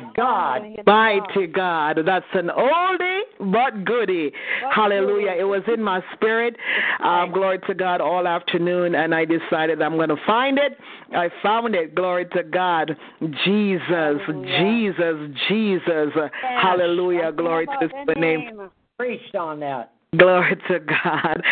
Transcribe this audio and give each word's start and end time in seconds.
My 0.00 0.12
God. 0.16 0.62
Mighty 0.86 1.46
God. 1.46 1.98
That's 2.04 2.26
an 2.34 2.48
oldie 2.48 3.20
but 3.52 3.84
goodie. 3.84 4.32
Hallelujah. 4.74 5.32
It 5.38 5.44
was 5.44 5.62
in 5.72 5.82
my 5.82 6.02
spirit. 6.14 6.56
Um, 7.02 7.32
glory 7.32 7.58
to 7.66 7.74
God 7.74 8.00
all 8.00 8.26
afternoon, 8.26 8.94
and 8.94 9.14
I 9.14 9.24
decided 9.24 9.80
I'm 9.82 9.96
going 9.96 10.08
to 10.08 10.16
find 10.26 10.58
it. 10.58 10.78
I 11.14 11.30
found 11.42 11.74
it. 11.74 11.94
Glory 11.94 12.26
to 12.26 12.42
God. 12.42 12.96
Jesus, 13.44 14.20
Jesus, 14.58 15.16
Jesus. 15.48 16.12
Hallelujah. 16.42 17.32
Glory 17.32 17.66
to 17.66 17.88
the 18.06 18.14
name. 18.14 18.70
Preached 18.98 19.34
on 19.34 19.60
that. 19.60 19.93
Glory 20.18 20.56
to 20.68 20.80
God. 20.80 21.42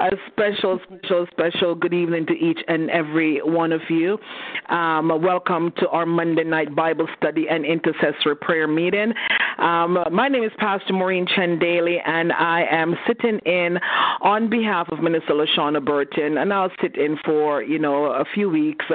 A 0.00 0.10
special, 0.32 0.80
special, 0.84 1.26
special 1.30 1.74
good 1.74 1.94
evening 1.94 2.26
to 2.26 2.32
each 2.32 2.58
and 2.66 2.90
every 2.90 3.40
one 3.42 3.70
of 3.72 3.82
you. 3.88 4.18
Um, 4.68 5.08
welcome 5.22 5.72
to 5.78 5.88
our 5.90 6.06
Monday 6.06 6.42
night 6.42 6.74
Bible 6.74 7.06
study 7.16 7.46
and 7.48 7.64
intercessory 7.64 8.36
prayer 8.36 8.66
meeting. 8.66 9.12
Um, 9.58 9.98
my 10.10 10.28
name 10.28 10.42
is 10.42 10.52
Pastor 10.58 10.92
Maureen 10.92 11.26
Chen 11.26 11.58
Daly, 11.58 11.98
and 12.04 12.32
I 12.32 12.64
am 12.70 12.96
sitting 13.06 13.38
in 13.40 13.78
on 14.22 14.50
behalf 14.50 14.88
of 14.90 15.00
Minister 15.00 15.34
Lashawna 15.34 15.84
Burton, 15.84 16.38
and 16.38 16.52
I'll 16.52 16.72
sit 16.80 16.96
in 16.96 17.16
for 17.24 17.62
you 17.62 17.78
know 17.78 18.06
a 18.06 18.24
few 18.34 18.50
weeks, 18.50 18.86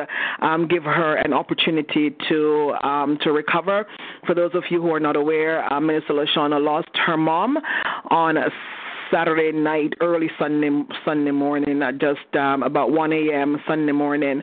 um, 0.42 0.68
give 0.68 0.84
her 0.84 1.16
an 1.18 1.34
opportunity 1.34 2.16
to 2.30 2.76
um, 2.84 3.18
to 3.22 3.32
recover. 3.32 3.86
For 4.26 4.36
those 4.36 4.52
of 4.56 4.64
you 4.70 4.82
who 4.82 4.94
are 4.94 5.00
not 5.00 5.16
aware, 5.16 5.72
uh, 5.72 5.80
Minister 5.80 6.14
Lashawna 6.14 6.62
lost 6.62 6.90
her 7.06 7.16
mom 7.16 7.58
on 8.10 8.38
a 8.38 8.50
Saturday 9.16 9.58
night, 9.58 9.94
early 10.02 10.30
Sunday 10.38 10.70
Sunday 11.06 11.32
morning, 11.32 11.82
at 11.82 12.00
just 12.00 12.36
um, 12.38 12.64
about 12.64 12.92
1 12.92 13.14
a.m. 13.14 13.58
Sunday 13.66 13.94
morning, 13.94 14.42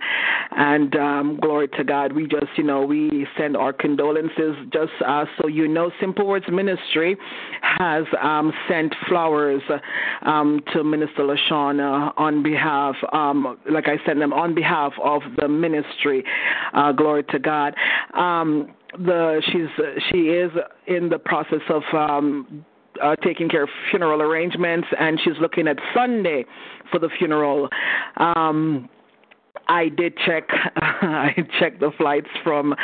and 0.53 0.97
um, 0.97 1.39
glory 1.43 1.69
to 1.77 1.85
God. 1.85 2.15
We 2.15 2.27
just, 2.27 2.47
you 2.57 2.65
know, 2.65 2.83
we 2.83 3.27
send 3.37 3.55
our 3.55 3.75
condolences. 3.75 4.57
Just 4.73 4.93
uh, 5.07 5.27
so 5.39 5.47
you 5.49 5.69
know, 5.69 5.91
Simple 6.01 6.27
Words 6.27 6.47
Ministry 6.51 7.19
has 7.61 8.05
um, 8.23 8.51
sent 8.67 8.95
flowers 9.09 9.61
um, 10.23 10.63
to 10.73 10.83
Minister 10.83 11.23
Lashawna 11.23 12.15
on 12.17 12.43
behalf, 12.43 12.97
um, 13.13 13.59
like 13.71 13.89
I 13.89 13.97
sent 14.07 14.21
them 14.21 14.33
on 14.33 14.55
behalf 14.55 14.95
of 15.05 15.21
the 15.37 15.49
ministry. 15.49 16.25
Uh, 16.73 16.93
glory 16.93 17.25
to 17.25 17.39
God. 17.39 17.75
Um, 18.15 18.73
the 18.99 19.43
she's 19.47 20.03
she 20.11 20.29
is 20.29 20.51
in 20.87 21.09
the 21.09 21.19
process 21.19 21.63
of 21.69 21.83
um 21.95 22.65
uh, 23.03 23.17
taking 23.17 23.49
care 23.49 23.65
of 23.65 23.71
funeral 23.91 24.23
arrangements, 24.23 24.89
and 24.99 25.21
she's 25.23 25.39
looking 25.41 25.69
at 25.69 25.79
Sunday 25.94 26.44
for 26.91 26.99
the 26.99 27.09
funeral. 27.19 27.69
Um, 28.17 28.89
I 29.69 29.89
did 29.89 30.17
check. 30.27 30.49
I 30.77 31.35
checked 31.59 31.81
the 31.81 31.91
flights 31.97 32.29
from 32.43 32.75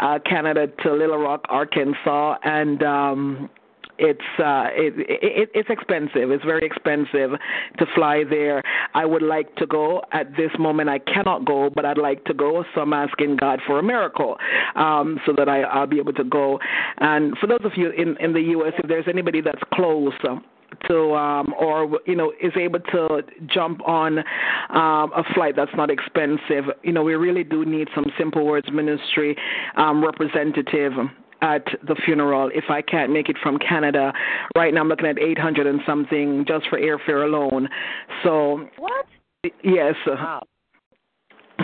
uh, 0.00 0.18
Canada 0.24 0.66
to 0.82 0.92
Little 0.92 1.18
Rock, 1.18 1.44
Arkansas, 1.48 2.36
and 2.44 2.82
um, 2.82 3.50
it's 3.98 4.20
uh, 4.38 4.66
it, 4.72 4.94
it, 4.98 5.50
it's 5.54 5.70
expensive. 5.70 6.30
It's 6.30 6.44
very 6.44 6.64
expensive 6.64 7.30
to 7.78 7.86
fly 7.94 8.24
there. 8.28 8.62
I 8.94 9.04
would 9.04 9.22
like 9.22 9.54
to 9.56 9.66
go. 9.66 10.02
At 10.12 10.36
this 10.36 10.50
moment, 10.58 10.88
I 10.88 10.98
cannot 10.98 11.44
go, 11.44 11.70
but 11.70 11.84
I'd 11.84 11.98
like 11.98 12.24
to 12.24 12.34
go. 12.34 12.64
So 12.74 12.80
I'm 12.80 12.92
asking 12.92 13.36
God 13.36 13.60
for 13.66 13.78
a 13.78 13.82
miracle, 13.82 14.36
um, 14.74 15.20
so 15.26 15.32
that 15.36 15.48
I, 15.48 15.62
I'll 15.62 15.86
be 15.86 15.98
able 15.98 16.14
to 16.14 16.24
go. 16.24 16.58
And 16.98 17.36
for 17.38 17.46
those 17.46 17.64
of 17.64 17.72
you 17.76 17.90
in 17.90 18.16
in 18.18 18.32
the 18.32 18.42
U.S., 18.56 18.72
if 18.78 18.88
there's 18.88 19.08
anybody 19.08 19.40
that's 19.40 19.62
close 19.72 20.14
to 20.88 21.14
um 21.14 21.54
or 21.58 22.00
you 22.06 22.16
know 22.16 22.32
is 22.42 22.52
able 22.56 22.80
to 22.80 23.22
jump 23.46 23.86
on 23.86 24.18
um 24.18 25.12
a 25.14 25.22
flight 25.34 25.54
that's 25.54 25.74
not 25.76 25.90
expensive 25.90 26.64
you 26.82 26.92
know 26.92 27.02
we 27.02 27.14
really 27.14 27.44
do 27.44 27.64
need 27.64 27.88
some 27.94 28.06
simple 28.18 28.44
words 28.44 28.66
ministry 28.72 29.36
um 29.76 30.02
representative 30.02 30.92
at 31.42 31.64
the 31.86 31.96
funeral 32.04 32.50
if 32.54 32.64
I 32.70 32.80
can't 32.80 33.12
make 33.12 33.28
it 33.28 33.36
from 33.42 33.58
Canada. 33.58 34.12
Right 34.56 34.72
now, 34.72 34.80
I'm 34.80 34.88
looking 34.88 35.06
at 35.06 35.18
800 35.18 35.66
and 35.66 35.80
something 35.86 36.44
just 36.46 36.68
for 36.68 36.80
airfare 36.80 37.24
alone. 37.24 37.68
So 38.22 38.68
what? 38.78 39.06
Yes. 39.62 39.94
Wow. 40.06 40.44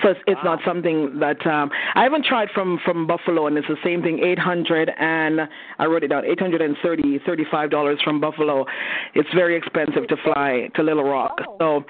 So 0.03 0.11
it's, 0.11 0.21
it's 0.27 0.39
wow. 0.45 0.57
not 0.57 0.61
something 0.67 1.19
that 1.19 1.45
um 1.47 1.71
I 1.95 2.03
haven't 2.03 2.25
tried 2.25 2.49
from 2.55 2.79
from 2.85 3.07
Buffalo, 3.07 3.47
and 3.47 3.57
it's 3.57 3.69
the 3.69 3.77
same 3.83 4.03
thing. 4.03 4.21
800 4.23 4.91
and 4.99 5.41
I 5.79 5.87
wrote 5.87 6.05
it 6.05 6.09
down. 6.09 6.25
830, 6.25 7.21
35 7.25 7.71
dollars 7.71 7.99
from 8.05 8.21
Buffalo. 8.21 8.67
It's 9.15 9.29
very 9.35 9.57
expensive 9.57 10.07
to 10.09 10.17
fly 10.23 10.69
to 10.75 10.83
Little 10.83 11.05
Rock. 11.05 11.41
Oh. 11.47 11.57
So 11.59 11.85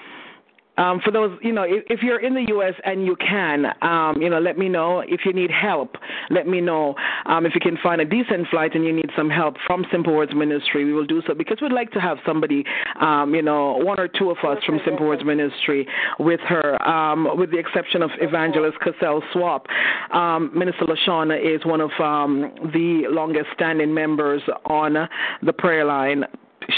um, 0.78 1.00
for 1.04 1.11
those, 1.11 1.37
you 1.42 1.52
know, 1.52 1.64
if, 1.64 1.85
if 1.90 2.02
you're 2.02 2.20
in 2.20 2.35
the 2.35 2.44
U.S. 2.49 2.75
and 2.85 3.04
you 3.04 3.16
can, 3.16 3.66
um, 3.82 4.23
you 4.23 4.30
know, 4.30 4.38
let 4.38 4.56
me 4.56 4.68
know. 4.68 5.00
If 5.00 5.20
you 5.25 5.32
need 5.32 5.50
help, 5.50 5.97
let 6.30 6.47
me 6.47 6.61
know. 6.61 6.94
Um, 7.26 7.44
if 7.44 7.54
you 7.54 7.61
can 7.61 7.76
find 7.82 8.00
a 8.00 8.04
decent 8.04 8.49
flight 8.49 8.75
and 8.75 8.85
you 8.85 8.92
need 8.92 9.11
some 9.16 9.28
help 9.28 9.56
from 9.66 9.85
Simple 9.90 10.14
Words 10.14 10.35
Ministry, 10.35 10.85
we 10.85 10.92
will 10.92 11.06
do 11.06 11.20
so 11.26 11.35
because 11.35 11.58
we'd 11.61 11.73
like 11.73 11.90
to 11.92 12.00
have 12.00 12.18
somebody, 12.25 12.64
um, 13.00 13.35
you 13.35 13.42
know, 13.42 13.76
one 13.78 13.99
or 13.99 14.08
two 14.08 14.30
of 14.30 14.38
us 14.38 14.62
from 14.64 14.80
Simple 14.85 15.06
Words 15.06 15.25
Ministry 15.25 15.87
with 16.18 16.40
her, 16.40 16.80
um, 16.87 17.37
with 17.37 17.50
the 17.50 17.58
exception 17.58 18.02
of 18.02 18.11
Evangelist 18.20 18.78
Cassell 18.80 19.23
Swap. 19.32 19.66
Um, 20.12 20.50
Minister 20.54 20.85
Lashawna 20.85 21.38
is 21.38 21.64
one 21.66 21.80
of 21.80 21.90
um, 21.99 22.52
the 22.73 23.02
longest 23.08 23.49
standing 23.54 23.92
members 23.92 24.42
on 24.64 25.08
the 25.42 25.52
prayer 25.52 25.85
line 25.85 26.25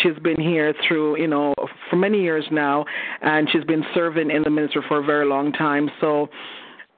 she's 0.03 0.19
been 0.23 0.41
here 0.41 0.75
through 0.87 1.19
you 1.19 1.27
know 1.27 1.55
for 1.89 1.97
many 1.97 2.21
years 2.21 2.45
now 2.51 2.85
and 3.23 3.49
she's 3.51 3.65
been 3.65 3.85
serving 3.95 4.31
in 4.31 4.43
the 4.43 4.51
ministry 4.51 4.83
for 4.89 4.99
a 4.99 5.05
very 5.05 5.27
long 5.27 5.53
time 5.53 5.91
so 6.01 6.29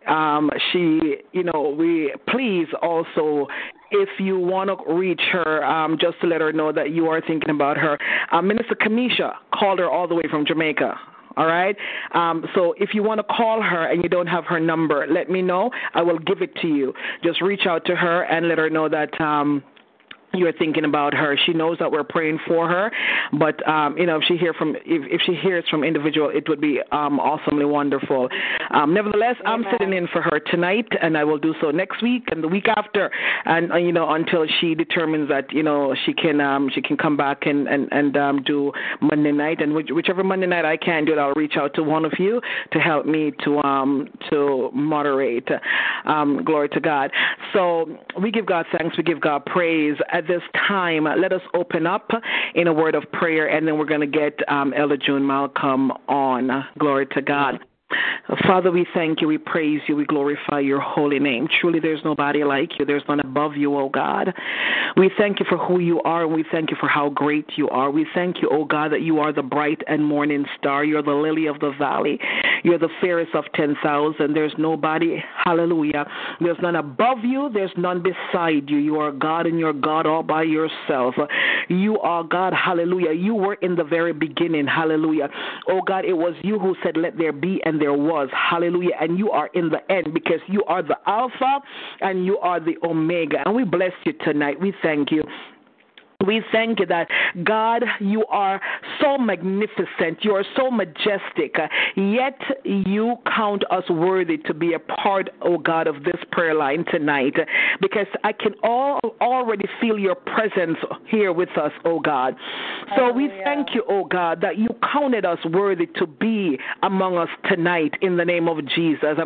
um 0.09 0.51
she 0.73 1.17
you 1.33 1.43
know 1.43 1.75
we 1.79 2.13
please 2.29 2.67
also 2.83 3.47
if 3.93 4.09
you 4.19 4.39
want 4.39 4.71
to 4.71 4.95
reach 4.95 5.21
her, 5.33 5.65
um, 5.65 5.97
just 6.01 6.21
to 6.23 6.27
let 6.27 6.41
her 6.41 6.53
know 6.53 6.73
that 6.73 6.91
you 6.91 7.09
are 7.09 7.21
thinking 7.21 7.51
about 7.51 7.77
her. 7.77 7.99
Uh, 8.33 8.43
Minister 8.43 8.75
Kamisha 8.75 9.35
called 9.55 9.79
her 9.79 9.91
all 9.91 10.09
the 10.09 10.15
way 10.15 10.25
from 10.31 10.47
Jamaica. 10.47 10.99
All 11.37 11.47
right. 11.47 11.77
Um, 12.15 12.45
so 12.55 12.75
if 12.79 12.91
you 12.93 13.03
want 13.03 13.19
to 13.19 13.25
call 13.25 13.63
her 13.63 13.91
and 13.91 14.03
you 14.03 14.09
don't 14.09 14.27
have 14.27 14.45
her 14.45 14.61
number, 14.61 15.07
let 15.09 15.31
me 15.31 15.41
know. 15.41 15.71
I 15.95 16.03
will 16.03 16.19
give 16.19 16.43
it 16.43 16.55
to 16.57 16.69
you. 16.69 16.93
Just 17.25 17.41
reach 17.41 17.63
out 17.67 17.87
to 17.87 17.97
her 17.97 18.25
and 18.25 18.49
let 18.49 18.59
her 18.59 18.69
know 18.69 18.89
that 18.89 19.19
um, 19.21 19.63
you're 20.35 20.53
thinking 20.53 20.85
about 20.85 21.15
her. 21.15 21.37
She 21.47 21.53
knows 21.53 21.79
that 21.79 21.91
we're 21.91 22.05
praying 22.05 22.39
for 22.47 22.69
her, 22.69 22.91
but 23.39 23.67
um, 23.69 23.97
you 23.99 24.07
know, 24.07 24.17
if 24.17 24.25
she 24.27 24.37
hear 24.37 24.55
from 24.55 24.77
if, 24.77 24.83
if 25.11 25.21
she 25.25 25.35
hears 25.35 25.65
from 25.71 25.85
individual, 25.85 26.31
it 26.31 26.49
would 26.49 26.61
be 26.61 26.81
um, 26.91 27.21
awesomely 27.21 27.65
wonderful. 27.65 28.29
Um, 28.71 28.95
nevertheless, 28.95 29.37
I'm 29.45 29.65
sitting 29.73 29.93
in 29.93 30.07
for 30.09 30.23
her 30.23 30.41
tonight, 30.41 30.89
and 31.01 31.17
I 31.17 31.25
will 31.25 31.39
do 31.39 31.55
so 31.61 31.71
next 31.71 32.03
week 32.03 32.25
and 32.31 32.43
the 32.43 32.49
week 32.49 32.67
after, 32.77 33.11
and 33.45 33.73
uh, 33.73 33.77
you 33.77 33.93
know, 33.93 34.11
until 34.11 34.47
she 34.61 34.75
determines 34.75 35.29
that 35.29 35.53
you 35.53 35.63
know 35.63 35.95
she 36.07 36.13
can 36.13 36.41
um, 36.41 36.71
she 36.75 36.83
can 36.83 36.97
come 36.97 37.17
back 37.17 37.47
and 37.47 37.69
and 37.69 37.89
and 37.93 38.17
um, 38.17 38.43
do 38.43 38.73
Monday 39.01 39.33
night, 39.33 39.61
and 39.61 39.75
which, 39.75 39.89
whichever 39.91 40.25
Monday 40.25 40.47
night 40.47 40.65
I 40.65 40.77
can 40.77 41.05
do 41.05 41.13
it, 41.13 41.19
I'll 41.19 41.33
reach 41.35 41.55
out 41.57 41.75
to 41.75 41.83
one 41.83 42.05
of 42.05 42.13
you 42.19 42.41
to 42.73 42.79
help 42.79 43.07
me 43.07 43.33
to 43.45 43.59
um 43.63 44.09
to 44.31 44.71
moderate. 44.73 45.49
Um, 46.05 46.43
glory 46.45 46.69
to 46.71 46.81
God. 46.81 47.11
So 47.53 47.99
we 48.21 48.31
give 48.31 48.47
God 48.47 48.67
thanks, 48.77 48.97
we 48.97 49.03
give 49.03 49.21
God 49.21 49.45
praise 49.47 49.97
at 50.23 50.29
this 50.29 50.43
time, 50.69 51.05
let 51.05 51.33
us 51.33 51.43
open 51.55 51.87
up 51.87 52.11
in 52.55 52.67
a 52.67 52.73
word 52.73 52.95
of 52.95 53.11
prayer, 53.13 53.49
and 53.49 53.67
then 53.67 53.79
we're 53.79 53.85
going 53.85 54.01
to 54.01 54.07
get 54.07 54.39
um, 54.49 54.73
Elder 54.75 54.97
June 54.97 55.27
Malcolm 55.27 55.91
on. 56.09 56.65
Glory 56.79 57.07
to 57.07 57.23
God. 57.23 57.59
Father, 58.47 58.71
we 58.71 58.87
thank 58.95 59.21
you, 59.21 59.29
we 59.29 59.39
praise 59.39 59.81
you, 59.89 59.97
we 59.97 60.05
glorify 60.05 60.61
your 60.61 60.81
holy 60.81 61.19
name. 61.19 61.49
Truly, 61.61 61.81
there's 61.81 62.01
nobody 62.05 62.45
like 62.45 62.79
you, 62.79 62.85
there's 62.85 63.03
none 63.09 63.21
above 63.21 63.57
you, 63.57 63.77
O 63.77 63.89
God. 63.89 64.33
We 64.97 65.11
thank 65.19 65.41
you 65.41 65.47
for 65.49 65.59
who 65.59 65.81
you 65.81 66.01
are, 66.03 66.25
and 66.25 66.35
we 66.35 66.45
thank 66.51 66.71
you 66.71 66.77
for 66.79 66.89
how 66.89 67.09
great 67.09 67.47
you 67.57 67.69
are. 67.69 67.91
We 67.91 68.07
thank 68.15 68.43
you, 68.43 68.49
O 68.51 68.65
God, 68.65 68.93
that 68.93 69.03
you 69.03 69.19
are 69.19 69.33
the 69.33 69.43
bright 69.43 69.81
and 69.87 70.05
morning 70.05 70.45
star. 70.59 70.85
You're 70.85 71.03
the 71.03 71.11
lily 71.11 71.47
of 71.47 71.61
the 71.61 71.73
valley. 71.79 72.19
You're 72.63 72.79
the 72.79 72.89
fairest 73.01 73.35
of 73.35 73.45
10,000. 73.55 74.35
There's 74.35 74.55
nobody, 74.59 75.23
hallelujah. 75.45 76.07
There's 76.41 76.59
none 76.63 76.77
above 76.77 77.19
you, 77.25 77.51
there's 77.53 77.73
none 77.77 78.03
beside 78.03 78.71
you. 78.71 78.79
You 78.79 78.97
are 78.97 79.13
God, 79.13 79.47
and 79.47 79.59
you're 79.59 79.73
God 79.73 80.07
all 80.07 80.23
by 80.23 80.45
yourself. 80.45 81.15
You 81.69 81.99
are 81.99 82.23
God, 82.23 82.53
hallelujah. 82.53 83.13
You 83.13 83.35
were 83.35 83.55
in 83.55 83.75
the 83.77 83.85
very 83.85 84.13
beginning, 84.13 84.67
hallelujah. 84.67 85.29
Oh 85.69 85.81
God, 85.83 86.05
it 86.05 86.15
was 86.15 86.35
you 86.43 86.59
who 86.59 86.77
said, 86.83 86.97
Let 86.97 87.19
there 87.19 87.33
be, 87.33 87.61
and 87.65 87.81
there 87.83 87.93
was. 87.93 88.29
Hallelujah. 88.33 88.95
And 89.01 89.19
you 89.19 89.31
are 89.33 89.49
in 89.55 89.69
the 89.69 89.81
end 89.93 90.15
because 90.15 90.41
you 90.47 90.63
are 90.65 90.83
the 90.83 90.97
Alpha 91.07 91.61
and 92.01 92.25
you 92.25 92.39
are 92.39 92.61
the 92.61 92.77
Omega. 92.85 93.39
And 93.45 93.57
we 93.57 93.65
bless 93.65 93.91
you 94.07 94.13
tonight. 94.25 94.61
We 94.61 94.73
thank 94.83 95.11
you. 95.11 95.23
We 96.27 96.43
thank 96.53 96.81
you 96.81 96.87
that, 96.87 97.09
God, 97.45 97.85
you 98.01 98.25
are 98.27 98.61
so 99.01 99.19
magnificent. 99.19 100.23
You 100.23 100.33
are 100.33 100.45
so 100.57 100.71
majestic. 100.71 101.57
Yet 101.97 102.39
you 102.65 103.17
count 103.35 103.65
us 103.71 103.85
worthy 103.91 104.39
to 104.39 104.55
be 104.55 104.75
a 104.75 104.79
part, 104.79 105.31
oh 105.43 105.59
God, 105.59 105.87
of 105.87 106.05
this 106.05 106.17
prayer 106.31 106.55
line 106.55 106.85
tonight 106.91 107.35
because 107.81 108.07
I 108.25 108.33
can 108.33 108.55
all, 108.63 109.01
already 109.21 109.67
feel 109.81 109.99
your 109.99 110.15
presence 110.15 110.79
here 111.09 111.33
with 111.33 111.51
us, 111.57 111.73
oh 111.85 112.01
God. 112.01 112.35
So 112.97 113.13
we 113.13 113.29
thank 113.45 113.75
you, 113.75 113.85
oh 113.89 114.05
God, 114.05 114.41
that 114.43 114.59
you 114.59 114.69
counted 114.93 115.25
us 115.25 115.39
worthy 115.51 115.87
to 115.97 116.07
be 116.07 116.59
among 116.83 117.17
us 117.17 117.29
tonight 117.49 117.95
in 118.01 118.17
the 118.17 118.25
name 118.25 118.49
of 118.49 118.67
Jesus. 118.67 119.17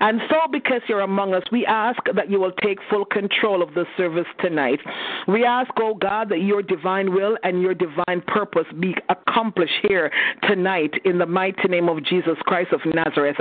And 0.00 0.20
so, 0.28 0.36
because 0.50 0.80
you're 0.88 1.00
among 1.00 1.34
us, 1.34 1.42
we 1.52 1.66
ask 1.66 1.98
that 2.14 2.30
you 2.30 2.40
will 2.40 2.52
take 2.52 2.78
full 2.88 3.04
control 3.04 3.62
of 3.62 3.74
the 3.74 3.84
service 3.96 4.26
tonight. 4.40 4.80
We 5.28 5.44
ask, 5.44 5.70
oh 5.78 5.94
God, 5.94 6.28
that 6.30 6.39
your 6.40 6.62
divine 6.62 7.12
will 7.12 7.36
and 7.42 7.60
your 7.62 7.74
divine 7.74 8.22
purpose 8.26 8.66
be 8.78 8.94
accomplished 9.08 9.74
here 9.82 10.10
tonight 10.48 10.92
in 11.04 11.18
the 11.18 11.26
mighty 11.26 11.68
name 11.68 11.88
of 11.88 12.04
Jesus 12.04 12.36
Christ 12.42 12.72
of 12.72 12.80
Nazareth. 12.86 13.36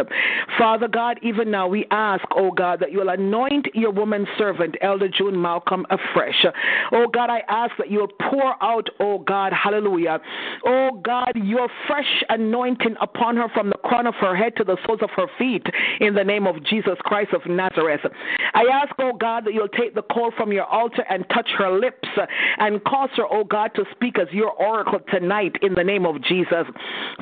Father 0.58 0.88
God, 0.88 1.20
even 1.22 1.52
now 1.52 1.68
we 1.68 1.86
ask, 1.92 2.24
oh 2.36 2.52
God, 2.52 2.80
that 2.80 2.92
you 2.92 3.00
will 3.00 3.10
anoint 3.10 3.68
your 3.74 3.92
woman 3.92 4.28
servant, 4.38 4.76
Elder 4.82 5.08
June 5.08 5.42
Malcolm, 5.42 5.86
afresh. 5.90 6.46
Oh 6.92 7.08
God, 7.12 7.30
I 7.30 7.42
ask 7.48 7.72
that 7.78 7.90
you 7.90 8.00
will 8.00 8.30
pour 8.30 8.62
out, 8.64 8.90
oh 9.00 9.20
God, 9.20 9.54
hallelujah. 9.54 10.20
Oh 10.66 11.02
God, 11.04 11.32
your 11.36 11.70
fresh 11.88 12.24
anointing 12.30 12.96
upon 13.02 13.38
her 13.38 13.48
from 13.54 13.70
the 13.70 13.78
crown 13.84 14.08
of 14.08 14.16
her 14.16 14.36
head 14.36 14.56
to 14.58 14.64
the 14.64 14.78
soles 14.86 15.00
of 15.02 15.10
her 15.16 15.28
feet 15.38 15.66
in 16.00 16.14
the 16.14 16.24
name 16.24 16.48
of 16.48 16.64
Jesus 16.64 16.96
Christ 17.02 17.34
of 17.34 17.42
Nazareth. 17.46 18.02
I 18.54 18.64
ask, 18.72 18.94
oh 19.00 19.14
God, 19.14 19.46
that 19.46 19.54
you'll 19.54 19.68
take 19.68 19.96
the 19.96 20.02
coal 20.02 20.32
from 20.36 20.52
your 20.52 20.66
altar 20.66 21.04
and 21.10 21.26
touch 21.30 21.50
her 21.58 21.72
lips 21.72 22.08
and 22.58 22.84
cause 22.90 23.10
her, 23.18 23.26
oh 23.30 23.44
God, 23.44 23.72
to 23.76 23.84
speak 23.92 24.18
as 24.20 24.28
your 24.32 24.52
oracle 24.52 25.00
tonight 25.12 25.56
in 25.62 25.74
the 25.74 25.84
name 25.84 26.06
of 26.06 26.22
Jesus. 26.24 26.66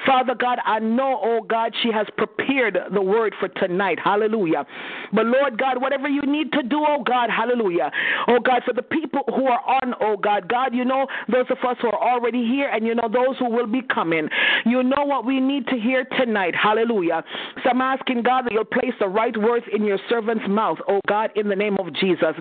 Father 0.05 0.33
God, 0.35 0.59
I 0.65 0.79
know, 0.79 1.19
oh 1.21 1.41
God, 1.41 1.73
she 1.83 1.91
has 1.91 2.07
prepared 2.17 2.77
the 2.93 3.01
word 3.01 3.33
for 3.39 3.49
tonight. 3.49 3.99
Hallelujah. 4.01 4.65
But 5.13 5.25
Lord 5.25 5.57
God, 5.57 5.81
whatever 5.81 6.07
you 6.07 6.21
need 6.21 6.51
to 6.53 6.63
do, 6.63 6.85
oh 6.87 7.03
God, 7.03 7.29
hallelujah. 7.29 7.91
Oh 8.27 8.39
God, 8.39 8.63
for 8.65 8.73
the 8.73 8.81
people 8.81 9.23
who 9.27 9.47
are 9.47 9.61
on, 9.83 9.93
oh 10.01 10.17
God, 10.17 10.47
God, 10.47 10.73
you 10.73 10.85
know 10.85 11.07
those 11.31 11.45
of 11.49 11.57
us 11.67 11.77
who 11.81 11.89
are 11.89 12.01
already 12.01 12.45
here 12.45 12.69
and 12.69 12.85
you 12.85 12.95
know 12.95 13.09
those 13.11 13.37
who 13.37 13.49
will 13.49 13.67
be 13.67 13.81
coming. 13.81 14.29
You 14.65 14.83
know 14.83 15.03
what 15.03 15.25
we 15.25 15.39
need 15.39 15.67
to 15.67 15.77
hear 15.77 16.05
tonight. 16.17 16.55
Hallelujah. 16.55 17.23
So 17.63 17.69
I'm 17.69 17.81
asking 17.81 18.23
God 18.23 18.45
that 18.45 18.53
you'll 18.53 18.65
place 18.65 18.93
the 18.99 19.07
right 19.07 19.35
words 19.35 19.65
in 19.71 19.83
your 19.83 19.99
servant's 20.09 20.45
mouth, 20.47 20.77
oh 20.87 21.01
God, 21.07 21.31
in 21.35 21.49
the 21.49 21.55
name 21.55 21.77
of 21.79 21.93
Jesus. 21.93 22.35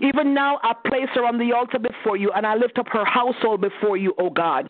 Even 0.00 0.34
now, 0.34 0.58
I 0.62 0.72
place 0.88 1.08
her 1.14 1.24
on 1.24 1.38
the 1.38 1.52
altar 1.52 1.78
before 1.78 2.16
you 2.16 2.30
and 2.34 2.46
I 2.46 2.54
lift 2.60 2.78
up 2.78 2.86
her 2.88 3.04
household 3.04 3.60
before 3.60 3.96
you, 3.96 4.14
O 4.18 4.30
God. 4.30 4.68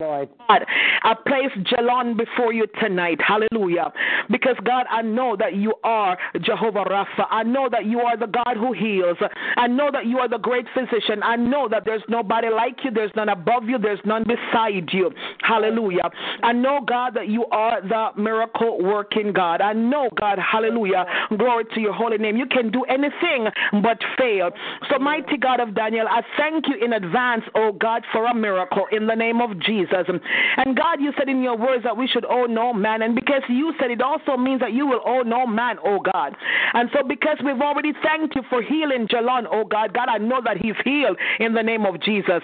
Lord. 0.00 0.28
God, 0.48 0.64
I 1.02 1.14
place 1.14 1.52
Jalon 1.66 2.16
before 2.16 2.52
you 2.52 2.66
tonight. 2.80 3.18
Hallelujah. 3.26 3.92
Because, 4.30 4.56
God, 4.64 4.86
I 4.90 5.02
know 5.02 5.36
that 5.38 5.54
you 5.56 5.74
are 5.84 6.18
Jehovah 6.42 6.84
Rapha. 6.84 7.26
I 7.30 7.42
know 7.42 7.68
that 7.70 7.86
you 7.86 8.00
are 8.00 8.16
the 8.16 8.26
God 8.26 8.56
who 8.56 8.72
heals. 8.72 9.16
I 9.56 9.66
know 9.66 9.90
that 9.92 10.06
you 10.06 10.18
are 10.18 10.28
the 10.28 10.38
great 10.38 10.66
physician. 10.74 11.22
I 11.22 11.36
know 11.36 11.68
that 11.68 11.84
there's 11.84 12.02
nobody 12.08 12.48
like 12.48 12.78
you, 12.84 12.90
there's 12.90 13.12
none 13.14 13.28
above 13.28 13.64
you, 13.64 13.78
there's 13.78 14.00
none 14.04 14.24
beside 14.24 14.88
you. 14.92 15.10
Hallelujah. 15.40 16.10
I 16.42 16.52
know, 16.52 16.80
God, 16.86 17.14
that 17.14 17.28
you 17.28 17.46
are 17.46 17.80
the 17.80 18.20
miracle 18.20 18.82
working 18.82 19.32
God. 19.32 19.60
I 19.60 19.72
know, 19.72 20.08
God, 20.18 20.38
hallelujah. 20.38 21.04
Glory 21.36 21.64
to 21.74 21.80
your 21.80 21.92
holy 21.92 22.18
name. 22.18 22.36
You 22.36 22.46
can 22.46 22.70
do 22.70 22.82
anything 22.84 23.48
but 23.82 23.98
fail. 24.18 24.50
So, 24.90 24.98
mighty 24.98 25.36
God 25.36 25.60
of 25.60 25.74
Daniel, 25.74 26.06
I 26.08 26.22
thank 26.36 26.66
you 26.68 26.84
in 26.84 26.94
advance, 26.94 27.42
oh 27.54 27.72
God, 27.72 28.04
for 28.12 28.26
a 28.26 28.34
miracle 28.34 28.86
in 28.90 29.06
the 29.06 29.14
name 29.14 29.40
of 29.40 29.58
Jesus. 29.60 29.91
And 29.92 30.76
God, 30.76 31.00
you 31.00 31.12
said 31.18 31.28
in 31.28 31.42
your 31.42 31.56
words 31.56 31.84
that 31.84 31.96
we 31.96 32.06
should 32.06 32.24
owe 32.24 32.46
no 32.46 32.72
man. 32.72 33.02
And 33.02 33.14
because 33.14 33.42
you 33.48 33.72
said 33.80 33.90
it 33.90 34.00
also 34.00 34.36
means 34.36 34.60
that 34.60 34.72
you 34.72 34.86
will 34.86 35.00
owe 35.04 35.22
no 35.22 35.46
man, 35.46 35.76
oh 35.84 36.00
God. 36.00 36.34
And 36.74 36.88
so 36.92 37.06
because 37.06 37.36
we've 37.44 37.60
already 37.60 37.92
thanked 38.02 38.34
you 38.34 38.42
for 38.48 38.62
healing 38.62 39.06
Jalon, 39.08 39.44
oh 39.50 39.64
God, 39.64 39.92
God, 39.92 40.08
I 40.08 40.18
know 40.18 40.40
that 40.44 40.56
he's 40.58 40.74
healed 40.84 41.18
in 41.40 41.54
the 41.54 41.62
name 41.62 41.84
of 41.84 42.00
Jesus. 42.00 42.42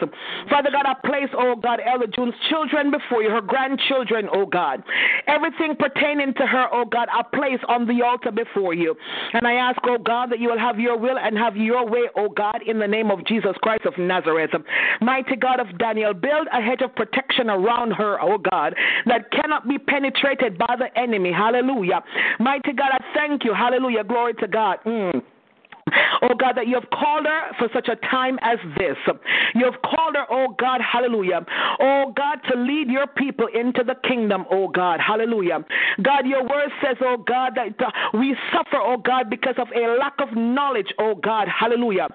Father 0.50 0.70
God, 0.70 0.86
I 0.86 0.94
place, 1.06 1.30
oh 1.36 1.56
God, 1.56 1.80
Elder 1.84 2.06
June's 2.06 2.34
children 2.48 2.90
before 2.90 3.22
you, 3.22 3.30
her 3.30 3.40
grandchildren, 3.40 4.28
oh 4.32 4.46
God. 4.46 4.82
Everything 5.26 5.76
pertaining 5.78 6.34
to 6.34 6.46
her, 6.46 6.66
oh 6.72 6.84
God, 6.84 7.08
I 7.12 7.22
place 7.34 7.60
on 7.68 7.86
the 7.86 8.02
altar 8.04 8.30
before 8.30 8.74
you. 8.74 8.94
And 9.32 9.46
I 9.46 9.54
ask, 9.54 9.78
oh 9.84 9.98
God, 9.98 10.30
that 10.30 10.40
you 10.40 10.48
will 10.50 10.58
have 10.58 10.78
your 10.78 10.98
will 10.98 11.18
and 11.18 11.36
have 11.36 11.56
your 11.56 11.86
way, 11.86 12.08
oh 12.16 12.28
God, 12.28 12.60
in 12.66 12.78
the 12.78 12.86
name 12.86 13.10
of 13.10 13.24
Jesus 13.26 13.56
Christ 13.62 13.86
of 13.86 13.96
Nazareth. 13.98 14.50
Mighty 15.00 15.36
God 15.36 15.60
of 15.60 15.78
Daniel, 15.78 16.14
build 16.14 16.48
a 16.52 16.60
hedge 16.60 16.82
of 16.82 16.94
protection 16.94 17.27
protection 17.28 17.50
around 17.50 17.92
her, 17.92 18.20
oh 18.20 18.38
God, 18.38 18.74
that 19.06 19.30
cannot 19.30 19.68
be 19.68 19.78
penetrated 19.78 20.58
by 20.58 20.76
the 20.78 20.96
enemy. 20.98 21.32
Hallelujah. 21.32 22.02
Mighty 22.38 22.72
God, 22.72 22.90
I 22.92 23.04
thank 23.14 23.44
you. 23.44 23.54
Hallelujah. 23.54 24.04
Glory 24.04 24.34
to 24.34 24.48
God. 24.48 24.78
Mm. 24.84 25.22
Oh 26.20 26.34
God, 26.34 26.56
that 26.56 26.66
you 26.66 26.74
have 26.74 26.90
called 26.90 27.26
her 27.26 27.42
for 27.58 27.68
such 27.72 27.88
a 27.88 27.96
time 28.10 28.38
as 28.42 28.58
this. 28.76 28.96
You 29.54 29.64
have 29.64 29.80
called 29.82 30.16
her, 30.16 30.26
oh 30.30 30.54
God, 30.58 30.80
hallelujah. 30.80 31.44
Oh 31.80 32.12
God, 32.14 32.40
to 32.50 32.58
lead 32.58 32.88
your 32.88 33.06
people 33.06 33.46
into 33.54 33.84
the 33.84 33.94
kingdom, 34.06 34.44
oh 34.50 34.68
God, 34.68 35.00
hallelujah. 35.00 35.64
God, 36.02 36.26
your 36.26 36.42
word 36.42 36.70
says, 36.82 36.96
oh 37.00 37.16
God, 37.18 37.52
that 37.56 37.80
uh, 37.80 38.18
we 38.18 38.36
suffer, 38.52 38.78
oh 38.82 38.96
God, 38.96 39.30
because 39.30 39.54
of 39.58 39.68
a 39.74 39.96
lack 39.98 40.14
of 40.18 40.36
knowledge, 40.36 40.92
oh 40.98 41.14
God, 41.14 41.48
hallelujah. 41.48 42.08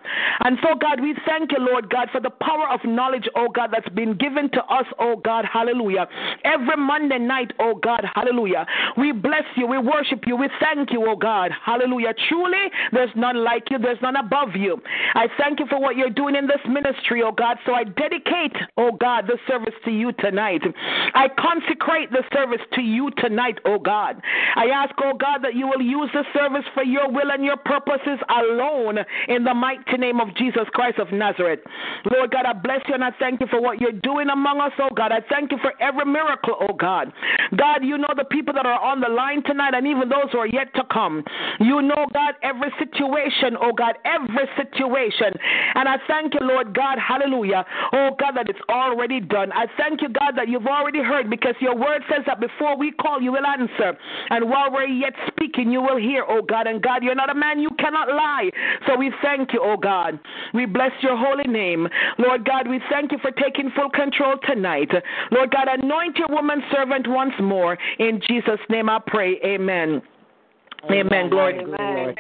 And 0.44 0.58
so, 0.62 0.76
God, 0.80 1.00
we 1.02 1.16
thank 1.26 1.52
you, 1.52 1.60
Lord 1.60 1.90
God, 1.90 2.10
for 2.12 2.20
the 2.20 2.30
power 2.30 2.68
of 2.70 2.82
knowledge, 2.86 3.28
oh 3.36 3.48
God, 3.50 3.70
that's 3.72 3.90
been 3.90 4.18
given 4.18 4.50
to 4.52 4.64
us, 4.66 4.86
oh 5.00 5.16
God, 5.16 5.46
hallelujah. 5.52 6.08
Every 6.44 6.78
Monday 6.78 7.20
night, 7.20 7.52
oh 7.60 7.76
God, 7.76 8.06
hallelujah. 8.16 8.66
We 8.98 9.12
bless 9.12 9.44
you, 9.56 9.68
we 9.68 9.78
worship 9.78 10.24
you, 10.28 10.36
we 10.36 10.50
thank 10.60 10.92
you, 10.92 11.06
oh 11.08 11.16
God, 11.16 11.52
hallelujah. 11.66 12.14
Truly, 12.30 12.70
there's 12.92 13.12
none 13.16 13.44
like 13.44 13.63
you, 13.70 13.78
there's 13.78 14.02
none 14.02 14.16
above 14.16 14.56
you. 14.56 14.82
I 15.16 15.28
thank 15.38 15.60
you 15.60 15.66
for 15.68 15.80
what 15.80 15.96
you're 15.96 16.10
doing 16.10 16.36
in 16.36 16.48
this 16.48 16.62
ministry, 16.68 17.22
oh 17.24 17.32
God. 17.32 17.58
So 17.66 17.74
I 17.74 17.84
dedicate, 17.84 18.54
oh 18.78 18.92
God, 18.92 19.28
the 19.28 19.38
service 19.48 19.74
to 19.86 19.92
you 19.92 20.12
tonight. 20.14 20.62
I 21.14 21.28
consecrate 21.38 22.12
the 22.12 22.24
service 22.34 22.62
to 22.74 22.82
you 22.82 23.12
tonight, 23.18 23.60
oh 23.66 23.80
God. 23.80 24.22
I 24.56 24.66
ask, 24.68 24.94
oh 25.04 25.14
God, 25.18 25.40
that 25.44 25.56
you 25.56 25.68
will 25.68 25.82
use 25.82 26.10
the 26.14 26.24
service 26.34 26.66
for 26.74 26.84
your 26.84 27.10
will 27.10 27.32
and 27.32 27.44
your 27.44 27.58
purposes 27.58 28.20
alone 28.30 29.00
in 29.28 29.44
the 29.44 29.54
mighty 29.54 29.98
name 29.98 30.20
of 30.20 30.36
Jesus 30.36 30.64
Christ 30.74 31.00
of 31.00 31.12
Nazareth. 31.12 31.60
Lord 32.12 32.32
God, 32.32 32.46
I 32.46 32.54
bless 32.54 32.82
you 32.88 32.94
and 32.94 33.04
I 33.04 33.12
thank 33.20 33.40
you 33.40 33.48
for 33.48 33.62
what 33.62 33.80
you're 33.80 33.92
doing 33.92 34.30
among 34.30 34.60
us, 34.60 34.74
oh 34.80 34.90
God. 34.96 35.12
I 35.12 35.22
thank 35.30 35.52
you 35.52 35.58
for 35.62 35.74
every 35.82 36.06
miracle, 36.06 36.56
oh 36.60 36.74
God. 36.74 37.12
God, 37.56 37.84
you 37.84 37.98
know 37.98 38.14
the 38.16 38.26
people 38.26 38.54
that 38.54 38.66
are 38.66 38.80
on 38.80 39.00
the 39.00 39.10
line 39.10 39.44
tonight 39.44 39.74
and 39.74 39.88
even 39.88 40.10
those 40.10 40.32
who 40.32 40.40
are 40.40 40.48
yet 40.48 40.74
to 40.76 40.84
come. 40.92 41.24
You 41.60 41.82
know, 41.82 42.08
God, 42.14 42.36
every 42.44 42.72
situation, 42.80 43.53
oh 43.60 43.74
God, 43.74 43.96
every 44.06 44.48
situation. 44.58 45.34
And 45.76 45.88
I 45.88 45.98
thank 46.08 46.34
you, 46.34 46.42
Lord 46.42 46.74
God, 46.74 46.98
hallelujah. 47.00 47.66
Oh 47.94 48.16
God, 48.20 48.34
that 48.36 48.50
it's 48.50 48.60
already 48.70 49.20
done. 49.20 49.52
I 49.52 49.66
thank 49.78 50.02
you, 50.02 50.10
God, 50.10 50.34
that 50.36 50.48
you've 50.48 50.68
already 50.68 51.04
heard 51.04 51.30
because 51.30 51.56
your 51.60 51.76
word 51.76 52.02
says 52.10 52.24
that 52.26 52.40
before 52.40 52.78
we 52.78 52.92
call, 52.92 53.22
you 53.22 53.32
will 53.32 53.46
answer. 53.46 53.98
And 54.30 54.50
while 54.50 54.72
we're 54.72 54.88
yet 54.88 55.14
speaking, 55.28 55.72
you 55.72 55.82
will 55.82 55.98
hear, 55.98 56.26
oh 56.28 56.42
God. 56.42 56.68
And 56.68 56.82
God, 56.82 57.04
you're 57.04 57.16
not 57.16 57.30
a 57.30 57.36
man, 57.36 57.60
you 57.60 57.70
cannot 57.80 58.10
lie. 58.10 58.50
So 58.88 58.98
we 58.98 59.12
thank 59.22 59.54
you, 59.54 59.62
oh 59.64 59.78
God. 59.78 60.20
We 60.54 60.66
bless 60.66 60.92
your 61.02 61.18
holy 61.18 61.52
name. 61.52 61.88
Lord 62.18 62.46
God, 62.46 62.68
we 62.68 62.80
thank 62.90 63.12
you 63.12 63.18
for 63.20 63.32
taking 63.32 63.72
full 63.76 63.90
control 63.90 64.36
tonight. 64.48 64.92
Lord 65.32 65.52
God, 65.52 65.68
anoint 65.68 66.18
your 66.18 66.30
woman 66.30 66.62
servant 66.72 67.08
once 67.08 67.34
more. 67.40 67.78
In 68.00 68.22
Jesus' 68.28 68.60
name 68.70 68.90
I 68.90 69.00
pray. 69.06 69.40
Amen. 69.44 70.02
Amen. 70.86 71.08
Amen. 71.08 71.30
Glory 71.30 71.58
to 71.60 71.78
God. 71.78 72.16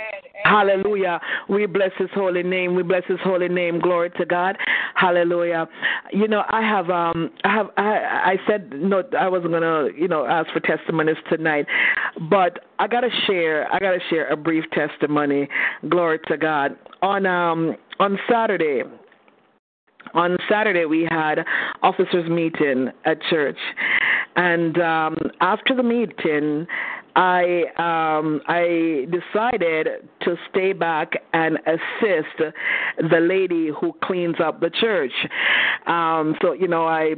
Hallelujah. 0.46 1.22
We 1.48 1.65
bless 1.65 1.91
his 1.98 2.10
holy 2.13 2.43
name. 2.43 2.75
We 2.75 2.84
bless 2.84 3.03
his 3.08 3.20
holy 3.24 3.48
name. 3.48 3.79
Glory 3.79 4.10
to 4.12 4.25
God. 4.25 4.58
Hallelujah. 4.96 5.67
You 6.12 6.27
know, 6.27 6.43
I 6.50 6.62
have 6.62 6.89
um 6.89 7.32
I 7.43 7.53
have 7.53 7.70
I 7.77 7.82
I 7.84 8.36
said 8.48 8.72
no 8.74 9.03
I 9.17 9.29
wasn't 9.29 9.53
gonna, 9.53 9.88
you 9.98 10.08
know, 10.08 10.25
ask 10.25 10.51
for 10.51 10.60
testimonies 10.60 11.15
tonight. 11.29 11.65
But 12.29 12.65
I 12.79 12.88
gotta 12.88 13.10
share 13.25 13.72
I 13.74 13.79
gotta 13.79 14.00
share 14.10 14.27
a 14.29 14.36
brief 14.36 14.65
testimony. 14.72 15.48
Glory 15.89 16.20
to 16.27 16.38
God. 16.38 16.77
On 17.01 17.25
um 17.25 17.75
on 18.00 18.20
Saturday 18.29 18.84
on 20.13 20.38
Saturday 20.50 20.86
we 20.86 21.08
had 21.10 21.39
officers 21.82 22.29
meeting 22.29 22.89
at 23.05 23.22
church 23.29 23.58
and 24.36 24.77
um 24.79 25.17
after 25.39 25.75
the 25.75 25.84
meeting 25.84 26.67
I 27.15 27.65
um, 27.77 28.41
I 28.48 29.05
decided 29.12 30.10
to 30.22 30.36
stay 30.50 30.74
back 30.74 31.13
and 31.34 31.58
assist 31.67 32.53
the 32.98 33.20
lady 33.20 33.70
who 33.70 33.93
cleans 34.03 34.38
up 34.43 34.60
the 34.62 34.70
church. 34.70 35.12
Um, 35.86 36.36
so 36.41 36.53
you 36.53 36.67
know, 36.67 36.86
I 36.86 37.15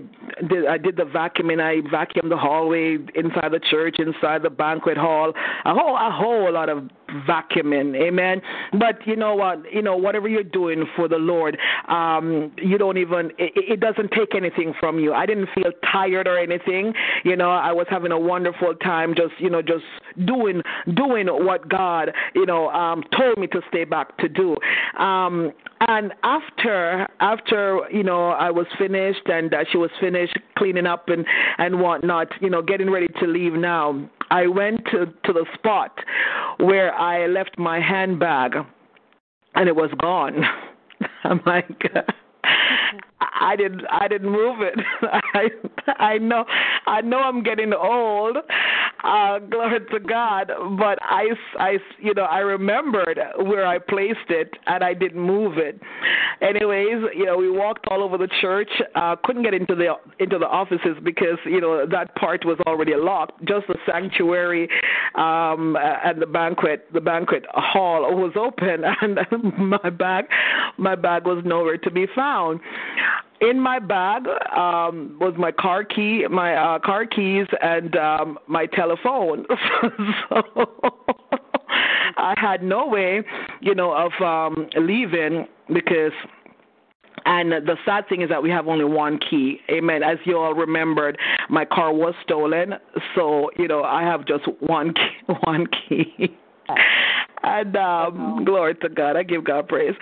did 0.50 0.66
I 0.68 0.78
did 0.78 0.98
the 0.98 1.04
vacuuming. 1.04 1.62
I 1.62 1.88
vacuumed 1.88 2.30
the 2.30 2.38
hallway 2.38 2.98
inside 3.16 3.52
the 3.52 3.62
church, 3.72 3.98
inside 4.00 4.44
the 4.44 4.50
banquet 4.50 4.98
hall, 4.98 5.34
a 5.66 5.74
whole 5.74 5.96
a 5.96 6.12
whole 6.12 6.52
lot 6.52 6.70
of 6.70 6.90
vacuuming. 7.28 7.96
Amen. 7.96 8.42
But 8.74 9.06
you 9.06 9.16
know 9.16 9.36
what? 9.36 9.62
You 9.72 9.82
know, 9.82 9.96
whatever 9.96 10.28
you're 10.28 10.44
doing 10.44 10.86
for 10.96 11.08
the 11.08 11.18
Lord, 11.18 11.58
um, 11.88 12.52
you 12.58 12.78
don't 12.78 12.98
even, 12.98 13.32
it, 13.38 13.54
it 13.56 13.80
doesn't 13.80 14.12
take 14.12 14.36
anything 14.36 14.74
from 14.80 15.00
you. 15.00 15.14
I 15.14 15.26
didn't 15.26 15.50
feel 15.56 15.72
tired 15.92 16.28
or 16.28 16.38
anything. 16.38 16.94
You 17.24 17.36
know, 17.36 17.52
I 17.52 17.72
was 17.72 17.88
having 17.90 18.12
a 18.12 18.20
wonderful 18.20 18.76
time 18.76 19.16
just, 19.16 19.34
you 19.40 19.50
know, 19.50 19.62
just 19.62 19.84
doing, 20.26 20.62
doing 20.94 21.28
what 21.28 21.68
God, 21.70 22.12
you 22.34 22.46
know, 22.46 22.70
um, 22.70 23.04
told 23.18 23.38
me 23.38 23.48
to 23.48 23.62
stay 23.70 23.84
back 23.84 24.18
to 24.18 24.30
do. 24.30 24.56
Um, 25.00 25.52
and 25.88 26.14
after, 26.24 27.08
after, 27.20 27.82
you 27.92 28.04
know, 28.04 28.30
I 28.30 28.50
was 28.50 28.66
finished 28.78 29.28
and 29.28 29.54
uh, 29.54 29.66
she 29.72 29.78
was 29.78 29.92
finished 30.00 30.38
cleaning 30.58 30.86
up 30.86 31.10
and, 31.10 31.26
and 31.58 31.80
whatnot, 31.80 32.30
you 32.42 32.50
know, 32.50 32.62
getting 32.62 32.90
ready 32.90 33.08
to 33.20 33.28
leave 33.28 33.54
now, 33.54 34.10
I 34.32 34.48
went 34.48 34.86
to, 34.92 35.06
to 35.06 35.34
the 35.34 35.46
spot 35.54 35.98
where 36.58 36.94
I 36.94 37.28
left 37.28 37.58
my 37.58 37.80
handbag 37.80 38.54
and 39.56 39.70
it 39.70 39.76
was 39.76 39.92
gone. 40.00 40.44
I'm 41.24 41.42
like, 41.46 41.84
I 43.40 43.56
didn't 43.56 43.82
I 43.90 44.08
didn't 44.08 44.32
move 44.32 44.62
it. 44.62 44.80
I 45.34 45.50
I 45.98 46.18
know 46.18 46.46
I 46.86 47.02
know 47.02 47.20
I'm 47.20 47.44
getting 47.44 47.74
old. 47.74 48.38
Uh 49.04 49.40
glory 49.40 49.80
to 49.92 50.00
God, 50.00 50.52
but 50.80 50.98
I 51.02 51.28
I 51.60 51.78
you 52.00 52.14
know, 52.14 52.24
I 52.24 52.40
remembered 52.40 53.20
where 53.38 53.66
I 53.66 53.80
placed 53.80 54.30
it 54.30 54.52
and 54.68 54.84
I 54.84 54.94
didn't 54.94 55.22
move 55.22 55.58
it. 55.58 55.80
Anyways, 56.42 57.04
you 57.16 57.26
know, 57.26 57.38
we 57.38 57.50
walked 57.50 57.88
all 57.90 58.04
over 58.04 58.18
the 58.18 58.30
church. 58.42 58.70
Uh 58.96 59.16
couldn't 59.24 59.44
get 59.44 59.54
into 59.54 59.76
the 59.76 59.96
into 60.20 60.38
the 60.38 60.48
offices 60.48 60.98
because, 61.04 61.38
you 61.46 61.62
know, 61.62 61.86
that 61.86 62.16
part 62.16 62.46
was 62.46 62.58
already 62.68 62.96
locked. 62.96 63.46
Just 63.46 63.68
the 63.68 63.78
sanctuary 63.86 64.70
um 65.16 65.78
and 66.04 66.22
the 66.22 66.26
banquet 66.26 66.88
the 66.94 67.02
banquet 67.02 67.46
hall 67.54 68.02
was 68.16 68.34
open 68.36 68.84
and 69.02 69.20
my 69.58 69.90
bag 69.90 70.26
my 70.78 70.96
bag 70.96 71.26
was 71.26 71.42
nowhere 71.46 71.78
to 71.78 71.92
be 71.92 72.06
found 72.16 72.35
in 73.42 73.60
my 73.60 73.80
bag 73.80 74.24
um, 74.56 75.18
was 75.20 75.34
my 75.38 75.52
car 75.52 75.84
key, 75.84 76.26
my 76.30 76.56
uh, 76.56 76.80
car 76.80 77.06
keys, 77.06 77.48
and 77.62 77.96
um, 77.96 78.40
my 78.48 78.66
telephone. 78.66 79.46
so 80.30 80.42
I 82.18 82.34
had 82.38 82.64
no 82.64 82.88
way, 82.88 83.24
you 83.62 83.76
know, 83.76 83.94
of 83.94 84.12
um, 84.22 84.68
leaving 84.78 85.48
because. 85.74 86.12
And 87.28 87.52
the 87.54 87.76
sad 87.86 88.08
thing 88.08 88.22
is 88.22 88.30
that 88.30 88.44
we 88.44 88.52
have 88.52 88.68
only 88.68 88.86
one 88.86 89.18
key. 89.18 89.60
Amen. 89.72 90.04
As 90.04 90.18
you 90.26 90.38
all 90.38 90.54
remembered, 90.54 91.18
my 91.50 91.66
car 91.66 91.92
was 91.92 92.14
stolen, 92.22 92.76
so 93.16 93.50
you 93.58 93.68
know 93.68 93.84
I 93.84 94.04
have 94.04 94.28
just 94.28 94.44
one 94.60 94.94
key, 94.94 95.34
one 95.42 95.66
key. 95.90 96.38
And 97.44 97.76
um, 97.76 98.44
glory 98.46 98.76
to 98.76 98.90
God, 98.90 99.16
I 99.16 99.24
give 99.24 99.44
God 99.44 99.68
praise. 99.68 99.94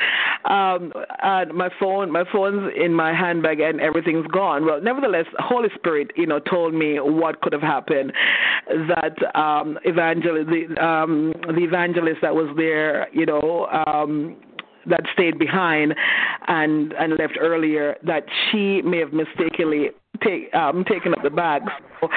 Um, 0.46 0.94
and 1.22 1.54
my 1.54 1.70
phone, 1.80 2.12
my 2.12 2.24
phone's 2.32 2.72
in 2.76 2.94
my 2.94 3.14
handbag, 3.14 3.60
and 3.60 3.82
everything's 3.82 4.28
gone. 4.28 4.66
Well, 4.66 4.82
nevertheless, 4.82 5.26
Holy 5.40 5.70
Spirit, 5.76 6.12
you 6.16 6.26
know, 6.26 6.40
told 6.40 6.74
me 6.74 7.00
what 7.00 7.42
could 7.42 7.54
have 7.54 7.62
happened. 7.62 8.14
That 8.68 9.38
um, 9.38 9.78
evangelist, 9.84 10.50
the, 10.50 10.86
um, 10.86 11.34
the 11.48 11.64
evangelist 11.64 12.20
that 12.22 12.34
was 12.34 12.54
there, 12.58 13.08
you 13.14 13.26
know. 13.26 13.68
Um, 13.86 14.38
that 14.86 15.00
stayed 15.14 15.40
behind 15.40 15.96
and 16.50 16.92
and 17.00 17.18
left 17.18 17.38
earlier 17.40 17.96
that 18.04 18.26
she 18.52 18.82
may 18.82 18.98
have 19.00 19.14
mistakenly 19.14 19.92
take 20.22 20.54
um 20.54 20.84
taken 20.86 21.14
up 21.14 21.24
the 21.24 21.30
bags. 21.30 21.72
So, 22.02 22.10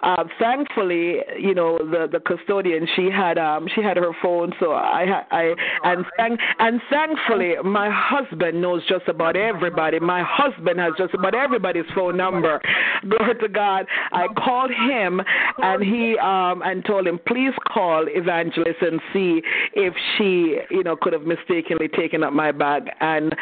uh, 0.00 0.24
thankfully, 0.38 1.20
you 1.38 1.54
know 1.54 1.78
the 1.78 2.08
the 2.10 2.20
custodian 2.20 2.86
she 2.96 3.08
had 3.10 3.38
um 3.38 3.68
she 3.74 3.82
had 3.82 3.96
her 3.96 4.12
phone, 4.20 4.52
so 4.60 4.72
I 4.72 5.22
I 5.30 5.54
and 5.84 6.04
thank 6.16 6.40
and 6.58 6.80
thankfully 6.90 7.54
my 7.64 7.88
husband 7.90 8.60
knows 8.60 8.82
just 8.88 9.08
about 9.08 9.36
everybody. 9.36 10.00
My 10.00 10.22
husband 10.26 10.78
has 10.80 10.92
just 10.98 11.14
about 11.14 11.34
everybody's 11.34 11.84
phone 11.94 12.16
number. 12.16 12.60
Glory 13.08 13.34
to 13.40 13.48
God. 13.48 13.86
I 14.12 14.26
called 14.28 14.70
him 14.70 15.20
and 15.58 15.82
he 15.82 16.18
um 16.18 16.62
and 16.64 16.84
told 16.84 17.06
him 17.06 17.18
please 17.26 17.54
call 17.72 18.06
Evangelist 18.08 18.82
and 18.82 19.00
see 19.12 19.42
if 19.74 19.94
she 20.16 20.58
you 20.70 20.82
know 20.82 20.96
could 20.96 21.12
have 21.12 21.22
mistakenly 21.22 21.88
taken 21.88 22.22
up 22.22 22.32
my 22.32 22.52
bag 22.52 22.88
and 23.00 23.34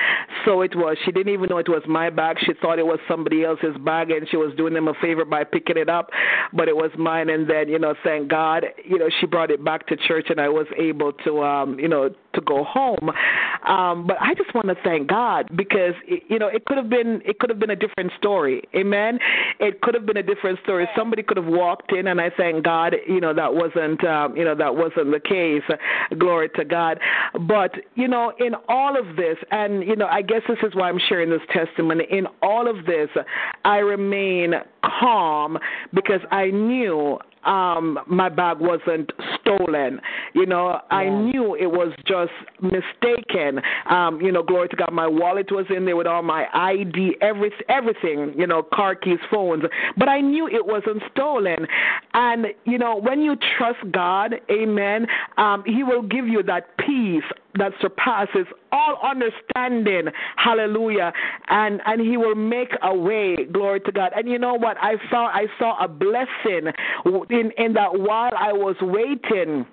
so 0.44 0.62
it 0.62 0.74
was. 0.76 0.96
She 1.04 1.12
didn't 1.12 1.32
even 1.32 1.48
know 1.48 1.58
it 1.58 1.68
was 1.68 1.82
my 1.88 2.10
bag. 2.10 2.36
She 2.40 2.52
thought 2.60 2.78
it 2.78 2.86
was 2.86 2.98
somebody 3.08 3.44
else's 3.44 3.76
bag 3.84 3.89
and 3.90 4.28
she 4.30 4.36
was 4.36 4.54
doing 4.56 4.74
them 4.74 4.88
a 4.88 4.94
favor 4.94 5.24
by 5.24 5.44
picking 5.44 5.76
it 5.76 5.88
up 5.88 6.10
but 6.52 6.68
it 6.68 6.76
was 6.76 6.90
mine. 6.98 7.28
And 7.28 7.48
then, 7.48 7.68
you 7.68 7.78
know, 7.78 7.94
thank 8.02 8.28
God, 8.28 8.66
you 8.84 8.98
know, 8.98 9.08
she 9.20 9.26
brought 9.26 9.50
it 9.50 9.64
back 9.64 9.86
to 9.88 9.96
church, 9.96 10.26
and 10.30 10.40
I 10.40 10.48
was 10.48 10.66
able 10.78 11.12
to, 11.24 11.42
um, 11.42 11.78
you 11.78 11.88
know, 11.88 12.10
to 12.34 12.40
go 12.40 12.64
home. 12.64 13.10
Um, 13.66 14.06
but 14.06 14.16
I 14.20 14.34
just 14.34 14.54
want 14.54 14.68
to 14.68 14.76
thank 14.82 15.08
God 15.08 15.48
because 15.56 15.94
it, 16.06 16.22
you 16.28 16.38
know 16.38 16.48
it 16.48 16.64
could 16.64 16.76
have 16.76 16.88
been 16.88 17.22
it 17.24 17.38
could 17.38 17.50
have 17.50 17.58
been 17.58 17.70
a 17.70 17.76
different 17.76 18.12
story. 18.18 18.62
Amen. 18.74 19.18
It 19.58 19.80
could 19.82 19.94
have 19.94 20.06
been 20.06 20.16
a 20.16 20.22
different 20.22 20.58
story. 20.62 20.88
Somebody 20.96 21.22
could 21.22 21.36
have 21.36 21.46
walked 21.46 21.92
in, 21.92 22.06
and 22.06 22.20
I 22.20 22.30
thank 22.36 22.64
God. 22.64 22.94
You 23.06 23.20
know 23.20 23.34
that 23.34 23.54
wasn't 23.54 24.02
um, 24.04 24.36
you 24.36 24.44
know 24.44 24.54
that 24.54 24.74
wasn't 24.74 25.12
the 25.12 25.20
case. 25.20 25.62
Glory 26.18 26.48
to 26.56 26.64
God. 26.64 26.98
But 27.46 27.72
you 27.94 28.08
know 28.08 28.32
in 28.38 28.54
all 28.68 28.98
of 28.98 29.16
this, 29.16 29.36
and 29.50 29.82
you 29.86 29.96
know 29.96 30.06
I 30.06 30.22
guess 30.22 30.42
this 30.48 30.58
is 30.62 30.74
why 30.74 30.88
I'm 30.88 31.00
sharing 31.08 31.30
this 31.30 31.42
testimony. 31.52 32.06
In 32.10 32.26
all 32.42 32.68
of 32.68 32.86
this, 32.86 33.08
I 33.64 33.78
remain 33.78 34.54
calm 34.84 35.58
because 35.94 36.20
I 36.30 36.46
knew 36.50 37.18
um 37.44 37.98
my 38.06 38.28
bag 38.28 38.58
wasn't 38.60 39.10
stolen. 39.40 40.00
You 40.34 40.46
know 40.46 40.78
yeah. 40.90 40.96
i 40.96 41.08
knew 41.08 41.56
it 41.56 41.70
was 41.70 41.92
just 42.06 42.32
mistaken. 42.60 43.62
Um 43.88 44.20
you 44.20 44.30
know 44.30 44.42
glory 44.42 44.68
to 44.68 44.76
god 44.76 44.92
my 44.92 45.06
wallet 45.06 45.50
was 45.50 45.66
in 45.74 45.84
there 45.86 45.96
with 45.96 46.06
all 46.06 46.22
my 46.22 46.46
id 46.52 47.16
every 47.22 47.50
everything 47.68 48.34
you 48.36 48.46
know 48.46 48.62
car 48.62 48.94
keys 48.94 49.18
phones. 49.30 49.64
But 49.96 50.08
i 50.08 50.20
knew 50.20 50.48
it 50.48 50.66
wasn't 50.66 51.02
stolen. 51.12 51.66
And 52.12 52.46
you 52.64 52.78
know 52.78 52.96
when 52.96 53.20
you 53.22 53.36
trust 53.56 53.78
god 53.90 54.34
amen 54.50 55.06
um 55.38 55.62
he 55.64 55.82
will 55.82 56.02
give 56.02 56.26
you 56.26 56.42
that 56.42 56.76
peace 56.78 57.24
that 57.56 57.72
surpasses 57.80 58.46
all 58.72 58.98
understanding. 59.02 60.12
Hallelujah. 60.36 61.12
And 61.48 61.80
and 61.86 62.00
he 62.00 62.16
will 62.16 62.34
make 62.34 62.72
a 62.82 62.94
way. 62.94 63.36
Glory 63.52 63.80
to 63.80 63.92
God. 63.92 64.12
And 64.14 64.28
you 64.28 64.38
know 64.38 64.54
what? 64.54 64.76
I 64.80 64.94
saw 65.10 65.26
I 65.26 65.46
saw 65.58 65.82
a 65.82 65.88
blessing 65.88 66.72
in 67.30 67.52
in 67.58 67.72
that 67.74 67.98
while 67.98 68.32
I 68.38 68.52
was 68.52 68.76
waiting 68.80 69.66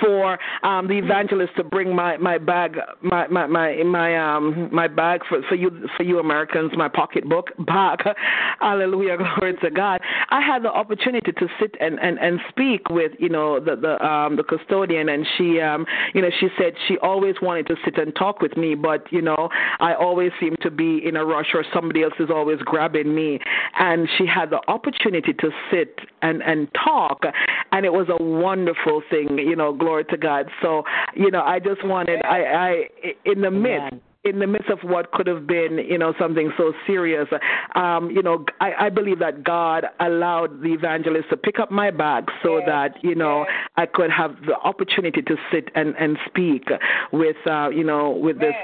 for 0.00 0.38
um 0.62 0.88
the 0.88 0.98
evangelist 0.98 1.52
to 1.56 1.64
bring 1.64 1.94
my 1.94 2.16
my 2.16 2.38
bag 2.38 2.76
my 3.02 3.26
my 3.28 3.46
my 3.46 3.82
my 3.82 4.16
um 4.16 4.68
my 4.72 4.88
bag 4.88 5.20
for 5.28 5.42
for 5.48 5.54
you 5.54 5.70
for 5.96 6.02
you 6.02 6.18
Americans 6.18 6.72
my 6.76 6.88
pocketbook 6.88 7.50
back 7.66 8.00
hallelujah 8.60 9.16
glory 9.16 9.56
to 9.62 9.70
God. 9.70 10.00
I 10.30 10.40
had 10.40 10.62
the 10.62 10.70
opportunity 10.70 11.32
to 11.32 11.48
sit 11.58 11.74
and 11.80 11.98
and 12.00 12.18
and 12.18 12.40
speak 12.48 12.88
with 12.90 13.12
you 13.18 13.28
know 13.28 13.60
the 13.60 13.76
the 13.76 14.04
um 14.04 14.36
the 14.36 14.44
custodian 14.44 15.08
and 15.08 15.26
she 15.36 15.60
um 15.60 15.86
you 16.14 16.22
know 16.22 16.30
she 16.40 16.48
said 16.58 16.74
she 16.88 16.98
always 16.98 17.36
wanted 17.42 17.66
to 17.68 17.76
sit 17.84 17.98
and 17.98 18.14
talk 18.14 18.40
with 18.40 18.56
me 18.56 18.74
but 18.74 19.10
you 19.12 19.22
know 19.22 19.48
I 19.78 19.94
always 19.94 20.32
seem 20.40 20.56
to 20.62 20.70
be 20.70 21.00
in 21.04 21.16
a 21.16 21.24
rush 21.24 21.48
or 21.54 21.64
somebody 21.72 22.02
else 22.02 22.14
is 22.18 22.30
always 22.30 22.58
grabbing 22.60 23.14
me. 23.14 23.40
And 23.78 24.08
she 24.16 24.26
had 24.26 24.50
the 24.50 24.60
opportunity 24.68 25.32
to 25.34 25.50
sit 25.70 26.00
and 26.22 26.42
and 26.42 26.68
talk 26.74 27.24
and 27.72 27.84
it 27.84 27.92
was 27.92 28.08
a 28.08 28.22
wonderful 28.22 29.02
thing 29.10 29.38
you 29.38 29.56
know 29.56 29.72
glory 29.72 30.04
to 30.04 30.16
God. 30.16 30.50
So, 30.62 30.84
you 31.14 31.30
know, 31.30 31.42
I 31.42 31.58
just 31.58 31.84
wanted, 31.84 32.22
I, 32.24 32.44
I, 32.44 32.84
in 33.24 33.40
the 33.40 33.50
midst, 33.50 33.96
in 34.22 34.38
the 34.38 34.46
midst 34.46 34.68
of 34.68 34.80
what 34.82 35.12
could 35.12 35.26
have 35.26 35.46
been, 35.46 35.78
you 35.78 35.96
know, 35.96 36.12
something 36.18 36.52
so 36.58 36.74
serious, 36.86 37.26
um, 37.74 38.10
you 38.10 38.22
know, 38.22 38.44
I, 38.60 38.72
I 38.86 38.90
believe 38.90 39.18
that 39.20 39.42
God 39.42 39.86
allowed 39.98 40.60
the 40.60 40.74
evangelist 40.74 41.30
to 41.30 41.36
pick 41.38 41.58
up 41.58 41.70
my 41.70 41.90
bag 41.90 42.28
so 42.42 42.58
yes. 42.58 42.66
that, 42.66 43.02
you 43.02 43.14
know, 43.14 43.46
yes. 43.48 43.56
I 43.78 43.86
could 43.86 44.10
have 44.10 44.36
the 44.46 44.56
opportunity 44.56 45.22
to 45.22 45.36
sit 45.50 45.70
and, 45.74 45.94
and 45.98 46.18
speak 46.26 46.68
with, 47.12 47.36
uh, 47.46 47.70
you 47.70 47.84
know, 47.84 48.10
with 48.10 48.38
this 48.38 48.54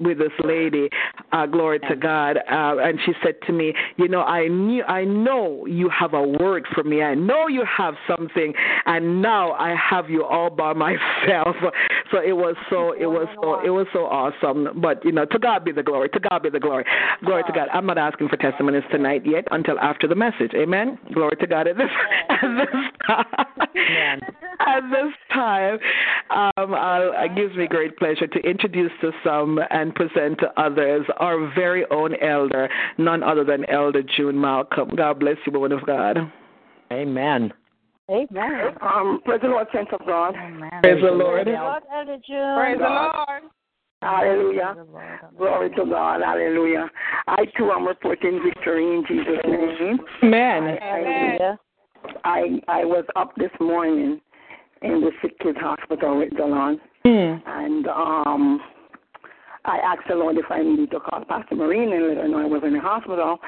with 0.00 0.18
this 0.18 0.32
lady, 0.44 0.88
uh, 1.32 1.46
glory 1.46 1.80
to 1.80 1.96
God, 1.96 2.38
uh, 2.38 2.76
and 2.78 2.98
she 3.04 3.12
said 3.22 3.34
to 3.46 3.52
me, 3.52 3.74
"You 3.96 4.08
know, 4.08 4.22
I 4.22 4.48
knew, 4.48 4.82
I 4.84 5.04
know 5.04 5.66
you 5.66 5.88
have 5.88 6.14
a 6.14 6.22
word 6.22 6.66
for 6.74 6.84
me. 6.84 7.02
I 7.02 7.14
know 7.14 7.48
you 7.48 7.64
have 7.64 7.94
something, 8.06 8.54
and 8.86 9.22
now 9.22 9.52
I 9.52 9.74
have 9.74 10.10
you 10.10 10.24
all 10.24 10.50
by 10.50 10.72
myself." 10.72 11.56
So 12.12 12.18
it 12.18 12.36
was 12.36 12.54
so, 12.70 12.92
it 12.92 13.06
was 13.06 13.26
so, 13.42 13.60
it 13.66 13.70
was 13.70 13.86
so 13.92 14.06
awesome. 14.06 14.80
But 14.80 15.04
you 15.04 15.10
know, 15.10 15.24
to 15.24 15.38
God 15.40 15.64
be 15.64 15.72
the 15.72 15.82
glory. 15.82 16.08
To 16.10 16.20
God 16.20 16.42
be 16.42 16.50
the 16.50 16.60
glory. 16.60 16.84
Glory 17.24 17.42
to 17.44 17.52
God. 17.52 17.68
I'm 17.72 17.84
not 17.84 17.98
asking 17.98 18.28
for 18.28 18.36
testimonies 18.36 18.84
tonight 18.92 19.22
yet 19.26 19.44
until 19.50 19.78
after 19.80 20.06
the 20.06 20.14
message. 20.14 20.52
Amen. 20.54 20.98
Glory 21.12 21.36
to 21.40 21.46
God. 21.46 21.66
At 21.66 21.76
this, 21.76 21.90
at 22.30 22.40
this 22.42 22.68
time, 23.06 23.24
at 24.60 24.80
this 24.90 25.12
time, 25.32 25.78
um, 26.30 26.74
it 26.76 27.34
gives 27.36 27.56
me 27.56 27.66
great 27.66 27.96
pleasure 27.96 28.26
to 28.26 28.38
introduce 28.40 28.92
to 29.00 29.12
some 29.24 29.58
and 29.76 29.94
present 29.94 30.38
to 30.38 30.48
others 30.60 31.04
our 31.18 31.52
very 31.54 31.84
own 31.90 32.14
elder, 32.22 32.68
none 32.96 33.22
other 33.22 33.44
than 33.44 33.68
Elder 33.68 34.02
June 34.16 34.40
Malcolm. 34.40 34.90
God 34.96 35.20
bless 35.20 35.36
you, 35.44 35.52
woman 35.52 35.72
of 35.72 35.84
God. 35.84 36.16
Amen. 36.90 37.52
Amen. 38.10 38.74
Um, 38.80 39.20
praise 39.24 39.40
the 39.42 39.48
Lord, 39.48 39.66
saints 39.74 39.90
of 39.92 40.06
God. 40.06 40.34
Amen. 40.34 40.70
Praise 40.82 41.02
the 41.02 41.10
Lord. 41.10 41.44
Praise 41.44 41.56
Lord, 41.60 41.82
Elder 41.92 42.16
June. 42.26 42.56
Praise 42.56 42.78
the 42.78 42.88
Lord. 42.88 43.42
Hallelujah. 44.00 44.76
Praise 44.92 45.18
the 45.30 45.36
Glory 45.36 45.70
to 45.70 45.84
God. 45.84 46.20
Hallelujah. 46.22 46.88
I 47.26 47.44
too 47.58 47.70
am 47.70 47.86
reporting 47.86 48.40
victory 48.42 48.82
in 48.82 49.04
Jesus' 49.06 49.44
name. 49.44 49.98
Amen. 50.22 50.78
Hallelujah. 50.80 51.58
I 52.24 52.60
I 52.68 52.84
was 52.84 53.04
up 53.16 53.34
this 53.36 53.50
morning 53.60 54.20
in 54.82 55.00
the 55.00 55.10
sick 55.20 55.38
kids 55.40 55.58
hospital 55.60 56.18
with 56.18 56.30
Jalon, 56.34 56.78
Hmm. 57.04 57.40
and 57.46 57.88
um, 57.88 58.60
I 59.66 59.78
asked 59.78 60.08
the 60.08 60.14
Lord 60.14 60.36
if 60.38 60.46
I 60.48 60.62
needed 60.62 60.90
to 60.92 61.00
call 61.00 61.24
Pastor 61.24 61.56
Maureen 61.56 61.92
and 61.92 62.08
let 62.08 62.16
her 62.18 62.28
know 62.28 62.38
I 62.38 62.46
was 62.46 62.62
in 62.64 62.74
the 62.74 62.80
hospital, 62.80 63.38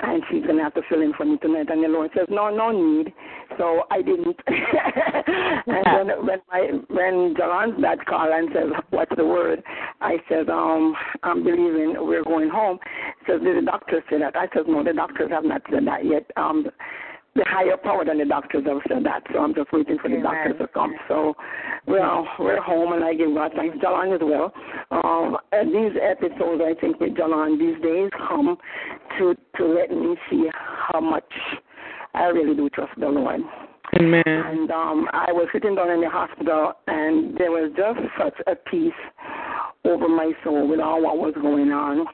and 0.00 0.22
she's 0.30 0.46
gonna 0.46 0.62
have 0.62 0.74
to 0.74 0.82
fill 0.88 1.02
in 1.02 1.12
for 1.14 1.24
me 1.24 1.36
tonight. 1.38 1.68
And 1.68 1.82
the 1.82 1.88
Lord 1.88 2.10
says, 2.16 2.26
no, 2.30 2.48
no 2.48 2.70
need. 2.70 3.12
So 3.58 3.82
I 3.90 4.00
didn't. 4.02 4.38
and 4.46 5.86
then 5.86 6.26
when 6.26 6.38
my 6.50 6.70
when 6.88 7.34
Jalon's 7.36 7.80
dad 7.82 8.04
called 8.06 8.30
and 8.32 8.48
says, 8.54 8.70
what's 8.90 9.14
the 9.16 9.26
word? 9.26 9.62
I 10.00 10.16
said, 10.28 10.48
um, 10.48 10.94
I'm 11.22 11.42
believing 11.42 11.94
we're 11.98 12.24
going 12.24 12.50
home. 12.50 12.78
He 13.20 13.32
says, 13.32 13.40
did 13.42 13.56
the 13.56 13.66
doctor 13.66 14.02
say 14.10 14.18
that? 14.18 14.36
I 14.36 14.46
said, 14.54 14.64
no, 14.68 14.84
the 14.84 14.92
doctors 14.92 15.30
have 15.30 15.44
not 15.44 15.62
said 15.70 15.86
that 15.86 16.04
yet. 16.04 16.30
Um, 16.36 16.66
the 17.34 17.44
higher 17.48 17.76
power 17.76 18.04
than 18.04 18.18
the 18.18 18.24
doctors 18.24 18.64
have 18.66 18.78
said 18.88 19.04
that, 19.04 19.22
so 19.32 19.40
I'm 19.40 19.54
just 19.54 19.72
waiting 19.72 19.98
for 19.98 20.08
the 20.08 20.16
Amen. 20.16 20.24
doctors 20.24 20.58
to 20.60 20.68
come. 20.68 20.94
So, 21.08 21.34
well, 21.86 22.26
we're 22.38 22.62
home, 22.62 22.92
and 22.92 23.04
I 23.04 23.14
give 23.14 23.34
God 23.34 23.52
thanks. 23.56 23.76
Jalon 23.78 24.14
as 24.14 24.20
well. 24.22 24.52
Um, 24.90 25.36
and 25.52 25.74
these 25.74 26.00
episodes, 26.00 26.62
I 26.64 26.78
think, 26.80 27.00
with 27.00 27.14
Jalon 27.16 27.58
these 27.58 27.82
days 27.82 28.10
come 28.28 28.56
to 29.18 29.34
to 29.56 29.66
let 29.66 29.90
me 29.90 30.16
see 30.30 30.48
how 30.52 31.00
much 31.00 31.24
I 32.14 32.24
really 32.26 32.54
do 32.54 32.68
trust 32.70 32.92
the 32.98 33.08
Lord. 33.08 33.40
Amen. 34.00 34.22
And 34.26 34.70
um, 34.70 35.08
I 35.12 35.30
was 35.30 35.48
sitting 35.52 35.74
down 35.74 35.90
in 35.90 36.00
the 36.00 36.10
hospital, 36.10 36.72
and 36.86 37.36
there 37.36 37.50
was 37.50 37.72
just 37.76 37.98
such 38.18 38.34
a 38.46 38.54
peace 38.54 38.92
over 39.84 40.08
my 40.08 40.32
soul 40.42 40.68
with 40.68 40.80
all 40.80 41.02
what 41.02 41.18
was 41.18 41.34
going 41.34 41.70
on. 41.70 42.06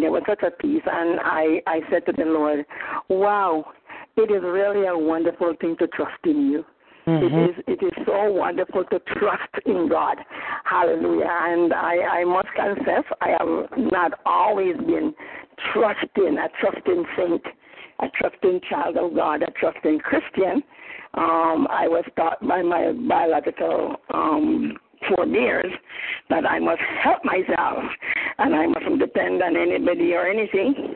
There 0.00 0.10
was 0.10 0.22
such 0.26 0.42
a 0.42 0.50
peace, 0.50 0.82
and 0.86 1.20
I, 1.20 1.60
I 1.66 1.80
said 1.90 2.06
to 2.06 2.12
the 2.12 2.24
Lord, 2.24 2.64
Wow, 3.10 3.66
it 4.16 4.30
is 4.30 4.42
really 4.42 4.86
a 4.86 4.96
wonderful 4.96 5.54
thing 5.60 5.76
to 5.78 5.86
trust 5.88 6.18
in 6.24 6.50
you. 6.50 6.64
It 7.04 7.50
is 7.50 7.64
it 7.66 7.84
is 7.84 7.92
so 8.06 8.30
wonderful 8.30 8.84
to 8.84 9.00
trust 9.18 9.66
in 9.66 9.88
God. 9.88 10.18
Hallelujah. 10.64 11.26
And 11.28 11.72
I, 11.72 12.20
I 12.20 12.24
must 12.24 12.46
confess 12.54 13.02
I 13.20 13.30
have 13.40 13.78
not 13.90 14.20
always 14.24 14.76
been 14.76 15.12
trusting, 15.72 16.38
a 16.38 16.48
trusting 16.60 17.04
saint, 17.16 17.42
a 18.00 18.06
trusting 18.20 18.60
child 18.70 18.96
of 18.98 19.16
God, 19.16 19.42
a 19.42 19.50
trusting 19.50 19.98
Christian. 19.98 20.62
Um, 21.14 21.66
I 21.70 21.88
was 21.88 22.04
taught 22.16 22.40
by 22.46 22.62
my 22.62 22.92
biological 22.92 23.96
um 24.14 24.78
forebears 25.08 25.72
that 26.30 26.46
I 26.46 26.60
must 26.60 26.82
help 27.02 27.24
myself 27.24 27.82
and 28.38 28.54
I 28.54 28.66
mustn't 28.66 29.00
depend 29.00 29.42
on 29.42 29.56
anybody 29.56 30.12
or 30.12 30.28
anything. 30.28 30.94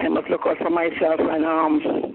I 0.00 0.08
must 0.08 0.28
look 0.28 0.42
out 0.46 0.58
for 0.58 0.70
myself 0.70 1.20
and 1.20 1.44
um 1.44 2.14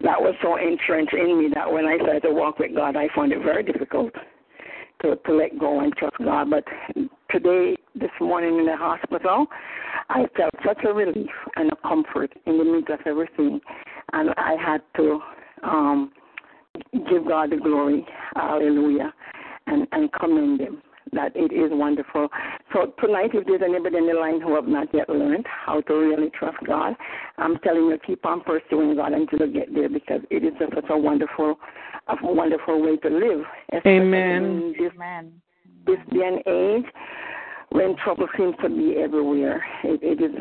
that 0.00 0.20
was 0.20 0.34
so 0.42 0.56
entrenched 0.56 1.14
in 1.14 1.38
me 1.38 1.50
that 1.54 1.70
when 1.70 1.84
I 1.84 1.96
started 1.96 2.22
to 2.22 2.32
walk 2.32 2.58
with 2.58 2.74
God 2.74 2.96
I 2.96 3.08
found 3.14 3.32
it 3.32 3.42
very 3.42 3.62
difficult 3.62 4.12
to, 5.02 5.16
to 5.16 5.32
let 5.32 5.58
go 5.58 5.80
and 5.80 5.94
trust 5.96 6.16
God. 6.18 6.50
But 6.50 6.64
today, 7.30 7.76
this 7.94 8.10
morning 8.20 8.58
in 8.58 8.66
the 8.66 8.76
hospital, 8.76 9.46
I 10.08 10.24
felt 10.36 10.52
such 10.66 10.84
a 10.84 10.92
relief 10.92 11.30
and 11.56 11.70
a 11.72 11.88
comfort 11.88 12.32
in 12.46 12.58
the 12.58 12.64
midst 12.64 12.90
of 12.90 13.00
everything. 13.06 13.60
And 14.12 14.30
I 14.36 14.56
had 14.64 14.82
to 14.96 15.20
um, 15.62 16.12
give 17.10 17.26
God 17.28 17.50
the 17.50 17.56
glory, 17.56 18.06
hallelujah, 18.34 19.12
and, 19.66 19.86
and 19.92 20.12
commend 20.12 20.60
Him 20.60 20.82
that 21.12 21.32
it 21.34 21.52
is 21.52 21.70
wonderful. 21.72 22.28
So 22.72 22.92
tonight, 23.04 23.30
if 23.34 23.46
there's 23.46 23.62
anybody 23.62 23.98
in 23.98 24.06
the 24.06 24.14
line 24.14 24.40
who 24.40 24.54
have 24.54 24.66
not 24.66 24.88
yet 24.92 25.08
learned 25.08 25.46
how 25.46 25.80
to 25.82 25.94
really 25.94 26.30
trust 26.30 26.58
God, 26.66 26.94
I'm 27.38 27.58
telling 27.58 27.86
you, 27.86 27.98
keep 28.06 28.24
on 28.26 28.42
pursuing 28.42 28.96
God 28.96 29.12
until 29.12 29.46
you 29.46 29.52
get 29.52 29.74
there 29.74 29.88
because 29.88 30.20
it 30.30 30.44
is 30.44 30.52
just 30.58 30.74
such 30.74 30.90
a 30.90 30.96
wonderful, 30.96 31.58
a 32.08 32.16
wonderful 32.22 32.82
way 32.82 32.96
to 32.98 33.08
live. 33.08 33.44
especially 33.72 33.90
Amen. 33.90 34.42
in 34.44 34.74
this 34.78 34.92
Amen. 34.94 35.32
this 35.86 35.98
day 36.12 36.26
and 36.26 36.42
age 36.46 36.92
when 37.70 37.96
trouble 37.96 38.26
seems 38.36 38.54
to 38.62 38.68
be 38.68 38.96
everywhere. 38.98 39.64
It, 39.84 40.00
it 40.02 40.22
is 40.22 40.32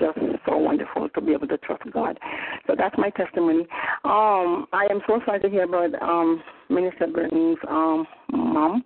just 0.00 0.18
so 0.46 0.56
wonderful 0.56 1.08
to 1.08 1.20
be 1.20 1.32
able 1.32 1.48
to 1.48 1.58
trust 1.58 1.82
God. 1.92 2.18
So 2.66 2.74
that's 2.76 2.96
my 2.96 3.10
testimony. 3.10 3.66
Um, 4.04 4.66
I 4.72 4.86
am 4.90 5.00
so 5.06 5.20
sorry 5.26 5.40
to 5.40 5.50
hear 5.50 5.64
about 5.64 6.00
um, 6.02 6.42
Minister 6.70 7.06
Burton's 7.08 7.58
um, 7.68 8.06
mom. 8.30 8.84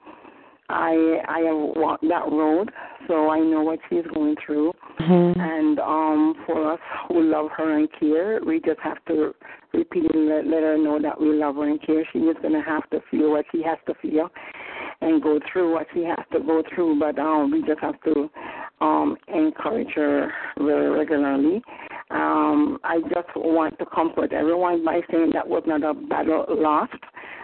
I 0.69 1.21
I 1.29 1.39
have 1.41 1.77
walked 1.77 2.03
that 2.09 2.31
road, 2.31 2.71
so 3.07 3.31
I 3.31 3.39
know 3.41 3.63
what 3.63 3.79
she's 3.89 4.07
going 4.13 4.37
through. 4.45 4.73
Mm-hmm. 5.01 5.41
And 5.41 5.79
um, 5.79 6.35
for 6.47 6.73
us 6.73 6.81
who 7.09 7.23
love 7.23 7.51
her 7.57 7.79
and 7.79 7.89
care, 7.99 8.41
we 8.45 8.61
just 8.61 8.81
have 8.81 9.05
to 9.07 9.35
repeatedly 9.73 10.23
let, 10.23 10.47
let 10.47 10.63
her 10.63 10.79
know 10.79 10.99
that 11.01 11.21
we 11.21 11.35
love 11.35 11.57
her 11.57 11.69
and 11.69 11.81
care. 11.83 12.05
She 12.13 12.21
is 12.21 12.37
going 12.41 12.55
to 12.55 12.63
have 12.63 12.89
to 12.91 13.01
feel 13.11 13.31
what 13.31 13.45
she 13.53 13.63
has 13.63 13.79
to 13.87 13.95
feel 14.01 14.29
and 15.01 15.23
go 15.23 15.39
through 15.53 15.73
what 15.73 15.87
she 15.93 16.03
has 16.05 16.19
to 16.33 16.41
go 16.41 16.63
through. 16.75 16.99
But 16.99 17.19
um, 17.19 17.51
we 17.51 17.61
just 17.63 17.81
have 17.81 18.01
to 18.03 18.31
um, 18.81 19.17
encourage 19.29 19.93
her 19.95 20.33
very 20.59 20.91
regularly. 20.91 21.63
Um, 22.11 22.79
I 22.85 23.01
just 23.01 23.35
want 23.35 23.79
to 23.81 23.87
comfort 23.87 24.33
everyone 24.33 24.85
by 24.85 25.01
saying 25.11 25.31
that 25.35 25.49
was 25.49 25.65
not 25.67 25.83
a 25.83 25.93
battle 25.93 26.47
lost. 26.49 26.93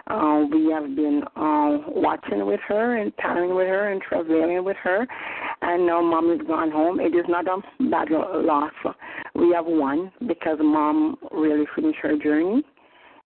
Uh, 0.07 0.45
we 0.51 0.71
have 0.71 0.95
been 0.95 1.21
um, 1.35 1.83
watching 1.87 2.45
with 2.45 2.61
her 2.67 2.97
and 2.97 3.11
tarrying 3.17 3.55
with 3.55 3.67
her 3.67 3.91
and 3.91 4.01
traveling 4.01 4.63
with 4.63 4.77
her, 4.77 5.05
and 5.61 5.85
now 5.85 6.01
mom 6.01 6.31
is 6.31 6.45
gone 6.47 6.71
home. 6.71 6.99
It 7.01 7.13
is 7.13 7.25
not 7.27 7.45
a 7.47 7.61
battle 7.89 8.43
lost. 8.45 8.75
We 9.35 9.51
have 9.53 9.65
won 9.65 10.11
because 10.27 10.57
mom 10.61 11.17
really 11.31 11.65
finished 11.75 11.99
her 12.01 12.17
journey 12.17 12.63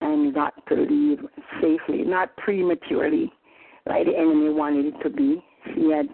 and 0.00 0.34
got 0.34 0.54
to 0.68 0.74
leave 0.74 1.18
safely, 1.60 2.02
not 2.02 2.36
prematurely, 2.38 3.32
like 3.86 4.06
the 4.06 4.16
enemy 4.16 4.50
wanted 4.50 4.86
it 4.86 5.02
to 5.02 5.10
be. 5.10 5.44
She 5.74 5.90
had 5.90 6.08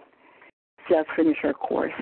just 0.89 1.09
finished 1.15 1.39
her 1.41 1.53
course. 1.53 1.93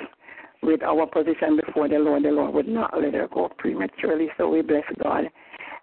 With 0.65 0.81
our 0.81 1.05
position 1.05 1.59
before 1.63 1.87
the 1.87 1.99
Lord, 1.99 2.23
the 2.23 2.29
Lord 2.29 2.53
would 2.55 2.67
not 2.67 2.99
let 2.99 3.13
her 3.13 3.27
go 3.31 3.49
prematurely. 3.57 4.29
So 4.35 4.49
we 4.49 4.63
bless 4.63 4.83
God. 5.03 5.25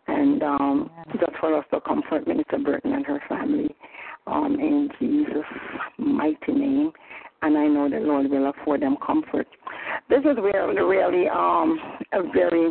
And 0.08 0.42
um, 0.42 0.90
just 1.12 1.36
for 1.38 1.56
us 1.56 1.64
to 1.72 1.80
comfort 1.80 2.26
Minister 2.26 2.58
Burton 2.58 2.92
and 2.92 3.06
her 3.06 3.22
family 3.28 3.74
um, 4.26 4.56
in 4.58 4.88
Jesus' 4.98 5.44
mighty 5.98 6.52
name. 6.52 6.90
And 7.42 7.56
I 7.56 7.66
know 7.68 7.88
the 7.88 7.98
Lord 7.98 8.28
will 8.28 8.50
afford 8.50 8.82
them 8.82 8.96
comfort. 9.04 9.46
This 10.08 10.20
is 10.20 10.36
really, 10.36 10.80
really 10.80 11.28
um, 11.28 11.78
a 12.12 12.22
very, 12.32 12.70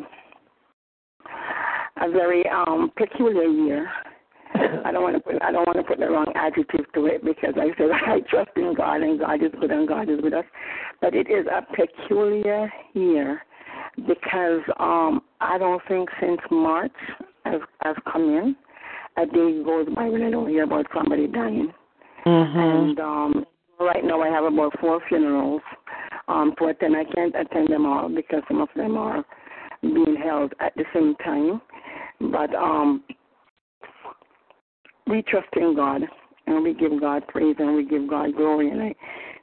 a 2.01 2.11
very 2.11 2.43
um, 2.49 2.91
peculiar 2.97 3.43
year. 3.43 3.89
I 4.85 4.91
don't 4.91 5.03
want 5.03 5.15
to 5.15 5.21
put 5.21 5.41
I 5.41 5.51
don't 5.51 5.65
want 5.65 5.77
to 5.77 5.83
put 5.83 5.99
the 5.99 6.09
wrong 6.09 6.31
adjective 6.35 6.85
to 6.93 7.05
it 7.05 7.23
because 7.23 7.53
I 7.55 7.69
said 7.77 7.91
I 7.93 8.19
trust 8.29 8.51
in 8.55 8.73
God 8.75 9.01
and 9.01 9.19
God 9.19 9.43
is 9.43 9.51
good 9.59 9.71
and 9.71 9.87
God 9.87 10.09
is 10.09 10.19
with 10.21 10.33
us. 10.33 10.45
But 11.01 11.15
it 11.15 11.29
is 11.29 11.45
a 11.47 11.61
peculiar 11.75 12.71
year 12.93 13.41
because 14.07 14.61
um 14.79 15.21
I 15.39 15.57
don't 15.57 15.81
think 15.87 16.09
since 16.19 16.39
March 16.49 16.91
has 17.45 17.61
has 17.81 17.95
come 18.11 18.23
in 18.23 18.55
a 19.17 19.25
day 19.25 19.63
goes 19.63 19.87
by 19.95 20.07
when 20.09 20.23
I 20.23 20.31
don't 20.31 20.49
hear 20.49 20.63
about 20.63 20.85
somebody 20.93 21.27
dying. 21.27 21.71
Mm-hmm. 22.25 22.59
And 22.59 22.99
um 22.99 23.45
right 23.79 24.03
now 24.03 24.21
I 24.21 24.29
have 24.29 24.45
about 24.45 24.79
four 24.79 25.01
funerals 25.07 25.61
um 26.27 26.53
to 26.59 26.65
attend. 26.67 26.95
I 26.95 27.05
can't 27.05 27.35
attend 27.35 27.69
them 27.69 27.85
all 27.85 28.09
because 28.09 28.41
some 28.47 28.61
of 28.61 28.69
them 28.75 28.97
are 28.97 29.25
being 29.81 30.15
held 30.21 30.53
at 30.59 30.73
the 30.75 30.85
same 30.93 31.15
time. 31.23 31.61
But 32.31 32.53
um 32.55 33.03
we 35.11 35.21
trust 35.23 35.49
in 35.57 35.75
God 35.75 36.01
and 36.47 36.63
we 36.63 36.73
give 36.73 36.99
God 36.99 37.27
praise 37.27 37.55
and 37.59 37.75
we 37.75 37.85
give 37.85 38.09
God 38.09 38.33
glory. 38.35 38.71
And 38.71 38.81
I 38.81 38.95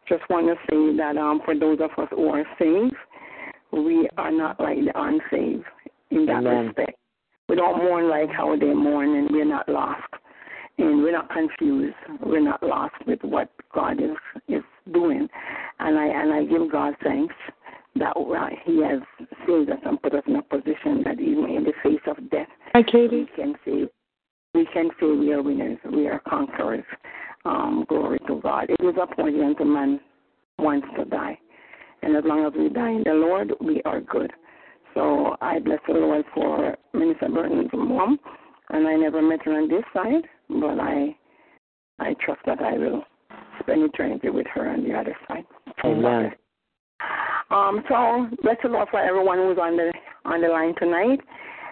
just 0.08 0.22
want 0.30 0.46
to 0.46 0.54
say 0.70 0.96
that 0.96 1.16
um, 1.16 1.40
for 1.44 1.54
those 1.54 1.78
of 1.80 1.90
us 2.02 2.08
who 2.10 2.28
are 2.28 2.44
saved, 2.58 2.96
we 3.72 4.08
are 4.16 4.32
not 4.32 4.58
like 4.58 4.78
the 4.78 4.92
unsaved 4.94 5.64
in 6.10 6.24
that 6.26 6.38
Amen. 6.38 6.66
respect. 6.66 6.98
We 7.48 7.56
don't 7.56 7.78
mourn 7.78 8.08
like 8.08 8.30
how 8.30 8.56
they 8.56 8.72
mourn, 8.74 9.14
and 9.14 9.28
we're 9.30 9.44
not 9.44 9.68
lost, 9.68 10.02
and 10.78 11.02
we're 11.02 11.12
not 11.12 11.30
confused. 11.30 11.96
We're 12.24 12.42
not 12.42 12.62
lost 12.62 12.94
with 13.06 13.20
what 13.22 13.50
God 13.74 14.02
is 14.02 14.16
is 14.48 14.62
doing, 14.92 15.28
and 15.78 15.98
I 15.98 16.06
and 16.06 16.32
I 16.32 16.44
give 16.44 16.70
God 16.70 16.94
thanks 17.02 17.34
that 17.96 18.12
uh, 18.16 18.48
He 18.64 18.82
has 18.82 19.00
saved 19.46 19.70
us 19.70 19.78
and 19.84 20.00
put 20.02 20.14
us 20.14 20.22
in 20.26 20.36
a 20.36 20.42
position 20.42 21.02
that 21.04 21.20
even 21.20 21.46
in 21.48 21.64
the 21.64 21.72
face 21.82 22.00
of 22.06 22.16
death, 22.30 22.48
Hi, 22.74 22.84
we 22.92 23.28
can 23.34 23.54
say 23.64 23.88
we 24.58 24.66
can 24.72 24.90
say 25.00 25.06
we 25.06 25.32
are 25.32 25.42
winners, 25.42 25.78
we 25.92 26.08
are 26.08 26.20
conquerors. 26.28 26.84
Um, 27.44 27.86
glory 27.88 28.18
to 28.26 28.40
God. 28.42 28.66
It 28.68 28.84
is 28.84 28.96
appointed 29.00 29.40
unto 29.40 29.64
man 29.64 30.00
once 30.58 30.84
to 30.98 31.04
die. 31.04 31.38
And 32.02 32.16
as 32.16 32.24
long 32.26 32.44
as 32.44 32.52
we 32.58 32.68
die 32.68 32.90
in 32.90 33.04
the 33.04 33.14
Lord, 33.14 33.52
we 33.60 33.80
are 33.84 34.00
good. 34.00 34.32
So 34.94 35.36
I 35.40 35.60
bless 35.60 35.78
the 35.86 35.94
Lord 35.94 36.24
for 36.34 36.76
Minister 36.92 37.28
Burton's 37.28 37.70
mom 37.72 38.18
and 38.70 38.86
I 38.86 38.96
never 38.96 39.22
met 39.22 39.42
her 39.44 39.52
on 39.52 39.68
this 39.68 39.84
side, 39.94 40.24
but 40.48 40.80
I 40.80 41.16
I 42.00 42.14
trust 42.24 42.40
that 42.46 42.60
I 42.60 42.72
will 42.78 43.02
spend 43.60 43.82
eternity 43.82 44.30
with 44.30 44.46
her 44.54 44.68
on 44.68 44.84
the 44.84 44.94
other 44.94 45.16
side. 45.26 45.44
Amen. 45.84 46.32
Um, 47.50 47.82
so 47.88 48.26
bless 48.42 48.56
the 48.62 48.68
Lord 48.68 48.88
for 48.90 49.00
everyone 49.00 49.38
who's 49.38 49.58
on 49.58 49.76
the 49.76 49.92
on 50.24 50.42
the 50.42 50.48
line 50.48 50.74
tonight, 50.78 51.20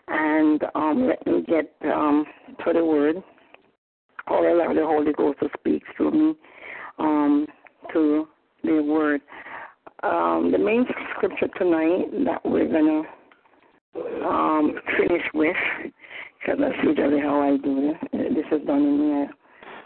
and 0.09 0.63
um, 0.75 1.09
let 1.09 1.27
me 1.27 1.43
get 1.47 1.73
um, 1.93 2.25
to 2.65 2.73
the 2.73 2.85
word, 2.85 3.17
or 4.29 4.49
allow 4.49 4.73
the 4.73 4.87
Holy 4.87 5.13
Ghost 5.13 5.41
to 5.41 5.49
speak 5.59 5.83
through 5.97 6.11
me 6.13 6.35
um, 6.99 7.47
to 7.93 8.29
the 8.63 8.83
word. 8.83 9.21
Um, 10.03 10.51
the 10.53 10.59
main 10.59 10.85
scripture 11.17 11.49
tonight 11.59 12.07
that 12.25 12.41
we're 12.45 12.69
gonna 12.69 13.03
um, 14.27 14.75
finish 14.99 15.23
with, 15.35 15.57
because 16.41 16.61
that's 16.61 16.77
usually 16.85 17.21
how 17.21 17.41
I 17.41 17.57
do 17.57 17.93
it. 17.93 18.35
This 18.35 18.47
is 18.53 18.67
done 18.67 18.83
in. 18.83 19.29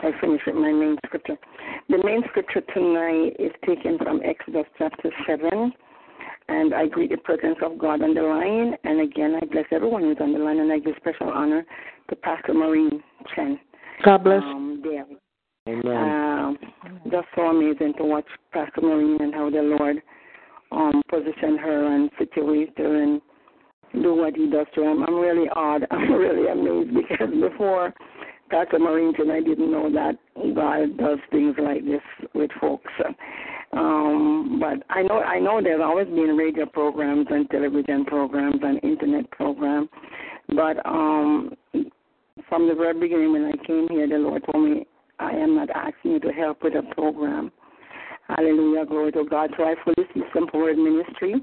I, 0.02 0.08
I 0.08 0.10
finish 0.20 0.40
with 0.46 0.56
my 0.56 0.72
main 0.72 0.96
scripture. 1.06 1.36
The 1.88 2.02
main 2.04 2.22
scripture 2.30 2.62
tonight 2.74 3.36
is 3.38 3.52
taken 3.66 3.98
from 3.98 4.20
Exodus 4.24 4.64
chapter 4.78 5.10
7. 5.26 5.72
And 6.50 6.74
I 6.74 6.86
greet 6.86 7.10
the 7.10 7.16
presence 7.16 7.58
of 7.62 7.78
God 7.78 8.02
on 8.02 8.12
the 8.12 8.22
line. 8.22 8.74
And 8.82 9.00
again, 9.00 9.36
I 9.40 9.46
bless 9.46 9.66
everyone 9.70 10.02
who's 10.02 10.16
on 10.20 10.32
the 10.32 10.40
line. 10.40 10.58
And 10.58 10.72
I 10.72 10.78
give 10.80 10.94
special 10.96 11.30
honor 11.30 11.64
to 12.08 12.16
Pastor 12.16 12.54
Maureen 12.54 13.02
Chen. 13.34 13.58
God 14.04 14.24
bless. 14.24 14.42
Um, 14.42 14.82
there. 14.82 15.06
Amen. 15.68 15.96
Um, 15.96 16.58
just 17.10 17.28
so 17.36 17.42
amazing 17.42 17.94
to 17.98 18.04
watch 18.04 18.26
Pastor 18.52 18.80
Maureen 18.80 19.18
and 19.20 19.32
how 19.32 19.48
the 19.48 19.62
Lord 19.62 20.02
um, 20.72 21.02
position 21.08 21.56
her 21.58 21.94
and 21.94 22.10
situate 22.18 22.76
her 22.78 23.02
and 23.02 23.20
do 24.02 24.14
what 24.14 24.34
he 24.36 24.50
does 24.50 24.66
to 24.74 24.82
her. 24.82 24.90
I'm, 24.90 25.02
I'm 25.04 25.20
really 25.20 25.48
odd. 25.54 25.86
I'm 25.90 26.12
really 26.12 26.48
amazed 26.48 26.96
because 26.96 27.30
before 27.40 27.94
Pastor 28.50 28.78
Maureen 28.80 29.14
and 29.18 29.30
I 29.30 29.40
didn't 29.40 29.70
know 29.70 29.90
that 29.92 30.16
God 30.54 30.98
does 30.98 31.18
things 31.30 31.54
like 31.62 31.84
this 31.84 32.02
with 32.34 32.50
folks. 32.60 32.92
Um, 33.72 34.58
but 34.60 34.82
I 34.90 35.02
know 35.02 35.20
I 35.20 35.38
know 35.38 35.60
there's 35.62 35.80
always 35.82 36.06
been 36.06 36.36
radio 36.36 36.66
programs 36.66 37.26
and 37.30 37.48
television 37.50 38.04
programs 38.04 38.60
and 38.62 38.82
internet 38.82 39.30
programs. 39.30 39.88
But 40.48 40.84
um, 40.84 41.54
from 42.48 42.68
the 42.68 42.74
very 42.74 42.98
beginning 42.98 43.32
when 43.32 43.44
I 43.44 43.64
came 43.64 43.88
here, 43.88 44.08
the 44.08 44.16
Lord 44.16 44.42
told 44.50 44.68
me 44.68 44.86
I 45.20 45.30
am 45.32 45.54
not 45.54 45.70
asking 45.70 46.12
you 46.12 46.20
to 46.20 46.32
help 46.32 46.62
with 46.64 46.74
a 46.74 46.82
program. 46.94 47.52
Hallelujah, 48.28 48.86
glory 48.86 49.12
to 49.12 49.24
God. 49.24 49.50
So 49.56 49.64
I 49.64 49.74
fully 49.84 50.08
see 50.14 50.22
Simple 50.32 50.60
Word 50.60 50.78
Ministry 50.78 51.34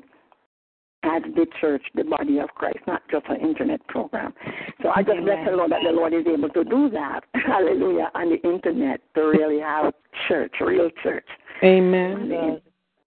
as 1.04 1.22
the 1.36 1.46
church, 1.62 1.84
the 1.96 2.04
body 2.04 2.40
of 2.40 2.50
Christ, 2.50 2.80
not 2.88 3.02
just 3.10 3.26
an 3.30 3.38
internet 3.38 3.86
program. 3.88 4.34
So 4.82 4.90
I 4.96 5.04
just 5.04 5.20
bless 5.22 5.46
the 5.46 5.56
Lord 5.56 5.72
that 5.72 5.82
the 5.84 5.92
Lord 5.92 6.14
is 6.14 6.26
able 6.28 6.50
to 6.50 6.64
do 6.64 6.90
that. 6.90 7.22
Hallelujah, 7.34 8.10
on 8.16 8.30
the 8.30 8.50
internet 8.50 9.02
to 9.16 9.22
really 9.22 9.60
have 9.60 9.94
church, 10.28 10.54
real 10.60 10.90
church. 11.04 11.28
Amen. 11.64 12.62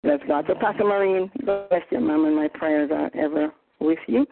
Bless 0.03 0.21
God. 0.29 0.45
So 0.47 0.55
Pastor 0.55 0.85
Maureen, 0.85 1.31
bless 1.45 1.83
you, 1.91 2.01
Mom, 2.01 2.27
and 2.27 2.37
my 2.37 2.49
prayers 2.49 2.91
are 2.93 3.11
ever 3.15 3.53
with 3.81 3.99
you. 4.07 4.27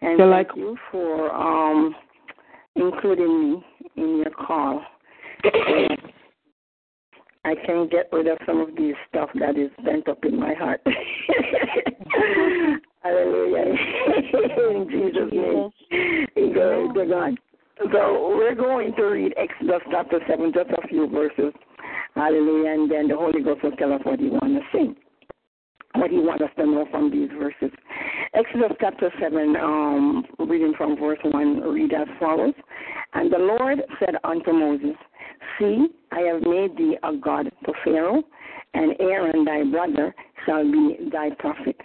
And 0.00 0.18
So 0.18 0.30
thank 0.30 0.48
like- 0.48 0.56
you 0.56 0.76
for 0.90 1.32
um 1.34 1.94
including 2.76 3.50
me 3.52 3.64
in 3.96 4.16
your 4.18 4.30
call. 4.30 4.82
I 7.44 7.54
can 7.66 7.88
get 7.88 8.08
rid 8.12 8.26
of 8.26 8.38
some 8.46 8.60
of 8.60 8.76
these 8.76 8.94
stuff 9.08 9.30
that 9.36 9.56
is 9.56 9.70
bent 9.84 10.08
up 10.08 10.24
in 10.24 10.38
my 10.38 10.52
heart. 10.54 10.80
Hallelujah. 13.02 13.64
in 14.70 14.86
Jesus' 14.90 15.32
name. 15.32 15.70
Glory 16.52 16.88
to 16.94 17.06
God. 17.06 17.38
So 17.92 18.36
we're 18.36 18.54
going 18.54 18.94
to 18.96 19.02
read 19.04 19.32
Exodus 19.38 19.80
chapter 19.90 20.20
7, 20.28 20.52
just 20.52 20.68
a 20.70 20.86
few 20.88 21.08
verses. 21.08 21.54
Hallelujah. 22.14 22.72
And 22.72 22.90
then 22.90 23.08
the 23.08 23.16
Holy 23.16 23.42
Ghost 23.42 23.62
will 23.62 23.72
tell 23.72 23.92
us 23.92 24.00
what 24.04 24.20
he 24.20 24.28
wants 24.28 24.60
to 24.72 24.78
say, 24.78 24.94
what 25.94 26.10
he 26.10 26.18
wants 26.18 26.44
us 26.44 26.50
to 26.56 26.66
know 26.66 26.86
from 26.90 27.10
these 27.10 27.30
verses. 27.38 27.70
Exodus 28.34 28.72
chapter 28.80 29.12
7, 29.20 29.56
um, 29.56 30.24
reading 30.38 30.72
from 30.76 30.96
verse 30.96 31.18
1, 31.22 31.60
read 31.60 31.92
as 31.92 32.06
follows. 32.18 32.54
And 33.14 33.32
the 33.32 33.38
Lord 33.38 33.78
said 33.98 34.14
unto 34.24 34.52
Moses, 34.52 34.96
See, 35.58 35.88
I 36.12 36.20
have 36.20 36.42
made 36.42 36.76
thee 36.76 36.96
a 37.02 37.16
God 37.16 37.50
to 37.64 37.72
Pharaoh, 37.84 38.22
and 38.74 38.94
Aaron 39.00 39.44
thy 39.44 39.64
brother 39.64 40.14
shall 40.46 40.64
be 40.64 40.96
thy 41.12 41.30
prophet. 41.38 41.76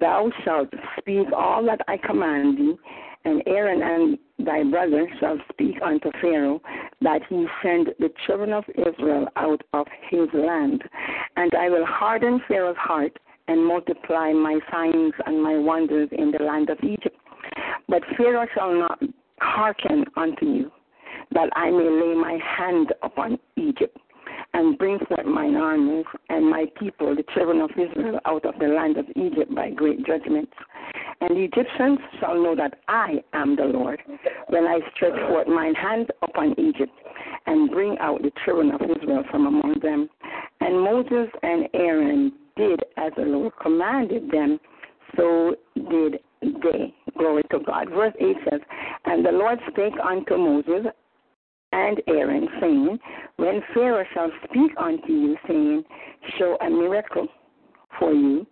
Thou 0.00 0.30
shalt 0.44 0.68
speak 0.98 1.28
all 1.36 1.64
that 1.66 1.80
I 1.88 1.96
command 1.96 2.58
thee, 2.58 2.76
and 3.26 3.42
Aaron 3.46 3.82
and 3.82 4.18
thy 4.46 4.62
brother 4.62 5.08
shall 5.18 5.36
speak 5.52 5.76
unto 5.84 6.10
Pharaoh, 6.20 6.62
that 7.00 7.22
he 7.28 7.46
send 7.62 7.88
the 7.98 8.10
children 8.26 8.52
of 8.52 8.64
Israel 8.76 9.26
out 9.34 9.60
of 9.72 9.86
his 10.08 10.28
land. 10.32 10.82
And 11.36 11.52
I 11.54 11.68
will 11.68 11.84
harden 11.84 12.40
Pharaoh's 12.46 12.76
heart, 12.78 13.18
and 13.48 13.64
multiply 13.64 14.32
my 14.32 14.58
signs 14.70 15.12
and 15.26 15.42
my 15.42 15.56
wonders 15.56 16.08
in 16.12 16.30
the 16.30 16.42
land 16.42 16.70
of 16.70 16.78
Egypt. 16.82 17.16
But 17.88 18.02
Pharaoh 18.16 18.46
shall 18.54 18.74
not 18.74 19.00
hearken 19.40 20.04
unto 20.16 20.46
you, 20.46 20.72
that 21.32 21.48
I 21.54 21.70
may 21.70 21.88
lay 21.88 22.14
my 22.14 22.38
hand 22.44 22.92
upon 23.02 23.38
Egypt 23.56 23.98
and 24.54 24.78
bring 24.78 24.98
forth 25.06 25.26
mine 25.26 25.56
armies 25.56 26.06
and 26.28 26.48
my 26.48 26.66
people, 26.78 27.14
the 27.14 27.24
children 27.34 27.60
of 27.60 27.70
Israel, 27.70 28.18
out 28.24 28.44
of 28.44 28.58
the 28.58 28.66
land 28.66 28.96
of 28.96 29.06
Egypt 29.16 29.54
by 29.54 29.70
great 29.70 30.04
judgments. 30.06 30.52
And 31.20 31.36
the 31.36 31.44
Egyptians 31.44 31.98
shall 32.20 32.34
know 32.34 32.54
that 32.56 32.80
I 32.88 33.22
am 33.32 33.56
the 33.56 33.64
Lord 33.64 34.00
when 34.48 34.64
I 34.64 34.80
stretch 34.94 35.18
forth 35.28 35.48
mine 35.48 35.74
hand 35.74 36.10
upon 36.22 36.54
Egypt 36.58 36.92
and 37.46 37.70
bring 37.70 37.96
out 37.98 38.22
the 38.22 38.32
children 38.44 38.72
of 38.72 38.80
Israel 38.82 39.24
from 39.30 39.46
among 39.46 39.74
them. 39.82 40.08
And 40.60 40.80
Moses 40.80 41.28
and 41.42 41.68
Aaron 41.74 42.32
did 42.56 42.80
as 42.96 43.12
the 43.16 43.22
Lord 43.22 43.52
commanded 43.60 44.30
them, 44.30 44.58
so 45.16 45.56
did 45.74 46.20
they. 46.42 46.94
Glory 47.16 47.42
to 47.50 47.60
God. 47.60 47.88
Verse 47.90 48.12
8 48.20 48.36
says, 48.50 48.60
And 49.06 49.24
the 49.24 49.32
Lord 49.32 49.58
spake 49.70 49.94
unto 50.02 50.36
Moses 50.36 50.86
and 51.72 52.00
Aaron, 52.08 52.48
saying, 52.60 52.98
When 53.36 53.62
Pharaoh 53.74 54.04
shall 54.14 54.30
speak 54.44 54.72
unto 54.78 55.12
you, 55.12 55.36
saying, 55.46 55.84
Show 56.38 56.56
a 56.60 56.70
miracle 56.70 57.28
for 57.98 58.12
you, 58.12 58.46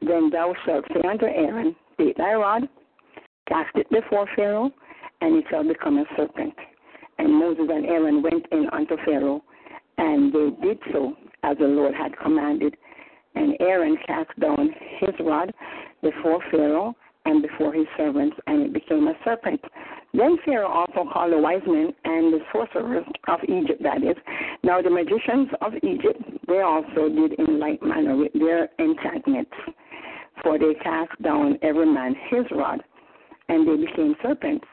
then 0.00 0.30
thou 0.30 0.54
shalt 0.64 0.84
say 0.92 1.08
unto 1.08 1.26
Aaron, 1.26 1.76
Take 1.98 2.16
thy 2.16 2.34
rod, 2.34 2.68
cast 3.48 3.74
it 3.76 3.88
before 3.90 4.26
Pharaoh, 4.34 4.70
and 5.20 5.36
it 5.36 5.44
shall 5.50 5.66
become 5.66 5.98
a 5.98 6.04
serpent. 6.16 6.54
And 7.18 7.32
Moses 7.32 7.66
and 7.70 7.86
Aaron 7.86 8.22
went 8.22 8.46
in 8.50 8.66
unto 8.72 8.96
Pharaoh, 9.04 9.42
and 9.98 10.32
they 10.32 10.50
did 10.66 10.78
so 10.92 11.14
as 11.42 11.56
the 11.58 11.66
Lord 11.66 11.94
had 11.94 12.18
commanded. 12.18 12.76
And 13.34 13.56
Aaron 13.60 13.96
cast 14.06 14.38
down 14.40 14.70
his 15.00 15.14
rod 15.20 15.52
before 16.02 16.40
Pharaoh 16.50 16.94
and 17.24 17.42
before 17.42 17.72
his 17.72 17.86
servants, 17.96 18.36
and 18.46 18.62
it 18.62 18.72
became 18.72 19.06
a 19.06 19.14
serpent. 19.24 19.60
Then 20.14 20.36
Pharaoh 20.44 20.68
also 20.68 21.08
called 21.10 21.32
the 21.32 21.38
wise 21.38 21.62
men 21.66 21.92
and 22.04 22.34
the 22.34 22.40
sorcerers 22.52 23.06
of 23.28 23.40
Egypt, 23.44 23.82
that 23.82 24.02
is. 24.02 24.16
Now 24.62 24.82
the 24.82 24.90
magicians 24.90 25.48
of 25.62 25.72
Egypt, 25.82 26.22
they 26.46 26.60
also 26.60 27.08
did 27.08 27.32
in 27.38 27.58
like 27.58 27.82
manner 27.82 28.16
with 28.16 28.32
their 28.34 28.68
enchantments. 28.78 29.52
For 30.42 30.58
they 30.58 30.74
cast 30.82 31.20
down 31.22 31.58
every 31.62 31.86
man 31.86 32.14
his 32.28 32.44
rod, 32.50 32.82
and 33.48 33.66
they 33.66 33.86
became 33.86 34.14
serpents. 34.22 34.66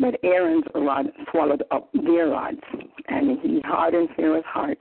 But 0.00 0.18
Aaron's 0.24 0.64
rod 0.74 1.06
swallowed 1.30 1.62
up 1.70 1.88
their 1.92 2.28
rods, 2.28 2.60
and 3.08 3.38
he 3.40 3.60
hardened 3.64 4.08
Pharaoh's 4.16 4.44
heart, 4.46 4.78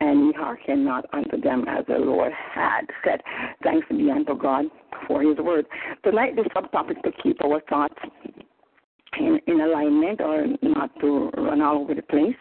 and 0.00 0.26
he 0.26 0.40
hearkened 0.40 0.84
not 0.84 1.04
unto 1.12 1.40
them 1.40 1.66
as 1.68 1.84
the 1.86 1.98
Lord 1.98 2.32
had 2.32 2.86
said. 3.04 3.20
Thanks 3.62 3.86
be 3.90 4.10
unto 4.10 4.36
God 4.36 4.64
for 5.06 5.22
his 5.22 5.36
word. 5.38 5.66
Tonight, 6.04 6.36
the 6.36 6.48
subtopic 6.56 7.02
to 7.02 7.12
keep 7.22 7.44
our 7.44 7.60
thoughts 7.68 7.94
in, 9.18 9.40
in 9.46 9.60
alignment 9.60 10.20
or 10.20 10.46
not 10.62 10.98
to 11.00 11.30
run 11.36 11.60
all 11.60 11.78
over 11.78 11.94
the 11.94 12.02
place. 12.02 12.36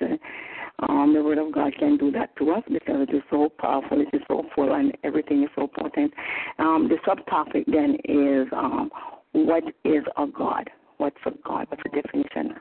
Um, 0.88 1.14
the 1.14 1.22
Word 1.22 1.38
of 1.40 1.52
God 1.52 1.74
can 1.78 1.98
do 1.98 2.10
that 2.12 2.36
to 2.38 2.52
us 2.52 2.64
because 2.72 3.08
it 3.10 3.14
is 3.14 3.22
so 3.30 3.50
powerful, 3.60 4.00
it 4.00 4.08
is 4.14 4.22
so 4.28 4.44
full, 4.56 4.74
and 4.74 4.98
everything 5.04 5.44
is 5.44 5.50
so 5.56 5.68
potent. 5.68 6.14
Um, 6.58 6.90
the 6.90 6.98
subtopic 7.06 7.66
then 7.68 7.98
is 8.06 8.48
um, 8.54 8.90
what 9.34 9.64
is 9.84 10.04
a 10.18 10.26
God? 10.28 10.70
What's 10.98 11.18
a 11.26 11.32
God? 11.46 11.68
What's 11.70 11.84
the 11.84 12.02
definition 12.02 12.56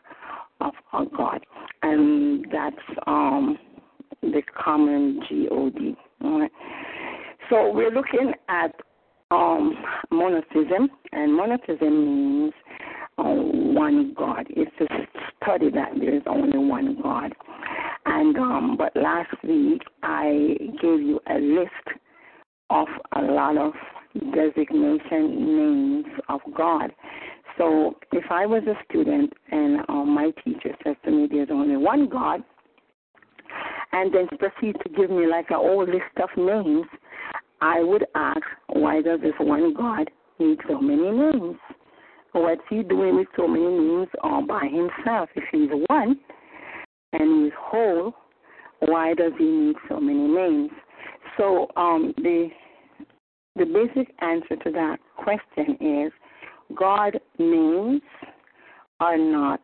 of 0.60 0.72
a 0.92 1.04
God? 1.16 1.44
And 1.82 2.46
that's 2.50 2.76
um, 3.06 3.56
the 4.22 4.42
common 4.56 5.20
G-O-D. 5.28 5.96
Right. 6.20 6.50
So 7.50 7.72
we're 7.72 7.92
looking 7.92 8.32
at 8.48 8.74
um, 9.30 9.74
monotheism, 10.10 10.88
and 11.12 11.34
monotheism 11.34 12.04
means 12.04 12.52
uh, 13.18 13.22
one 13.22 14.14
God. 14.16 14.46
It's 14.50 14.70
a 14.80 14.86
study 15.42 15.70
that 15.70 15.92
there 15.98 16.14
is 16.14 16.22
only 16.26 16.58
one 16.58 16.98
God. 17.02 17.32
And 18.06 18.36
um, 18.36 18.76
but 18.78 18.94
last 18.96 19.30
week 19.44 19.82
I 20.02 20.56
gave 20.80 21.00
you 21.00 21.20
a 21.28 21.38
list 21.38 21.98
of 22.70 22.88
a 23.16 23.22
lot 23.22 23.56
of 23.56 23.72
designation 24.34 25.56
names 25.56 26.06
of 26.28 26.40
God. 26.56 26.90
So 27.56 27.96
if 28.12 28.24
I 28.30 28.46
was 28.46 28.62
a 28.66 28.74
student 28.88 29.32
and 29.50 29.80
um, 29.88 30.14
my 30.14 30.30
teacher 30.44 30.74
says 30.84 30.96
to 31.04 31.10
me, 31.10 31.28
"There's 31.30 31.48
only 31.50 31.76
one 31.76 32.08
God," 32.08 32.42
and 33.92 34.14
then 34.14 34.28
proceed 34.38 34.76
to 34.82 34.88
give 34.96 35.10
me 35.10 35.26
like 35.26 35.50
a 35.50 35.56
whole 35.56 35.84
list 35.84 36.16
of 36.22 36.30
names, 36.36 36.86
I 37.60 37.82
would 37.82 38.06
ask, 38.14 38.42
"Why 38.68 39.02
does 39.02 39.20
this 39.20 39.34
one 39.38 39.74
God 39.74 40.08
need 40.38 40.58
so 40.68 40.80
many 40.80 41.10
names? 41.10 41.56
What's 42.32 42.60
He 42.68 42.82
doing 42.82 43.16
with 43.16 43.28
so 43.36 43.46
many 43.48 43.66
names 43.66 44.08
all 44.22 44.46
by 44.46 44.64
Himself? 44.64 45.30
If 45.34 45.44
He's 45.50 45.70
one 45.88 46.18
and 47.12 47.44
He's 47.44 47.52
whole, 47.58 48.14
why 48.80 49.14
does 49.14 49.32
He 49.38 49.44
need 49.44 49.76
so 49.88 50.00
many 50.00 50.28
names?" 50.28 50.70
So 51.36 51.68
um, 51.76 52.14
the 52.16 52.48
the 53.56 53.64
basic 53.64 54.14
answer 54.20 54.56
to 54.56 54.70
that 54.70 54.98
question 55.16 55.76
is 55.80 56.12
God 56.76 57.18
names 57.38 58.02
are 59.00 59.18
not 59.18 59.60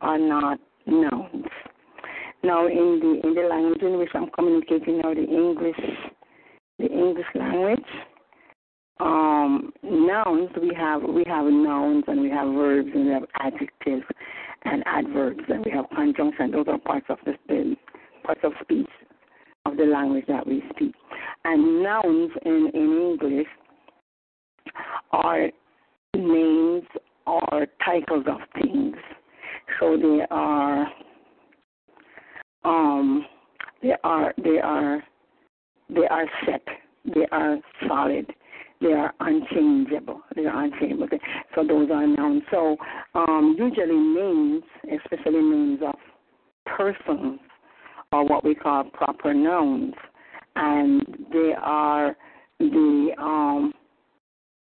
are 0.00 0.18
not 0.18 0.58
nouns. 0.86 1.46
Now 2.42 2.66
in 2.66 3.00
the 3.00 3.26
in 3.26 3.34
the 3.34 3.48
language 3.48 3.82
in 3.82 3.98
which 3.98 4.10
I'm 4.14 4.30
communicating 4.30 4.98
now, 4.98 5.14
the 5.14 5.24
English 5.24 5.76
the 6.78 6.86
English 6.86 7.26
language, 7.34 7.84
um, 9.00 9.72
nouns 9.82 10.50
we 10.60 10.72
have 10.76 11.02
we 11.02 11.24
have 11.26 11.46
nouns 11.46 12.04
and 12.08 12.20
we 12.20 12.30
have 12.30 12.48
verbs 12.52 12.90
and 12.94 13.06
we 13.06 13.12
have 13.12 13.24
adjectives 13.40 14.04
and 14.64 14.82
adverbs 14.86 15.40
and 15.48 15.64
we 15.64 15.70
have 15.70 15.84
conjunctions. 15.94 16.52
Those 16.52 16.66
are 16.68 16.78
parts 16.78 17.06
of 17.08 17.18
the, 17.24 17.34
the 17.48 17.76
parts 18.24 18.40
of 18.42 18.52
speech 18.60 18.88
of 19.66 19.76
the 19.76 19.84
language 19.84 20.24
that 20.28 20.46
we 20.46 20.62
speak. 20.70 20.94
And 21.44 21.82
nouns 21.82 22.30
in, 22.44 22.70
in 22.74 23.16
English 23.20 23.46
are 25.12 25.48
names 26.14 26.84
or 27.26 27.66
titles 27.84 28.24
of 28.26 28.40
things. 28.60 28.96
So 29.78 29.96
they 29.96 30.24
are 30.30 30.86
um 32.64 33.24
they 33.82 33.94
are 34.02 34.34
they 34.42 34.58
are 34.58 35.02
they 35.90 36.06
are 36.10 36.26
set, 36.44 36.62
they 37.14 37.26
are 37.32 37.56
solid, 37.86 38.26
they 38.80 38.92
are 38.92 39.12
unchangeable. 39.20 40.20
They 40.36 40.46
are 40.46 40.64
unchangeable. 40.64 41.08
So 41.54 41.64
those 41.66 41.90
are 41.90 42.06
nouns. 42.06 42.42
So 42.50 42.76
um 43.14 43.56
usually 43.58 43.98
names, 43.98 44.62
especially 44.84 45.42
names 45.42 45.80
of 45.86 45.96
persons 46.64 47.40
are 48.12 48.24
what 48.24 48.44
we 48.44 48.54
call 48.54 48.84
proper 48.84 49.34
nouns 49.34 49.94
and 50.56 51.02
they 51.32 51.52
are 51.58 52.16
the 52.58 53.10
um 53.18 53.72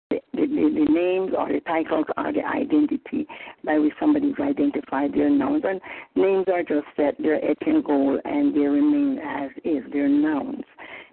the, 0.10 0.20
the, 0.34 0.42
the, 0.46 0.92
names 0.92 1.32
or 1.38 1.48
the 1.48 1.62
titles 1.62 2.06
are 2.18 2.34
the 2.34 2.46
identity 2.46 3.26
by 3.64 3.78
which 3.78 3.94
somebody 3.98 4.28
is 4.28 4.36
identified 4.42 5.14
their 5.14 5.30
nouns. 5.30 5.64
And 5.66 5.80
names 6.16 6.46
are 6.52 6.64
just 6.64 6.88
that 6.98 7.16
they're 7.20 7.44
etch 7.44 7.64
and 7.66 7.84
gold, 7.84 8.20
and 8.26 8.54
they 8.54 8.68
remain 8.68 9.20
as 9.20 9.52
is. 9.64 9.84
They're 9.94 10.10
nouns. 10.10 10.66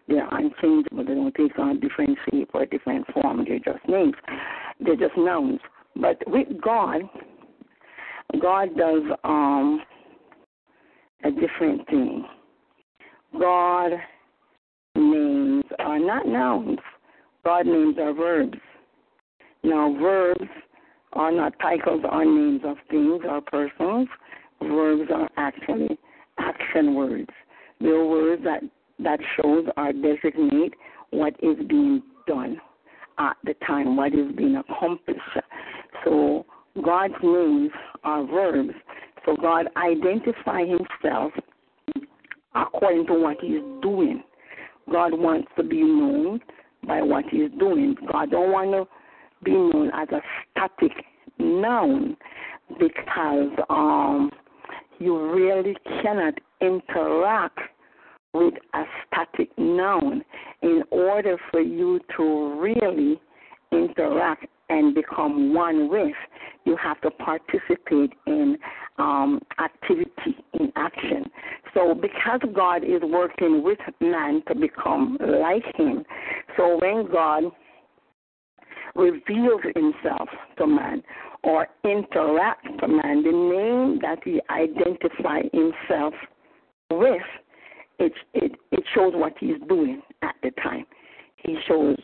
They're 0.09 0.29
unchangeable. 0.31 1.05
They 1.05 1.15
don't 1.15 1.35
take 1.35 1.59
on 1.59 1.81
different 1.81 2.19
shape 2.31 2.51
or 2.55 2.67
different 2.67 3.07
form. 3.13 3.45
They're 3.47 3.59
just 3.59 3.87
names. 3.89 4.15
They're 4.81 4.97
just 4.97 5.17
nouns. 5.17 5.61
But 5.97 6.23
with 6.27 6.49
God, 6.63 7.03
God 8.41 8.77
does 8.77 9.03
um, 9.25 9.81
a 11.25 11.31
different 11.31 11.87
thing. 11.89 12.25
God 13.39 13.93
names 14.97 15.65
are 15.79 15.99
not 15.99 16.27
nouns. 16.27 16.79
God 17.45 17.67
names 17.67 17.97
are 17.99 18.13
verbs. 18.13 18.59
Now, 19.63 19.95
verbs 20.01 20.49
are 21.15 21.33
not 21.33 21.55
titles 21.61 22.05
or 22.11 22.25
names 22.25 22.63
of 22.65 22.77
things 22.91 23.23
or 23.29 23.41
persons. 23.41 24.09
Verbs 24.63 25.11
are 25.15 25.29
actually 25.37 25.99
action 26.39 26.95
words. 26.95 27.31
They're 27.81 28.05
words 28.05 28.43
that, 28.45 28.63
that 29.01 29.21
shows 29.37 29.67
or 29.77 29.93
designate 29.93 30.75
what 31.11 31.35
is 31.43 31.57
being 31.69 32.03
done 32.27 32.61
at 33.19 33.37
the 33.45 33.55
time, 33.67 33.97
what 33.97 34.13
is 34.15 34.33
being 34.37 34.57
accomplished. 34.57 35.21
So 36.05 36.47
God's 36.85 37.15
names 37.23 37.71
are 38.05 38.27
verbs. 38.27 38.75
So 39.27 39.37
God 39.37 39.67
identify 39.77 40.65
himself 40.65 41.33
according 42.55 43.07
to 43.07 43.15
what 43.15 43.37
he's 43.41 43.63
doing. 43.83 44.23
God 44.91 45.13
wants 45.19 45.49
to 45.57 45.63
be 45.63 45.83
known 45.83 46.41
by 46.87 47.03
what 47.03 47.25
he's 47.31 47.51
doing. 47.59 47.97
God 48.11 48.31
don't 48.31 48.53
want 48.53 48.71
to 48.73 49.45
be 49.45 49.53
known 49.53 49.91
as 49.95 50.09
a 50.11 50.21
static 50.51 50.93
noun 51.39 52.17
because 52.79 53.51
um, 53.69 54.31
you 54.99 55.33
really 55.33 55.77
cannot 56.03 56.35
interact 56.61 57.59
with 58.35 58.55
a 58.75 58.83
static 59.07 59.51
noun 59.57 60.25
in 60.63 60.83
order 60.91 61.37
for 61.51 61.61
you 61.61 62.01
to 62.17 62.61
really 62.61 63.21
interact 63.73 64.47
and 64.71 64.95
become 64.95 65.55
one 65.55 65.89
with, 65.89 66.15
you 66.65 66.77
have 66.77 67.01
to 67.01 67.11
participate 67.11 68.13
in 68.27 68.59
um, 68.99 69.41
activity, 69.63 70.37
in 70.55 70.71
action. 70.77 71.25
So, 71.73 71.95
because 71.95 72.41
God 72.55 72.85
is 72.85 73.01
working 73.03 73.63
with 73.63 73.79
man 74.01 74.43
to 74.49 74.55
become 74.55 75.17
like 75.21 75.65
him, 75.77 76.05
so 76.57 76.79
when 76.81 77.11
God 77.11 77.45
reveals 78.95 79.63
himself 79.75 80.29
to 80.59 80.67
man 80.67 81.03
or 81.45 81.69
interacts 81.85 82.79
to 82.81 82.89
man, 82.89 83.23
the 83.23 83.31
name 83.31 84.01
that 84.03 84.19
he 84.25 84.41
identifies 84.51 85.49
himself 85.53 86.13
with, 86.91 87.23
it, 87.99 88.13
it, 88.35 88.53
it 88.73 88.85
shows 88.95 89.13
what 89.15 89.35
he's 89.39 89.57
doing 89.69 90.03
at 90.23 90.35
the 90.43 90.51
time. 90.63 90.87
He 91.37 91.57
shows 91.67 91.97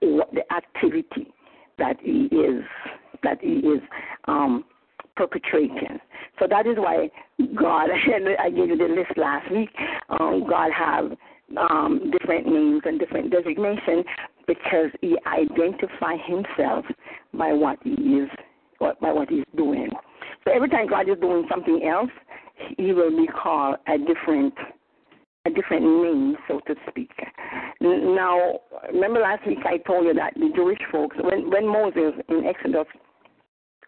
what 0.00 0.32
the 0.32 0.42
activity 0.52 1.32
that 1.78 1.96
he 2.02 2.26
is 2.26 2.62
that 3.22 3.38
he 3.40 3.58
is 3.58 3.80
um, 4.26 4.64
perpetrating. 5.16 5.98
So 6.38 6.46
that 6.48 6.66
is 6.66 6.76
why 6.76 7.08
God, 7.54 7.88
and 8.14 8.28
I 8.38 8.50
gave 8.50 8.68
you 8.68 8.76
the 8.76 8.92
list 8.94 9.16
last 9.16 9.50
week. 9.50 9.70
Um, 10.08 10.44
God 10.48 10.70
have 10.76 11.12
um, 11.56 12.10
different 12.18 12.46
names 12.46 12.82
and 12.84 12.98
different 12.98 13.30
designations 13.30 14.04
because 14.46 14.90
He 15.00 15.16
identify 15.26 16.16
Himself 16.26 16.84
by 17.34 17.52
what 17.52 17.78
He 17.82 17.92
is, 17.92 18.28
by 18.80 19.12
what 19.12 19.28
He's 19.28 19.44
doing. 19.56 19.88
So 20.44 20.52
every 20.52 20.68
time 20.68 20.88
God 20.88 21.08
is 21.08 21.18
doing 21.20 21.46
something 21.50 21.82
else, 21.86 22.10
He 22.76 22.92
will 22.92 23.10
be 23.10 23.26
called 23.26 23.76
a 23.86 23.98
different 23.98 24.54
a 25.44 25.50
different 25.50 25.82
name, 25.82 26.36
so 26.46 26.60
to 26.68 26.74
speak. 26.88 27.10
Now, 27.80 28.60
remember 28.92 29.20
last 29.20 29.44
week 29.46 29.58
I 29.64 29.78
told 29.78 30.06
you 30.06 30.14
that 30.14 30.34
the 30.34 30.50
Jewish 30.54 30.78
folks, 30.90 31.16
when 31.20 31.50
when 31.50 31.66
Moses 31.66 32.14
in 32.28 32.44
Exodus 32.46 32.86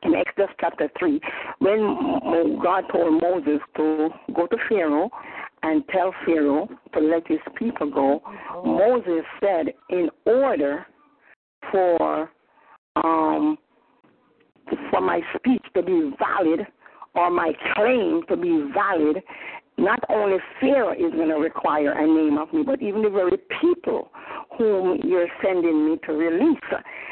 in 0.03 0.15
Exodus 0.15 0.51
chapter 0.61 0.91
3, 0.99 1.21
when 1.61 2.59
God 2.63 2.85
told 2.93 3.23
Moses 3.23 3.61
to 3.77 4.11
go 4.35 4.47
to 4.47 4.57
Pharaoh 4.69 5.11
and 5.63 5.83
tell 5.89 6.15
Pharaoh 6.27 6.69
to 6.93 7.01
let 7.01 7.27
his 7.27 7.39
people 7.57 7.91
go, 7.91 8.21
Moses 8.65 9.25
said, 9.41 9.73
in 9.89 10.11
order 10.27 10.87
for 11.73 12.31
um, 12.97 13.57
for 14.91 15.01
my 15.01 15.21
speech 15.37 15.63
to 15.75 15.83
be 15.83 16.11
valid 16.19 16.67
or 17.15 17.31
my 17.31 17.53
claim 17.75 18.23
to 18.29 18.37
be 18.37 18.71
valid, 18.75 19.23
not 19.77 19.99
only 20.09 20.39
Pharaoh 20.61 20.93
is 20.93 21.13
going 21.13 21.29
to 21.29 21.35
require 21.35 21.93
a 21.93 22.07
name 22.07 22.39
of 22.39 22.53
me, 22.53 22.63
but 22.63 22.81
even 22.81 23.03
the 23.03 23.11
very 23.11 23.39
people 23.61 24.11
whom 24.57 25.01
you're 25.05 25.27
sending 25.43 25.91
me 25.91 25.99
to 26.07 26.13
release, 26.13 26.59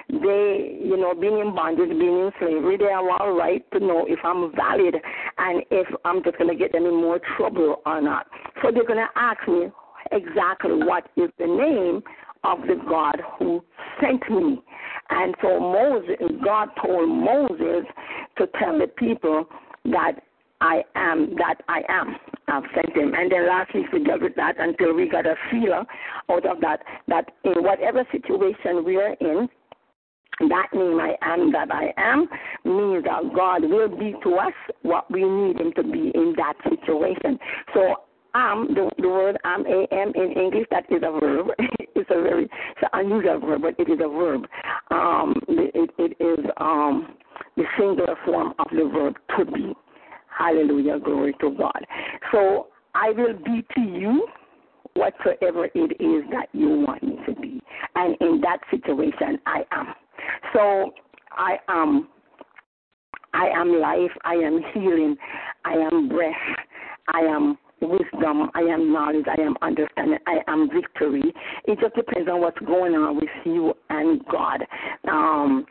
they, 0.08 0.78
you 0.80 0.96
know, 0.96 1.14
being 1.14 1.38
in 1.40 1.54
bondage, 1.54 1.88
being 1.88 2.20
in 2.20 2.30
slavery, 2.38 2.76
they 2.76 2.84
have 2.84 3.04
all 3.18 3.32
right 3.32 3.64
to 3.72 3.80
know 3.80 4.06
if 4.08 4.20
I'm 4.24 4.54
valid 4.54 4.94
and 5.38 5.62
if 5.70 5.88
I'm 6.04 6.22
just 6.22 6.38
going 6.38 6.50
to 6.50 6.56
get 6.56 6.72
them 6.72 6.86
in 6.86 6.94
more 6.94 7.20
trouble 7.36 7.82
or 7.84 8.00
not. 8.00 8.26
So 8.62 8.70
they're 8.72 8.86
going 8.86 9.04
to 9.04 9.20
ask 9.20 9.46
me 9.48 9.68
exactly 10.12 10.72
what 10.72 11.08
is 11.16 11.30
the 11.38 11.46
name 11.46 12.02
of 12.44 12.60
the 12.62 12.76
God 12.88 13.22
who 13.38 13.64
sent 14.00 14.22
me. 14.30 14.62
And 15.10 15.34
so 15.42 15.58
Moses, 15.58 16.16
God 16.44 16.68
told 16.84 17.08
Moses 17.08 17.86
to 18.38 18.46
tell 18.58 18.78
the 18.78 18.86
people 18.86 19.46
that 19.86 20.20
I 20.60 20.82
am 20.94 21.34
that 21.36 21.56
I 21.68 21.82
am. 21.88 22.16
I've 22.48 22.64
sent 22.74 22.96
him. 22.96 23.14
And 23.14 23.30
then 23.30 23.48
last 23.48 23.74
week 23.74 23.86
we 23.92 24.04
dealt 24.04 24.22
with 24.22 24.34
that 24.36 24.54
until 24.58 24.94
we 24.94 25.08
got 25.08 25.26
a 25.26 25.34
feeler 25.50 25.84
out 26.30 26.46
of 26.46 26.60
that, 26.60 26.80
that 27.08 27.30
in 27.44 27.62
whatever 27.62 28.04
situation 28.12 28.84
we 28.84 28.96
are 28.96 29.14
in, 29.20 29.48
that 30.48 30.68
name 30.72 30.98
I 31.00 31.16
am 31.22 31.52
that 31.52 31.72
I 31.72 31.92
am 31.96 32.28
means 32.64 33.04
that 33.04 33.34
God 33.34 33.62
will 33.62 33.88
be 33.88 34.14
to 34.22 34.34
us 34.36 34.52
what 34.82 35.10
we 35.10 35.24
need 35.24 35.60
him 35.60 35.72
to 35.76 35.82
be 35.82 36.10
in 36.14 36.34
that 36.36 36.54
situation. 36.68 37.38
So 37.74 37.96
am, 38.34 38.68
the, 38.74 38.90
the 38.98 39.08
word 39.08 39.36
am, 39.44 39.64
am 39.66 40.12
in 40.14 40.32
English, 40.32 40.66
that 40.70 40.84
is 40.90 41.02
a 41.02 41.20
verb. 41.20 41.48
it's 41.58 42.10
a 42.10 42.22
very 42.22 42.44
it's 42.44 42.82
an 42.82 42.88
unusual 42.92 43.40
verb, 43.40 43.62
but 43.62 43.74
it 43.78 43.90
is 43.90 44.00
a 44.02 44.08
verb. 44.08 44.46
Um, 44.90 45.34
it, 45.48 45.90
it 45.98 46.16
is 46.22 46.44
um, 46.58 47.14
the 47.56 47.64
singular 47.78 48.16
form 48.24 48.54
of 48.58 48.66
the 48.70 48.88
verb 48.92 49.14
to 49.38 49.44
be. 49.44 49.74
Hallelujah, 50.36 50.98
glory 50.98 51.34
to 51.40 51.50
God. 51.50 51.86
So 52.30 52.68
I 52.94 53.10
will 53.10 53.34
be 53.34 53.64
to 53.74 53.80
you 53.80 54.26
whatsoever 54.94 55.66
it 55.74 55.92
is 56.00 56.30
that 56.30 56.48
you 56.52 56.68
want 56.68 57.02
me 57.02 57.16
to 57.26 57.34
be. 57.40 57.60
And 57.94 58.16
in 58.20 58.40
that 58.42 58.58
situation, 58.70 59.38
I 59.46 59.62
am. 59.72 59.94
So 60.52 60.92
I 61.32 61.56
am. 61.68 62.08
I 63.34 63.48
am 63.48 63.80
life. 63.80 64.10
I 64.24 64.34
am 64.34 64.60
healing. 64.74 65.16
I 65.64 65.72
am 65.72 66.08
breath. 66.08 66.34
I 67.08 67.20
am 67.20 67.56
wisdom. 67.80 68.50
I 68.54 68.60
am 68.60 68.92
knowledge. 68.92 69.24
I 69.26 69.40
am 69.40 69.56
understanding. 69.62 70.18
I 70.26 70.38
am 70.48 70.68
victory. 70.70 71.32
It 71.64 71.78
just 71.80 71.94
depends 71.94 72.28
on 72.28 72.40
what's 72.40 72.58
going 72.60 72.94
on 72.94 73.16
with 73.16 73.30
you 73.44 73.74
and 73.90 74.22
God. 74.26 74.64
Um, 75.08 75.66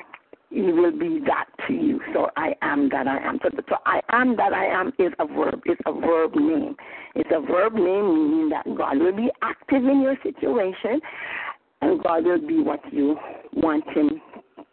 he 0.51 0.61
will 0.61 0.91
be 0.91 1.19
that 1.25 1.45
to 1.67 1.73
you. 1.73 2.01
So 2.13 2.27
I 2.35 2.53
am 2.61 2.89
that 2.89 3.07
I 3.07 3.17
am. 3.19 3.39
So, 3.41 3.49
so 3.69 3.75
I 3.85 4.01
am 4.09 4.35
that 4.35 4.53
I 4.53 4.65
am 4.65 4.89
is 4.99 5.13
a 5.19 5.25
verb. 5.25 5.61
It's 5.65 5.81
a 5.85 5.93
verb 5.93 6.35
name. 6.35 6.75
It's 7.15 7.29
a 7.33 7.39
verb 7.39 7.73
name 7.73 8.13
meaning 8.13 8.49
that 8.49 8.65
God 8.77 8.99
will 8.99 9.15
be 9.15 9.29
active 9.41 9.83
in 9.83 10.01
your 10.01 10.15
situation 10.23 10.99
and 11.81 12.03
God 12.03 12.25
will 12.25 12.45
be 12.45 12.61
what 12.61 12.81
you 12.91 13.17
want 13.53 13.85
him 13.89 14.21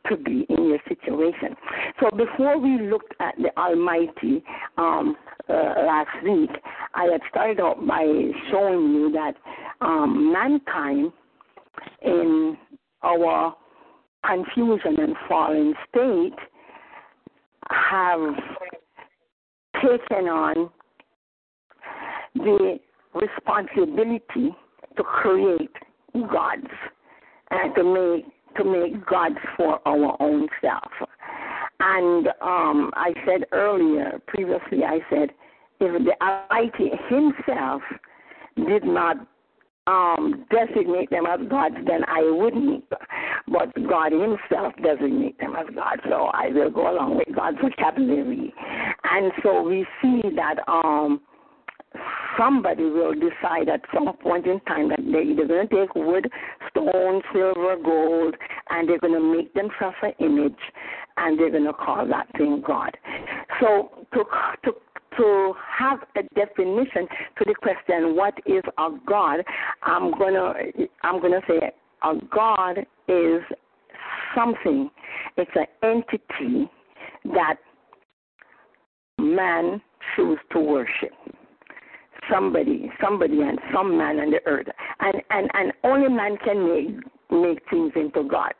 to 0.09 0.17
be 0.17 0.47
in 0.49 0.65
your 0.65 0.79
situation. 0.89 1.57
So 2.01 2.11
before 2.17 2.59
we 2.59 2.81
looked 2.91 3.15
at 3.21 3.35
the 3.37 3.57
Almighty 3.59 4.43
um, 4.77 5.17
uh, 5.49 5.53
last 5.53 6.23
week, 6.25 6.51
I 6.95 7.05
had 7.05 7.21
started 7.31 7.61
out 7.61 7.87
by 7.87 8.05
showing 8.51 8.93
you 8.95 9.13
that 9.13 9.35
um, 9.81 10.33
mankind 10.33 11.13
in 12.03 12.57
our 13.03 13.55
confusion 14.29 15.01
and 15.01 15.17
fallen 15.29 15.75
state 15.89 16.39
have 17.71 18.35
taken 19.77 20.29
on 20.29 20.71
the 22.35 22.79
responsibility 23.15 24.55
to 24.97 25.03
create 25.03 25.71
gods 26.31 26.67
and 27.51 27.75
to 27.75 27.85
make 27.85 28.25
to 28.57 28.65
make 28.65 29.07
gods 29.07 29.37
for 29.57 29.79
our 29.87 30.17
own 30.21 30.49
self. 30.61 30.91
And 31.81 32.27
um, 32.41 32.91
I 32.95 33.13
said 33.25 33.45
earlier, 33.53 34.21
previously, 34.27 34.83
I 34.85 34.99
said, 35.11 35.31
if 35.81 36.05
the 36.05 36.15
Almighty 36.21 36.91
Himself 37.09 37.83
did 38.57 38.85
not 38.85 39.17
um, 39.87 40.45
designate 40.51 41.11
them 41.11 41.27
as 41.27 41.41
gods, 41.49 41.77
then 41.87 42.01
I 42.09 42.23
wouldn't. 42.31 42.85
But 43.53 43.73
God 43.89 44.13
Himself 44.13 44.75
designate 44.83 45.39
them 45.39 45.55
as 45.57 45.67
God, 45.75 46.01
so 46.09 46.31
I 46.33 46.49
will 46.49 46.71
go 46.71 46.91
along 46.91 47.17
with 47.17 47.35
God's 47.35 47.59
vocabulary. 47.61 48.53
And 49.05 49.33
so 49.43 49.63
we 49.63 49.87
see 50.03 50.21
that 50.37 50.57
um, 50.69 51.21
somebody 52.39 52.85
will 52.85 53.15
decide 53.15 53.69
at 53.69 53.81
some 53.95 54.15
point 54.19 54.47
in 54.47 54.61
time 54.61 54.89
that 54.91 55.01
they're 55.11 55.23
either 55.23 55.47
going 55.47 55.69
to 55.69 55.75
take 55.75 55.95
wood, 55.95 56.31
stone, 56.71 57.23
silver, 57.33 57.77
gold, 57.83 58.35
and 58.71 58.89
they're 58.89 58.99
going 58.99 59.15
to 59.15 59.37
make 59.37 59.53
themselves 59.55 59.97
an 60.03 60.13
image, 60.21 60.61
and 61.17 61.39
they're 61.39 61.51
going 61.51 61.65
to 61.65 61.73
call 61.73 62.07
that 62.07 62.29
thing 62.37 62.63
God. 62.67 62.97
So 63.61 63.91
to 64.13 64.25
to 64.65 64.73
to 65.17 65.53
have 65.79 65.99
a 66.17 66.23
definition 66.35 67.09
to 67.39 67.45
the 67.45 67.55
question 67.61 68.15
what 68.15 68.35
is 68.47 68.63
a 68.79 68.89
God, 69.07 69.41
I'm 69.83 70.13
gonna 70.13 70.55
I'm 71.03 71.21
gonna 71.21 71.41
say 71.49 71.73
a 72.03 72.15
God 72.35 72.79
is 73.09 73.43
something. 74.35 74.91
It's 75.37 75.51
an 75.55 75.67
entity 75.83 76.71
that 77.35 77.57
man 79.19 79.81
choose 80.15 80.39
to 80.53 80.61
worship 80.61 81.13
somebody, 82.31 82.91
somebody, 83.03 83.41
and 83.41 83.59
some 83.75 83.97
man 83.97 84.21
on 84.21 84.31
the 84.31 84.41
earth, 84.47 84.67
and 85.01 85.23
and 85.31 85.51
and 85.55 85.73
only 85.85 86.09
man 86.09 86.37
can 86.45 86.69
make 86.69 87.05
make 87.31 87.59
things 87.71 87.93
into 87.95 88.29
gods. 88.29 88.57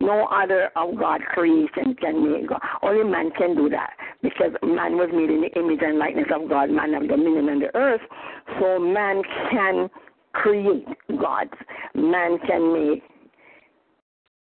No 0.00 0.26
other 0.26 0.70
of 0.76 0.98
God 0.98 1.20
creation 1.32 1.94
can 2.00 2.32
make 2.32 2.48
God. 2.48 2.60
Only 2.82 3.10
man 3.10 3.30
can 3.36 3.56
do 3.56 3.68
that 3.70 3.90
because 4.22 4.52
man 4.62 4.96
was 4.96 5.08
made 5.12 5.30
in 5.30 5.40
the 5.40 5.58
image 5.58 5.80
and 5.82 5.98
likeness 5.98 6.26
of 6.34 6.48
God. 6.48 6.70
Man 6.70 6.92
have 6.92 7.08
dominion 7.08 7.48
on 7.48 7.60
the 7.60 7.74
earth, 7.74 8.02
so 8.58 8.78
man 8.78 9.22
can 9.50 9.90
create 10.32 10.86
gods. 11.20 11.52
Man 11.94 12.38
can 12.46 12.72
make 12.72 13.02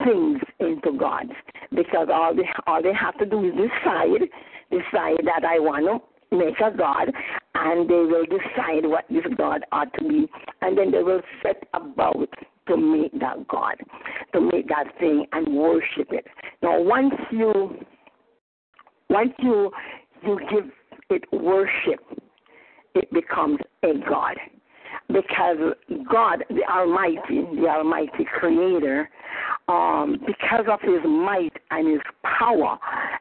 things 0.04 0.40
into 0.60 0.98
gods 0.98 1.32
because 1.72 2.08
all 2.12 2.36
they 2.36 2.48
all 2.68 2.82
they 2.82 2.94
have 2.94 3.18
to 3.20 3.26
do 3.26 3.46
is 3.46 3.54
decide 3.54 4.30
decide 4.72 5.26
that 5.26 5.46
I 5.46 5.60
want 5.60 5.86
to 5.86 6.36
make 6.38 6.60
a 6.60 6.76
God, 6.76 7.12
and 7.56 7.90
they 7.90 7.94
will 7.94 8.26
decide 8.26 8.86
what 8.86 9.06
this 9.10 9.24
God 9.38 9.62
ought 9.72 9.94
to 9.94 10.08
be, 10.08 10.28
and 10.62 10.78
then 10.78 10.92
they 10.92 11.04
will 11.04 11.22
set 11.44 11.64
about 11.74 12.28
to 12.68 12.78
make 12.78 13.12
that 13.20 13.48
God, 13.48 13.76
to 14.34 14.42
make 14.42 14.68
that 14.70 14.86
thing 15.00 15.26
and 15.32 15.56
worship 15.56 16.08
it. 16.12 16.26
Now, 16.62 16.82
once 16.82 17.14
you 17.32 17.78
once 19.10 19.34
you 19.40 19.72
you 20.26 20.40
give 20.50 20.72
it 21.10 21.24
worship, 21.32 22.00
it 22.96 23.12
becomes 23.12 23.60
a 23.84 23.94
God. 24.10 24.38
Because 25.14 25.76
God, 26.12 26.44
the 26.50 26.64
Almighty, 26.70 27.46
the 27.56 27.68
Almighty 27.68 28.26
Creator, 28.26 29.10
um, 29.68 30.20
because 30.26 30.66
of 30.70 30.80
His 30.82 31.04
might 31.06 31.54
and 31.70 31.88
His 31.88 32.02
power 32.24 32.80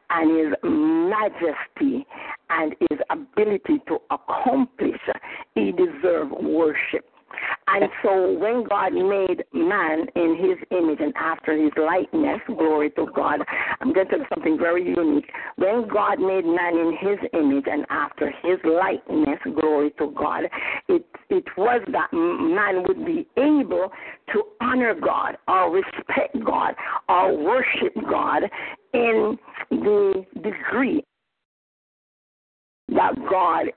and 0.09 0.37
His 0.37 0.53
majesty 0.63 2.05
and 2.49 2.75
His 2.89 2.99
ability 3.11 3.79
to 3.87 3.99
accomplish, 4.09 4.99
He 5.53 5.71
deserves 5.71 6.31
worship. 6.41 7.05
And 7.67 7.85
so 8.03 8.33
when 8.37 8.63
God 8.67 8.93
made 8.93 9.43
man 9.53 10.05
in 10.15 10.37
his 10.37 10.57
image 10.77 10.99
and 10.99 11.13
after 11.15 11.55
his 11.61 11.71
likeness, 11.77 12.39
glory 12.47 12.91
to 12.91 13.07
God, 13.15 13.39
I'm 13.81 13.93
going 13.93 14.07
to 14.09 14.17
you 14.17 14.25
something 14.33 14.57
very 14.57 14.85
unique. 14.85 15.29
When 15.55 15.87
God 15.87 16.19
made 16.19 16.45
man 16.45 16.77
in 16.77 16.97
his 16.99 17.17
image 17.33 17.65
and 17.67 17.85
after 17.89 18.31
his 18.43 18.59
likeness, 18.63 19.39
glory 19.59 19.91
to 19.99 20.13
God, 20.17 20.43
it, 20.87 21.05
it 21.29 21.45
was 21.57 21.81
that 21.91 22.13
man 22.13 22.83
would 22.87 23.05
be 23.05 23.27
able 23.37 23.91
to 24.33 24.43
honor 24.61 24.93
God 24.93 25.37
or 25.47 25.71
respect 25.71 26.43
God 26.45 26.75
or 27.09 27.37
worship 27.37 27.93
God 28.09 28.43
in 28.93 29.37
the 29.69 30.25
degree 30.35 31.03
that 32.89 33.15
God 33.29 33.67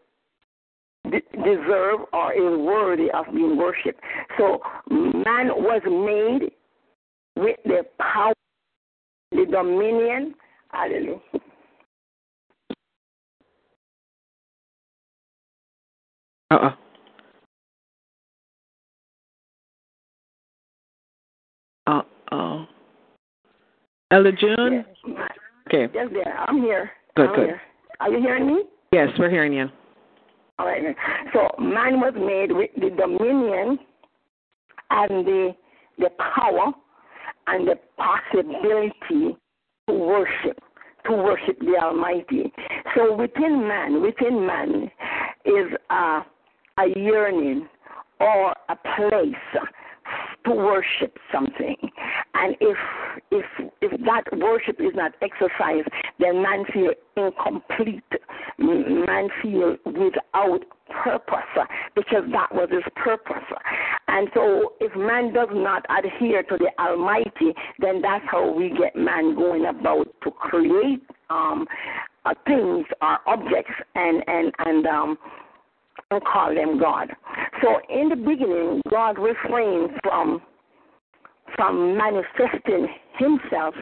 deserve 1.10 2.00
or 2.12 2.32
is 2.32 2.58
worthy 2.58 3.10
of 3.12 3.26
being 3.34 3.56
worshipped. 3.56 4.00
So 4.38 4.60
man 4.90 5.48
was 5.48 5.82
made 5.84 6.50
with 7.36 7.56
the 7.64 7.82
power, 8.00 8.32
the 9.32 9.46
dominion. 9.50 10.34
Hallelujah. 10.70 11.20
Uh-uh. 16.50 16.70
Uh-oh. 21.86 22.66
Ella 24.10 24.32
June? 24.32 24.84
Yes. 25.06 25.16
Okay. 25.66 25.92
Yes, 25.92 26.08
there. 26.12 26.38
I'm 26.38 26.62
here. 26.62 26.90
Good, 27.16 27.28
I'm 27.28 27.34
good. 27.34 27.46
Here. 27.46 27.60
Are 28.00 28.10
you 28.10 28.18
hearing 28.20 28.46
me? 28.46 28.62
Yes, 28.92 29.08
we're 29.18 29.30
hearing 29.30 29.52
you. 29.52 29.68
So 31.32 31.48
man 31.58 32.00
was 32.00 32.14
made 32.16 32.54
with 32.56 32.70
the 32.76 32.90
dominion 32.96 33.78
and 34.90 35.26
the 35.26 35.54
the 35.98 36.10
power 36.18 36.72
and 37.46 37.66
the 37.66 37.76
possibility 37.96 39.36
to 39.88 39.92
worship, 39.92 40.58
to 41.06 41.12
worship 41.12 41.58
the 41.60 41.76
Almighty. 41.80 42.52
So 42.94 43.14
within 43.16 43.66
man, 43.66 44.02
within 44.02 44.46
man 44.46 44.90
is 45.44 45.72
a, 45.90 46.22
a 46.78 46.86
yearning 46.96 47.68
or 48.20 48.54
a 48.68 48.76
place 48.96 49.64
to 50.44 50.50
worship 50.50 51.16
something. 51.32 51.76
And 52.38 52.56
if 52.60 52.76
if 53.30 53.44
if 53.80 54.00
that 54.04 54.24
worship 54.38 54.76
is 54.80 54.92
not 54.94 55.12
exercised, 55.22 55.88
then 56.18 56.42
man 56.42 56.64
feel 56.72 56.92
incomplete. 57.16 58.02
Man 58.58 59.28
feel 59.42 59.76
without 59.84 60.60
purpose 61.02 61.66
because 61.94 62.24
that 62.32 62.54
was 62.54 62.68
his 62.70 62.84
purpose. 62.94 63.44
And 64.08 64.28
so 64.34 64.74
if 64.80 64.94
man 64.96 65.32
does 65.32 65.48
not 65.52 65.84
adhere 65.90 66.42
to 66.44 66.58
the 66.58 66.70
Almighty, 66.80 67.54
then 67.78 68.00
that's 68.02 68.24
how 68.30 68.52
we 68.52 68.70
get 68.70 68.94
man 68.96 69.34
going 69.34 69.66
about 69.66 70.06
to 70.22 70.30
create 70.30 71.02
um, 71.30 71.66
uh, 72.24 72.34
things 72.46 72.86
or 73.00 73.18
objects 73.26 73.72
and 73.94 74.22
and 74.26 74.52
and 74.58 74.86
um, 74.86 75.18
and 76.10 76.22
call 76.24 76.54
them 76.54 76.78
God. 76.78 77.08
So 77.62 77.80
in 77.88 78.08
the 78.08 78.16
beginning, 78.16 78.82
God 78.90 79.18
refrained 79.18 79.90
from 80.02 80.42
from 81.56 81.96
manifesting 81.96 82.88
himself 83.18 83.74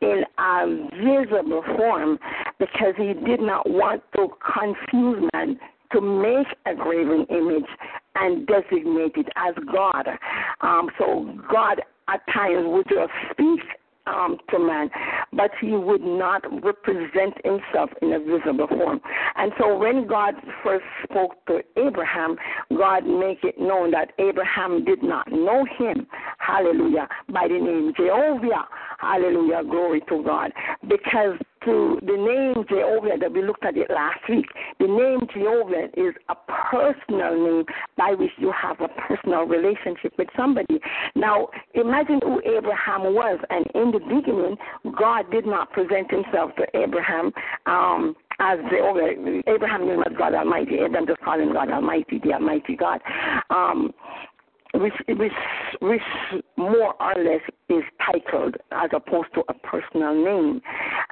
in 0.00 0.24
a 0.38 0.88
visible 0.96 1.62
form 1.76 2.18
because 2.58 2.94
he 2.96 3.14
did 3.26 3.40
not 3.40 3.68
want 3.68 4.02
to 4.16 4.28
confuse 4.54 5.28
man 5.32 5.58
to 5.92 6.00
make 6.00 6.46
a 6.66 6.74
graven 6.74 7.24
image 7.30 7.68
and 8.16 8.46
designate 8.46 9.12
it 9.16 9.28
as 9.36 9.54
God. 9.72 10.06
Um, 10.60 10.88
so 10.98 11.38
God 11.50 11.80
at 12.08 12.20
times 12.32 12.64
would 12.66 12.86
just 12.88 13.12
speak 13.30 13.60
um, 14.06 14.38
to 14.50 14.58
man, 14.58 14.90
but 15.32 15.50
he 15.60 15.70
would 15.70 16.02
not 16.02 16.42
represent 16.62 17.34
himself 17.44 17.90
in 18.02 18.12
a 18.12 18.18
visible 18.18 18.66
form. 18.68 19.00
And 19.36 19.52
so 19.58 19.76
when 19.76 20.06
God 20.06 20.34
first 20.62 20.84
spoke 21.04 21.44
to 21.46 21.60
Abraham, 21.76 22.36
God 22.76 23.06
made 23.06 23.38
it 23.42 23.58
known 23.58 23.90
that 23.92 24.12
Abraham 24.18 24.84
did 24.84 25.02
not 25.02 25.30
know 25.30 25.64
him, 25.78 26.06
hallelujah, 26.38 27.08
by 27.32 27.48
the 27.48 27.54
name 27.54 27.92
Jehovah, 27.96 28.68
hallelujah, 28.98 29.62
glory 29.64 30.02
to 30.08 30.22
God, 30.22 30.52
because 30.88 31.38
to 31.64 31.98
the 32.02 32.16
name 32.16 32.64
Jehovah 32.68 33.16
that 33.20 33.32
we 33.32 33.42
looked 33.42 33.64
at 33.64 33.76
it 33.76 33.90
last 33.90 34.20
week. 34.28 34.46
The 34.78 34.86
name 34.86 35.26
Jehovah 35.32 35.88
is 35.96 36.14
a 36.28 36.34
personal 36.34 37.34
name 37.34 37.64
by 37.96 38.14
which 38.14 38.32
you 38.38 38.52
have 38.52 38.80
a 38.80 38.88
personal 38.88 39.44
relationship 39.44 40.12
with 40.18 40.28
somebody. 40.36 40.80
Now, 41.14 41.48
imagine 41.74 42.20
who 42.22 42.40
Abraham 42.44 43.14
was, 43.14 43.40
and 43.50 43.66
in 43.74 43.92
the 43.92 44.00
beginning, 44.00 44.56
God 44.98 45.30
did 45.30 45.46
not 45.46 45.72
present 45.72 46.10
himself 46.10 46.50
to 46.56 46.66
Abraham. 46.76 47.32
Um, 47.66 48.16
as 48.40 48.58
Jehovah, 48.68 49.10
Abraham 49.46 49.84
knew 49.84 49.92
him 49.94 50.02
as 50.04 50.16
God 50.18 50.34
Almighty. 50.34 50.78
Abraham 50.84 51.06
just 51.06 51.20
him 51.20 51.52
God 51.52 51.70
Almighty, 51.70 52.20
the 52.22 52.32
Almighty 52.32 52.74
God. 52.76 53.00
Um, 53.50 53.94
which, 54.74 54.94
which, 55.08 55.32
which 55.80 56.02
more 56.56 56.94
or 57.00 57.14
less 57.22 57.40
is 57.68 57.82
titled 58.04 58.56
as 58.72 58.90
opposed 58.94 59.28
to 59.34 59.42
a 59.48 59.54
personal 59.54 60.14
name. 60.14 60.60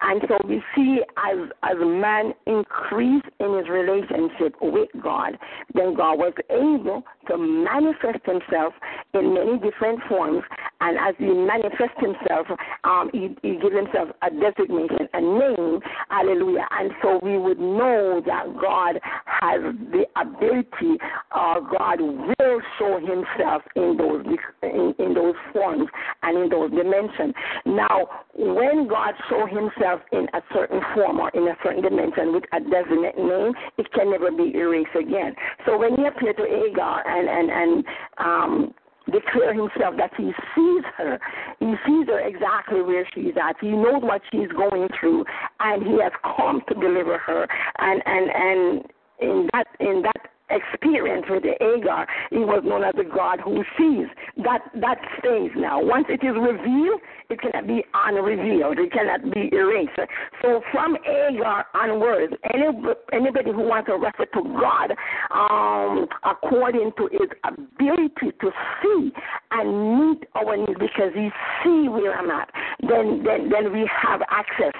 And 0.02 0.20
so 0.28 0.38
we 0.46 0.62
see 0.74 1.00
as 1.16 1.48
as 1.62 1.76
man 1.78 2.32
increased 2.46 3.26
in 3.40 3.56
his 3.56 3.68
relationship 3.68 4.54
with 4.60 4.88
God, 5.02 5.38
then 5.74 5.94
God 5.94 6.18
was 6.18 6.34
able 6.50 7.02
to 7.28 7.38
manifest 7.38 8.24
himself 8.26 8.74
in 9.14 9.34
many 9.34 9.58
different 9.58 10.00
forms. 10.08 10.42
And 10.80 10.98
as 10.98 11.14
he 11.18 11.32
manifests 11.32 12.00
himself, 12.00 12.46
um, 12.84 13.10
he, 13.12 13.36
he 13.42 13.54
gives 13.60 13.76
himself 13.76 14.08
a 14.22 14.30
designation, 14.30 15.08
a 15.14 15.20
name. 15.20 15.80
Hallelujah. 16.08 16.66
And 16.72 16.90
so 17.00 17.20
we 17.22 17.38
would 17.38 17.60
know 17.60 18.20
that 18.26 18.46
God 18.60 18.98
has 19.24 19.60
the 19.92 20.04
ability, 20.20 20.98
or 21.34 21.60
God 21.78 22.00
will 22.00 22.60
show 22.78 22.98
himself 22.98 23.51
in 23.76 23.96
those 23.96 24.24
in, 24.62 24.94
in 24.98 25.14
those 25.14 25.34
forms 25.52 25.88
and 26.22 26.38
in 26.38 26.48
those 26.48 26.70
dimensions. 26.70 27.34
Now, 27.66 28.08
when 28.34 28.88
God 28.88 29.14
shows 29.28 29.48
himself 29.50 30.00
in 30.12 30.26
a 30.34 30.40
certain 30.52 30.80
form 30.94 31.20
or 31.20 31.30
in 31.30 31.48
a 31.48 31.56
certain 31.62 31.82
dimension 31.82 32.32
with 32.32 32.44
a 32.52 32.60
definite 32.60 33.16
name, 33.16 33.52
it 33.78 33.92
can 33.92 34.10
never 34.10 34.30
be 34.30 34.52
erased 34.54 34.96
again. 34.98 35.34
So 35.66 35.78
when 35.78 35.96
he 35.96 36.06
appeared 36.06 36.36
to 36.36 36.44
Agar 36.44 37.02
and 37.06 37.28
and 37.28 37.50
and 37.50 37.84
um, 38.18 38.74
declare 39.10 39.54
himself 39.54 39.96
that 39.96 40.12
he 40.16 40.32
sees 40.54 40.84
her. 40.96 41.18
He 41.58 41.74
sees 41.86 42.06
her 42.06 42.20
exactly 42.20 42.82
where 42.82 43.06
she's 43.14 43.34
at. 43.36 43.56
He 43.60 43.70
knows 43.70 44.02
what 44.02 44.22
she's 44.30 44.48
going 44.48 44.88
through, 44.98 45.24
and 45.60 45.82
he 45.82 46.00
has 46.02 46.12
come 46.22 46.62
to 46.68 46.74
deliver 46.74 47.18
her. 47.18 47.46
And 47.78 48.02
and 48.06 48.30
and 48.30 48.84
in 49.20 49.48
that 49.52 49.66
in 49.80 50.02
that 50.02 50.31
experience 50.52 51.26
with 51.28 51.42
the 51.42 51.56
Agar, 51.62 52.06
he 52.30 52.38
was 52.38 52.62
known 52.64 52.84
as 52.84 52.94
the 52.96 53.04
God 53.04 53.40
who 53.40 53.64
sees. 53.78 54.06
That 54.44 54.60
that 54.80 54.98
stays 55.18 55.50
now. 55.56 55.82
Once 55.82 56.06
it 56.08 56.24
is 56.24 56.36
revealed, 56.36 57.00
it 57.30 57.40
cannot 57.40 57.66
be 57.66 57.84
unrevealed. 57.94 58.78
It 58.78 58.92
cannot 58.92 59.22
be 59.32 59.48
erased. 59.52 59.98
So 60.42 60.62
from 60.72 60.96
Agar 61.06 61.64
onwards, 61.74 62.34
any, 62.52 62.66
anybody 63.12 63.52
who 63.52 63.62
wants 63.62 63.88
to 63.88 63.94
refer 63.94 64.26
to 64.26 64.42
God 64.42 64.92
um, 65.32 66.06
according 66.24 66.92
to 66.98 67.08
his 67.10 67.30
ability 67.44 68.36
to 68.40 68.50
see 68.82 69.12
and 69.50 69.98
meet 69.98 70.24
our 70.34 70.56
needs 70.56 70.78
because 70.78 71.12
he 71.14 71.30
see 71.62 71.88
where 71.88 72.18
I'm 72.18 72.30
at, 72.30 72.50
then, 72.80 73.22
then, 73.24 73.48
then 73.50 73.72
we 73.72 73.88
have 74.02 74.20
access 74.28 74.72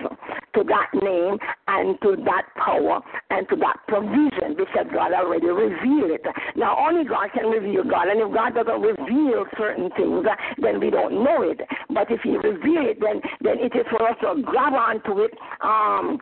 to 0.55 0.64
that 0.64 0.90
name 1.03 1.38
and 1.68 2.00
to 2.03 2.16
that 2.24 2.44
power 2.57 3.00
and 3.30 3.48
to 3.48 3.57
that 3.57 3.76
provision 3.88 4.57
because 4.57 4.86
God 4.92 5.12
already 5.12 5.46
revealed 5.46 6.11
it. 6.11 6.24
Now, 6.57 6.76
only 6.78 7.05
God 7.05 7.28
can 7.34 7.46
reveal 7.46 7.84
God, 7.84 8.09
and 8.09 8.20
if 8.20 8.34
God 8.34 8.55
doesn't 8.55 8.80
reveal 8.80 9.44
certain 9.57 9.90
things, 9.96 10.26
then 10.61 10.80
we 10.80 10.90
don't 10.90 11.24
know 11.24 11.42
it. 11.42 11.61
But 11.88 12.11
if 12.11 12.20
He 12.22 12.36
reveals 12.36 12.96
it, 12.96 12.98
then 13.00 13.20
then 13.40 13.59
it 13.59 13.74
is 13.74 13.86
for 13.90 14.09
us 14.09 14.16
to 14.20 14.42
grab 14.42 14.74
onto 14.74 15.20
it. 15.20 15.32
Um, 15.61 16.18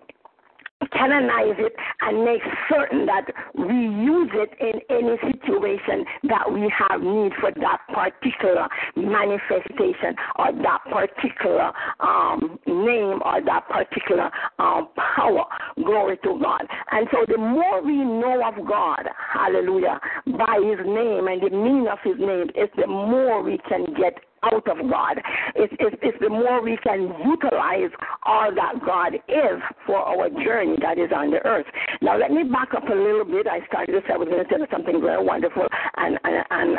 canonize 0.93 1.57
it 1.59 1.75
and 2.01 2.25
make 2.25 2.43
certain 2.69 3.07
that 3.07 3.27
we 3.55 3.75
use 3.75 4.31
it 4.35 4.51
in 4.61 4.81
any 4.91 5.17
situation 5.33 6.05
that 6.25 6.51
we 6.51 6.73
have 6.77 7.01
need 7.01 7.33
for 7.41 7.51
that 7.61 7.79
particular 7.93 8.69
manifestation 8.97 10.15
or 10.37 10.53
that 10.53 10.81
particular 10.91 11.73
um, 12.01 12.59
name 12.67 13.21
or 13.25 13.41
that 13.45 13.69
particular 13.69 14.31
um, 14.59 14.89
power. 15.17 15.45
Glory 15.77 16.17
to 16.25 16.39
God. 16.41 16.67
And 16.93 17.07
so 17.11 17.25
the 17.27 17.39
more 17.39 17.83
we 17.83 17.97
know 17.97 18.43
of 18.47 18.67
God, 18.67 19.09
hallelujah, 19.33 20.01
by 20.27 20.59
his 20.63 20.87
name 20.87 21.29
and 21.29 21.43
the 21.43 21.51
meaning 21.51 21.89
of 21.91 21.99
his 22.05 22.19
name, 22.19 22.51
is 22.55 22.69
the 22.77 22.87
more 22.87 23.43
we 23.43 23.59
can 23.69 23.87
get 23.95 24.19
out 24.43 24.67
of 24.67 24.91
God. 24.91 25.21
It's, 25.55 25.73
it's, 25.79 25.97
it's 26.03 26.19
the 26.21 26.29
more 26.29 26.63
we 26.63 26.77
can 26.83 27.13
utilize 27.25 27.91
all 28.25 28.55
that 28.55 28.75
God 28.85 29.15
is 29.15 29.61
for 29.87 29.97
our 29.97 30.29
journey 30.45 30.77
that 30.83 30.99
is 30.99 31.11
on 31.15 31.31
the 31.31 31.45
earth. 31.47 31.67
Now, 32.01 32.19
let 32.19 32.31
me 32.31 32.45
back 32.45 32.75
up 32.75 32.89
a 32.89 32.95
little 32.95 33.25
bit. 33.25 33.47
I 33.47 33.65
started 33.67 33.93
to 33.93 34.01
say 34.07 34.15
I 34.15 34.17
was 34.17 34.29
going 34.29 34.43
to 34.43 34.49
tell 34.49 34.61
you 34.61 34.67
something 34.71 35.01
very 35.01 35.23
wonderful, 35.23 35.67
and, 35.97 36.19
and, 36.25 36.45
and 36.51 36.79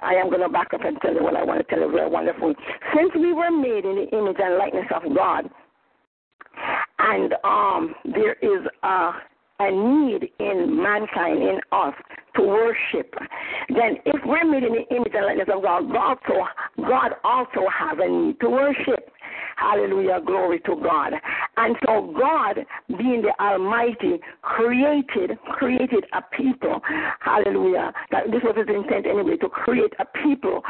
I 0.00 0.14
am 0.14 0.28
going 0.28 0.42
to 0.42 0.48
back 0.48 0.74
up 0.74 0.84
and 0.84 1.00
tell 1.00 1.14
you 1.14 1.22
what 1.22 1.36
I 1.36 1.44
want 1.44 1.66
to 1.66 1.74
tell 1.74 1.84
you 1.84 1.90
very 1.90 2.10
wonderful. 2.10 2.54
Since 2.94 3.12
we 3.14 3.32
were 3.32 3.50
made 3.50 3.84
in 3.84 3.96
the 3.96 4.08
image 4.16 4.36
and 4.38 4.58
likeness 4.58 4.86
of 4.94 5.02
God, 5.14 5.48
and 6.98 7.34
um, 7.44 7.94
there 8.04 8.34
is 8.34 8.66
a 8.82 9.12
a 9.60 9.70
need 9.70 10.30
in 10.40 10.82
mankind, 10.82 11.42
in 11.42 11.60
us, 11.72 11.94
to 12.36 12.42
worship. 12.42 13.14
Then, 13.68 13.98
if 14.04 14.20
we're 14.26 14.44
made 14.44 14.64
in 14.64 14.72
the 14.72 14.96
image 14.96 15.12
and 15.14 15.26
likeness 15.26 15.48
of 15.54 15.62
God, 15.62 15.92
God 15.92 16.18
also, 16.26 16.46
God 16.78 17.12
also 17.22 17.68
has 17.72 17.98
a 18.00 18.08
need 18.08 18.40
to 18.40 18.50
worship. 18.50 19.10
Hallelujah, 19.56 20.20
glory 20.26 20.58
to 20.60 20.76
God. 20.82 21.12
And 21.56 21.76
so 21.86 22.12
God, 22.18 22.66
being 22.98 23.22
the 23.22 23.32
Almighty, 23.40 24.20
created 24.42 25.38
created 25.52 26.04
a 26.12 26.22
people. 26.36 26.80
Hallelujah. 27.20 27.92
That 28.10 28.30
this 28.32 28.42
was 28.42 28.56
his 28.56 28.66
intent 28.68 29.06
anyway, 29.06 29.36
to 29.36 29.48
create 29.48 29.92
a 30.00 30.04
people 30.24 30.62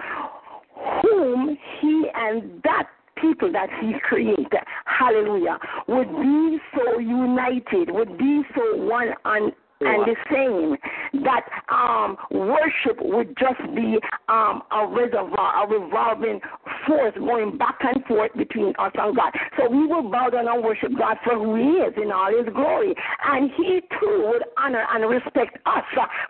whom 1.02 1.56
he 1.80 2.06
and 2.14 2.62
that 2.64 2.88
people 3.16 3.50
that 3.52 3.68
he 3.80 3.94
created, 4.00 4.52
hallelujah, 4.84 5.58
would 5.88 6.08
be 6.08 6.58
so 6.74 6.98
united, 6.98 7.90
would 7.90 8.16
be 8.18 8.42
so 8.54 8.76
one 8.76 9.08
on 9.24 9.52
and 9.80 10.06
the 10.06 10.16
same 10.30 10.76
that 11.24 11.44
um, 11.68 12.16
worship 12.30 12.98
would 13.00 13.36
just 13.38 13.60
be 13.74 13.98
um, 14.28 14.62
a 14.70 14.86
reservoir, 14.86 15.64
a 15.64 15.68
revolving 15.68 16.40
force 16.86 17.14
going 17.18 17.58
back 17.58 17.78
and 17.80 18.04
forth 18.06 18.32
between 18.36 18.72
us 18.78 18.92
and 18.94 19.16
God. 19.16 19.32
So 19.58 19.68
we 19.68 19.86
will 19.86 20.10
bow 20.10 20.30
down 20.30 20.48
and 20.48 20.62
worship 20.62 20.90
God 20.98 21.16
for 21.24 21.34
who 21.34 21.56
He 21.56 21.82
is 21.82 21.94
in 22.00 22.12
all 22.12 22.30
His 22.30 22.52
glory, 22.54 22.94
and 23.26 23.50
He 23.56 23.80
too 24.00 24.30
would 24.30 24.44
honor 24.56 24.86
and 24.92 25.08
respect 25.10 25.58
us 25.66 25.84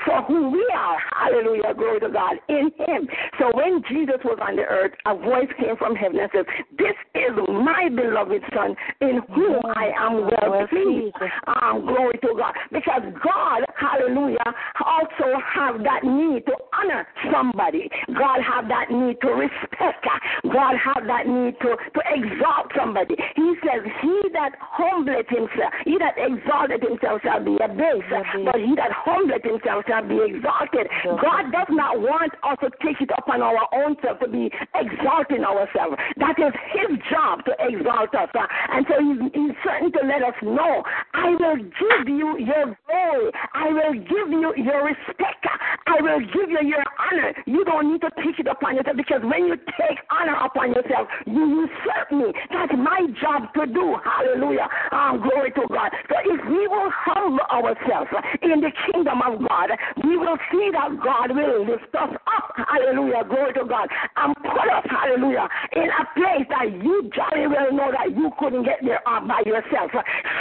for 0.05 0.23
who 0.23 0.51
we 0.51 0.67
are. 0.75 0.99
Hallelujah, 1.15 1.75
glory 1.77 2.01
to 2.01 2.09
God 2.09 2.37
in 2.49 2.71
Him. 2.87 3.09
So 3.39 3.51
when 3.55 3.83
Jesus 3.89 4.21
was 4.25 4.39
on 4.41 4.57
the 4.57 4.63
earth, 4.63 4.93
a 5.07 5.15
voice 5.15 5.51
came 5.59 5.77
from 5.77 5.95
heaven 5.95 6.19
and 6.21 6.31
said, 6.33 6.47
"This 6.79 6.97
is 7.15 7.33
my 7.49 7.89
beloved 7.89 8.43
Son, 8.55 8.75
in 9.01 9.21
whom 9.35 9.61
I 9.75 9.93
am 9.99 10.25
well 10.25 10.67
pleased." 10.69 11.17
Um, 11.47 11.87
glory 11.87 12.19
to 12.23 12.35
God, 12.37 12.55
because 12.73 13.03
God 13.23 13.34
God, 13.35 13.67
hallelujah, 13.75 14.47
also 14.79 15.27
have 15.43 15.83
that 15.83 16.07
need 16.07 16.47
to 16.47 16.55
honor 16.71 17.07
somebody. 17.33 17.91
God 18.15 18.39
have 18.47 18.69
that 18.69 18.95
need 18.95 19.19
to 19.23 19.31
respect. 19.35 20.07
God 20.47 20.75
have 20.79 21.03
that 21.11 21.27
need 21.27 21.59
to, 21.59 21.75
to 21.75 22.01
exalt 22.15 22.71
somebody. 22.79 23.19
He 23.35 23.55
says, 23.67 23.83
He 24.03 24.15
that 24.39 24.55
humbleth 24.61 25.27
himself, 25.29 25.75
he 25.85 25.99
that 25.99 26.15
exalted 26.15 26.83
himself 26.83 27.23
shall 27.27 27.43
be 27.43 27.59
abased, 27.59 28.07
but 28.47 28.59
he 28.63 28.79
that 28.79 28.95
humbleth 28.95 29.43
himself 29.43 29.83
shall 29.91 30.07
be 30.07 30.23
exalted. 30.23 30.87
God 31.19 31.51
does 31.51 31.71
not 31.75 31.99
want 31.99 32.31
us 32.47 32.59
to 32.63 32.71
take 32.87 33.03
it 33.03 33.11
upon 33.19 33.43
our 33.43 33.67
own 33.75 33.97
self 33.99 34.21
to 34.21 34.29
be 34.29 34.47
exalting 34.79 35.43
ourselves. 35.43 35.99
That 36.23 36.39
is 36.39 36.55
his 36.71 37.03
job 37.11 37.43
to 37.51 37.53
exalt 37.59 38.15
us. 38.15 38.31
And 38.71 38.87
so 38.87 38.95
he's, 39.03 39.21
he's 39.35 39.57
certain 39.67 39.91
to 39.91 40.03
let 40.07 40.23
us 40.23 40.39
know, 40.43 40.87
I 41.15 41.35
will 41.35 41.59
give 41.59 42.07
you 42.07 42.39
your 42.39 42.79
glory. 42.87 43.24
I 43.55 43.69
will 43.71 43.95
give 43.95 44.29
you 44.31 44.53
your 44.57 44.85
respect. 44.85 45.47
I 45.87 46.01
will 46.01 46.21
give 46.21 46.51
you 46.51 46.63
your 46.63 46.85
honor. 46.99 47.35
You 47.47 47.65
don't 47.65 47.93
need 47.93 48.01
to 48.01 48.11
take 48.23 48.39
it 48.39 48.47
upon 48.47 48.77
yourself 48.77 48.97
because 48.97 49.21
when 49.23 49.47
you 49.47 49.57
take 49.79 49.99
honor 50.11 50.37
upon 50.37 50.73
yourself, 50.73 51.09
you 51.27 51.69
usurp 51.69 52.09
me. 52.13 52.33
That's 52.51 52.73
my 52.77 53.07
job 53.21 53.53
to 53.55 53.67
do. 53.67 53.97
Hallelujah. 54.03 54.69
Um, 54.93 55.23
glory 55.23 55.53
to 55.53 55.65
God. 55.69 55.91
So 56.09 56.17
if 56.25 56.41
we 56.49 56.67
will 56.69 56.91
humble 56.91 57.45
ourselves 57.53 58.11
in 58.43 58.61
the 58.61 58.73
kingdom 58.91 59.21
of 59.23 59.41
God, 59.47 59.71
we 60.03 60.17
will 60.17 60.39
see 60.51 60.71
that 60.73 60.91
God 61.03 61.37
will 61.37 61.67
lift 61.67 61.95
us 61.95 62.11
up. 62.27 62.53
Hallelujah. 62.57 63.25
Glory 63.29 63.53
to 63.55 63.65
God. 63.65 63.89
And 64.17 64.35
put 64.37 64.69
us, 64.73 64.87
hallelujah, 64.89 65.49
in 65.77 65.89
a 65.89 66.05
place 66.17 66.47
that 66.51 66.73
you 66.83 67.11
jolly 67.15 67.47
well 67.47 67.73
know 67.73 67.91
that 67.93 68.17
you 68.17 68.31
couldn't 68.39 68.65
get 68.65 68.81
there 68.83 69.01
by 69.05 69.43
yourself. 69.47 69.91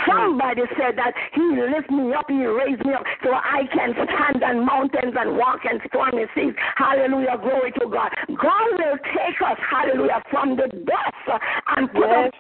Somebody 0.08 0.64
said 0.78 0.98
that 0.98 1.14
He 1.34 1.42
lift 1.42 1.90
me 1.92 2.14
up, 2.14 2.26
He 2.30 2.46
raised 2.46 2.73
me 2.86 2.94
up 2.94 3.04
so 3.24 3.34
I 3.34 3.68
can 3.74 3.94
stand 3.94 4.44
on 4.44 4.66
mountains 4.66 5.14
and 5.18 5.38
walk 5.38 5.62
in 5.66 5.80
stormy 5.88 6.26
seas. 6.36 6.54
Hallelujah. 6.76 7.38
Glory 7.42 7.72
to 7.80 7.86
God. 7.90 8.10
God 8.28 8.68
will 8.74 8.98
take 9.14 9.42
us, 9.42 9.58
hallelujah, 9.70 10.22
from 10.32 10.56
the 10.56 10.68
dust 10.68 11.42
and 11.76 11.92
put 11.92 12.10
us 12.10 12.32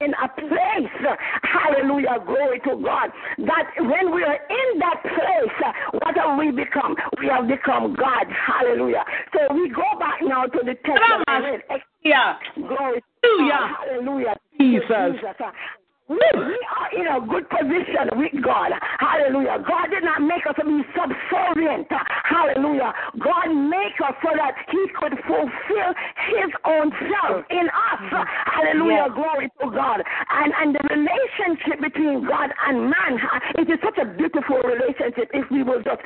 in 0.00 0.14
a 0.14 0.28
place, 0.28 1.16
hallelujah, 1.42 2.22
glory 2.24 2.60
to 2.60 2.76
God, 2.76 3.10
that 3.38 3.66
when 3.80 4.14
we 4.14 4.22
are 4.22 4.38
in 4.48 4.78
that 4.78 5.02
place, 5.02 5.74
what 5.90 6.16
have 6.16 6.38
we 6.38 6.52
become? 6.52 6.94
We 7.18 7.26
have 7.26 7.48
become 7.48 7.96
God, 7.96 8.26
hallelujah. 8.30 9.04
So 9.32 9.52
we 9.54 9.68
go 9.68 9.82
back 9.98 10.20
now 10.22 10.44
to 10.46 10.58
the 10.64 10.74
text. 10.74 11.84
Yeah. 12.04 12.36
Glory 12.54 13.00
to 13.00 13.48
God, 13.50 13.70
hallelujah. 13.76 14.36
Jesus. 14.60 14.84
We, 14.88 15.46
we 16.08 16.56
are 16.72 16.90
in 16.96 17.04
a 17.04 17.20
good 17.20 17.44
position 17.52 18.16
with 18.16 18.32
God. 18.40 18.72
Hallelujah. 18.98 19.60
God 19.60 19.92
did 19.92 20.04
not 20.04 20.24
make 20.24 20.40
us 20.48 20.56
to 20.56 20.64
be 20.64 20.80
subservient. 20.96 21.84
Hallelujah. 22.24 22.96
God 23.20 23.52
made 23.52 23.92
us 24.00 24.16
so 24.24 24.32
that 24.32 24.56
He 24.72 24.88
could 24.96 25.12
fulfill 25.28 25.90
His 26.32 26.50
own 26.64 26.88
self 26.96 27.44
in 27.52 27.68
us. 27.68 28.00
Mm-hmm. 28.08 28.24
Hallelujah. 28.24 29.12
Glory 29.12 29.52
to 29.60 29.68
God. 29.68 30.00
And 30.00 30.52
and 30.56 30.72
the 30.72 30.84
relationship 30.88 31.76
between 31.84 32.24
God 32.24 32.56
and 32.56 32.88
man, 32.88 33.20
it 33.60 33.68
is 33.68 33.76
such 33.84 34.00
a 34.00 34.08
beautiful 34.08 34.64
relationship 34.64 35.28
if 35.36 35.44
we 35.52 35.60
will 35.60 35.84
just 35.84 36.00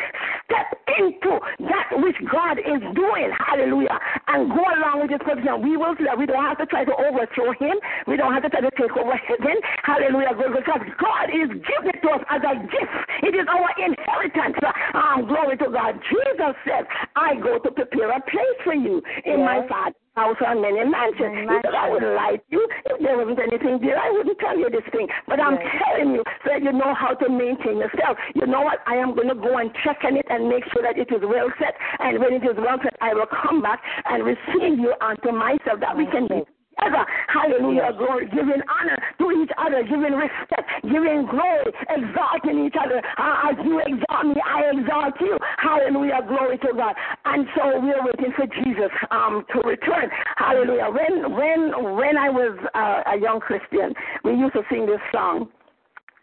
step 0.50 0.66
into 0.98 1.38
that 1.70 1.94
which 2.02 2.18
God 2.26 2.58
is 2.58 2.82
doing. 2.98 3.30
Hallelujah. 3.38 4.02
And 4.26 4.50
go 4.50 4.66
along 4.66 5.06
with 5.06 5.14
His 5.14 5.22
position. 5.22 5.62
We 5.62 5.78
will 5.78 5.94
see 5.94 6.10
that 6.10 6.18
we 6.18 6.26
don't 6.26 6.42
have 6.42 6.58
to 6.58 6.66
try 6.66 6.82
to 6.82 6.94
overthrow 7.06 7.54
Him. 7.54 7.78
We 8.10 8.18
don't 8.18 8.34
have 8.34 8.42
to 8.42 8.50
try 8.50 8.66
to 8.66 8.72
take 8.74 8.98
over 8.98 9.14
heaven. 9.14 9.62
Hallelujah. 9.92 10.32
Because 10.32 10.80
God 10.96 11.26
is 11.28 11.52
giving 11.52 11.92
it 11.92 12.00
to 12.00 12.08
us 12.16 12.24
as 12.32 12.40
a 12.40 12.54
gift. 12.64 12.96
It 13.28 13.36
is 13.36 13.44
our 13.44 13.68
inheritance. 13.76 14.56
Um, 14.96 15.28
glory 15.28 15.60
to 15.60 15.68
God. 15.68 16.00
Jesus 16.08 16.56
said, 16.64 16.88
I 17.16 17.36
go 17.36 17.58
to 17.58 17.70
prepare 17.70 18.16
a 18.16 18.20
place 18.24 18.58
for 18.64 18.72
you 18.72 19.02
in 19.24 19.44
my 19.44 19.60
Father's 19.68 20.00
house 20.14 20.36
are 20.44 20.54
many 20.54 20.84
mansions. 20.84 21.40
He 21.40 21.56
said, 21.64 21.72
I 21.72 21.88
wouldn't 21.88 22.16
lie 22.16 22.36
to 22.36 22.44
you. 22.48 22.68
If 22.84 23.00
there 23.00 23.16
wasn't 23.16 23.40
anything 23.40 23.80
there, 23.80 23.96
I 23.96 24.10
wouldn't 24.12 24.38
tell 24.38 24.56
you 24.56 24.68
this 24.68 24.84
thing. 24.92 25.08
But 25.26 25.40
I'm 25.40 25.56
telling 25.56 26.12
you 26.12 26.22
so 26.44 26.52
that 26.52 26.62
you 26.62 26.72
know 26.72 26.92
how 26.92 27.14
to 27.16 27.28
maintain 27.28 27.80
yourself. 27.80 28.16
You 28.34 28.46
know 28.46 28.60
what? 28.60 28.80
I 28.86 28.96
am 28.96 29.14
going 29.14 29.28
to 29.28 29.34
go 29.34 29.56
and 29.56 29.72
check 29.84 30.04
on 30.04 30.16
it 30.16 30.26
and 30.28 30.48
make 30.48 30.64
sure 30.72 30.84
that 30.84 31.00
it 31.00 31.08
is 31.08 31.24
well 31.24 31.48
set. 31.56 31.76
And 32.00 32.20
when 32.20 32.32
it 32.32 32.44
is 32.44 32.56
well 32.56 32.76
set, 32.82 32.92
I 33.00 33.14
will 33.14 33.28
come 33.28 33.62
back 33.62 33.80
and 34.04 34.24
receive 34.24 34.76
you 34.76 34.92
unto 35.00 35.32
myself 35.32 35.80
that 35.80 35.96
we 35.96 36.04
can 36.12 36.28
be 36.28 36.44
together. 36.78 37.04
Hallelujah, 37.28 37.92
glory. 37.96 38.26
Giving 38.26 38.62
honor 38.68 38.98
to 39.18 39.42
each 39.42 39.50
other, 39.58 39.82
giving 39.82 40.14
respect, 40.14 40.68
giving 40.82 41.26
glory, 41.30 41.72
exalting 41.90 42.66
each 42.66 42.74
other. 42.78 43.02
Uh, 43.18 43.50
as 43.50 43.56
you 43.64 43.80
exalt 43.80 44.26
me, 44.26 44.40
I 44.44 44.70
exalt 44.72 45.14
you. 45.20 45.36
Hallelujah, 45.58 46.20
glory 46.28 46.58
to 46.58 46.70
God. 46.76 46.94
And 47.24 47.46
so 47.56 47.80
we're 47.80 48.02
waiting 48.04 48.32
for 48.36 48.46
Jesus 48.64 48.90
um, 49.10 49.44
to 49.52 49.60
return. 49.68 50.10
Hallelujah. 50.36 50.88
When 50.90 51.32
when 51.34 51.96
when 51.96 52.16
I 52.18 52.28
was 52.30 52.58
uh, 52.74 53.14
a 53.14 53.20
young 53.20 53.40
Christian, 53.40 53.94
we 54.24 54.34
used 54.34 54.54
to 54.54 54.62
sing 54.70 54.86
this 54.86 55.00
song. 55.12 55.48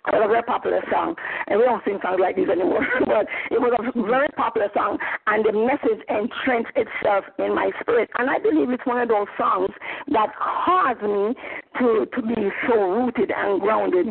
It 0.10 0.18
was 0.18 0.26
a 0.26 0.28
very 0.28 0.43
popular 0.43 0.82
song, 0.91 1.16
and 1.47 1.60
we 1.60 1.66
don't 1.66 1.84
sing 1.86 1.99
songs 2.01 2.20
like 2.20 2.36
these 2.36 2.49
anymore. 2.49 2.86
but 3.05 3.28
it 3.51 3.60
was 3.62 3.74
a 3.78 4.01
very 4.07 4.30
popular 4.36 4.70
song, 4.74 4.97
and 5.28 5.45
the 5.45 5.53
message 5.53 6.01
entrenched 6.10 6.74
itself 6.76 7.26
in 7.38 7.53
my 7.53 7.72
spirit. 7.82 8.10
And 8.18 8.30
I 8.30 8.39
believe 8.39 8.70
it's 8.70 8.86
one 8.86 9.01
of 9.01 9.10
those 9.10 9.28
songs 9.38 9.70
that 10.12 10.30
caused 10.38 11.01
me 11.01 11.36
to 11.80 12.05
to 12.05 12.22
be 12.22 12.49
so 12.68 12.76
rooted 12.76 13.32
and 13.32 13.62
grounded 13.62 14.07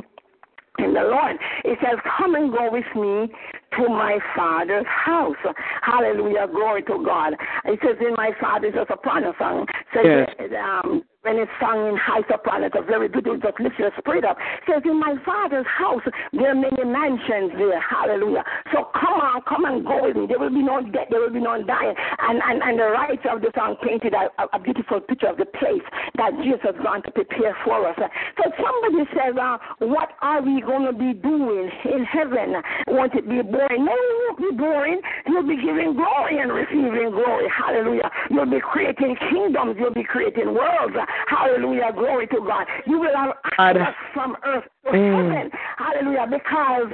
in 0.78 0.94
the 0.94 1.02
Lord. 1.02 1.36
It 1.64 1.78
says, 1.82 1.98
Come 2.16 2.34
and 2.34 2.52
go 2.52 2.70
with 2.70 2.86
me 2.94 3.34
to 3.76 3.88
my 3.88 4.18
father's 4.34 4.86
house. 4.86 5.36
Hallelujah. 5.82 6.46
Glory 6.52 6.82
to 6.82 7.02
God. 7.04 7.34
It 7.64 7.78
says 7.82 7.96
in 8.00 8.14
my 8.14 8.30
father's 8.40 8.74
a 8.74 8.86
soprano 8.88 9.34
song. 9.38 9.66
Says 9.94 10.26
Yes. 10.38 10.50
um 10.56 11.02
when 11.28 11.36
it's 11.44 11.52
sung 11.60 11.84
in 11.84 11.96
high 12.00 12.24
soprano, 12.24 12.72
it's 12.72 12.76
a 12.78 12.80
very 12.80 13.08
beautiful, 13.08 13.36
just 13.36 13.60
lift 13.60 13.76
your 13.78 13.92
spirit 14.00 14.24
up. 14.24 14.40
It 14.40 14.72
says, 14.72 14.82
In 14.88 14.96
my 14.96 15.12
father's 15.28 15.68
house, 15.68 16.00
there 16.32 16.52
are 16.52 16.56
many 16.56 16.80
mansions 16.88 17.52
there. 17.52 17.80
Hallelujah. 17.84 18.44
So 18.72 18.88
come 18.96 19.20
on, 19.20 19.44
come 19.44 19.68
and 19.68 19.84
go 19.84 20.08
with 20.08 20.16
me. 20.16 20.24
There 20.24 20.40
will 20.40 20.48
be 20.48 20.64
no 20.64 20.80
death, 20.80 21.12
there 21.12 21.20
will 21.20 21.32
be 21.32 21.44
no 21.44 21.60
dying. 21.60 21.92
And 22.24 22.40
and, 22.40 22.64
and 22.64 22.80
the 22.80 22.88
writer 22.88 23.28
of 23.28 23.44
the 23.44 23.52
song 23.52 23.76
painted 23.84 24.16
a, 24.16 24.32
a, 24.40 24.58
beautiful 24.58 25.00
picture 25.04 25.28
of 25.28 25.36
the 25.36 25.44
place 25.44 25.84
that 26.16 26.32
Jesus 26.40 26.64
has 26.64 27.02
to 27.04 27.10
prepare 27.12 27.52
for 27.64 27.84
us. 27.84 27.96
So 28.40 28.48
somebody 28.56 29.04
says, 29.12 29.36
uh, 29.36 29.58
What 29.84 30.16
are 30.24 30.40
we 30.40 30.64
going 30.64 30.88
to 30.88 30.96
be 30.96 31.12
doing 31.12 31.68
in 31.92 32.08
heaven? 32.08 32.56
Won't 32.88 33.12
it 33.12 33.28
be 33.28 33.44
boring? 33.44 33.84
No, 33.84 33.92
it 33.92 34.16
won't 34.24 34.38
be 34.40 34.52
boring. 34.56 35.00
You'll 35.28 35.44
be 35.44 35.60
giving 35.60 35.92
glory 35.92 36.40
and 36.40 36.48
receiving 36.52 37.12
glory. 37.12 37.52
Hallelujah. 37.52 38.08
You'll 38.30 38.48
be 38.48 38.64
creating 38.64 39.16
kingdoms. 39.28 39.76
You'll 39.78 39.92
be 39.92 40.04
creating 40.04 40.56
worlds. 40.56 40.96
Hallelujah. 41.26 41.92
Glory 41.94 42.26
to 42.28 42.40
God. 42.46 42.66
You 42.86 43.00
will 43.00 43.14
have 43.14 43.34
access 43.58 43.94
from 44.14 44.36
earth 44.44 44.64
to 44.86 44.90
mm. 44.92 45.32
heaven. 45.32 45.50
Hallelujah. 45.76 46.26
Because 46.30 46.92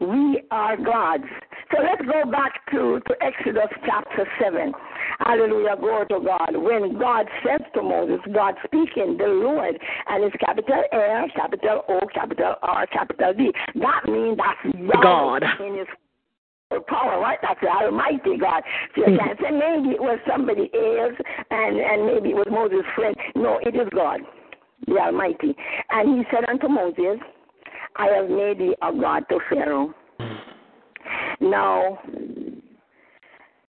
we 0.00 0.42
are 0.50 0.76
God's. 0.76 1.24
So 1.72 1.82
let's 1.82 2.00
go 2.02 2.30
back 2.30 2.64
to, 2.70 3.00
to 3.06 3.14
Exodus 3.20 3.68
chapter 3.84 4.26
7. 4.40 4.72
Hallelujah. 5.20 5.76
Glory 5.78 6.06
to 6.06 6.20
God. 6.20 6.56
When 6.56 6.98
God 6.98 7.26
says 7.44 7.60
to 7.74 7.82
Moses, 7.82 8.20
God 8.32 8.54
speaking, 8.64 9.16
the 9.18 9.26
Lord, 9.26 9.76
and 10.08 10.24
it's 10.24 10.36
capital 10.36 10.84
L, 10.92 11.26
capital 11.34 11.84
O, 11.88 12.00
capital 12.14 12.54
R, 12.62 12.86
capital 12.86 13.34
D. 13.34 13.52
That 13.74 14.02
means 14.06 14.38
that's 14.38 14.76
Yahweh 14.78 15.02
God. 15.02 15.42
in 15.60 15.78
his 15.78 15.88
power, 16.86 17.20
right? 17.20 17.38
That's 17.42 17.60
the 17.60 17.68
Almighty 17.68 18.36
God. 18.38 18.62
So 18.94 19.08
you 19.08 19.18
can't 19.18 19.38
say 19.40 19.50
maybe 19.50 19.94
it 19.94 20.00
was 20.00 20.18
somebody 20.28 20.70
else 20.74 21.14
and, 21.50 21.78
and 21.78 22.06
maybe 22.06 22.30
it 22.30 22.36
was 22.36 22.46
Moses' 22.50 22.84
friend. 22.94 23.16
No, 23.34 23.58
it 23.62 23.74
is 23.74 23.88
God, 23.94 24.20
the 24.86 24.98
Almighty. 24.98 25.56
And 25.90 26.18
he 26.18 26.24
said 26.30 26.48
unto 26.48 26.68
Moses, 26.68 27.18
I 27.96 28.06
have 28.08 28.28
made 28.28 28.58
thee 28.58 28.74
a 28.82 28.92
God 28.92 29.24
to 29.30 29.38
Pharaoh. 29.48 29.94
Now, 31.40 31.98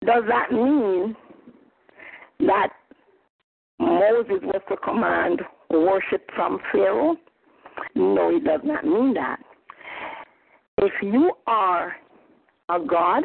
does 0.04 0.22
that 0.28 0.52
mean 0.52 1.16
that 2.40 2.68
Moses 3.78 4.40
was 4.42 4.62
to 4.68 4.76
command 4.76 5.40
worship 5.70 6.28
from 6.36 6.58
Pharaoh? 6.70 7.16
No, 7.94 8.30
it 8.34 8.44
does 8.44 8.60
not 8.62 8.84
mean 8.84 9.14
that. 9.14 9.40
If 10.78 10.92
you 11.02 11.32
are 11.46 11.94
a 12.68 12.78
God, 12.80 13.24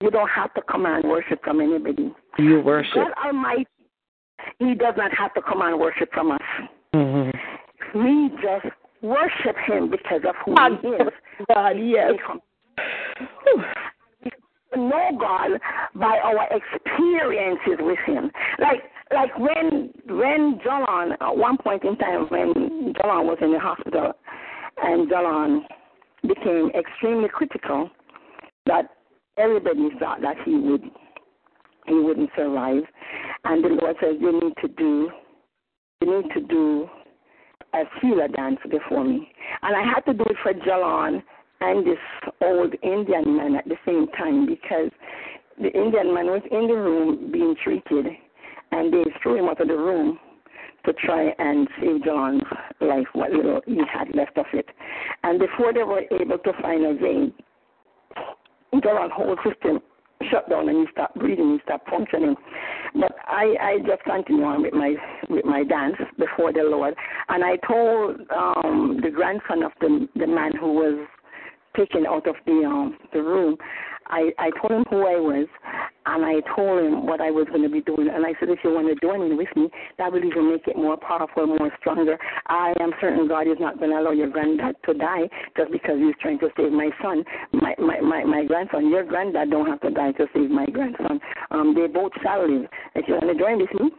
you 0.00 0.10
don't 0.10 0.30
have 0.30 0.52
to 0.54 0.62
command 0.62 1.04
worship 1.04 1.42
from 1.42 1.60
anybody. 1.60 2.14
You 2.38 2.60
worship. 2.60 2.94
God 2.94 3.12
Almighty, 3.26 3.66
He 4.58 4.74
does 4.74 4.94
not 4.96 5.12
have 5.16 5.34
to 5.34 5.42
command 5.42 5.78
worship 5.78 6.12
from 6.12 6.32
us. 6.32 6.40
Mhm. 6.94 7.32
We 7.94 8.30
just 8.40 8.66
worship 9.02 9.56
Him 9.66 9.90
because 9.90 10.24
of 10.24 10.34
who 10.44 10.54
God, 10.54 10.78
He 10.80 10.88
is. 10.88 11.12
God, 11.48 11.78
yes. 11.78 12.12
We 14.24 14.80
know 14.82 15.10
God 15.18 15.60
by 15.94 16.18
our 16.18 16.46
experiences 16.50 17.78
with 17.80 17.98
Him. 18.06 18.30
Like 18.58 18.90
like 19.12 19.36
when 19.38 19.90
when 20.06 20.60
John 20.62 21.12
at 21.20 21.36
one 21.36 21.58
point 21.58 21.82
in 21.84 21.96
time 21.96 22.26
when 22.28 22.94
John 23.02 23.26
was 23.26 23.38
in 23.40 23.52
the 23.52 23.58
hospital 23.58 24.12
and 24.82 25.10
John 25.10 25.66
became 26.22 26.70
extremely 26.70 27.28
critical 27.28 27.90
that 28.70 28.86
everybody 29.36 29.88
thought 29.98 30.20
that 30.22 30.36
he 30.44 30.54
would 30.54 30.82
he 31.86 31.94
wouldn't 31.94 32.30
survive. 32.36 32.82
And 33.44 33.64
the 33.64 33.68
Lord 33.68 33.96
says, 34.00 34.14
You 34.20 34.32
need 34.32 34.54
to 34.62 34.68
do 34.68 35.10
you 36.00 36.22
need 36.22 36.32
to 36.34 36.40
do 36.40 36.88
a 37.74 37.82
Sila 38.00 38.28
dance 38.28 38.58
before 38.70 39.04
me. 39.04 39.28
And 39.62 39.76
I 39.76 39.82
had 39.82 40.00
to 40.02 40.14
do 40.14 40.24
it 40.28 40.36
for 40.42 40.54
Jalan 40.54 41.22
and 41.60 41.86
this 41.86 41.98
old 42.42 42.74
Indian 42.82 43.36
man 43.36 43.56
at 43.56 43.66
the 43.66 43.76
same 43.84 44.06
time 44.16 44.46
because 44.46 44.90
the 45.60 45.68
Indian 45.68 46.14
man 46.14 46.26
was 46.26 46.42
in 46.50 46.68
the 46.68 46.74
room 46.74 47.30
being 47.32 47.54
treated 47.62 48.06
and 48.72 48.92
they 48.92 49.04
threw 49.22 49.36
him 49.36 49.48
out 49.48 49.60
of 49.60 49.68
the 49.68 49.76
room 49.76 50.18
to 50.86 50.92
try 50.94 51.34
and 51.38 51.68
save 51.80 52.04
John's 52.04 52.42
life, 52.80 53.06
what 53.12 53.30
little 53.30 53.60
he 53.66 53.78
had 53.92 54.14
left 54.14 54.38
of 54.38 54.46
it. 54.54 54.66
And 55.22 55.38
before 55.38 55.74
they 55.74 55.82
were 55.82 56.02
able 56.10 56.38
to 56.38 56.52
find 56.62 56.86
a 56.86 56.94
vein, 56.94 57.34
John 58.72 59.10
whole 59.10 59.36
system 59.44 59.80
shut 60.30 60.48
down 60.48 60.68
and 60.68 60.78
you 60.78 60.86
stopped 60.92 61.18
breathing, 61.18 61.50
you 61.50 61.60
stopped 61.64 61.88
functioning. 61.88 62.34
But 62.94 63.12
I, 63.26 63.54
I 63.60 63.78
just 63.86 64.02
continue 64.04 64.44
on 64.44 64.62
with 64.62 64.74
my 64.74 64.94
with 65.28 65.44
my 65.44 65.64
dance 65.64 65.96
before 66.18 66.52
the 66.52 66.62
Lord, 66.62 66.94
and 67.28 67.44
I 67.44 67.56
told 67.66 68.20
um, 68.30 69.00
the 69.02 69.10
grandson 69.10 69.62
of 69.62 69.72
the 69.80 70.08
the 70.16 70.26
man 70.26 70.52
who 70.56 70.74
was 70.74 71.06
taken 71.76 72.06
out 72.06 72.26
of 72.26 72.34
the 72.46 72.64
um, 72.64 72.98
the 73.12 73.22
room. 73.22 73.56
I, 74.10 74.30
I 74.38 74.50
told 74.60 74.72
him 74.72 74.84
who 74.90 75.06
I 75.06 75.18
was, 75.18 75.46
and 76.06 76.24
I 76.24 76.40
told 76.54 76.84
him 76.84 77.06
what 77.06 77.20
I 77.20 77.30
was 77.30 77.46
going 77.48 77.62
to 77.62 77.68
be 77.68 77.80
doing. 77.82 78.08
And 78.12 78.26
I 78.26 78.34
said, 78.40 78.48
if 78.48 78.58
you 78.64 78.70
want 78.70 78.88
to 78.88 78.96
join 79.06 79.22
in 79.22 79.36
with 79.36 79.48
me, 79.54 79.68
that 79.98 80.12
will 80.12 80.24
even 80.24 80.50
make 80.50 80.66
it 80.66 80.76
more 80.76 80.96
powerful, 80.96 81.46
more 81.46 81.70
stronger. 81.80 82.18
I 82.46 82.72
am 82.80 82.92
certain 83.00 83.28
God 83.28 83.46
is 83.46 83.58
not 83.60 83.78
going 83.78 83.90
to 83.90 83.98
allow 83.98 84.10
your 84.10 84.28
granddad 84.28 84.76
to 84.86 84.94
die 84.94 85.28
just 85.56 85.70
because 85.70 85.98
he's 85.98 86.14
trying 86.20 86.38
to 86.40 86.48
save 86.56 86.72
my 86.72 86.90
son, 87.02 87.24
my 87.52 87.74
my 87.78 88.00
my, 88.00 88.24
my 88.24 88.44
grandson. 88.44 88.90
Your 88.90 89.04
granddad 89.04 89.50
don't 89.50 89.66
have 89.66 89.80
to 89.82 89.90
die 89.90 90.12
to 90.12 90.26
save 90.34 90.50
my 90.50 90.66
grandson. 90.66 91.20
Um, 91.50 91.74
they 91.74 91.86
both 91.86 92.12
shall 92.22 92.48
live. 92.48 92.68
If 92.94 93.06
you 93.06 93.14
want 93.14 93.30
to 93.30 93.38
join 93.38 93.58
with 93.58 93.70
me, 93.78 93.90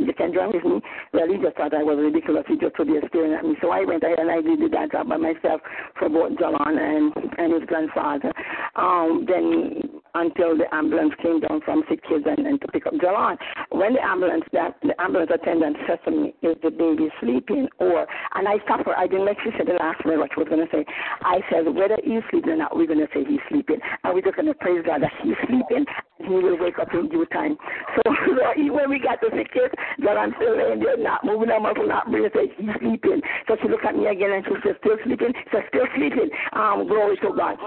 you 0.00 0.12
can 0.14 0.32
join 0.32 0.52
with 0.52 0.64
me. 0.64 0.80
Well, 1.12 1.28
he 1.28 1.36
just 1.42 1.56
thought 1.56 1.74
I 1.74 1.82
was 1.82 1.98
ridiculous. 1.98 2.44
He 2.48 2.56
just 2.56 2.74
stood 2.74 2.88
there 2.88 3.02
staring 3.08 3.34
at 3.34 3.44
me. 3.44 3.56
So 3.60 3.70
I 3.70 3.84
went 3.84 4.02
ahead 4.02 4.18
and 4.18 4.30
I 4.30 4.40
did 4.40 4.72
that 4.72 4.92
job 4.92 5.08
by 5.08 5.16
myself 5.16 5.60
for 5.98 6.08
both 6.08 6.38
Jalon 6.38 6.78
and 6.78 7.12
and 7.38 7.52
his 7.52 7.64
grandfather. 7.68 8.32
Um, 8.76 9.26
then 9.28 10.00
until 10.14 10.56
the 10.56 10.72
ambulance 10.74 11.14
came 11.22 11.40
down 11.40 11.60
from 11.64 11.82
SickKids 11.84 12.26
and, 12.26 12.46
and 12.46 12.60
to 12.60 12.68
pick 12.68 12.86
up 12.86 12.94
Jalon. 12.94 13.36
When 13.70 13.94
the 13.94 14.04
ambulance 14.04 14.44
that 14.52 14.76
the 14.82 14.98
ambulance 15.00 15.30
attendant 15.34 15.76
said 15.86 15.98
to 16.04 16.10
me, 16.10 16.34
Is 16.42 16.56
the 16.62 16.70
baby 16.70 17.08
sleeping 17.20 17.68
or 17.78 18.06
and 18.34 18.48
I 18.48 18.58
stopped 18.64 18.86
her, 18.86 18.96
I 18.96 19.06
didn't 19.06 19.26
let 19.26 19.36
she 19.44 19.50
say 19.58 19.64
the 19.64 19.78
last 19.78 20.04
word 20.04 20.18
what 20.18 20.30
she 20.34 20.40
was 20.40 20.48
gonna 20.48 20.70
say. 20.72 20.84
I 21.22 21.40
said, 21.50 21.66
Whether 21.66 21.98
he's 22.02 22.22
sleeping 22.30 22.50
or 22.50 22.56
not, 22.56 22.76
we're 22.76 22.86
gonna 22.86 23.08
say 23.14 23.24
he's 23.24 23.42
sleeping. 23.48 23.78
And 24.04 24.14
we're 24.14 24.22
just 24.22 24.36
gonna 24.36 24.54
praise 24.54 24.82
God 24.84 25.02
that 25.02 25.12
he's 25.22 25.38
sleeping 25.46 25.86
and 26.20 26.28
he 26.28 26.34
will 26.34 26.58
wake 26.58 26.78
up 26.78 26.92
in 26.92 27.08
due 27.08 27.26
time. 27.26 27.56
So, 28.00 28.14
so 28.24 28.72
when 28.72 28.88
we 28.88 28.98
got 28.98 29.20
to 29.20 29.26
SickKids, 29.34 29.74
Jalon 30.00 30.34
still 30.36 30.56
laying 30.56 30.80
there, 30.80 30.96
not 30.96 31.24
moving 31.24 31.48
her 31.48 31.60
muscle, 31.60 31.86
not 31.86 32.10
breathing, 32.10 32.30
say 32.32 32.52
he's 32.56 32.70
sleeping. 32.80 33.20
So 33.48 33.56
she 33.60 33.68
looked 33.68 33.84
at 33.84 33.96
me 33.96 34.06
again 34.06 34.30
and 34.32 34.44
she 34.44 34.54
said, 34.64 34.76
Still 34.80 34.96
sleeping? 35.04 35.32
She 35.34 35.50
said, 35.52 35.64
Still 35.68 35.86
sleeping. 35.96 36.30
Um, 36.52 36.86
glory 36.86 37.16
to 37.16 37.32
God 37.36 37.58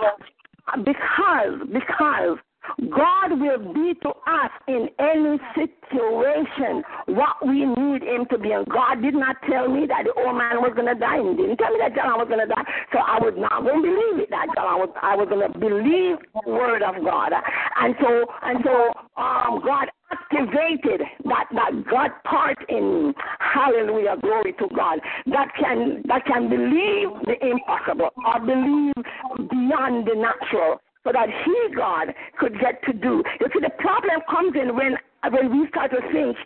because 0.83 1.59
because 1.71 2.37
God 2.89 3.39
will 3.39 3.73
be 3.73 3.93
to 4.01 4.09
us 4.09 4.51
in 4.67 4.89
any 4.99 5.39
situation 5.55 6.83
what 7.07 7.45
we 7.45 7.65
need 7.65 8.03
Him 8.03 8.25
to 8.31 8.37
be. 8.37 8.51
And 8.51 8.67
God 8.67 9.01
did 9.01 9.15
not 9.15 9.35
tell 9.49 9.67
me 9.67 9.85
that 9.87 10.05
the 10.05 10.13
old 10.21 10.37
man 10.37 10.61
was 10.61 10.73
going 10.75 10.87
to 10.87 10.95
die. 10.95 11.19
He 11.19 11.35
didn't 11.35 11.57
tell 11.57 11.71
me 11.71 11.79
that 11.79 11.95
John 11.95 12.17
was 12.17 12.27
going 12.27 12.41
to 12.41 12.47
die. 12.47 12.63
So 12.91 12.99
I 12.99 13.19
was 13.19 13.33
not 13.37 13.63
going 13.63 13.83
to 13.83 13.87
believe 13.87 14.23
it. 14.23 14.29
That 14.29 14.47
John 14.55 14.79
was, 14.79 14.89
I 15.01 15.15
was 15.15 15.27
going 15.27 15.43
to 15.43 15.53
believe 15.57 16.17
the 16.33 16.49
word 16.49 16.81
of 16.83 16.95
God. 17.03 17.31
And 17.33 17.95
so, 17.99 18.09
and 18.43 18.59
so, 18.63 18.75
um, 19.19 19.61
God 19.63 19.89
activated 20.11 21.01
that 21.25 21.45
that 21.51 21.71
God 21.89 22.11
part 22.23 22.57
in 22.69 23.07
me. 23.07 23.13
Hallelujah, 23.39 24.15
glory 24.21 24.53
to 24.53 24.67
God. 24.75 24.99
That 25.27 25.49
can 25.59 26.03
that 26.07 26.25
can 26.25 26.49
believe 26.49 27.09
the 27.25 27.35
impossible 27.41 28.09
or 28.15 28.39
believe 28.39 28.93
beyond 29.49 30.07
the 30.07 30.15
natural 30.15 30.79
so 31.03 31.11
that 31.11 31.27
he, 31.29 31.75
God, 31.75 32.13
could 32.39 32.59
get 32.59 32.83
to 32.85 32.93
do. 32.93 33.23
You 33.39 33.47
see, 33.53 33.59
the 33.61 33.73
problem 33.79 34.21
comes 34.29 34.55
in 34.55 34.75
when 34.75 34.97
when 35.31 35.59
we 35.59 35.67
start 35.69 35.91
to 35.91 36.01
think 36.11 36.37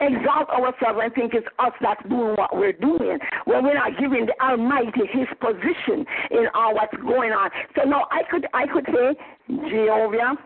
exalt 0.00 0.48
ourselves 0.50 1.00
and 1.02 1.12
think 1.14 1.34
it's 1.34 1.46
us 1.58 1.72
that's 1.80 2.02
doing 2.08 2.34
what 2.36 2.56
we're 2.56 2.72
doing 2.72 3.18
when 3.46 3.64
we're 3.64 3.74
not 3.74 3.98
giving 3.98 4.26
the 4.26 4.34
Almighty 4.40 5.06
His 5.10 5.26
position 5.40 6.06
in 6.30 6.46
all 6.54 6.74
what's 6.74 6.94
going 7.02 7.32
on. 7.32 7.50
So 7.76 7.88
now 7.88 8.06
I 8.10 8.22
could 8.30 8.46
I 8.54 8.66
could 8.66 8.86
say 8.86 9.18
Jehovah. 9.70 10.36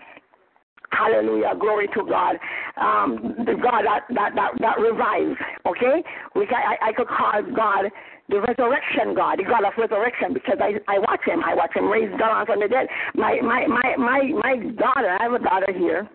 Hallelujah, 0.93 1.55
glory 1.59 1.89
to 1.95 2.05
God. 2.05 2.37
Um, 2.77 3.35
the 3.47 3.55
God 3.55 3.83
that, 3.87 4.03
that, 4.15 4.35
that, 4.35 4.51
that 4.61 4.79
revives, 4.79 5.41
okay? 5.67 6.05
We 6.37 6.47
can, 6.47 6.57
I, 6.61 6.89
I 6.89 6.93
could 6.93 7.09
call 7.09 7.43
God 7.57 7.91
the 8.33 8.41
resurrection 8.41 9.15
God, 9.15 9.39
the 9.39 9.45
God 9.45 9.65
of 9.65 9.77
resurrection, 9.77 10.33
because 10.33 10.57
I, 10.59 10.81
I 10.89 10.99
watch 10.99 11.21
him. 11.25 11.45
I 11.45 11.55
watch 11.55 11.77
him 11.77 11.89
raise 11.89 12.11
God 12.19 12.47
from 12.47 12.61
the 12.61 12.69
dead. 12.69 12.89
My, 13.15 13.39
my, 13.43 13.67
my, 13.69 13.95
my, 13.99 14.21
my 14.41 14.57
daughter, 14.73 15.17
I 15.21 15.23
have 15.23 15.33
a 15.37 15.39
daughter 15.39 15.73
here 15.77 16.09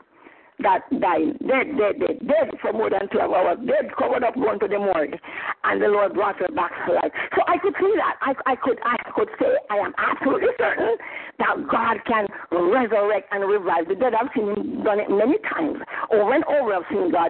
that 0.59 0.81
died, 0.89 1.37
dead, 1.45 1.77
dead, 1.77 1.99
dead, 1.99 2.17
dead 2.25 2.47
for 2.61 2.73
more 2.73 2.89
than 2.89 3.07
12 3.09 3.31
hours, 3.31 3.57
dead, 3.65 3.93
covered 3.97 4.23
up, 4.23 4.33
going 4.35 4.59
to 4.59 4.67
the 4.67 4.79
morgue, 4.79 5.13
and 5.63 5.81
the 5.81 5.87
Lord 5.87 6.13
brought 6.13 6.37
her 6.39 6.47
back 6.49 6.71
to 6.87 6.93
life. 6.93 7.11
So 7.35 7.43
I 7.47 7.57
could 7.61 7.75
see 7.79 7.93
that. 7.97 8.17
I, 8.21 8.33
I 8.45 8.55
could, 8.55 8.79
I 8.81 8.97
could 9.13 9.29
say, 9.39 9.53
I 9.69 9.77
am 9.77 9.93
absolutely 9.97 10.49
certain 10.57 10.97
that 11.37 11.55
God 11.69 11.97
can 12.07 12.25
resurrect 12.49 13.29
and 13.31 13.45
revive 13.45 13.87
the 13.87 13.95
dead. 13.95 14.13
I've 14.17 14.33
seen 14.35 14.49
Him 14.49 14.83
done 14.83 14.99
it 14.99 15.09
many 15.09 15.37
times, 15.45 15.77
over 16.11 16.33
and 16.33 16.43
over. 16.45 16.73
I've 16.73 16.89
seen 16.89 17.11
God 17.11 17.29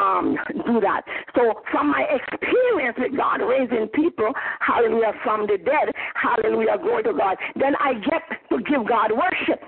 um, 0.00 0.36
do 0.66 0.80
that. 0.80 1.02
So 1.34 1.64
from 1.72 1.90
my 1.90 2.04
experience 2.12 2.96
with 3.00 3.16
God 3.16 3.40
raising 3.40 3.88
people, 3.88 4.32
Hallelujah, 4.60 5.12
from 5.24 5.46
the 5.46 5.56
dead, 5.56 5.96
Hallelujah, 6.14 6.76
glory 6.76 7.04
to 7.04 7.14
God, 7.16 7.36
then 7.56 7.72
I 7.80 7.94
get 8.04 8.20
to 8.52 8.60
give 8.68 8.86
God 8.86 9.12
worship 9.16 9.64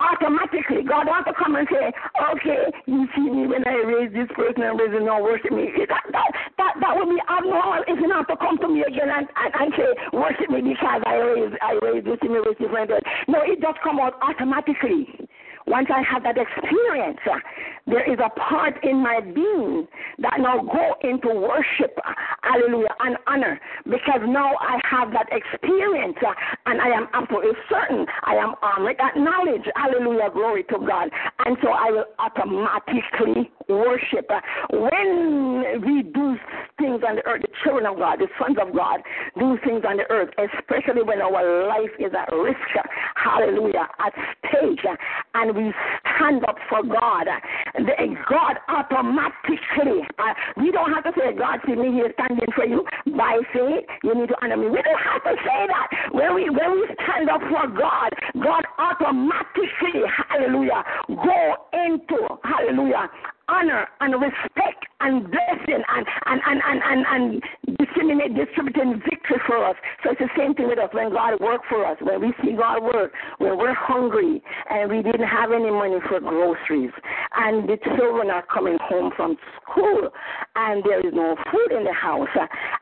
automatically. 0.00 0.82
God 0.82 1.06
wants 1.06 1.28
to 1.28 1.34
come 1.36 1.54
and 1.54 1.68
say, 1.68 1.92
okay, 2.32 2.72
you 2.88 3.06
see 3.14 3.28
me 3.28 3.46
when 3.46 3.62
I 3.68 3.84
raise 3.84 4.12
this 4.12 4.28
person 4.34 4.64
and 4.64 4.80
raise 4.80 4.96
no 4.96 5.20
worship 5.22 5.52
me. 5.52 5.68
That, 5.86 6.04
that, 6.12 6.30
that, 6.58 6.72
that 6.80 6.92
would 6.96 7.12
be 7.12 7.20
abnormal 7.28 7.84
if 7.86 8.00
you 8.00 8.08
have 8.10 8.26
to 8.28 8.36
come 8.40 8.58
to 8.58 8.68
me 8.68 8.82
again 8.82 9.12
and, 9.12 9.28
and, 9.28 9.50
and 9.54 9.68
say, 9.76 9.90
worship 10.16 10.48
me 10.50 10.64
because 10.64 11.02
I 11.06 11.14
raised, 11.20 11.56
I 11.60 11.72
raised 11.84 12.06
this 12.08 12.18
the 12.20 12.28
raise 12.28 12.56
different. 12.58 12.90
No, 13.28 13.44
it 13.44 13.60
does 13.60 13.76
come 13.84 14.00
out 14.00 14.16
automatically. 14.24 15.06
Once 15.70 15.86
I 15.88 16.02
have 16.02 16.24
that 16.24 16.36
experience, 16.36 17.18
uh, 17.30 17.38
there 17.86 18.02
is 18.02 18.18
a 18.18 18.28
part 18.40 18.74
in 18.82 18.96
my 18.96 19.20
being 19.20 19.86
that 20.18 20.34
now 20.40 20.58
go 20.58 21.08
into 21.08 21.28
worship, 21.28 21.96
hallelujah, 22.42 22.94
and 22.98 23.16
honor, 23.28 23.60
because 23.84 24.18
now 24.26 24.56
I 24.58 24.80
have 24.82 25.12
that 25.12 25.28
experience, 25.30 26.16
uh, 26.26 26.34
and 26.66 26.80
I 26.80 26.88
am 26.88 27.06
absolutely 27.14 27.52
certain. 27.70 28.04
I 28.24 28.34
am 28.34 28.54
armed 28.62 28.86
with 28.86 28.96
that 28.98 29.16
knowledge, 29.16 29.62
hallelujah, 29.76 30.30
glory 30.34 30.64
to 30.64 30.78
God, 30.78 31.08
and 31.46 31.56
so 31.62 31.68
I 31.68 31.90
will 31.92 32.06
automatically 32.18 33.52
worship. 33.70 34.28
Uh, 34.30 34.40
when 34.70 35.82
we 35.84 36.02
do 36.02 36.36
things 36.78 37.02
on 37.06 37.16
the 37.16 37.26
earth, 37.26 37.42
the 37.42 37.52
children 37.64 37.86
of 37.86 37.98
God, 37.98 38.18
the 38.18 38.28
sons 38.38 38.56
of 38.60 38.74
God, 38.74 39.00
do 39.38 39.58
things 39.64 39.84
on 39.86 39.96
the 39.96 40.08
earth, 40.10 40.30
especially 40.38 41.02
when 41.02 41.20
our 41.20 41.68
life 41.68 41.92
is 41.98 42.12
at 42.16 42.32
risk, 42.34 42.58
hallelujah, 43.14 43.86
at 43.98 44.12
stake, 44.38 44.84
and 45.34 45.56
we 45.56 45.72
stand 46.16 46.44
up 46.44 46.56
for 46.68 46.82
God, 46.82 47.26
the, 47.74 47.94
God 48.28 48.56
automatically, 48.68 49.60
uh, 50.18 50.34
we 50.56 50.70
don't 50.70 50.92
have 50.92 51.04
to 51.04 51.12
say, 51.16 51.36
God, 51.36 51.60
see 51.66 51.74
me 51.74 51.92
here 51.92 52.12
standing 52.14 52.48
for 52.54 52.66
you 52.66 52.84
by 53.16 53.38
faith. 53.52 53.86
You 54.02 54.14
need 54.14 54.28
to 54.28 54.36
honor 54.42 54.56
me. 54.56 54.68
We 54.68 54.82
don't 54.82 55.02
have 55.04 55.22
to 55.24 55.34
say 55.44 55.66
that. 55.68 56.12
When 56.12 56.34
we 56.34 56.48
when 56.50 56.72
we 56.72 56.88
stand 57.04 57.28
up 57.30 57.40
for 57.40 57.66
God, 57.68 58.10
God 58.42 58.64
automatically, 58.78 60.02
hallelujah, 60.28 60.82
go 61.08 61.56
into 61.72 62.28
hallelujah 62.42 63.10
honor 63.50 63.88
and 64.00 64.14
respect 64.14 64.86
and 65.00 65.24
blessing 65.30 65.82
and 65.82 66.06
and 66.26 66.40
and 66.46 66.60
and 66.64 66.80
and, 66.84 67.04
and 67.08 67.76
disseminate 67.78 68.36
distributing 68.36 69.00
victory 69.02 69.40
for 69.46 69.64
us. 69.64 69.76
So 70.04 70.10
it's 70.12 70.20
the 70.20 70.28
same 70.36 70.54
thing 70.54 70.68
with 70.68 70.78
us 70.78 70.90
when 70.92 71.10
God 71.10 71.40
worked 71.40 71.66
for 71.68 71.84
us, 71.84 71.96
when 72.00 72.20
we 72.20 72.32
see 72.42 72.52
God 72.56 72.82
work, 72.82 73.12
when 73.38 73.58
we're 73.58 73.74
hungry 73.74 74.42
and 74.70 74.90
we 74.90 75.02
didn't 75.02 75.26
have 75.26 75.52
any 75.52 75.70
money 75.70 75.98
for 76.08 76.20
groceries 76.20 76.92
and 77.36 77.68
the 77.68 77.76
children 77.96 78.30
are 78.30 78.44
coming 78.52 78.78
home 78.80 79.10
from 79.16 79.36
school 79.62 80.10
and 80.56 80.84
there 80.84 81.00
is 81.00 81.12
no 81.14 81.36
food 81.50 81.76
in 81.76 81.84
the 81.84 81.92
house 81.92 82.28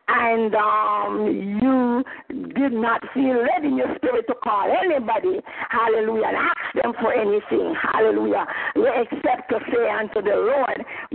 and 0.08 0.54
um 0.54 1.58
you 1.62 2.04
did 2.54 2.72
not 2.72 3.02
feel 3.14 3.38
led 3.38 3.64
in 3.64 3.76
your 3.76 3.94
spirit 3.96 4.26
to 4.26 4.34
call 4.42 4.66
anybody, 4.68 5.40
hallelujah, 5.70 6.26
and 6.28 6.36
ask 6.36 6.82
them 6.82 6.92
for 7.00 7.12
anything, 7.12 7.74
hallelujah, 7.80 8.46
except 8.74 9.48
to 9.50 9.58
say 9.72 9.88
unto 9.88 10.20
the 10.22 10.36
Lord, 10.36 10.57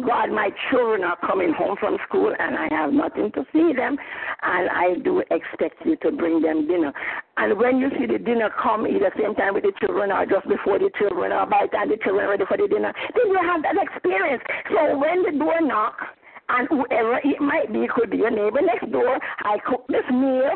God, 0.06 0.32
my 0.32 0.50
children 0.70 1.04
are 1.04 1.18
coming 1.26 1.54
home 1.54 1.76
from 1.80 1.98
school 2.08 2.34
and 2.38 2.58
I 2.58 2.68
have 2.72 2.94
nothing 2.94 3.32
to 3.34 3.46
feed 3.52 3.78
them, 3.78 3.98
and 4.42 4.70
I 4.70 4.96
do 5.04 5.20
expect 5.32 5.86
you 5.86 5.96
to 5.98 6.12
bring 6.12 6.42
them 6.42 6.68
dinner. 6.68 6.94
And 7.38 7.58
when 7.58 7.78
you 7.78 7.90
see 7.98 8.06
the 8.06 8.20
dinner 8.20 8.50
come 8.62 8.88
either 8.88 9.12
same 9.18 9.36
time 9.36 9.54
with 9.54 9.64
the 9.64 9.74
children 9.80 10.12
or 10.12 10.26
just 10.26 10.48
before 10.48 10.80
the 10.80 10.90
children 10.98 11.32
or 11.32 11.46
by 11.46 11.68
the 11.70 11.78
time 11.78 11.90
the 11.90 11.98
children 11.98 12.26
are 12.26 12.32
ready 12.32 12.46
for 12.48 12.58
the 12.58 12.68
dinner, 12.68 12.94
then 13.16 13.28
you 13.28 13.40
have 13.42 13.64
that 13.64 13.76
experience. 13.82 14.44
So 14.70 14.98
when 14.98 15.24
the 15.24 15.38
door 15.38 15.62
knocks, 15.62 16.04
and 16.50 16.68
whoever 16.68 17.20
it 17.24 17.40
might 17.40 17.72
be, 17.72 17.88
could 17.88 18.12
be 18.12 18.18
your 18.18 18.30
neighbor 18.30 18.62
next 18.62 18.92
door, 18.92 19.18
I 19.44 19.58
cook 19.66 19.88
this 19.88 20.04
meal 20.12 20.52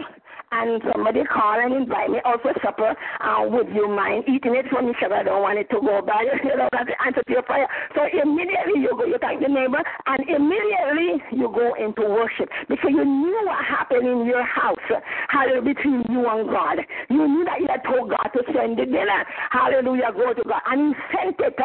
and 0.52 0.82
somebody 0.94 1.24
call 1.28 1.60
and 1.60 1.74
invite 1.74 2.10
me 2.10 2.20
out 2.24 2.42
for 2.42 2.54
supper, 2.64 2.96
uh, 3.20 3.44
would 3.48 3.68
you 3.76 3.88
mind 3.88 4.24
eating 4.28 4.56
it 4.56 4.66
for 4.72 4.82
me? 4.82 4.96
Because 4.96 5.12
I 5.12 5.24
don't 5.24 5.42
want 5.42 5.60
it 5.60 5.70
to 5.72 5.80
go 5.82 6.02
bad. 6.02 6.24
You 6.48 6.56
know, 6.56 6.70
that's 6.72 6.88
the 6.88 6.96
answer 7.04 7.22
to 7.28 7.32
your 7.34 7.44
prayer. 7.44 7.68
So 7.92 8.08
immediately 8.08 8.80
you 8.80 8.96
go, 8.96 9.04
you 9.04 9.20
thank 9.20 9.44
the 9.44 9.52
neighbor, 9.52 9.84
and 10.08 10.22
immediately 10.24 11.20
you 11.36 11.52
go 11.52 11.76
into 11.76 12.08
worship 12.08 12.48
because 12.72 12.92
you 12.96 13.04
knew 13.04 13.42
what 13.44 13.60
happened 13.66 14.08
in 14.08 14.24
your 14.24 14.44
house. 14.48 14.80
Hallelujah, 15.28 15.76
between 15.76 16.08
you 16.08 16.24
and 16.24 16.48
God. 16.48 16.80
You 17.10 17.28
knew 17.28 17.44
that 17.44 17.60
you 17.60 17.68
had 17.68 17.84
told 17.84 18.10
God 18.10 18.32
to 18.32 18.42
send 18.56 18.80
the 18.80 18.88
dinner. 18.88 19.28
Hallelujah, 19.52 20.16
go 20.16 20.32
to 20.32 20.44
God. 20.48 20.64
And 20.72 20.96
He 20.96 21.02
sent 21.12 21.36
it. 21.36 21.56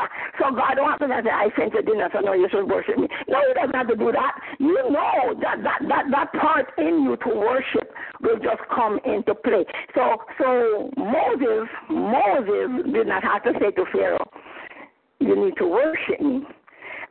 So 0.41 0.51
God 0.51 0.75
don't 0.75 0.91
have 0.91 0.99
to 0.99 1.07
say, 1.07 1.31
I 1.31 1.47
sent 1.55 1.73
the 1.79 1.83
dinner, 1.87 2.11
so 2.11 2.19
now 2.21 2.35
you 2.35 2.49
should 2.51 2.67
worship 2.67 2.99
me. 2.99 3.07
No, 3.31 3.39
He 3.47 3.55
doesn't 3.55 3.77
have 3.77 3.89
to 3.89 3.97
do 3.97 4.11
that. 4.11 4.35
You 4.59 4.75
know 4.91 5.39
that 5.39 5.63
that, 5.63 5.81
that, 5.87 6.05
that 6.11 6.29
part 6.35 6.75
in 6.79 7.07
you 7.07 7.15
to 7.23 7.31
worship 7.31 7.87
will 8.23 8.39
just 8.39 8.63
come 8.75 8.99
into 9.05 9.35
play. 9.35 9.65
So 9.95 10.17
so 10.39 10.91
Moses 10.97 11.69
Moses 11.91 12.93
did 12.93 13.07
not 13.07 13.23
have 13.23 13.43
to 13.45 13.53
say 13.61 13.71
to 13.73 13.85
Pharaoh, 13.93 14.31
You 15.21 15.45
need 15.45 15.55
to 15.59 15.67
worship 15.67 16.21
me 16.21 16.43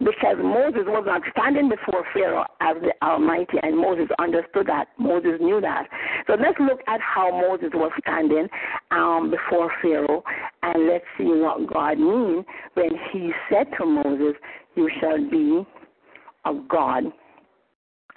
because 0.04 0.38
Moses 0.42 0.84
was 0.88 1.04
not 1.06 1.22
standing 1.32 1.70
before 1.70 2.04
Pharaoh 2.14 2.46
as 2.60 2.76
the 2.82 2.94
Almighty, 3.06 3.58
and 3.62 3.78
Moses 3.78 4.08
understood 4.20 4.68
that. 4.68 4.88
Moses 4.98 5.34
knew 5.40 5.62
that. 5.62 5.88
So 6.28 6.34
let's 6.34 6.60
look 6.60 6.80
at 6.88 7.00
how 7.02 7.30
Moses 7.30 7.70
was 7.74 7.92
standing 8.02 8.48
um, 8.90 9.30
before 9.32 9.72
Pharaoh, 9.82 10.24
and 10.64 10.88
let's 10.88 11.06
see 11.18 11.26
what 11.26 11.72
God 11.72 12.00
means 12.00 12.46
when 12.74 12.90
He 13.12 13.32
said 13.50 13.68
to 13.78 13.86
Moses, 13.86 14.36
"You 14.76 14.90
shall 15.00 15.18
be 15.30 15.66
a 16.46 16.54
God 16.70 17.04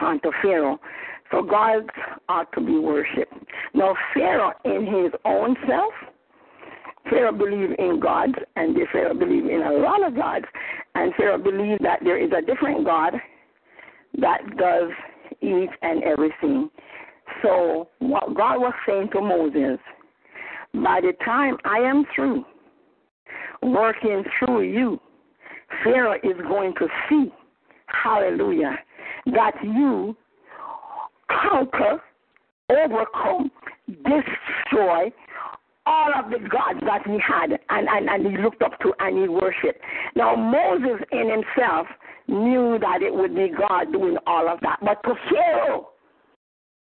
unto 0.00 0.30
Pharaoh." 0.42 0.78
So 1.34 1.42
God 1.42 1.90
ought 2.28 2.52
to 2.52 2.60
be 2.60 2.78
worshipped. 2.78 3.34
Now 3.74 3.94
Pharaoh, 4.14 4.52
in 4.64 4.86
his 4.86 5.12
own 5.24 5.56
self, 5.66 5.92
Pharaoh 7.10 7.32
believed 7.32 7.78
in 7.78 7.98
gods, 8.00 8.34
and 8.56 8.76
Pharaoh 8.92 9.14
believed 9.14 9.48
in 9.48 9.62
a 9.62 9.72
lot 9.72 10.06
of 10.06 10.14
gods, 10.14 10.44
and 10.94 11.12
Pharaoh 11.16 11.38
believed 11.38 11.82
that 11.84 11.98
there 12.04 12.22
is 12.22 12.30
a 12.30 12.40
different 12.40 12.84
God 12.84 13.14
that 14.20 14.38
does 14.56 14.90
each 15.40 15.70
and 15.82 16.04
everything. 16.04 16.70
So 17.42 17.88
what 17.98 18.34
God 18.34 18.60
was 18.60 18.74
saying 18.86 19.08
to 19.12 19.20
Moses, 19.20 19.78
by 20.72 21.00
the 21.00 21.14
time 21.24 21.56
I 21.64 21.78
am 21.78 22.04
through 22.14 22.44
working 23.62 24.22
through 24.38 24.62
you, 24.62 25.00
Pharaoh 25.82 26.14
is 26.22 26.36
going 26.46 26.74
to 26.78 26.86
see, 27.08 27.32
hallelujah, 27.86 28.78
that 29.26 29.52
you 29.62 30.16
conquer, 31.30 32.00
overcome, 32.70 33.50
destroy 33.88 35.12
all 35.86 36.12
of 36.14 36.30
the 36.30 36.38
gods 36.48 36.80
that 36.86 37.06
he 37.06 37.18
had 37.18 37.58
and, 37.68 37.88
and, 37.88 38.08
and 38.08 38.26
he 38.26 38.42
looked 38.42 38.62
up 38.62 38.78
to 38.80 38.92
and 39.00 39.18
he 39.18 39.28
worshiped. 39.28 39.80
Now, 40.16 40.34
Moses 40.34 41.04
in 41.12 41.30
himself 41.30 41.86
knew 42.26 42.78
that 42.80 43.02
it 43.02 43.14
would 43.14 43.34
be 43.34 43.50
God 43.50 43.92
doing 43.92 44.16
all 44.26 44.48
of 44.48 44.60
that. 44.60 44.78
But 44.80 45.02
to 45.06 45.14
Pharaoh, 45.30 45.90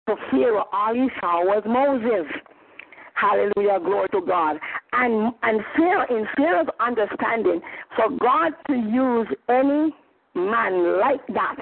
to 0.08 0.16
Pharaoh, 0.32 0.68
all 0.74 0.94
he 0.94 1.08
saw 1.22 1.46
was 1.46 1.64
Moses. 1.66 2.30
Hallelujah, 3.14 3.80
glory 3.80 4.08
to 4.10 4.22
God. 4.26 4.58
And 4.94 5.34
and 5.44 5.62
Pharaoh, 5.76 6.06
in 6.10 6.26
Pharaoh's 6.38 6.68
understanding, 6.80 7.62
for 7.96 8.10
God 8.18 8.54
to 8.68 8.76
use 8.76 9.28
any 9.50 9.94
man 10.36 11.00
like 11.00 11.26
that 11.28 11.58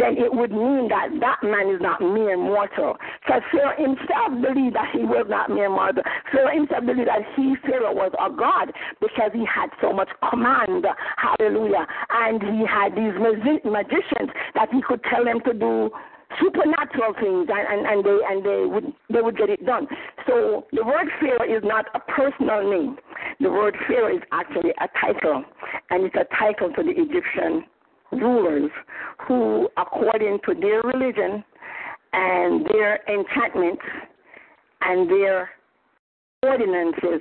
then 0.00 0.16
it 0.16 0.32
would 0.32 0.50
mean 0.50 0.88
that 0.88 1.08
that 1.20 1.44
man 1.44 1.68
is 1.68 1.80
not 1.80 2.00
mere 2.00 2.36
mortal. 2.36 2.96
Because 3.20 3.42
Pharaoh 3.52 3.76
himself 3.76 4.32
believed 4.40 4.74
that 4.74 4.88
he 4.92 5.04
was 5.04 5.26
not 5.28 5.50
mere 5.50 5.68
mortal. 5.68 6.02
Pharaoh 6.32 6.56
himself 6.56 6.86
believed 6.86 7.08
that 7.08 7.22
he, 7.36 7.54
Pharaoh, 7.62 7.92
was 7.92 8.12
a 8.16 8.32
god 8.32 8.72
because 9.00 9.30
he 9.32 9.44
had 9.44 9.68
so 9.80 9.92
much 9.92 10.08
command. 10.28 10.86
Hallelujah. 11.16 11.86
And 12.10 12.40
he 12.42 12.64
had 12.64 12.96
these 12.96 13.14
magicians 13.64 14.32
that 14.54 14.72
he 14.72 14.80
could 14.80 15.04
tell 15.04 15.24
them 15.24 15.40
to 15.44 15.52
do 15.52 15.90
supernatural 16.38 17.12
things 17.18 17.48
and, 17.50 17.66
and, 17.66 17.82
and 17.86 18.04
they 18.04 18.18
and 18.22 18.38
they 18.46 18.62
would 18.64 18.86
they 19.12 19.20
would 19.20 19.36
get 19.36 19.50
it 19.50 19.66
done. 19.66 19.86
So 20.26 20.66
the 20.72 20.84
word 20.84 21.08
Pharaoh 21.18 21.42
is 21.42 21.62
not 21.64 21.86
a 21.94 21.98
personal 21.98 22.62
name. 22.70 22.96
The 23.40 23.50
word 23.50 23.76
Pharaoh 23.88 24.14
is 24.14 24.22
actually 24.30 24.70
a 24.78 24.86
title 25.00 25.44
and 25.90 26.04
it's 26.04 26.14
a 26.14 26.26
title 26.38 26.70
to 26.70 26.82
the 26.84 26.94
Egyptian 26.94 27.64
rulers 28.12 28.70
who, 29.26 29.68
according 29.76 30.38
to 30.46 30.54
their 30.54 30.82
religion 30.82 31.44
and 32.12 32.66
their 32.66 33.00
enchantments 33.08 33.82
and 34.80 35.08
their 35.10 35.50
ordinances, 36.42 37.20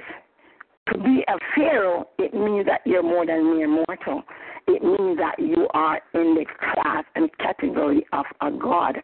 to 0.91 0.97
be 0.97 1.23
a 1.27 1.37
pharaoh, 1.55 2.07
it 2.17 2.33
means 2.33 2.65
that 2.65 2.81
you're 2.85 3.03
more 3.03 3.25
than 3.25 3.55
mere 3.55 3.67
mortal. 3.67 4.23
It 4.67 4.83
means 4.83 5.17
that 5.17 5.35
you 5.39 5.67
are 5.73 6.01
in 6.13 6.35
the 6.35 6.45
class 6.57 7.03
and 7.15 7.29
category 7.37 8.05
of 8.13 8.25
a 8.41 8.51
god. 8.51 8.97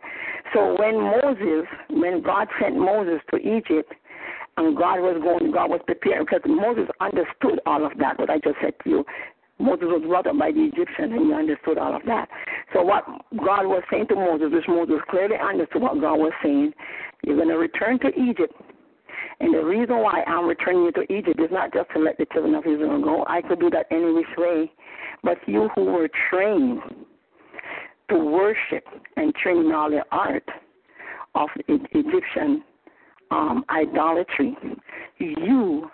So 0.53 0.75
when 0.79 0.99
Moses, 1.01 1.67
when 1.89 2.21
God 2.21 2.47
sent 2.59 2.77
Moses 2.77 3.19
to 3.31 3.37
Egypt, 3.37 3.93
and 4.57 4.77
God 4.77 5.01
was 5.01 5.21
going, 5.21 5.51
God 5.51 5.69
was 5.69 5.81
preparing, 5.85 6.25
because 6.25 6.41
Moses 6.45 6.85
understood 7.01 7.59
all 7.65 7.85
of 7.85 7.91
that, 7.99 8.17
what 8.17 8.29
I 8.29 8.37
just 8.39 8.55
said 8.61 8.73
to 8.83 8.89
you. 8.89 9.05
Moses 9.59 9.87
was 9.87 10.03
brought 10.05 10.27
up 10.27 10.37
by 10.37 10.51
the 10.51 10.63
Egyptians, 10.63 11.13
and 11.13 11.27
he 11.27 11.33
understood 11.33 11.77
all 11.77 11.95
of 11.95 12.01
that. 12.05 12.27
So 12.73 12.81
what 12.83 13.05
God 13.31 13.65
was 13.65 13.83
saying 13.89 14.07
to 14.09 14.15
Moses, 14.15 14.47
which 14.51 14.67
Moses 14.67 14.99
clearly 15.09 15.37
understood 15.41 15.81
what 15.81 15.99
God 16.01 16.17
was 16.17 16.33
saying, 16.43 16.73
you're 17.23 17.37
going 17.37 17.49
to 17.49 17.57
return 17.57 17.99
to 17.99 18.09
Egypt. 18.19 18.53
And 19.39 19.53
the 19.53 19.63
reason 19.63 19.97
why 19.99 20.23
I'm 20.27 20.45
returning 20.45 20.83
you 20.83 20.91
to 20.93 21.13
Egypt 21.13 21.39
is 21.39 21.49
not 21.51 21.73
just 21.73 21.89
to 21.93 21.99
let 21.99 22.17
the 22.17 22.25
children 22.31 22.55
of 22.55 22.65
Israel 22.65 23.01
go. 23.01 23.25
I 23.27 23.41
could 23.41 23.59
do 23.59 23.69
that 23.69 23.87
any 23.91 24.11
which 24.11 24.25
way. 24.37 24.71
But 25.23 25.37
you 25.47 25.69
who 25.75 25.85
were 25.85 26.09
trained 26.29 26.81
to 28.09 28.17
worship 28.17 28.85
and 29.17 29.33
train 29.35 29.65
in 29.65 29.71
all 29.71 29.89
the 29.89 30.03
art 30.11 30.47
of 31.33 31.49
Egyptian 31.67 32.63
um, 33.31 33.65
idolatry, 33.69 34.55
you 35.19 35.89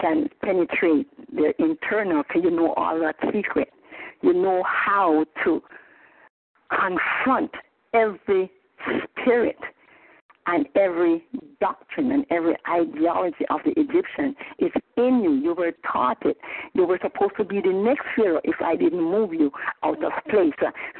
can 0.00 0.28
penetrate 0.42 1.06
the 1.34 1.52
internal, 1.58 2.22
because 2.22 2.42
you 2.44 2.50
know 2.50 2.74
all 2.74 2.98
that 3.00 3.16
secret. 3.32 3.68
You 4.22 4.34
know 4.34 4.62
how 4.64 5.24
to 5.44 5.62
confront 6.70 7.50
every 7.94 8.50
spirit 9.20 9.58
and 10.50 10.66
every 10.74 11.24
doctrine 11.60 12.10
and 12.10 12.26
every 12.30 12.56
ideology 12.68 13.44
of 13.50 13.60
the 13.64 13.70
Egyptian 13.76 14.34
is 14.58 14.72
in 14.96 15.22
you. 15.22 15.34
You 15.34 15.54
were 15.54 15.72
taught 15.90 16.18
it. 16.26 16.36
You 16.74 16.86
were 16.86 16.98
supposed 17.00 17.36
to 17.36 17.44
be 17.44 17.60
the 17.60 17.72
next 17.72 18.04
Pharaoh 18.16 18.40
if 18.42 18.56
I 18.60 18.74
didn't 18.74 19.00
move 19.00 19.32
you 19.32 19.52
out 19.84 20.02
of 20.02 20.12
place. 20.28 20.52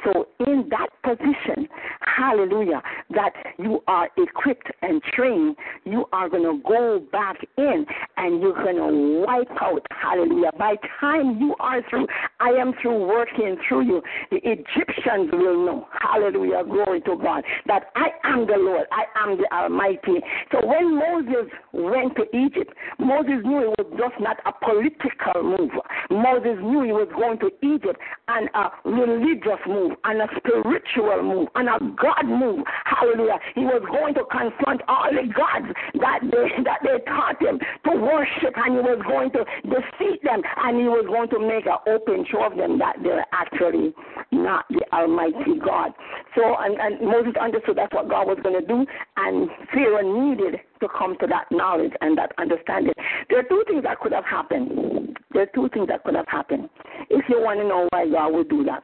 So, 0.05 0.27
in 0.39 0.69
that 0.69 0.87
position, 1.03 1.67
hallelujah, 2.01 2.81
that 3.11 3.33
you 3.59 3.83
are 3.87 4.09
equipped 4.17 4.71
and 4.81 5.01
trained, 5.13 5.57
you 5.83 6.05
are 6.13 6.29
going 6.29 6.43
to 6.43 6.61
go 6.67 7.05
back 7.11 7.37
in 7.57 7.85
and 8.17 8.41
you're 8.41 8.53
going 8.53 8.77
to 8.77 9.25
wipe 9.25 9.61
out, 9.61 9.85
hallelujah. 9.91 10.51
By 10.57 10.75
time 10.99 11.39
you 11.39 11.55
are 11.59 11.81
through, 11.89 12.07
I 12.39 12.49
am 12.49 12.73
through 12.81 13.05
working 13.05 13.57
through 13.67 13.85
you. 13.85 14.01
The 14.29 14.37
Egyptians 14.37 15.29
will 15.33 15.65
know, 15.65 15.87
hallelujah, 15.99 16.63
glory 16.63 17.01
to 17.01 17.17
God, 17.21 17.43
that 17.67 17.91
I 17.95 18.09
am 18.23 18.47
the 18.47 18.57
Lord, 18.57 18.87
I 18.91 19.03
am 19.19 19.40
the 19.41 19.55
Almighty. 19.55 20.21
So 20.51 20.65
when 20.65 20.95
Moses 20.95 21.51
went 21.73 22.15
to 22.15 22.23
Egypt, 22.35 22.73
Moses 22.99 23.41
knew 23.43 23.73
it 23.73 23.73
was 23.77 23.89
just 23.97 24.21
not 24.21 24.37
a 24.45 24.53
political 24.53 25.43
move. 25.43 25.71
Moses 26.09 26.61
knew 26.61 26.83
he 26.85 26.93
was 26.93 27.09
going 27.15 27.39
to 27.39 27.49
Egypt 27.65 27.99
and 28.27 28.49
a 28.53 28.69
religious 28.85 29.61
move 29.67 29.97
and 30.05 30.21
a 30.21 30.27
spiritual 30.37 31.23
move 31.23 31.47
and 31.55 31.69
a 31.69 31.77
God 31.97 32.25
move. 32.27 32.63
Hallelujah. 32.85 33.39
He 33.55 33.61
was 33.61 33.81
going 33.89 34.13
to 34.15 34.23
confront 34.29 34.81
all 34.87 35.09
the 35.09 35.25
gods 35.33 35.73
that 35.99 36.19
they 36.21 36.63
that 36.67 36.79
they 36.83 36.99
taught 37.09 37.41
him 37.41 37.59
to 37.85 37.91
worship 37.97 38.53
and 38.55 38.77
he 38.77 38.81
was 38.81 39.01
going 39.07 39.31
to 39.31 39.43
defeat 39.65 40.21
them 40.23 40.41
and 40.63 40.77
he 40.77 40.85
was 40.85 41.05
going 41.07 41.29
to 41.29 41.39
make 41.39 41.65
an 41.65 41.81
open 41.87 42.25
show 42.29 42.45
of 42.45 42.57
them 42.57 42.77
that 42.77 42.97
they're 43.01 43.25
actually 43.33 43.93
not 44.31 44.65
the 44.69 44.81
Almighty 44.93 45.57
God. 45.63 45.91
So 46.35 46.55
and, 46.59 46.77
and 46.79 47.01
Moses 47.01 47.33
understood 47.39 47.77
that's 47.77 47.93
what 47.93 48.09
God 48.09 48.27
was 48.27 48.37
going 48.43 48.59
to 48.59 48.65
do 48.65 48.85
and 49.17 49.30
Pharaoh 49.73 50.29
needed 50.29 50.59
to 50.81 50.87
come 50.97 51.15
to 51.19 51.27
that 51.27 51.45
knowledge 51.51 51.93
and 52.01 52.17
that 52.17 52.31
understanding. 52.37 52.93
There 53.29 53.39
are 53.39 53.43
two 53.43 53.63
things 53.67 53.83
that 53.83 53.99
could 53.99 54.11
have 54.11 54.25
happened. 54.25 55.17
There 55.33 55.43
are 55.43 55.51
two 55.53 55.69
things 55.73 55.87
that 55.87 56.03
could 56.03 56.15
have 56.15 56.27
happened. 56.27 56.69
If 57.09 57.25
you 57.29 57.41
want 57.41 57.59
to 57.59 57.67
know 57.67 57.87
why 57.91 58.09
God 58.09 58.33
would 58.33 58.49
do 58.49 58.63
that. 58.65 58.83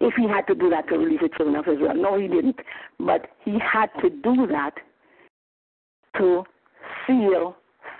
If 0.00 0.14
he 0.14 0.28
had 0.28 0.46
to 0.46 0.54
do 0.54 0.70
that 0.70 0.88
to 0.88 0.98
release 0.98 1.20
the 1.20 1.30
children 1.36 1.56
of 1.56 1.66
Israel. 1.66 1.94
No, 1.94 2.18
he 2.18 2.28
didn't. 2.28 2.60
But 2.98 3.28
he 3.44 3.58
had 3.58 3.88
to 4.02 4.10
do 4.10 4.46
that 4.48 4.74
to 6.18 6.44
seal 7.06 7.56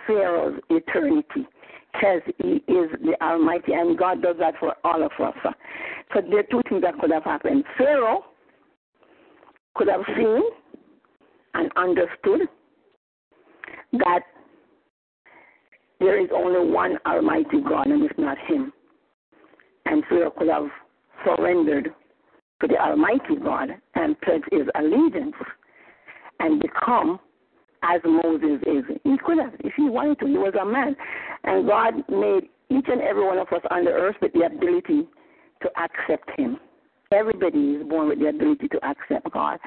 Pharaoh's 0.06 0.60
eternity 0.70 1.46
because 1.92 2.22
he 2.38 2.54
is 2.72 2.90
the 3.02 3.14
Almighty, 3.22 3.72
and 3.72 3.96
God 3.96 4.22
does 4.22 4.36
that 4.40 4.54
for 4.58 4.74
all 4.84 5.02
of 5.02 5.12
us. 5.20 5.34
So 6.12 6.20
there 6.20 6.40
are 6.40 6.42
two 6.44 6.62
things 6.68 6.82
that 6.82 6.98
could 6.98 7.10
have 7.10 7.24
happened. 7.24 7.64
Pharaoh 7.78 8.24
could 9.74 9.88
have 9.88 10.02
seen 10.16 10.42
and 11.55 11.70
understood 11.76 12.42
that 13.92 14.20
there 16.00 16.20
is 16.20 16.28
only 16.34 16.70
one 16.70 16.98
Almighty 17.07 17.61
God 17.66 17.86
and 17.86 18.02
it's 18.05 18.18
not 18.18 18.36
Him. 18.46 18.72
And 19.86 20.02
Pharaoh 20.09 20.32
could 20.36 20.48
have 20.48 20.68
surrendered 21.24 21.94
to 22.61 22.66
the 22.66 22.76
Almighty 22.76 23.36
God 23.42 23.70
and 23.94 24.20
pledged 24.22 24.48
his 24.50 24.66
allegiance 24.74 25.34
and 26.40 26.61
become 26.61 27.18
as 27.82 28.00
Moses 28.05 28.61
is. 28.66 28.84
He 29.05 29.16
could 29.24 29.38
have, 29.38 29.52
if 29.61 29.72
he 29.76 29.88
wanted 29.88 30.18
to. 30.20 30.26
He 30.26 30.38
was 30.38 30.55
a 30.61 30.64
man. 30.64 30.96
And 31.44 31.66
God 31.66 31.94
made 32.09 32.48
each 32.70 32.86
and 32.88 33.02
every 33.02 33.24
one 33.24 33.38
of 33.38 33.48
us 33.48 33.61
on 33.70 33.84
the 33.84 33.90
earth 33.90 34.16
with 34.22 34.32
the 34.32 34.46
ability 34.46 35.07
to 35.62 35.68
accept 35.78 36.30
Him. 36.38 36.59
Everybody 37.12 37.59
is 37.59 37.88
born 37.88 38.09
with 38.09 38.18
the 38.18 38.28
ability 38.28 38.68
to 38.68 38.78
accept 38.84 39.30
God. 39.32 39.59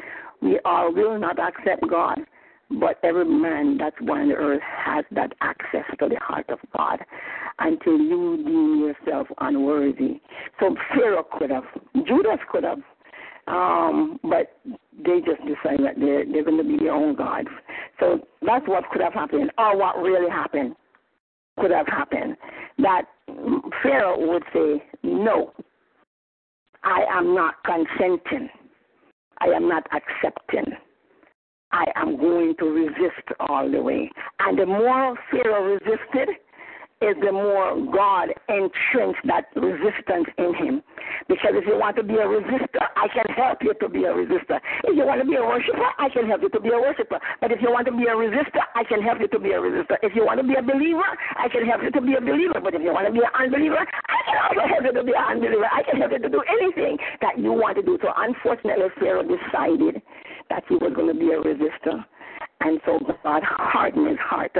We 0.41 0.59
all 0.65 0.93
will 0.93 1.17
not 1.17 1.39
accept 1.39 1.88
God, 1.89 2.19
but 2.69 2.99
every 3.03 3.25
man 3.25 3.77
that's 3.77 3.95
born 4.01 4.21
on 4.21 4.29
the 4.29 4.35
earth 4.35 4.61
has 4.61 5.05
that 5.11 5.33
access 5.41 5.85
to 5.99 6.09
the 6.09 6.17
heart 6.19 6.49
of 6.49 6.59
God 6.75 6.99
until 7.59 7.97
you 7.97 8.43
deem 8.45 8.79
yourself 8.79 9.27
unworthy. 9.39 10.21
So 10.59 10.75
Pharaoh 10.93 11.25
could 11.38 11.49
have, 11.49 11.63
Judas 12.05 12.39
could 12.51 12.63
have, 12.63 12.79
um, 13.47 14.19
but 14.23 14.57
they 15.05 15.19
just 15.19 15.41
decided 15.41 15.85
that 15.85 15.99
they're, 15.99 16.25
they're 16.25 16.43
going 16.43 16.57
to 16.57 16.63
be 16.63 16.77
their 16.77 16.93
own 16.93 17.15
gods. 17.15 17.47
So 17.99 18.19
that's 18.41 18.67
what 18.67 18.83
could 18.91 19.01
have 19.01 19.13
happened, 19.13 19.51
or 19.57 19.77
what 19.77 19.97
really 19.97 20.29
happened 20.29 20.75
could 21.59 21.71
have 21.71 21.88
happened. 21.88 22.35
That 22.79 23.03
Pharaoh 23.81 24.19
would 24.27 24.43
say, 24.53 24.83
No, 25.03 25.53
I 26.88 27.03
am 27.11 27.35
not 27.35 27.55
consenting. 27.65 28.49
I 29.39 29.47
am 29.47 29.67
not 29.67 29.85
accepting. 29.91 30.73
I 31.73 31.83
am 31.97 32.15
going 32.15 32.55
to 32.59 32.65
resist 32.65 33.27
all 33.41 33.69
the 33.69 33.81
way. 33.81 34.09
And 34.39 34.57
the 34.57 34.65
more 34.65 35.17
Pharaoh 35.29 35.65
resisted, 35.65 36.29
is 37.01 37.15
the 37.21 37.31
more 37.31 37.77
God 37.93 38.33
entrenched 38.49 39.21
that 39.29 39.45
resistance 39.53 40.25
in 40.37 40.53
him. 40.55 40.83
Because 41.29 41.53
if 41.53 41.65
you 41.69 41.77
want 41.77 41.95
to 41.97 42.03
be 42.03 42.15
a 42.15 42.25
resistor, 42.25 42.81
I 42.97 43.07
can 43.13 43.29
help 43.37 43.61
you 43.61 43.73
to 43.77 43.87
be 43.89 44.05
a 44.05 44.13
resistor. 44.13 44.57
If 44.83 44.97
you 44.97 45.05
want 45.05 45.21
to 45.21 45.27
be 45.27 45.35
a 45.37 45.45
worshiper, 45.45 45.93
I 45.99 46.09
can 46.09 46.25
help 46.25 46.41
you 46.41 46.49
to 46.49 46.59
be 46.59 46.69
a 46.69 46.79
worshiper. 46.79 47.19
But 47.39 47.51
if 47.51 47.61
you 47.61 47.69
want 47.69 47.85
to 47.85 47.93
be 47.93 48.09
a 48.09 48.17
resistor, 48.17 48.65
I 48.73 48.83
can 48.83 49.01
help 49.01 49.21
you 49.21 49.27
to 49.29 49.39
be 49.39 49.51
a 49.53 49.61
resistor. 49.61 50.01
If 50.01 50.15
you 50.15 50.25
want 50.25 50.41
to 50.41 50.47
be 50.47 50.55
a 50.57 50.63
believer, 50.65 51.05
I 51.37 51.47
can 51.49 51.65
help 51.69 51.83
you 51.85 51.91
to 51.91 52.01
be 52.01 52.15
a 52.17 52.21
believer. 52.21 52.57
But 52.57 52.73
if 52.73 52.81
you 52.81 52.89
want 52.89 53.05
to 53.05 53.13
be 53.13 53.21
an 53.21 53.33
unbeliever, 53.33 53.85
I 53.85 54.19
can 54.25 54.37
also 54.41 54.63
help 54.65 54.83
you 54.89 54.93
to 54.97 55.03
be 55.05 55.13
an 55.13 55.37
unbeliever. 55.37 55.69
I 55.69 55.83
can 55.85 56.01
help 56.01 56.11
you 56.11 56.21
to 56.25 56.29
do 56.33 56.41
anything 56.49 56.97
that 57.21 57.37
you 57.37 57.53
want 57.53 57.77
to 57.77 57.83
do. 57.85 58.01
So 58.01 58.09
unfortunately, 58.17 58.89
Pharaoh 58.97 59.21
decided 59.21 60.01
that 60.49 60.65
he 60.65 60.75
was 60.81 60.93
going 60.97 61.13
to 61.13 61.19
be 61.19 61.29
a 61.29 61.37
resistor. 61.37 62.01
And 62.59 62.79
so 62.85 62.99
God 63.23 63.43
hardened 63.43 64.07
his 64.07 64.17
heart. 64.19 64.51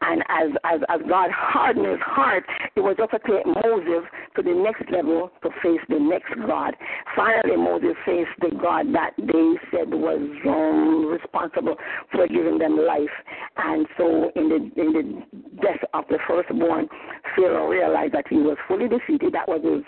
And 0.00 0.22
as, 0.28 0.50
as, 0.64 0.80
as 0.88 1.00
God 1.08 1.30
hardened 1.32 1.86
his 1.86 2.00
heart, 2.00 2.44
it 2.76 2.80
was 2.80 2.96
just 2.96 3.10
to 3.10 3.18
take 3.18 3.46
Moses 3.46 4.08
to 4.36 4.42
the 4.42 4.54
next 4.54 4.90
level 4.92 5.30
to 5.42 5.50
face 5.62 5.80
the 5.88 5.98
next 5.98 6.32
God. 6.46 6.74
Finally, 7.16 7.56
Moses 7.56 7.96
faced 8.06 8.30
the 8.40 8.50
God 8.56 8.94
that 8.94 9.10
they 9.18 9.48
said 9.70 9.90
was 9.90 10.22
um, 10.46 11.06
responsible 11.06 11.76
for 12.10 12.28
giving 12.28 12.58
them 12.58 12.78
life. 12.78 13.10
And 13.56 13.86
so, 13.98 14.30
in 14.36 14.48
the, 14.48 14.56
in 14.80 14.92
the 14.92 15.60
death 15.62 15.82
of 15.94 16.04
the 16.08 16.18
firstborn, 16.28 16.88
Pharaoh 17.36 17.68
realized 17.68 18.14
that 18.14 18.26
he 18.28 18.36
was 18.36 18.56
fully 18.68 18.88
defeated. 18.88 19.34
That 19.34 19.48
was 19.48 19.62
his 19.62 19.84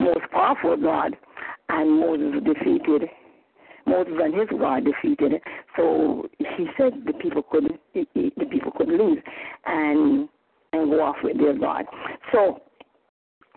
most 0.00 0.30
powerful 0.32 0.76
God. 0.76 1.16
And 1.68 2.00
Moses 2.00 2.42
defeated 2.44 3.08
Moses 3.86 4.14
and 4.22 4.34
his 4.34 4.48
God 4.58 4.84
defeated 4.84 5.34
it. 5.34 5.42
So 5.76 6.28
he 6.38 6.66
said 6.78 6.92
the 7.06 7.12
people 7.14 7.42
could 7.42 7.78
the 7.94 8.46
people 8.50 8.72
could 8.72 8.88
leave 8.88 9.22
and 9.66 10.28
and 10.72 10.90
go 10.90 11.02
off 11.02 11.16
with 11.22 11.38
their 11.38 11.58
God. 11.58 11.84
So 12.32 12.60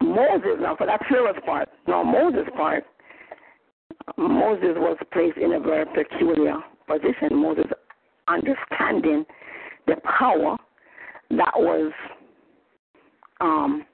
Moses 0.01 0.57
now 0.59 0.75
for 0.75 0.87
that 0.87 1.01
Pharaoh's 1.09 1.41
part, 1.45 1.69
now 1.87 2.03
Moses' 2.03 2.49
part, 2.55 2.85
Moses 4.17 4.75
was 4.75 4.97
placed 5.11 5.37
in 5.37 5.53
a 5.53 5.59
very 5.59 5.85
peculiar 5.85 6.57
position. 6.87 7.35
Moses 7.35 7.65
understanding 8.27 9.25
the 9.87 9.95
power 10.17 10.57
that 11.31 11.53
was 11.55 11.91
um, 13.41 13.85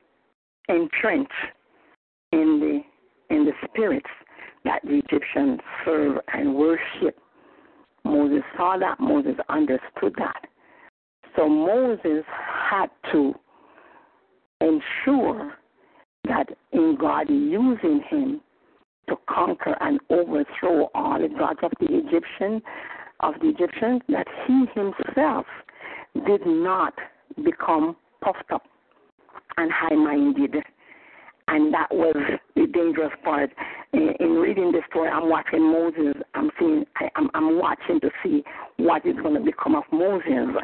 entrenched 0.67 1.31
in 2.31 2.59
the 2.59 3.35
in 3.35 3.45
the 3.45 3.51
spirits 3.67 4.09
that 4.65 4.81
the 4.83 5.01
Egyptians 5.05 5.59
serve 5.85 6.17
and 6.33 6.55
worship. 6.55 7.17
Moses 8.03 8.43
saw 8.57 8.77
that, 8.77 8.99
Moses 8.99 9.35
understood 9.49 10.13
that. 10.17 10.47
So 11.35 11.47
Moses 11.47 12.23
had 12.69 12.87
to 13.11 13.33
ensure 14.61 15.53
that 16.27 16.49
in 16.71 16.97
God 16.99 17.29
using 17.29 18.01
him 18.09 18.41
to 19.07 19.15
conquer 19.29 19.75
and 19.81 19.99
overthrow 20.09 20.89
all 20.93 21.19
the 21.19 21.29
gods 21.29 21.59
of 21.63 21.71
the 21.79 21.87
Egyptian 21.87 22.61
of 23.21 23.33
the 23.41 23.49
Egyptians, 23.49 24.01
that 24.09 24.27
he 24.45 24.65
himself 24.75 25.45
did 26.25 26.45
not 26.45 26.93
become 27.43 27.95
puffed 28.21 28.51
up 28.51 28.63
and 29.57 29.71
high 29.71 29.95
minded 29.95 30.55
and 31.49 31.73
that 31.73 31.87
was 31.91 32.15
the 32.55 32.67
dangerous 32.67 33.11
part. 33.23 33.49
In, 33.93 34.13
in 34.19 34.31
reading 34.35 34.71
the 34.71 34.81
story, 34.89 35.09
I'm 35.09 35.29
watching 35.29 35.63
Moses. 35.63 36.21
I'm 36.35 36.51
seeing. 36.59 36.85
I, 36.97 37.09
I'm, 37.15 37.29
I'm 37.33 37.59
watching 37.59 37.99
to 38.01 38.09
see 38.23 38.43
what 38.77 39.05
is 39.05 39.15
going 39.21 39.33
to 39.33 39.41
become 39.41 39.75
of 39.75 39.83
Moses. 39.91 40.55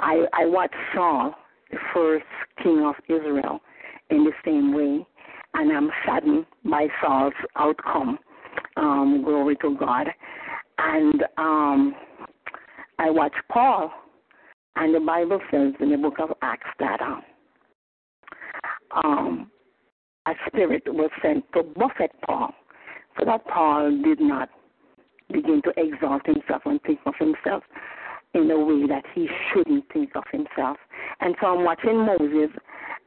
I 0.00 0.24
I 0.32 0.44
watched 0.46 0.74
Saul, 0.94 1.34
the 1.70 1.78
first 1.94 2.24
king 2.62 2.84
of 2.84 2.94
Israel, 3.08 3.60
in 4.10 4.24
the 4.24 4.32
same 4.44 4.74
way, 4.74 5.06
and 5.54 5.72
I'm 5.72 5.90
saddened 6.04 6.46
by 6.64 6.88
Saul's 7.02 7.34
outcome. 7.56 8.18
Um, 8.76 9.22
glory 9.24 9.56
to 9.62 9.76
God. 9.78 10.08
And 10.78 11.24
um, 11.38 11.94
I 12.98 13.08
watched 13.08 13.40
Paul, 13.50 13.90
and 14.76 14.94
the 14.94 15.00
Bible 15.00 15.40
says 15.50 15.72
in 15.80 15.90
the 15.90 15.96
book 15.96 16.18
of 16.20 16.30
Acts 16.42 16.68
that 16.78 17.00
um, 17.00 17.22
um, 19.02 19.50
a 20.26 20.32
spirit 20.46 20.82
was 20.86 21.10
sent 21.22 21.44
to 21.52 21.62
buffet 21.62 22.10
Paul, 22.24 22.52
so 23.18 23.24
that 23.24 23.46
Paul 23.46 23.90
did 24.02 24.20
not 24.20 24.48
begin 25.32 25.62
to 25.62 25.72
exalt 25.76 26.26
himself 26.26 26.62
and 26.64 26.80
think 26.82 27.00
of 27.06 27.14
himself 27.18 27.62
in 28.34 28.50
a 28.50 28.58
way 28.58 28.86
that 28.86 29.04
he 29.14 29.28
shouldn't 29.52 29.84
think 29.92 30.10
of 30.14 30.24
himself. 30.30 30.76
And 31.20 31.34
so 31.40 31.46
I'm 31.48 31.64
watching 31.64 31.98
Moses, 31.98 32.54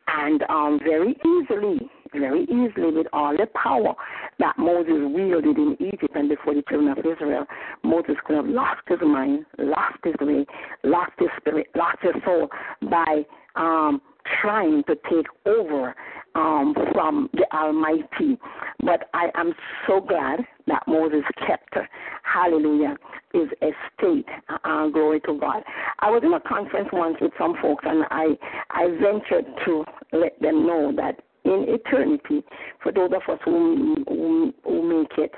and 0.07 0.43
um, 0.49 0.79
very 0.83 1.15
easily, 1.25 1.89
very 2.11 2.43
easily, 2.43 2.91
with 2.91 3.07
all 3.13 3.37
the 3.37 3.47
power 3.53 3.93
that 4.39 4.57
Moses 4.57 4.95
wielded 5.13 5.57
in 5.57 5.77
Egypt 5.79 6.15
and 6.15 6.29
before 6.29 6.55
the 6.55 6.63
children 6.67 6.97
of 6.97 6.99
Israel, 6.99 7.45
Moses 7.83 8.15
could 8.25 8.37
have 8.37 8.47
lost 8.47 8.81
his 8.87 8.99
mind, 9.01 9.45
lost 9.59 9.99
his 10.03 10.15
way, 10.19 10.45
lost 10.83 11.11
his 11.19 11.29
spirit, 11.37 11.67
lost 11.75 11.97
his 12.01 12.13
soul 12.25 12.49
by 12.89 13.23
um, 13.55 14.01
trying 14.41 14.83
to 14.85 14.95
take 15.09 15.27
over 15.45 15.95
um, 16.35 16.73
from 16.93 17.29
the 17.33 17.45
Almighty. 17.53 18.37
But 18.83 19.09
I 19.13 19.29
am 19.35 19.53
so 19.87 20.01
glad 20.01 20.39
that 20.67 20.83
Moses 20.87 21.23
kept, 21.47 21.75
hallelujah, 22.23 22.95
his 23.33 23.47
estate. 23.61 24.25
Uh, 24.63 24.87
glory 24.87 25.19
to 25.21 25.37
God. 25.39 25.63
I 25.99 26.09
was 26.09 26.21
in 26.23 26.33
a 26.33 26.39
conference 26.39 26.89
once 26.91 27.17
with 27.21 27.31
some 27.37 27.55
folks, 27.61 27.83
and 27.87 28.03
I, 28.09 28.37
I 28.71 28.87
ventured 29.01 29.45
to 29.65 29.83
let 30.13 30.39
them 30.41 30.65
know 30.65 30.93
that 30.95 31.21
in 31.45 31.65
eternity, 31.67 32.43
for 32.83 32.91
those 32.91 33.11
of 33.15 33.21
us 33.33 33.39
who, 33.45 34.03
who, 34.07 34.53
who 34.63 35.01
make 35.01 35.11
it 35.17 35.31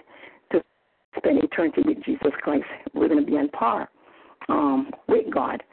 to 0.51 0.61
spend 1.17 1.43
eternity 1.43 1.81
with 1.85 2.03
Jesus 2.03 2.31
Christ, 2.41 2.65
we're 2.93 3.07
going 3.07 3.23
to 3.23 3.29
be 3.29 3.37
on 3.37 3.49
par 3.49 3.89
um, 4.49 4.91
with 5.07 5.31
God. 5.33 5.63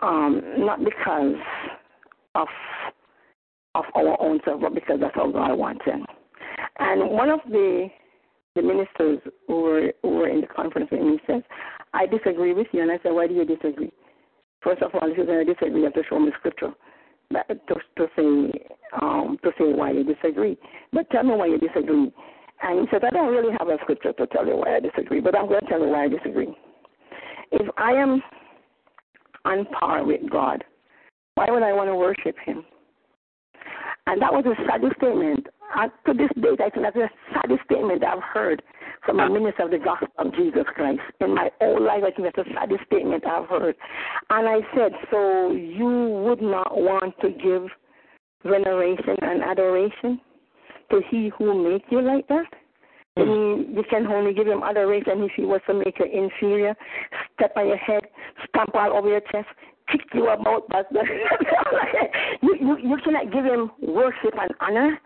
Um, 0.00 0.42
not 0.58 0.80
because 0.82 1.36
of 2.34 2.48
of 3.74 3.84
our 3.94 4.20
own 4.20 4.40
self, 4.44 4.60
but 4.60 4.74
because 4.74 4.98
that's 5.00 5.14
how 5.14 5.30
God 5.30 5.54
wants 5.54 5.82
it. 5.86 6.00
And 6.78 7.10
one 7.10 7.30
of 7.30 7.40
the 7.48 7.88
the 8.54 8.62
ministers 8.62 9.18
who 9.46 9.62
were 9.62 9.92
who 10.02 10.08
were 10.10 10.28
in 10.28 10.40
the 10.40 10.46
conference 10.46 10.90
with 10.90 11.00
me 11.00 11.18
says, 11.26 11.42
I 11.94 12.06
disagree 12.06 12.52
with 12.52 12.66
you 12.72 12.82
and 12.82 12.90
I 12.90 12.98
said, 13.02 13.12
Why 13.12 13.26
do 13.26 13.34
you 13.34 13.44
disagree? 13.44 13.92
First 14.62 14.82
of 14.82 14.94
all, 14.94 15.10
if 15.10 15.16
you're 15.16 15.26
gonna 15.26 15.44
disagree, 15.44 15.80
you 15.80 15.84
have 15.84 15.94
to 15.94 16.02
show 16.08 16.18
me 16.18 16.30
scripture 16.38 16.72
that, 17.32 17.48
to 17.48 17.74
to 17.96 18.06
say 18.16 18.66
um 19.00 19.38
to 19.42 19.50
say 19.58 19.72
why 19.72 19.92
you 19.92 20.04
disagree. 20.04 20.58
But 20.92 21.10
tell 21.10 21.24
me 21.24 21.34
why 21.34 21.46
you 21.46 21.58
disagree. 21.58 22.12
And 22.62 22.80
he 22.80 22.86
said, 22.90 23.04
I 23.04 23.10
don't 23.10 23.32
really 23.32 23.54
have 23.58 23.68
a 23.68 23.78
scripture 23.82 24.12
to 24.12 24.26
tell 24.28 24.46
you 24.46 24.56
why 24.56 24.76
I 24.76 24.80
disagree, 24.80 25.20
but 25.20 25.36
I'm 25.36 25.48
going 25.48 25.62
to 25.62 25.66
tell 25.66 25.80
you 25.80 25.88
why 25.88 26.04
I 26.04 26.08
disagree. 26.08 26.54
If 27.50 27.68
I 27.76 27.90
am 27.90 28.22
on 29.44 29.66
par 29.66 30.04
with 30.04 30.30
God, 30.30 30.62
why 31.34 31.46
would 31.50 31.64
I 31.64 31.72
want 31.72 31.88
to 31.88 31.96
worship 31.96 32.36
Him? 32.44 32.64
And 34.06 34.20
that 34.20 34.32
was 34.32 34.44
the 34.44 34.56
saddest 34.66 34.96
statement. 34.96 35.46
And 35.76 35.90
to 36.06 36.12
this 36.12 36.30
date, 36.36 36.60
I 36.60 36.70
think 36.70 36.84
that's 36.84 36.96
the 36.96 37.08
saddest 37.32 37.62
statement 37.64 38.04
I've 38.04 38.22
heard 38.22 38.62
from 39.06 39.20
a 39.20 39.24
ah. 39.24 39.28
minister 39.28 39.64
of 39.64 39.70
the 39.70 39.78
gospel 39.78 40.08
of 40.18 40.34
Jesus 40.34 40.64
Christ. 40.74 41.00
In 41.20 41.34
my 41.34 41.50
whole 41.60 41.80
life, 41.80 42.02
I 42.04 42.10
think 42.10 42.28
that's 42.34 42.48
the 42.48 42.54
saddest 42.54 42.84
statement 42.86 43.26
I've 43.26 43.48
heard. 43.48 43.74
And 44.30 44.48
I 44.48 44.60
said, 44.76 44.92
so 45.10 45.52
you 45.52 46.22
would 46.26 46.42
not 46.42 46.76
want 46.76 47.14
to 47.20 47.30
give 47.30 47.68
veneration 48.44 49.16
and 49.22 49.42
adoration 49.42 50.20
to 50.90 51.00
he 51.10 51.30
who 51.38 51.70
make 51.70 51.84
you 51.90 52.00
like 52.00 52.28
that? 52.28 52.46
I 53.16 53.20
hmm. 53.20 53.28
mean, 53.28 53.74
you 53.76 53.84
can 53.88 54.06
only 54.06 54.34
give 54.34 54.46
him 54.46 54.62
adoration 54.62 55.22
if 55.22 55.32
he 55.36 55.42
was 55.42 55.60
to 55.66 55.74
make 55.74 55.98
you 55.98 56.06
inferior, 56.06 56.74
step 57.34 57.52
on 57.56 57.68
your 57.68 57.76
head, 57.76 58.02
stamp 58.48 58.74
all 58.74 58.96
over 58.96 59.08
your 59.08 59.20
chest, 59.32 59.48
kick 59.92 60.06
you 60.14 60.28
about, 60.28 60.64
but 60.68 60.86
you, 62.42 62.56
you 62.60 62.78
you 62.78 62.96
cannot 63.04 63.32
give 63.32 63.44
him 63.44 63.70
worship 63.80 64.34
and 64.40 64.50
honor 64.60 64.98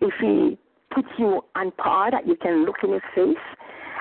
if 0.00 0.12
he 0.20 0.58
puts 0.94 1.08
you 1.18 1.42
on 1.56 1.72
par 1.72 2.10
that 2.10 2.26
you 2.26 2.36
can 2.36 2.64
look 2.64 2.76
in 2.82 2.92
his 2.92 3.02
face. 3.14 3.36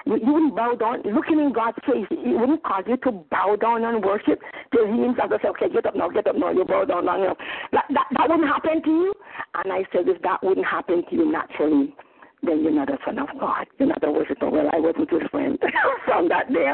You, 0.06 0.18
you 0.18 0.34
wouldn't 0.34 0.56
bow 0.56 0.76
down. 0.76 1.02
Looking 1.04 1.40
in 1.40 1.54
God's 1.54 1.78
face, 1.86 2.06
it 2.12 2.40
wouldn't 2.40 2.64
cause 2.64 2.84
you 2.88 2.98
to 2.98 3.12
bow 3.32 3.56
down 3.56 3.86
and 3.86 4.04
worship 4.04 4.42
till 4.72 4.86
He 4.86 5.02
Himself 5.02 5.32
say, 5.42 5.48
"Okay, 5.50 5.70
get 5.70 5.86
up 5.86 5.96
now, 5.96 6.10
get 6.10 6.28
up 6.28 6.36
now." 6.36 6.52
You 6.52 6.66
bow 6.66 6.84
down 6.84 7.06
long 7.06 7.24
enough. 7.24 7.38
That, 7.72 7.86
that 7.90 8.08
that 8.18 8.30
wouldn't 8.30 8.48
happen 8.48 8.84
to 8.84 8.90
you. 8.90 9.14
And 9.56 9.72
I 9.72 9.86
said, 9.94 10.10
if 10.10 10.22
that 10.24 10.44
wouldn't 10.44 10.66
happen 10.66 11.04
to 11.10 11.16
you 11.16 11.32
naturally, 11.32 11.96
then 12.44 12.64
you're 12.64 12.72
not 12.72 12.90
a 12.90 12.98
son 13.06 13.20
of 13.20 13.28
God. 13.40 13.66
You're 13.80 13.90
not 13.90 14.04
a 14.04 14.12
worshiper. 14.12 14.50
Well, 14.50 14.70
I 14.74 14.80
wasn't 14.80 15.10
his 15.10 15.22
friend 15.32 15.58
from 16.06 16.30
that 16.30 16.52
day. 16.52 16.72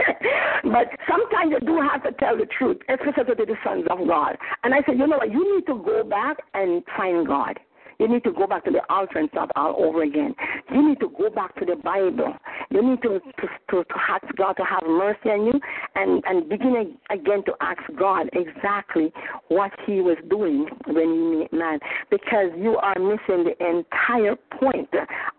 but 0.64 0.86
sometimes 1.08 1.52
you 1.52 1.60
do 1.66 1.80
have 1.80 2.02
to 2.04 2.12
tell 2.12 2.36
the 2.36 2.46
truth, 2.46 2.78
especially 2.88 3.34
to 3.34 3.46
the 3.46 3.56
sons 3.64 3.84
of 3.90 4.06
God. 4.06 4.36
And 4.62 4.74
I 4.74 4.78
said, 4.86 4.98
you 4.98 5.06
know 5.06 5.18
what? 5.18 5.32
You 5.32 5.56
need 5.56 5.66
to 5.66 5.82
go 5.84 6.04
back 6.04 6.38
and 6.54 6.82
find 6.96 7.26
God. 7.26 7.58
You 8.00 8.08
need 8.08 8.24
to 8.24 8.32
go 8.32 8.46
back 8.46 8.64
to 8.64 8.70
the 8.70 8.80
altar 8.92 9.18
and 9.18 9.28
start 9.28 9.50
all 9.56 9.76
over 9.78 10.02
again. 10.02 10.34
You 10.72 10.88
need 10.88 11.00
to 11.00 11.10
go 11.18 11.28
back 11.28 11.54
to 11.56 11.66
the 11.66 11.76
Bible. 11.76 12.34
You 12.70 12.82
need 12.82 13.02
to 13.02 13.20
to, 13.20 13.46
to, 13.70 13.84
to 13.84 13.94
ask 14.08 14.24
God 14.36 14.54
to 14.54 14.64
have 14.64 14.82
mercy 14.86 15.28
on 15.28 15.46
you 15.46 15.60
and, 15.94 16.22
and 16.26 16.48
begin 16.48 16.96
again 17.10 17.44
to 17.44 17.52
ask 17.60 17.80
God 17.98 18.30
exactly 18.32 19.12
what 19.48 19.70
He 19.86 20.00
was 20.00 20.16
doing 20.30 20.66
when 20.86 20.96
He 20.96 21.38
made 21.40 21.52
man. 21.52 21.78
Because 22.10 22.50
you 22.56 22.76
are 22.78 22.94
missing 22.98 23.44
the 23.44 23.54
entire 23.60 24.36
point 24.58 24.88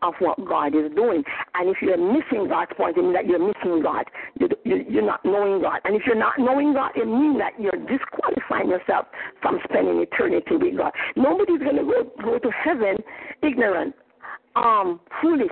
of 0.03 0.13
what 0.19 0.37
God 0.45 0.75
is 0.75 0.91
doing. 0.95 1.23
And 1.55 1.69
if 1.69 1.77
you're 1.81 1.97
missing 1.97 2.47
God's 2.47 2.71
point, 2.77 2.97
it 2.97 3.01
means 3.01 3.15
that 3.15 3.25
you're 3.25 3.39
missing 3.39 3.81
God. 3.81 4.05
You, 4.39 4.49
you, 4.63 4.85
you're 4.87 5.05
not 5.05 5.25
knowing 5.25 5.61
God. 5.61 5.81
And 5.85 5.95
if 5.95 6.03
you're 6.05 6.15
not 6.15 6.37
knowing 6.37 6.73
God, 6.73 6.91
it 6.95 7.07
means 7.07 7.37
that 7.39 7.53
you're 7.59 7.71
disqualifying 7.89 8.69
yourself 8.69 9.07
from 9.41 9.59
spending 9.63 9.99
eternity 9.99 10.55
with 10.57 10.77
God. 10.77 10.91
Nobody's 11.15 11.59
going 11.59 11.77
to 11.77 11.83
go, 11.83 12.11
go 12.23 12.39
to 12.39 12.50
heaven 12.51 12.97
ignorant, 13.43 13.95
um, 14.55 14.99
foolish, 15.21 15.51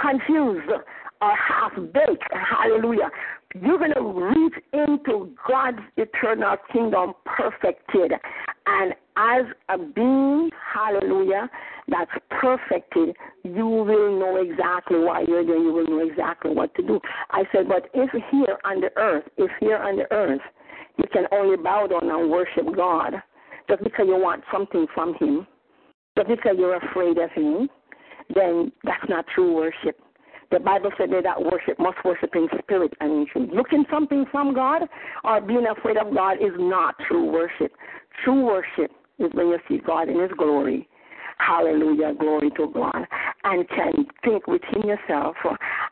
confused, 0.00 0.70
or 1.20 1.36
half 1.36 1.74
baked. 1.92 2.22
Hallelujah. 2.32 3.10
You're 3.60 3.78
going 3.78 3.94
to 3.94 4.02
reach 4.02 4.54
into 4.72 5.34
God's 5.48 5.78
eternal 5.96 6.56
kingdom 6.72 7.14
perfected. 7.24 8.12
And 8.66 8.92
as 9.16 9.46
a 9.70 9.78
being, 9.78 10.50
hallelujah, 10.74 11.48
that's 11.88 12.10
perfected, 12.30 13.16
you 13.42 13.66
will 13.66 14.20
know 14.20 14.36
exactly 14.36 14.98
why 14.98 15.24
you're 15.26 15.44
there. 15.44 15.56
You 15.56 15.72
will 15.72 15.86
know 15.86 16.06
exactly 16.06 16.52
what 16.52 16.74
to 16.74 16.82
do. 16.82 17.00
I 17.30 17.44
said, 17.50 17.68
but 17.68 17.88
if 17.94 18.10
here 18.30 18.58
on 18.64 18.80
the 18.80 18.90
earth, 18.96 19.24
if 19.38 19.50
here 19.60 19.78
on 19.78 19.96
the 19.96 20.12
earth, 20.12 20.42
you 20.98 21.04
can 21.12 21.24
only 21.32 21.56
bow 21.56 21.86
down 21.86 22.10
and 22.10 22.30
worship 22.30 22.66
God 22.76 23.14
just 23.68 23.82
because 23.82 24.06
you 24.06 24.16
want 24.16 24.42
something 24.52 24.86
from 24.94 25.14
Him, 25.14 25.46
just 26.26 26.42
because 26.42 26.56
you're 26.58 26.76
afraid 26.76 27.18
of 27.18 27.30
Him, 27.32 27.68
then 28.34 28.72
that's 28.84 29.08
not 29.08 29.24
true 29.34 29.54
worship. 29.54 30.00
The 30.50 30.58
Bible 30.58 30.90
said 30.96 31.10
that 31.10 31.42
worship 31.42 31.78
must 31.78 31.98
worship 32.04 32.30
in 32.34 32.48
spirit 32.62 32.92
and 33.00 33.12
in 33.12 33.26
truth. 33.30 33.50
Looking 33.52 33.84
something 33.90 34.24
from 34.32 34.54
God 34.54 34.82
or 35.24 35.40
being 35.40 35.66
afraid 35.66 35.98
of 35.98 36.14
God 36.14 36.38
is 36.40 36.52
not 36.56 36.94
true 37.06 37.30
worship. 37.30 37.72
True 38.24 38.46
worship 38.46 38.90
is 39.18 39.30
when 39.34 39.48
you 39.48 39.58
see 39.68 39.78
God 39.78 40.08
in 40.08 40.20
His 40.20 40.30
glory. 40.38 40.88
Hallelujah, 41.38 42.14
glory 42.18 42.50
to 42.50 42.68
God. 42.74 43.06
And 43.44 43.68
can 43.68 44.06
think 44.24 44.46
within 44.46 44.82
yourself, 44.86 45.36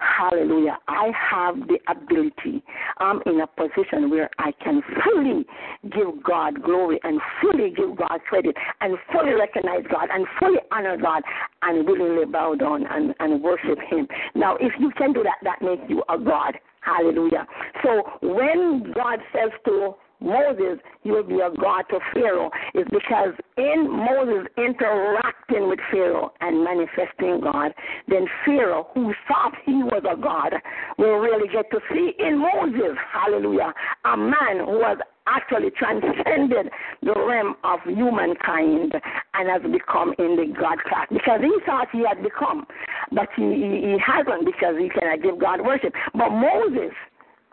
hallelujah, 0.00 0.76
I 0.88 1.10
have 1.14 1.56
the 1.68 1.78
ability. 1.88 2.62
I'm 2.98 3.22
in 3.26 3.40
a 3.40 3.46
position 3.46 4.10
where 4.10 4.28
I 4.38 4.52
can 4.62 4.82
fully 5.04 5.46
give 5.84 6.22
God 6.22 6.62
glory 6.62 6.98
and 7.04 7.20
fully 7.40 7.70
give 7.70 7.96
God 7.96 8.20
credit 8.28 8.56
and 8.80 8.98
fully 9.12 9.34
recognize 9.34 9.84
God 9.90 10.08
and 10.12 10.26
fully 10.38 10.58
honor 10.72 10.96
God 10.96 11.22
and 11.62 11.86
willingly 11.86 12.26
bow 12.26 12.54
down 12.54 12.86
and, 12.90 13.14
and 13.20 13.42
worship 13.42 13.78
Him. 13.88 14.08
Now, 14.34 14.56
if 14.56 14.72
you 14.78 14.90
can 14.98 15.12
do 15.12 15.22
that, 15.22 15.36
that 15.42 15.62
makes 15.62 15.82
you 15.88 16.02
a 16.08 16.18
God. 16.18 16.58
Hallelujah. 16.80 17.46
So 17.82 18.02
when 18.22 18.92
God 18.94 19.18
says 19.32 19.50
to 19.64 19.94
Moses, 20.20 20.78
you 21.04 21.12
will 21.12 21.22
be 21.22 21.40
a 21.40 21.50
God 21.60 21.82
to 21.90 21.98
Pharaoh, 22.12 22.50
is 22.74 22.86
because 22.90 23.34
in 23.56 23.90
Moses 23.90 24.46
interacting 24.56 25.68
with 25.68 25.78
Pharaoh 25.90 26.32
and 26.40 26.64
manifesting 26.64 27.40
God, 27.40 27.72
then 28.08 28.26
Pharaoh, 28.44 28.88
who 28.94 29.12
thought 29.28 29.52
he 29.64 29.74
was 29.74 30.02
a 30.10 30.16
God, 30.20 30.54
will 30.98 31.18
really 31.18 31.48
get 31.48 31.70
to 31.70 31.80
see 31.92 32.12
in 32.18 32.38
Moses, 32.38 32.96
hallelujah, 33.12 33.72
a 34.04 34.16
man 34.16 34.64
who 34.64 34.78
was 34.78 34.98
actually 35.26 35.70
transcended 35.70 36.70
the 37.02 37.14
realm 37.14 37.56
of 37.64 37.80
humankind 37.84 38.94
and 39.34 39.48
has 39.48 39.62
become 39.70 40.14
in 40.18 40.36
the 40.36 40.54
God 40.58 40.78
class 40.86 41.06
because 41.10 41.40
he 41.42 41.52
thought 41.66 41.88
he 41.92 42.04
had 42.06 42.22
become, 42.22 42.66
but 43.12 43.28
he, 43.36 43.42
he, 43.42 43.70
he 43.92 43.96
hasn't 43.98 44.46
because 44.46 44.76
he 44.78 44.88
cannot 44.88 45.22
give 45.22 45.38
God 45.40 45.60
worship. 45.64 45.92
But 46.14 46.30
Moses, 46.30 46.94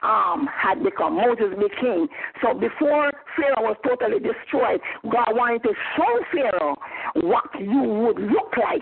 um, 0.03 0.47
had 0.51 0.83
become. 0.83 1.15
Moses 1.15 1.55
became. 1.55 2.07
So 2.41 2.53
before 2.53 3.11
Pharaoh 3.35 3.71
was 3.71 3.77
totally 3.87 4.19
destroyed, 4.19 4.81
God 5.09 5.31
wanted 5.31 5.63
to 5.63 5.73
show 5.95 6.19
Pharaoh 6.31 6.75
what 7.15 7.47
you 7.59 7.81
would 7.81 8.19
look 8.19 8.53
like 8.57 8.81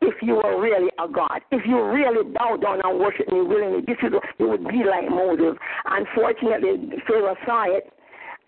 if 0.00 0.14
you 0.22 0.34
were 0.34 0.60
really 0.60 0.88
a 0.98 1.08
God. 1.08 1.40
If 1.52 1.66
you 1.66 1.82
really 1.82 2.24
bow 2.24 2.56
down 2.56 2.80
and 2.84 2.98
worship 2.98 3.28
me 3.28 3.42
willingly, 3.42 3.82
this 3.86 3.96
is 4.02 4.12
you 4.38 4.48
would 4.48 4.66
be 4.68 4.82
like 4.84 5.08
Moses. 5.08 5.56
Unfortunately, 5.84 6.90
Pharaoh 7.06 7.36
saw 7.44 7.64
it, 7.76 7.92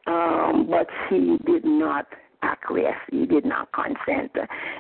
um, 0.06 0.66
but 0.70 0.86
he 1.10 1.38
did 1.46 1.64
not 1.64 2.06
acquiesce. 2.42 2.94
He 3.10 3.26
did 3.26 3.44
not 3.44 3.68
consent. 3.72 4.32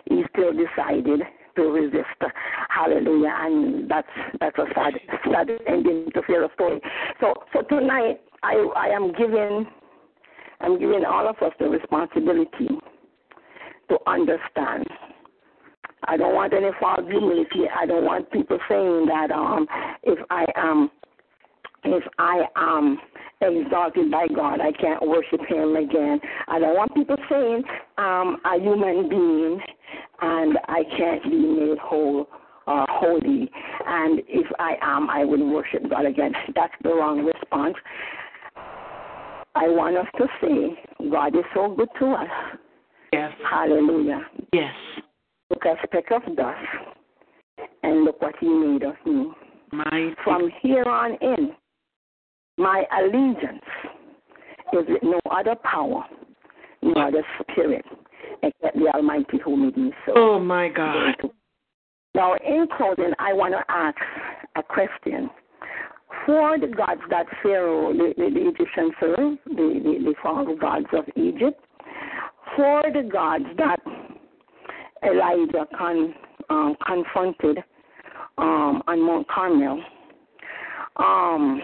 He 0.06 0.22
still 0.32 0.52
decided 0.52 1.22
to 1.58 1.64
resist. 1.64 2.32
Hallelujah. 2.68 3.34
And 3.40 3.90
that's 3.90 4.08
that's 4.40 4.56
a 4.58 4.64
sad 4.74 4.94
sad 5.30 5.50
ending 5.66 6.10
to 6.14 6.22
Pharaoh's 6.26 6.52
story. 6.54 6.80
So 7.20 7.34
so 7.52 7.62
tonight 7.62 8.20
I 8.42 8.54
I 8.76 8.86
am 8.88 9.12
giving 9.12 9.66
I'm 10.60 10.78
giving 10.78 11.04
all 11.04 11.28
of 11.28 11.36
us 11.42 11.52
the 11.58 11.68
responsibility 11.68 12.68
to 13.88 13.98
understand. 14.06 14.86
I 16.06 16.16
don't 16.16 16.34
want 16.34 16.52
any 16.54 16.70
false 16.80 17.00
humility. 17.08 17.64
I 17.78 17.86
don't 17.86 18.04
want 18.04 18.30
people 18.30 18.58
saying 18.68 19.06
that 19.06 19.30
um 19.32 19.66
if 20.04 20.18
I 20.30 20.46
am 20.56 20.90
if 21.84 22.04
I 22.18 22.44
am 22.56 22.98
exalted 23.40 24.10
by 24.10 24.26
God, 24.34 24.60
I 24.60 24.72
can't 24.72 25.06
worship 25.06 25.40
Him 25.48 25.76
again. 25.76 26.20
I 26.48 26.58
don't 26.58 26.76
want 26.76 26.94
people 26.94 27.16
saying 27.30 27.62
I'm 27.96 28.36
a 28.44 28.60
human 28.60 29.08
being 29.08 29.60
and 30.20 30.58
I 30.68 30.82
can't 30.96 31.22
be 31.24 31.36
made 31.36 31.78
whole 31.78 32.28
or 32.66 32.86
holy. 32.88 33.50
And 33.86 34.20
if 34.28 34.46
I 34.58 34.74
am, 34.82 35.08
I 35.08 35.24
will 35.24 35.48
worship 35.50 35.88
God 35.88 36.06
again. 36.06 36.32
That's 36.54 36.72
the 36.82 36.90
wrong 36.90 37.24
response. 37.24 37.76
I 39.54 39.68
want 39.68 39.96
us 39.96 40.06
to 40.18 40.26
say, 40.40 41.08
God 41.10 41.34
is 41.36 41.44
so 41.54 41.74
good 41.74 41.88
to 42.00 42.06
us. 42.12 42.28
Yes. 43.12 43.32
Hallelujah. 43.50 44.20
Yes. 44.52 44.74
Look 45.50 45.64
at 45.64 45.82
a 45.82 45.86
speck 45.86 46.10
of 46.10 46.36
dust 46.36 46.58
and 47.82 48.04
look 48.04 48.20
what 48.20 48.34
He 48.38 48.48
made 48.48 48.82
of 48.82 48.94
me. 49.06 49.30
My 49.72 50.12
From 50.24 50.50
here 50.62 50.84
on 50.84 51.16
in, 51.20 51.52
my 52.58 52.84
allegiance 53.00 53.62
is 54.72 54.84
with 54.88 55.02
no 55.02 55.20
other 55.30 55.54
power, 55.62 56.04
no 56.82 57.00
other 57.00 57.24
spirit, 57.40 57.84
except 58.42 58.76
the 58.76 58.90
Almighty 58.94 59.38
who 59.44 59.56
made 59.56 59.76
me 59.76 59.92
so. 60.04 60.12
Oh 60.16 60.38
my 60.38 60.68
God. 60.68 61.14
Now, 62.14 62.34
in 62.34 62.66
closing, 62.76 63.12
I 63.18 63.32
want 63.32 63.54
to 63.54 63.64
ask 63.68 63.96
a 64.56 64.62
question. 64.62 65.30
For 66.26 66.58
the 66.58 66.66
gods 66.66 67.00
that 67.10 67.26
Pharaoh, 67.42 67.92
the, 67.92 68.12
the, 68.16 68.30
the 68.30 68.48
Egyptians 68.48 68.92
served, 68.98 69.38
the, 69.46 69.80
the, 69.84 70.04
the 70.04 70.14
false 70.22 70.48
gods 70.60 70.86
of 70.92 71.04
Egypt, 71.16 71.60
for 72.56 72.82
the 72.92 73.08
gods 73.10 73.44
that 73.56 73.80
Elijah 75.04 75.66
con, 75.76 76.14
um, 76.50 76.76
confronted 76.84 77.58
um, 78.36 78.82
on 78.86 79.04
Mount 79.04 79.28
Carmel, 79.28 79.82
um, 80.96 81.62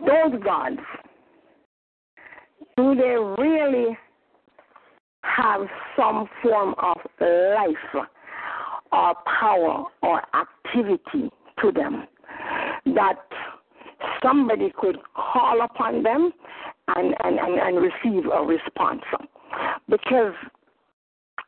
those 0.00 0.42
gods, 0.42 0.80
do 2.76 2.94
they 2.94 3.16
really 3.42 3.96
have 5.22 5.62
some 5.96 6.28
form 6.42 6.74
of 6.78 6.96
life? 7.20 8.06
or 8.92 9.14
power 9.40 9.84
or 10.02 10.22
activity 10.34 11.30
to 11.60 11.72
them 11.72 12.06
that 12.86 13.16
somebody 14.22 14.72
could 14.76 14.96
call 15.14 15.62
upon 15.62 16.02
them 16.02 16.32
and, 16.96 17.14
and, 17.24 17.38
and, 17.38 17.58
and 17.58 17.76
receive 17.76 18.24
a 18.32 18.42
response. 18.42 19.02
Because 19.88 20.34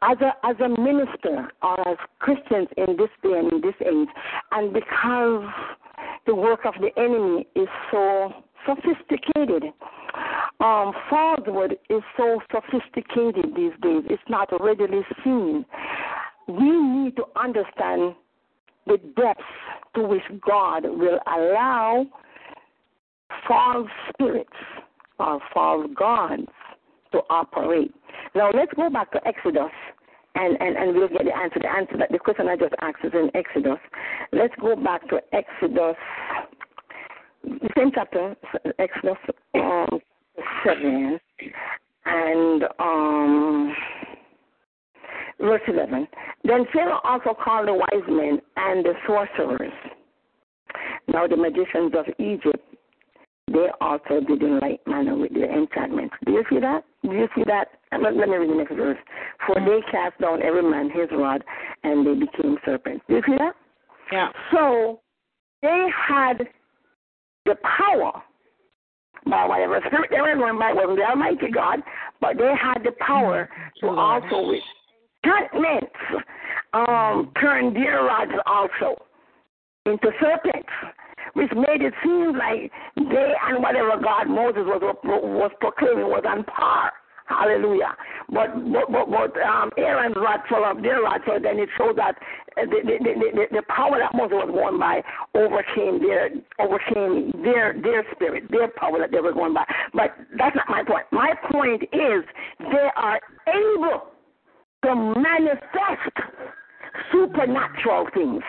as 0.03 0.17
a 0.23 0.47
as 0.47 0.57
a 0.61 0.69
minister 0.69 1.51
or 1.63 1.89
as 1.89 1.99
Christians 2.21 2.69
in 2.77 2.97
this 2.97 3.11
day 3.23 3.39
and 3.39 3.53
in 3.53 3.61
this 3.61 3.75
age, 3.83 4.09
and 4.53 4.73
because 4.73 5.45
the 6.27 6.35
work 6.35 6.61
of 6.65 6.75
the 6.81 6.91
enemy 7.01 7.47
is 7.55 7.69
so 7.91 8.33
sophisticated, 8.67 9.65
um, 10.61 10.93
falsehood 11.09 11.79
is 11.89 12.03
so 12.17 12.41
sophisticated 12.51 13.55
these 13.57 13.73
days. 13.83 14.05
It's 14.11 14.23
not 14.29 14.49
readily 14.61 15.03
seen. 15.25 15.65
We 16.47 16.71
need 16.71 17.17
to 17.17 17.25
understand 17.37 18.15
the 18.87 18.99
depths 19.17 19.43
to 19.95 20.03
which 20.03 20.23
God 20.47 20.85
will 20.85 21.19
allow 21.27 22.07
false 23.47 23.89
spirits 24.13 24.51
or 25.19 25.41
false 25.55 25.89
gods 25.97 26.47
to 27.13 27.19
operate. 27.31 27.95
Now 28.35 28.51
let's 28.53 28.73
go 28.75 28.91
back 28.91 29.13
to 29.13 29.27
Exodus 29.27 29.71
and, 30.35 30.57
and, 30.61 30.77
and 30.77 30.95
we'll 30.97 31.09
get 31.09 31.25
the 31.25 31.37
answer. 31.37 31.61
The 31.61 31.71
answer 31.71 31.97
that 31.99 32.13
the 32.13 32.19
question 32.19 32.49
I 32.49 32.57
just 32.57 32.75
asked 32.81 33.05
is 33.05 33.13
in 33.15 33.31
Exodus. 33.35 33.79
Let's 34.33 34.55
go 34.61 34.77
back 34.77 35.09
to 35.09 35.21
Exodus 35.33 35.97
the 37.43 37.71
same 37.77 37.91
chapter, 37.95 38.37
Exodus 38.79 39.17
um, 39.55 39.99
seven 40.65 41.19
and 42.07 42.65
um 42.79 43.75
verse 45.41 45.63
eleven. 45.69 46.07
Then 46.45 46.65
Pharaoh 46.73 47.01
also 47.05 47.35
called 47.35 47.69
the 47.69 47.75
wise 47.75 48.09
men 48.09 48.41
and 48.57 48.85
the 48.85 48.93
sorcerers. 49.07 49.73
Now 51.09 51.27
the 51.27 51.37
magicians 51.37 51.93
of 51.97 52.07
Egypt 52.19 52.65
they 53.53 53.67
also 53.81 54.21
did 54.27 54.43
in 54.43 54.61
like 54.61 54.81
manner 54.87 55.17
with 55.17 55.35
their 55.35 55.53
enchantments. 55.53 56.15
Do 56.25 56.33
you 56.33 56.45
see 56.49 56.61
that? 56.61 56.85
Do 57.03 57.13
you 57.13 57.29
see 57.35 57.45
that? 57.47 57.69
Let, 57.93 58.15
me 58.15 58.37
read 58.37 58.51
the 58.51 58.55
next 58.55 58.75
verse. 58.75 58.99
For 59.47 59.57
mm. 59.57 59.67
they 59.67 59.91
cast 59.91 60.21
down 60.21 60.43
every 60.43 60.63
man 60.63 60.91
his 60.91 61.09
rod, 61.13 61.43
and 61.83 62.07
they 62.07 62.15
became 62.15 62.57
serpents. 62.65 63.05
Do 63.09 63.17
you 63.17 63.23
see 63.27 63.37
that? 63.39 63.55
Yeah. 64.13 64.29
So 64.53 65.01
they 65.63 65.87
had 66.09 66.47
the 67.47 67.57
power 67.79 68.23
by 69.27 69.47
whatever 69.47 69.81
spirit 69.87 70.11
they 70.11 70.21
were 70.21 70.37
going 70.37 70.59
by 70.59 70.73
wasn't 70.73 70.97
the 70.97 71.05
Almighty 71.05 71.51
God, 71.53 71.81
but 72.21 72.37
they 72.37 72.53
had 72.61 72.83
the 72.85 72.93
power 73.01 73.49
mm. 73.49 73.81
to 73.81 73.89
also 73.89 74.49
with 74.49 74.63
enchantments 75.25 75.95
um, 76.73 76.85
mm. 76.85 77.41
turn 77.41 77.75
their 77.75 78.05
rods 78.05 78.33
also 78.47 78.97
into 79.87 80.11
serpents 80.21 80.69
which 81.35 81.51
made 81.55 81.83
it 81.83 81.95
seem 82.03 82.37
like 82.37 82.71
they 82.97 83.33
and 83.49 83.63
whatever 83.63 84.01
God 84.03 84.29
Moses 84.29 84.63
was 84.67 84.83
was 85.05 85.51
proclaiming 85.61 86.07
was 86.07 86.25
on 86.27 86.45
par. 86.45 86.93
Hallelujah. 87.31 87.95
But 88.29 88.51
but 88.73 88.91
but, 88.91 89.07
but 89.11 89.41
um, 89.41 89.71
Aaron's 89.79 90.17
rod 90.17 90.41
fell 90.49 90.65
off 90.65 90.83
their 90.83 91.03
rod, 91.03 91.21
so 91.25 91.39
then 91.41 91.59
it 91.61 91.69
showed 91.79 91.97
that 91.97 92.17
the, 92.57 92.67
the, 92.67 92.99
the, 92.99 93.13
the, 93.15 93.45
the 93.53 93.63
power 93.69 93.99
that 93.99 94.11
Moses 94.15 94.35
was 94.35 94.51
going 94.51 94.79
by 94.79 95.03
overcame 95.39 96.03
their 96.03 96.31
overcame 96.59 97.31
their 97.45 97.75
their 97.81 98.05
spirit, 98.13 98.51
their 98.51 98.69
power 98.69 98.99
that 98.99 99.13
they 99.13 99.21
were 99.21 99.33
going 99.33 99.55
by. 99.55 99.65
But 99.95 100.11
that's 100.37 100.57
not 100.57 100.67
my 100.69 100.83
point. 100.83 101.07
My 101.13 101.35
point 101.53 101.85
is 101.85 102.25
they 102.59 102.89
are 102.97 103.21
able 103.47 104.11
to 104.85 104.95
manifest 105.15 106.11
supernatural 107.13 108.09
things. 108.13 108.43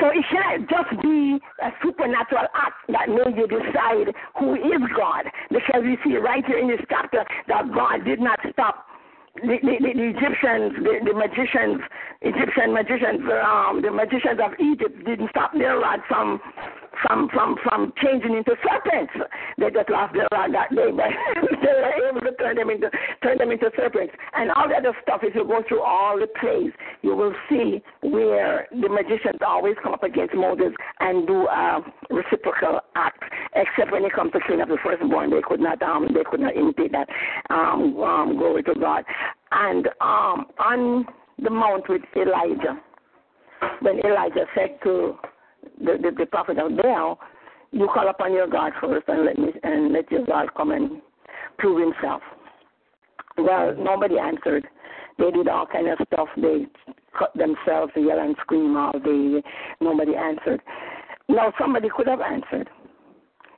So 0.00 0.08
it 0.10 0.24
cannot 0.30 0.68
just 0.68 1.02
be 1.02 1.38
a 1.62 1.70
supernatural 1.82 2.46
act 2.54 2.78
that 2.88 3.08
made 3.08 3.36
you 3.36 3.46
decide 3.46 4.14
who 4.38 4.54
is 4.54 4.82
God. 4.96 5.24
Because 5.50 5.82
we 5.82 5.96
see 6.04 6.16
right 6.16 6.44
here 6.44 6.58
in 6.58 6.68
this 6.68 6.80
chapter 6.88 7.24
that 7.48 7.72
God 7.72 8.04
did 8.04 8.20
not 8.20 8.38
stop 8.52 8.86
the, 9.42 9.56
the, 9.60 9.76
the, 9.80 10.04
Egyptians, 10.16 10.72
the, 10.80 10.94
the 11.04 11.12
magicians, 11.12 11.80
Egyptian 12.22 12.72
magicians, 12.72 13.20
um, 13.44 13.82
the 13.82 13.92
magicians 13.92 14.40
of 14.40 14.52
Egypt 14.58 15.04
didn't 15.04 15.28
stop 15.30 15.52
their 15.52 15.78
from 16.08 16.40
from 17.02 17.28
from 17.32 17.56
from 17.62 17.92
changing 18.02 18.36
into 18.36 18.54
serpents. 18.62 19.12
They 19.58 19.70
just 19.70 19.90
lost 19.90 20.14
their 20.14 20.28
rod 20.32 20.54
that 20.54 20.74
day, 20.74 20.90
but 20.90 21.10
they 21.62 21.72
were 21.72 22.08
able 22.08 22.20
to 22.20 22.32
turn 22.36 22.56
them 22.56 22.70
into 22.70 22.90
turn 23.22 23.38
them 23.38 23.50
into 23.50 23.70
serpents. 23.76 24.14
And 24.34 24.50
all 24.52 24.68
the 24.68 24.76
other 24.76 24.96
stuff, 25.02 25.20
if 25.22 25.34
you 25.34 25.44
go 25.44 25.62
through 25.68 25.82
all 25.82 26.18
the 26.18 26.26
plays, 26.40 26.72
you 27.02 27.14
will 27.14 27.34
see 27.48 27.82
where 28.02 28.66
the 28.70 28.88
magicians 28.88 29.40
always 29.46 29.74
come 29.82 29.94
up 29.94 30.02
against 30.02 30.34
Moses 30.34 30.72
and 31.00 31.26
do 31.26 31.46
a 31.46 31.80
reciprocal 32.10 32.80
act. 32.94 33.22
Except 33.54 33.92
when 33.92 34.04
it 34.04 34.12
comes 34.12 34.32
to 34.32 34.40
clean 34.46 34.60
of 34.60 34.68
the 34.68 34.78
firstborn, 34.82 35.30
they 35.30 35.42
could 35.42 35.60
not 35.60 35.82
um 35.82 36.08
they 36.14 36.24
could 36.28 36.40
not 36.40 36.56
imitate 36.56 36.92
that. 36.92 37.08
Um, 37.50 37.98
um 38.00 38.36
glory 38.36 38.62
to 38.64 38.74
God. 38.74 39.04
And 39.52 39.88
um 40.00 40.46
on 40.58 41.06
the 41.42 41.50
mount 41.50 41.88
with 41.88 42.02
Elijah, 42.16 42.80
when 43.80 44.00
Elijah 44.00 44.46
said 44.54 44.78
to 44.84 45.16
the, 45.78 45.98
the, 46.02 46.10
the 46.18 46.26
prophet 46.26 46.58
of 46.58 46.76
Baal, 46.76 47.18
you 47.72 47.88
call 47.92 48.08
upon 48.08 48.32
your 48.32 48.46
God 48.48 48.72
first 48.80 49.08
and 49.08 49.24
let 49.24 49.38
me 49.38 49.48
and 49.62 49.92
let 49.92 50.10
your 50.10 50.24
God 50.24 50.54
come 50.56 50.70
and 50.70 51.02
prove 51.58 51.80
himself. 51.80 52.22
Well, 53.36 53.74
nobody 53.78 54.18
answered. 54.18 54.66
They 55.18 55.30
did 55.30 55.48
all 55.48 55.66
kind 55.66 55.88
of 55.88 55.98
stuff. 56.06 56.28
They 56.36 56.66
cut 57.18 57.32
themselves, 57.34 57.92
yell 57.96 58.18
and 58.18 58.36
scream 58.40 58.76
all 58.76 58.98
day. 58.98 59.42
Nobody 59.80 60.14
answered. 60.14 60.60
Now 61.28 61.52
somebody 61.58 61.88
could 61.94 62.06
have 62.06 62.20
answered. 62.20 62.68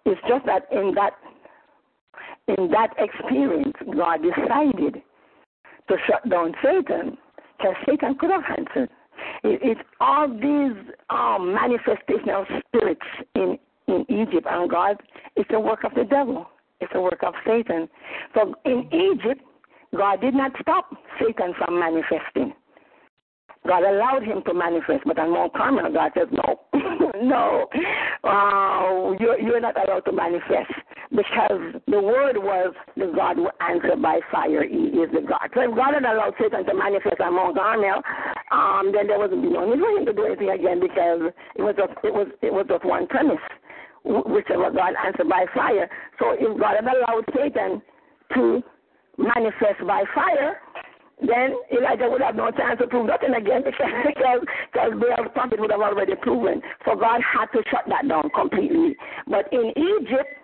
It's 0.05 0.21
just 0.29 0.47
that 0.47 0.67
in 0.73 0.95
that 0.95 1.13
in 2.49 2.71
that 2.71 2.95
experience, 2.99 3.75
God 3.95 4.21
decided 4.23 5.03
to 5.89 5.97
shut 6.07 6.29
down 6.31 6.55
Satan, 6.63 7.19
because 7.59 7.75
Satan 7.87 8.17
could 8.19 8.31
have 8.31 8.43
answered. 8.57 8.89
It, 9.45 9.61
it's 9.63 9.81
all 10.01 10.29
these 10.29 10.95
um, 11.11 11.55
manifestation 11.55 12.31
of 12.31 12.47
spirits 12.69 13.01
in 13.35 13.59
in 13.89 14.05
Egypt 14.09 14.47
and 14.49 14.71
God. 14.71 14.97
It's 15.35 15.49
the 15.51 15.59
work 15.59 15.83
of 15.85 15.95
the 15.95 16.05
devil. 16.05 16.47
It's 16.81 16.93
the 16.93 17.01
work 17.01 17.23
of 17.27 17.35
Satan. 17.47 17.89
So 18.35 18.55
in 18.65 18.89
Egypt, 18.93 19.41
God 19.97 20.21
did 20.21 20.35
not 20.35 20.53
stop 20.61 20.95
Satan 21.19 21.55
from 21.57 21.81
manifesting. 21.81 22.53
God 23.67 23.83
allowed 23.83 24.23
him 24.23 24.43
to 24.47 24.55
manifest, 24.55 25.03
but 25.05 25.19
on 25.19 25.33
Mount 25.33 25.53
Carmel, 25.55 25.93
God 25.93 26.13
says, 26.17 26.29
no, 26.31 26.61
no, 27.23 27.67
uh, 28.25 29.17
you're, 29.19 29.39
you're 29.41 29.61
not 29.61 29.75
allowed 29.83 30.01
to 30.01 30.13
manifest 30.13 30.73
because 31.11 31.81
the 31.87 32.01
word 32.01 32.37
was 32.37 32.75
the 32.97 33.13
God 33.17 33.37
who 33.37 33.49
answer 33.61 33.97
by 33.97 34.21
fire. 34.31 34.67
He 34.67 34.93
is 35.01 35.11
the 35.13 35.23
God. 35.23 35.49
So 35.55 35.61
if 35.61 35.75
God 35.75 35.95
had 35.95 36.05
allowed 36.05 36.35
Satan 36.41 36.65
to 36.67 36.75
manifest 36.75 37.17
Mount 37.19 37.57
Carmel, 37.57 38.03
um, 38.53 38.93
then 38.93 39.07
there 39.07 39.19
wasn't 39.19 39.45
no 39.45 39.65
need 39.65 39.81
for 39.81 39.91
him 39.97 40.07
to 40.07 40.13
do 40.13 40.25
anything 40.27 40.51
again 40.51 40.81
because 40.81 41.33
it 41.57 41.63
was 41.63 41.75
just, 41.77 41.93
it 42.05 42.13
was 42.13 42.29
it 42.43 42.53
was 42.53 42.67
just 42.69 42.85
one 42.85 43.07
premise, 43.07 43.41
which 44.05 44.45
whichever 44.45 44.71
God 44.71 44.93
answered 45.05 45.29
by 45.29 45.47
fire. 45.55 45.89
So 46.19 46.37
if 46.37 46.59
God 46.61 46.77
had 46.77 46.85
allowed 46.85 47.25
Satan 47.33 47.81
to 48.35 48.63
manifest 49.17 49.81
by 49.87 50.05
fire, 50.15 50.61
then 51.21 51.57
Elijah 51.73 52.09
would 52.09 52.23
have 52.23 52.37
no 52.37 52.51
chance 52.53 52.79
to 52.79 52.87
prove 52.87 53.07
nothing 53.07 53.35
again 53.35 53.63
because 53.65 53.91
because, 54.07 54.41
because 54.73 54.93
their 55.01 55.29
prophet 55.31 55.59
would 55.59 55.71
have 55.73 55.81
already 55.81 56.15
proven. 56.21 56.61
So 56.85 56.95
God 56.95 57.21
had 57.25 57.47
to 57.57 57.65
shut 57.71 57.89
that 57.89 58.07
down 58.07 58.31
completely. 58.37 58.95
But 59.27 59.51
in 59.53 59.73
Egypt, 59.75 60.38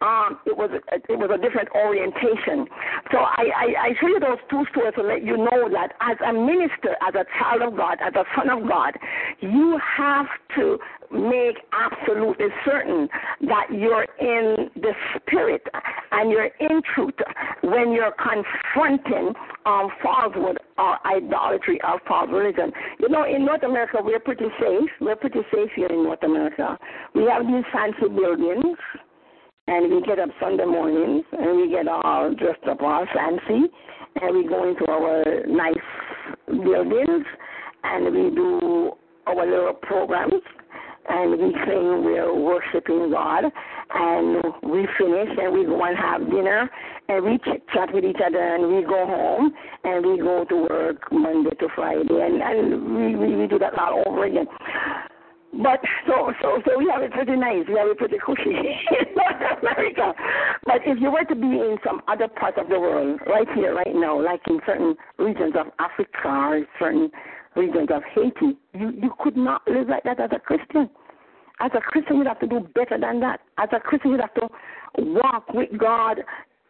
um, 0.00 0.40
it 0.46 0.56
was 0.56 0.70
it 0.72 1.18
was 1.18 1.30
a 1.32 1.36
different 1.36 1.68
orientation. 1.74 2.64
So 3.12 3.18
I, 3.18 3.44
I, 3.52 3.66
I 3.80 3.88
show 4.00 4.08
you 4.08 4.20
those 4.20 4.40
two 4.48 4.64
stories 4.70 4.94
to 4.96 5.02
let 5.02 5.22
you 5.24 5.36
know 5.36 5.68
that 5.72 5.92
as 6.00 6.16
a 6.26 6.32
minister, 6.32 6.96
as 7.06 7.14
a 7.14 7.24
child 7.38 7.60
of 7.62 7.76
God, 7.76 7.98
as 8.00 8.14
a 8.14 8.24
son 8.34 8.48
of 8.48 8.66
God, 8.66 8.96
you 9.40 9.78
have 9.96 10.26
to 10.56 10.78
make 11.12 11.56
absolutely 11.72 12.46
certain 12.64 13.08
that 13.42 13.66
you're 13.70 14.06
in 14.20 14.70
the 14.76 14.92
spirit 15.16 15.66
and 16.12 16.30
you're 16.30 16.50
in 16.60 16.80
truth 16.94 17.14
when 17.62 17.92
you're 17.92 18.14
confronting 18.16 19.34
um, 19.66 19.88
falsehood 20.02 20.56
or 20.78 20.98
idolatry 21.06 21.78
or 21.84 22.00
false 22.06 22.30
religion. 22.32 22.72
You 23.00 23.08
know, 23.08 23.24
in 23.24 23.44
North 23.44 23.64
America, 23.64 23.98
we're 24.00 24.20
pretty 24.20 24.46
safe. 24.58 24.88
We're 25.00 25.16
pretty 25.16 25.40
safe 25.52 25.70
here 25.74 25.88
in 25.88 26.04
North 26.04 26.22
America. 26.22 26.78
We 27.14 27.24
have 27.24 27.46
these 27.46 27.64
fancy 27.72 28.08
buildings 28.08 28.78
and 29.70 29.88
we 29.88 30.02
get 30.02 30.18
up 30.18 30.28
Sunday 30.40 30.64
mornings 30.64 31.24
and 31.30 31.56
we 31.56 31.70
get 31.70 31.86
all 31.86 32.34
dressed 32.34 32.64
up 32.68 32.82
all 32.82 33.06
fancy 33.14 33.70
and 34.20 34.36
we 34.36 34.48
go 34.48 34.68
into 34.68 34.84
our 34.90 35.46
nice 35.46 35.74
buildings 36.48 37.24
and 37.84 38.04
we 38.06 38.34
do 38.34 38.90
our 39.28 39.46
little 39.46 39.74
programs 39.74 40.42
and 41.08 41.30
we 41.32 41.52
claim 41.64 42.04
we're 42.04 42.34
worshiping 42.34 43.12
God 43.12 43.44
and 43.94 44.42
we 44.64 44.88
finish 44.98 45.38
and 45.38 45.54
we 45.54 45.64
go 45.64 45.84
and 45.84 45.96
have 45.96 46.28
dinner 46.28 46.68
and 47.08 47.24
we 47.24 47.38
chit 47.44 47.62
chat 47.72 47.94
with 47.94 48.04
each 48.04 48.20
other 48.24 48.42
and 48.42 48.74
we 48.74 48.82
go 48.82 49.06
home 49.06 49.52
and 49.84 50.04
we 50.04 50.18
go 50.18 50.44
to 50.46 50.66
work 50.68 51.00
Monday 51.12 51.54
to 51.60 51.68
Friday 51.76 52.08
and, 52.10 52.42
and 52.42 52.96
we, 52.96 53.14
we, 53.14 53.36
we 53.36 53.46
do 53.46 53.58
that 53.60 53.78
all 53.78 54.02
over 54.04 54.24
again. 54.24 54.46
But 55.52 55.80
so 56.06 56.32
so 56.40 56.62
so 56.64 56.78
we 56.78 56.88
have 56.92 57.02
it 57.02 57.12
pretty 57.12 57.34
nice. 57.36 57.66
We 57.66 57.74
have 57.74 57.88
it 57.88 57.98
pretty 57.98 58.18
cushy 58.24 58.50
in 58.54 59.14
North 59.16 59.60
America. 59.60 60.14
But 60.64 60.82
if 60.86 61.00
you 61.00 61.10
were 61.10 61.24
to 61.24 61.34
be 61.34 61.46
in 61.46 61.76
some 61.84 62.02
other 62.06 62.28
part 62.28 62.56
of 62.56 62.68
the 62.68 62.78
world, 62.78 63.20
right 63.26 63.48
here, 63.54 63.74
right 63.74 63.94
now, 63.94 64.20
like 64.22 64.40
in 64.46 64.60
certain 64.64 64.94
regions 65.18 65.54
of 65.58 65.66
Africa 65.78 66.08
or 66.24 66.66
certain 66.78 67.10
regions 67.56 67.88
of 67.92 68.02
Haiti, 68.14 68.56
you 68.74 68.90
you 68.90 69.12
could 69.18 69.36
not 69.36 69.62
live 69.66 69.88
like 69.88 70.04
that 70.04 70.20
as 70.20 70.30
a 70.32 70.38
Christian. 70.38 70.88
As 71.60 71.70
a 71.74 71.80
Christian, 71.80 72.18
you 72.18 72.24
have 72.24 72.40
to 72.40 72.46
do 72.46 72.60
better 72.74 72.98
than 72.98 73.20
that. 73.20 73.40
As 73.58 73.68
a 73.72 73.80
Christian, 73.80 74.12
you 74.12 74.18
have 74.18 74.32
to 74.34 74.48
walk 74.98 75.52
with 75.52 75.68
God 75.76 76.20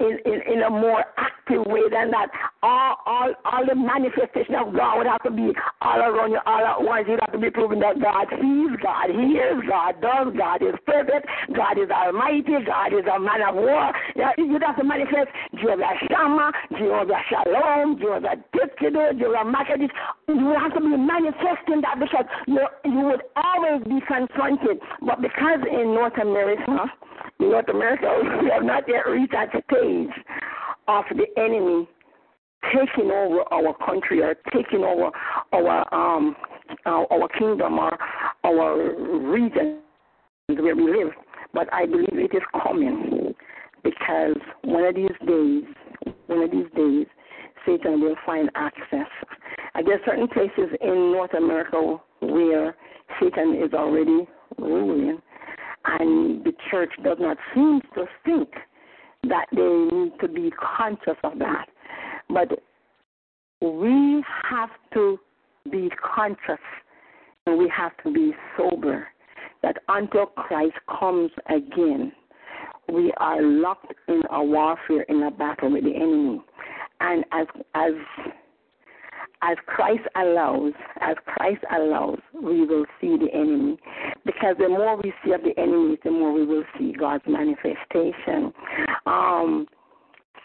in, 0.01 0.18
in, 0.24 0.40
in 0.52 0.62
a 0.62 0.70
more 0.70 1.05
active 1.16 1.64
way 1.66 1.85
than 1.90 2.10
that. 2.10 2.28
All, 2.62 2.97
all, 3.06 3.32
all 3.44 3.64
the 3.66 3.74
manifestation 3.74 4.55
of 4.55 4.72
God 4.74 4.98
would 4.98 5.06
have 5.06 5.22
to 5.22 5.31
be 5.31 5.52
all 5.81 6.01
around 6.01 6.32
you, 6.32 6.40
all 6.47 6.64
at 6.64 6.81
once. 6.81 7.06
You'd 7.09 7.20
have 7.20 7.32
to 7.32 7.39
be 7.39 7.51
proving 7.51 7.81
that 7.81 8.01
God 8.01 8.27
sees 8.40 8.72
God, 8.82 9.12
hears 9.12 9.60
God, 9.68 10.01
does 10.01 10.32
God, 10.36 10.62
is 10.62 10.77
perfect, 10.86 11.27
God 11.56 11.77
is 11.77 11.90
almighty, 11.90 12.56
God 12.64 12.93
is 12.93 13.05
a 13.05 13.20
man 13.20 13.44
of 13.44 13.55
war. 13.56 13.93
You'd 14.36 14.62
have 14.62 14.77
to 14.77 14.85
manifest 14.85 15.28
Jehovah 15.60 15.93
Shammah, 16.09 16.52
Jehovah 16.72 17.20
Shalom, 17.28 17.98
Jehovah 18.01 18.40
Tsidkenu, 18.56 19.18
Jehovah 19.20 19.44
Makadis. 19.44 19.93
You 20.28 20.47
would 20.47 20.60
have 20.60 20.74
to 20.74 20.81
be 20.81 20.97
manifesting 20.97 21.81
that 21.85 22.01
because 22.01 22.24
you, 22.47 22.60
you 22.85 23.01
would 23.05 23.22
always 23.36 23.85
be 23.85 24.01
confronted. 24.06 24.81
But 25.05 25.20
because 25.20 25.60
in 25.68 25.93
North 25.93 26.16
America, 26.20 26.89
North 27.39 27.68
America, 27.68 28.09
we 28.43 28.51
have 28.51 28.64
not 28.64 28.85
yet 28.89 29.09
reached 29.09 29.32
that 29.32 29.48
stage 29.51 29.90
of 30.89 31.05
the 31.11 31.27
enemy 31.41 31.89
taking 32.75 33.11
over 33.11 33.43
our 33.53 33.75
country 33.87 34.23
or 34.23 34.35
taking 34.53 34.85
over 34.85 35.11
our 35.53 35.95
um 35.95 36.37
our, 36.87 37.07
our 37.12 37.29
kingdom 37.39 37.79
or 37.79 37.99
our 38.45 39.31
region 39.33 39.81
where 40.49 40.77
we 40.77 40.83
live. 40.83 41.12
But 41.53 41.73
I 41.73 41.87
believe 41.87 42.12
it 42.12 42.35
is 42.35 42.43
coming 42.62 43.35
because 43.83 44.37
one 44.62 44.85
of 44.85 44.95
these 44.95 45.09
days, 45.27 45.65
one 46.27 46.43
of 46.43 46.51
these 46.51 46.71
days, 46.77 47.07
Satan 47.67 48.01
will 48.01 48.17
find 48.27 48.51
access. 48.55 49.09
I 49.75 49.83
guess 49.83 49.99
certain 50.05 50.29
places 50.29 50.77
in 50.81 51.12
North 51.12 51.35
America 51.35 51.97
where 52.21 52.77
Satan 53.21 53.61
is 53.62 53.73
already 53.73 54.29
ruling 54.59 55.19
and 55.87 56.45
the 56.45 56.53
church 56.71 56.91
does 57.03 57.17
not 57.21 57.37
seem 57.55 57.81
to 57.95 58.05
think 58.25 58.49
that 59.25 59.47
they 59.53 59.97
need 59.97 60.13
to 60.21 60.29
be 60.29 60.51
conscious 60.77 61.17
of 61.25 61.39
that. 61.39 61.67
But 62.29 62.49
we 63.61 64.25
have 64.49 64.71
to 64.95 65.19
be 65.71 65.91
conscious 66.17 66.63
and 67.47 67.59
we 67.59 67.71
have 67.75 67.93
to 68.05 68.13
be 68.13 68.33
sober 68.57 69.07
that 69.63 69.77
until 69.89 70.27
Christ 70.27 70.77
comes 70.99 71.31
again, 71.49 72.13
we 72.91 73.13
are 73.19 73.43
locked 73.43 73.93
in 74.09 74.23
a 74.31 74.43
warfare, 74.43 75.03
in 75.03 75.23
a 75.23 75.31
battle 75.31 75.73
with 75.73 75.85
the 75.85 75.95
enemy. 75.95 76.41
And 77.01 77.25
as 77.33 77.47
as 77.75 77.93
as 79.43 79.57
Christ 79.67 80.03
allows, 80.17 80.73
as 81.01 81.17
Christ 81.25 81.65
allows, 81.75 82.19
we 82.35 82.67
will 82.67 82.85
see 83.01 83.17
the 83.17 83.29
enemy. 83.33 83.79
Because 84.27 84.57
the 84.59 84.69
more 84.69 84.97
we 84.97 85.12
see 85.25 85.33
of 85.33 85.41
the 85.43 85.59
enemy, 85.59 85.97
the 86.05 86.11
more 86.11 86.33
we 86.33 86.45
will 86.45 86.65
see 86.79 86.93
God's 86.93 87.25
manifestation. 87.27 88.53
Um, 89.07 89.67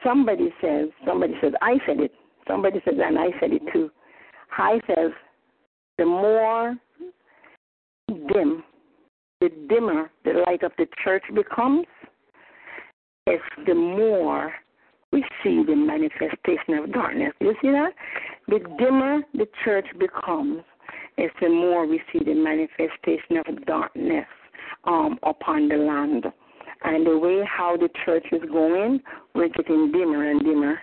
somebody 0.03 0.53
says, 0.61 0.89
somebody 1.05 1.33
says, 1.41 1.53
I 1.61 1.77
said 1.85 1.99
it. 1.99 2.11
Somebody 2.47 2.79
says, 2.85 2.95
and 3.03 3.19
I 3.19 3.27
said 3.39 3.51
it 3.51 3.61
too. 3.73 3.89
I 4.57 4.79
says, 4.87 5.11
the 5.97 6.05
more 6.05 6.75
dim, 8.07 8.63
the 9.41 9.49
dimmer 9.67 10.09
the 10.23 10.43
light 10.45 10.63
of 10.63 10.71
the 10.77 10.87
church 11.03 11.23
becomes, 11.33 11.85
it's 13.27 13.43
the 13.65 13.73
more 13.73 14.53
we 15.15 15.23
see 15.41 15.63
the 15.65 15.75
manifestation 15.75 16.73
of 16.73 16.91
darkness. 16.91 17.31
You 17.39 17.55
see 17.61 17.71
that? 17.71 17.91
The 18.49 18.59
dimmer 18.77 19.21
the 19.33 19.47
church 19.63 19.85
becomes, 19.97 20.61
is 21.17 21.31
the 21.39 21.47
more 21.47 21.87
we 21.87 22.01
see 22.11 22.19
the 22.19 22.33
manifestation 22.33 23.37
of 23.47 23.65
darkness 23.65 24.27
um, 24.83 25.17
upon 25.23 25.69
the 25.69 25.77
land. 25.77 26.25
And 26.83 27.07
the 27.07 27.17
way 27.17 27.47
how 27.47 27.77
the 27.77 27.87
church 28.03 28.25
is 28.33 28.41
going, 28.51 28.99
we're 29.33 29.47
getting 29.47 29.93
dimmer 29.93 30.29
and 30.29 30.41
dimmer. 30.41 30.77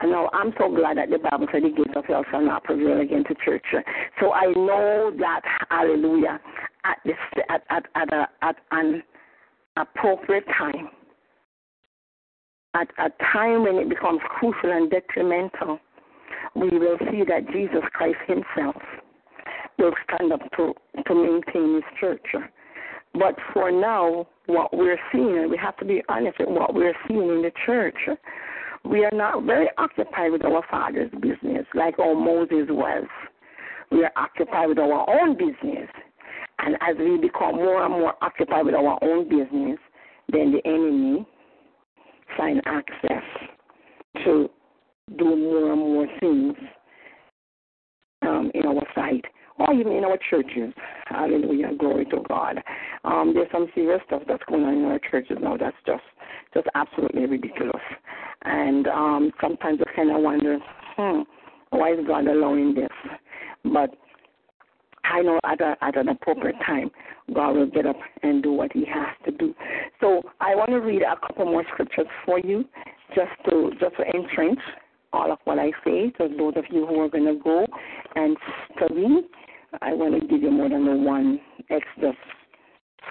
And 0.00 0.10
now 0.12 0.28
I'm 0.34 0.52
so 0.58 0.68
glad 0.68 0.98
that 0.98 1.08
the 1.08 1.18
Bible 1.18 1.46
said 1.50 1.62
the 1.62 1.70
gates 1.70 1.96
of 1.96 2.04
hell 2.04 2.24
shall 2.30 2.42
not 2.42 2.64
prevail 2.64 3.00
against 3.00 3.30
the 3.30 3.36
church. 3.42 3.64
So 4.20 4.32
I 4.32 4.46
know 4.52 5.10
that, 5.18 5.40
hallelujah, 5.70 6.38
at, 6.84 6.98
this, 7.06 7.16
at, 7.48 7.62
at, 7.70 7.86
at, 7.94 8.12
a, 8.12 8.28
at 8.42 8.56
an 8.72 9.02
appropriate 9.78 10.44
time, 10.58 10.90
at 12.74 12.88
a 12.98 13.10
time 13.32 13.64
when 13.64 13.76
it 13.76 13.88
becomes 13.88 14.20
crucial 14.28 14.70
and 14.70 14.90
detrimental, 14.90 15.78
we 16.54 16.70
will 16.70 16.98
see 17.10 17.22
that 17.28 17.50
Jesus 17.52 17.82
Christ 17.92 18.18
Himself 18.26 18.76
will 19.78 19.92
stand 20.04 20.32
up 20.32 20.40
to, 20.56 20.74
to 21.06 21.14
maintain 21.14 21.74
His 21.74 21.84
church. 21.98 22.26
But 23.14 23.34
for 23.52 23.72
now, 23.72 24.28
what 24.46 24.76
we're 24.76 24.98
seeing, 25.12 25.38
and 25.38 25.50
we 25.50 25.56
have 25.56 25.76
to 25.78 25.84
be 25.84 26.02
honest 26.08 26.38
with 26.38 26.48
what 26.50 26.74
we're 26.74 26.94
seeing 27.08 27.22
in 27.22 27.42
the 27.42 27.52
church, 27.66 27.96
we 28.84 29.04
are 29.04 29.12
not 29.12 29.44
very 29.44 29.68
occupied 29.78 30.32
with 30.32 30.44
our 30.44 30.62
Father's 30.70 31.10
business 31.20 31.66
like 31.74 31.98
our 31.98 32.14
Moses 32.14 32.66
was. 32.68 33.06
We 33.90 34.04
are 34.04 34.12
occupied 34.16 34.68
with 34.68 34.78
our 34.78 35.08
own 35.10 35.36
business. 35.36 35.88
And 36.60 36.76
as 36.80 36.96
we 36.98 37.18
become 37.18 37.56
more 37.56 37.84
and 37.84 37.92
more 37.92 38.14
occupied 38.22 38.66
with 38.66 38.74
our 38.74 38.98
own 39.02 39.28
business, 39.28 39.78
then 40.30 40.52
the 40.52 40.60
enemy 40.64 41.26
find 42.36 42.60
access 42.66 43.22
to 44.24 44.48
do 45.18 45.36
more 45.36 45.72
and 45.72 45.80
more 45.80 46.06
things 46.20 46.54
um, 48.22 48.50
in 48.54 48.66
our 48.66 48.86
sight 48.94 49.24
or 49.58 49.74
even 49.74 49.92
in 49.92 50.04
our 50.04 50.18
churches. 50.30 50.72
Hallelujah. 51.06 51.74
Glory 51.78 52.06
to 52.06 52.22
God. 52.28 52.58
Um, 53.04 53.32
there's 53.34 53.50
some 53.52 53.68
serious 53.74 54.00
stuff 54.06 54.22
that's 54.26 54.42
going 54.48 54.64
on 54.64 54.74
in 54.74 54.84
our 54.84 55.00
churches 55.10 55.38
now 55.40 55.56
that's 55.56 55.76
just 55.86 56.02
just 56.54 56.66
absolutely 56.74 57.26
ridiculous. 57.26 57.82
And 58.42 58.86
um, 58.88 59.30
sometimes 59.40 59.80
I 59.86 59.96
kind 59.96 60.10
of 60.10 60.22
wonder, 60.22 60.58
hmm, 60.96 61.20
why 61.70 61.92
is 61.92 61.98
God 62.06 62.26
allowing 62.26 62.74
this? 62.74 62.88
But 63.64 63.90
I 65.10 65.22
know 65.22 65.40
at, 65.44 65.60
a, 65.60 65.76
at 65.82 65.96
an 65.96 66.08
appropriate 66.08 66.56
time, 66.64 66.90
God 67.34 67.52
will 67.52 67.66
get 67.66 67.86
up 67.86 67.96
and 68.22 68.42
do 68.42 68.52
what 68.52 68.72
He 68.72 68.84
has 68.86 69.08
to 69.24 69.32
do. 69.32 69.54
So 70.00 70.22
I 70.40 70.54
want 70.54 70.70
to 70.70 70.78
read 70.78 71.02
a 71.02 71.16
couple 71.26 71.46
more 71.46 71.64
scriptures 71.72 72.06
for 72.24 72.38
you, 72.38 72.64
just 73.14 73.32
to 73.48 73.70
just 73.80 73.96
to 73.96 74.04
entrench 74.14 74.60
all 75.12 75.32
of 75.32 75.38
what 75.44 75.58
I 75.58 75.72
say. 75.84 76.12
So 76.18 76.28
those 76.28 76.54
of 76.56 76.64
you 76.70 76.86
who 76.86 77.00
are 77.00 77.08
going 77.08 77.26
to 77.26 77.42
go 77.42 77.66
and 78.14 78.36
study, 78.76 79.22
I 79.82 79.94
want 79.94 80.20
to 80.20 80.26
give 80.28 80.42
you 80.42 80.50
more 80.50 80.68
than 80.68 80.84
the 80.84 80.96
one 80.96 81.40
Exodus 81.70 82.16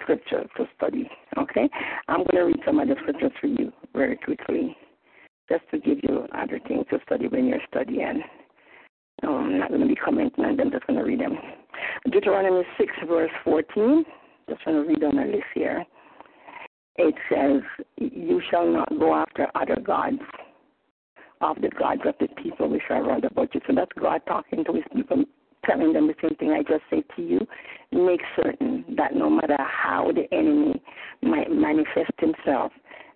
scripture 0.02 0.46
to 0.58 0.66
study. 0.78 1.10
Okay, 1.38 1.70
I'm 2.08 2.20
going 2.20 2.36
to 2.36 2.42
read 2.44 2.60
some 2.66 2.80
of 2.80 2.88
the 2.88 2.96
scriptures 3.02 3.32
for 3.42 3.48
you 3.48 3.72
very 3.94 4.18
quickly, 4.18 4.76
just 5.50 5.64
to 5.72 5.80
give 5.80 5.98
you 6.04 6.26
other 6.34 6.60
things 6.68 6.86
to 6.92 7.00
study 7.06 7.28
when 7.28 7.46
you're 7.46 7.60
studying. 7.70 8.24
No, 9.24 9.38
I'm 9.38 9.58
not 9.60 9.70
going 9.70 9.82
to 9.82 9.88
be 9.88 9.96
commenting 9.96 10.46
on 10.46 10.58
them, 10.58 10.72
just 10.72 10.88
going 10.88 11.00
to 11.00 11.06
read 11.06 11.20
them. 11.20 11.38
Deuteronomy 12.12 12.64
6, 12.78 12.94
verse 13.08 13.32
14. 13.44 14.06
Just 14.50 14.66
going 14.66 14.84
to 14.84 14.90
read 14.90 15.04
on 15.04 15.16
the 15.16 15.24
list 15.24 15.44
here. 15.54 15.86
It 16.98 17.16
says, 17.30 17.62
You 17.98 18.42
shall 18.50 18.68
not 18.68 18.90
go 19.00 19.16
after 19.16 19.48
other 19.56 19.78
gods 19.82 20.20
of 21.42 21.58
the 21.62 21.70
gods 21.70 22.02
of 22.06 22.16
the 22.20 22.28
people 22.42 22.70
which 22.70 22.82
are 22.90 23.04
round 23.04 23.26
about 23.26 23.54
you. 23.54 23.62
So 23.68 23.74
that's 23.76 23.92
God 24.00 24.22
talking 24.28 24.64
to 24.66 24.74
his 24.74 24.84
people, 24.94 25.24
telling 25.66 25.94
them 25.94 26.08
the 26.08 26.16
same 26.22 26.36
thing 26.36 26.52
I 26.52 26.62
just 26.62 26.84
said 26.90 27.04
to 27.16 27.22
you. 27.22 27.40
Make 27.92 28.22
certain 28.36 28.86
that 28.98 29.16
no 29.16 29.30
matter 29.30 29.58
how 29.60 30.12
the 30.14 30.32
enemy 30.36 30.82
might 31.22 31.52
manifest 31.52 32.12
himself, 32.20 32.72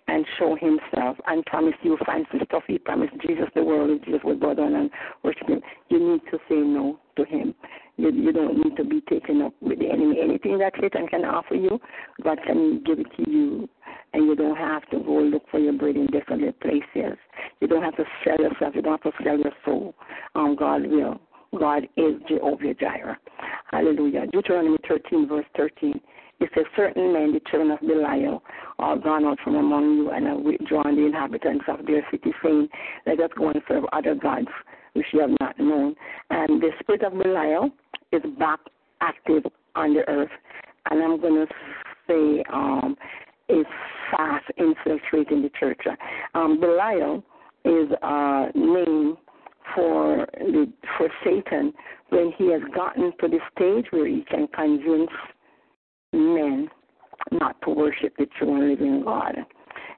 and 0.07 0.25
show 0.37 0.55
himself 0.55 1.17
and 1.27 1.45
promise 1.45 1.73
you 1.81 1.97
find 2.05 2.25
fancy 2.27 2.45
stuff. 2.45 2.63
He 2.67 2.77
promised 2.77 3.13
Jesus 3.21 3.45
the 3.55 3.63
world, 3.63 4.01
Jesus 4.05 4.21
will 4.23 4.37
go 4.37 4.53
down 4.53 4.75
and 4.75 4.89
worship 5.23 5.47
him. 5.47 5.61
You 5.89 5.99
need 5.99 6.21
to 6.31 6.37
say 6.49 6.55
no 6.55 6.99
to 7.15 7.23
him. 7.23 7.55
You, 7.97 8.11
you 8.11 8.31
don't 8.31 8.57
need 8.57 8.75
to 8.77 8.83
be 8.83 9.01
taken 9.01 9.41
up 9.41 9.53
with 9.61 9.79
the 9.79 9.89
enemy. 9.89 10.17
Anything 10.21 10.57
that 10.59 10.73
Satan 10.81 11.07
can 11.07 11.23
offer 11.25 11.55
you, 11.55 11.79
God 12.23 12.39
can 12.45 12.83
give 12.83 12.99
it 12.99 13.07
to 13.17 13.29
you. 13.29 13.69
And 14.13 14.25
you 14.25 14.35
don't 14.35 14.57
have 14.57 14.87
to 14.89 14.99
go 14.99 15.19
look 15.19 15.43
for 15.49 15.59
your 15.59 15.73
bread 15.73 15.95
in 15.95 16.07
different 16.07 16.59
places. 16.59 17.17
You 17.59 17.67
don't 17.67 17.83
have 17.83 17.95
to 17.97 18.03
sell 18.23 18.37
yourself. 18.37 18.75
You 18.75 18.81
don't 18.81 19.01
have 19.03 19.13
to 19.13 19.23
sell 19.23 19.37
your 19.37 19.51
soul. 19.63 19.95
Um, 20.35 20.55
God 20.55 20.85
will. 20.87 21.19
God 21.59 21.83
is 21.97 22.15
Jehovah 22.27 22.73
Jireh. 22.73 23.17
Hallelujah. 23.69 24.25
Deuteronomy 24.31 24.77
13, 24.87 25.27
verse 25.27 25.45
13. 25.55 25.99
It 26.39 26.49
a 26.57 26.63
Certain 26.75 27.13
man, 27.13 27.33
the 27.33 27.41
children 27.49 27.71
of 27.71 27.79
Belial, 27.81 28.43
are 28.79 28.97
gone 28.97 29.25
out 29.25 29.39
from 29.43 29.55
among 29.55 29.97
you 29.97 30.11
and 30.11 30.27
have 30.27 30.39
withdrawn 30.39 30.95
the 30.95 31.05
inhabitants 31.05 31.65
of 31.67 31.85
their 31.85 32.05
city, 32.11 32.33
saying, 32.43 32.67
Let 33.05 33.19
us 33.19 33.29
go 33.37 33.49
and 33.49 33.61
serve 33.67 33.85
other 33.93 34.15
gods 34.15 34.47
which 34.93 35.05
you 35.13 35.19
have 35.21 35.31
not 35.39 35.57
known. 35.59 35.95
And 36.29 36.61
the 36.61 36.69
spirit 36.79 37.03
of 37.03 37.13
Belial 37.13 37.69
is 38.11 38.21
back 38.37 38.59
active 39.01 39.43
on 39.75 39.93
the 39.93 40.07
earth. 40.07 40.29
And 40.89 41.01
I'm 41.01 41.19
going 41.19 41.45
to 41.45 41.53
say 42.07 42.43
um, 42.51 42.95
is 43.49 43.65
fast 44.11 44.45
infiltrating 44.57 45.41
the 45.41 45.51
church. 45.59 45.81
Um, 46.33 46.59
Belial 46.59 47.23
is 47.65 47.89
a 48.01 48.47
name 48.55 49.17
for 49.73 50.27
the 50.37 50.71
for 50.97 51.09
Satan 51.23 51.73
when 52.09 52.33
he 52.37 52.51
has 52.51 52.61
gotten 52.75 53.11
to 53.21 53.27
the 53.27 53.39
stage 53.55 53.85
where 53.91 54.07
he 54.07 54.25
can 54.29 54.47
convince 54.53 55.09
men 56.13 56.69
not 57.31 57.59
to 57.63 57.69
worship 57.69 58.15
the 58.17 58.27
true 58.37 58.55
and 58.55 58.69
living 58.69 59.03
God. 59.03 59.35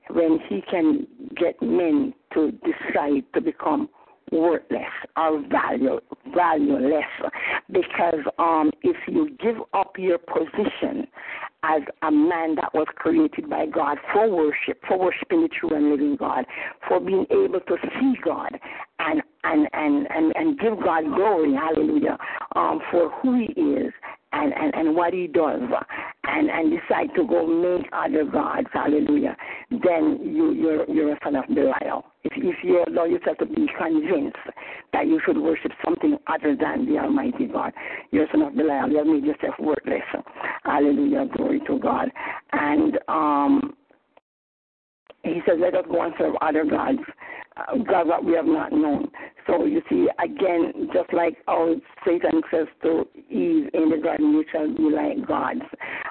When 0.10 0.40
he 0.48 0.62
can 0.70 1.08
get 1.36 1.62
men 1.62 2.14
to 2.34 2.52
decide 2.52 3.24
to 3.34 3.42
become 3.42 3.90
worthless 4.32 4.82
or 5.18 5.44
value 5.50 6.00
valueless 6.36 7.06
because 7.72 8.20
um 8.40 8.72
if 8.82 8.96
you 9.08 9.30
give 9.40 9.58
up 9.74 9.94
your 10.00 10.18
position 10.18 11.08
as 11.64 11.82
a 12.04 12.12
man 12.12 12.56
that 12.56 12.74
was 12.74 12.88
created 12.96 13.50
by 13.50 13.66
God 13.66 13.98
for 14.14 14.30
worship, 14.30 14.82
for 14.88 15.00
worshiping 15.00 15.42
the 15.42 15.48
true 15.48 15.76
and 15.76 15.90
living 15.90 16.16
God, 16.16 16.46
for 16.88 17.00
being 17.00 17.26
able 17.32 17.60
to 17.60 17.78
see 18.00 18.14
God 18.24 18.60
and 19.00 19.22
and 19.44 19.68
and 19.74 20.08
and, 20.10 20.34
and 20.36 20.60
give 20.60 20.84
God 20.84 21.04
glory, 21.16 21.54
hallelujah, 21.54 22.18
um, 22.56 22.82
for 22.92 23.10
who 23.22 23.40
He 23.40 23.62
is 23.62 23.94
and, 24.36 24.53
and, 24.53 24.76
and 24.76 24.95
what 24.95 25.14
he 25.14 25.28
does 25.28 25.62
and, 26.26 26.49
and 26.49 26.72
decide 26.72 27.07
to 27.16 27.26
go 27.26 27.48
make 27.48 27.86
other 27.94 28.26
gods, 28.26 28.68
hallelujah, 28.74 29.36
then 29.72 30.20
you, 30.22 30.52
you're, 30.52 30.90
you're 30.90 31.14
a 31.14 31.20
son 31.24 31.36
of 31.36 31.45
Belial. 31.48 32.03
If, 32.24 32.34
if 32.36 32.56
you 32.64 32.84
allow 32.88 33.06
yourself 33.06 33.38
to 33.38 33.45
be 33.45 33.68
convinced 33.78 34.38
that 34.91 35.07
you 35.07 35.22
should 35.26 35.38
worship 35.38 35.72
something 35.84 36.18
other 36.28 36.56
than 36.56 36.86
the 36.86 36.99
Almighty 36.99 37.45
God, 37.45 37.72
you're 38.12 38.26
a 38.26 38.32
son 38.32 38.41
of 38.41 38.56
Belial. 38.56 38.90
You 38.90 38.98
have 38.98 39.07
made 39.07 39.24
yourself 39.26 39.56
worthless. 39.60 40.03
Hallelujah, 40.64 41.28
glory 41.36 41.62
to 41.68 41.80
God. 41.80 42.10
And 42.52 42.99
um, 43.07 43.74
he 45.24 45.40
says, 45.48 45.57
let 45.60 45.76
us 45.76 45.86
go 45.90 46.02
and 46.02 46.14
serve 46.18 46.36
other 46.41 46.66
gods, 46.66 46.99
uh, 47.57 48.03
what 48.03 48.23
we 48.23 48.34
have 48.34 48.45
not 48.45 48.72
known. 48.72 49.10
So 49.48 49.65
you 49.65 49.82
see, 49.90 50.07
again, 50.23 50.90
just 50.94 51.14
like 51.14 51.38
how 51.48 51.76
Satan 52.06 52.41
says 52.52 52.68
to 52.84 53.07
Eve 53.30 53.69
in 53.73 53.90
the 53.90 53.99
garden, 54.02 54.32
you 54.32 54.45
shall 54.52 54.68
be 54.68 54.84
like 54.84 55.27
gods. 55.27 55.61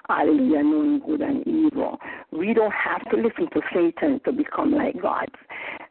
Hallelujah, 0.09 0.63
knowing 0.63 1.01
good 1.05 1.21
and 1.21 1.47
evil. 1.47 1.99
We 2.31 2.55
don't 2.55 2.73
have 2.73 3.03
to 3.11 3.17
listen 3.17 3.49
to 3.53 3.61
Satan 3.75 4.21
to 4.25 4.33
become 4.33 4.73
like 4.73 5.01
gods. 5.01 5.33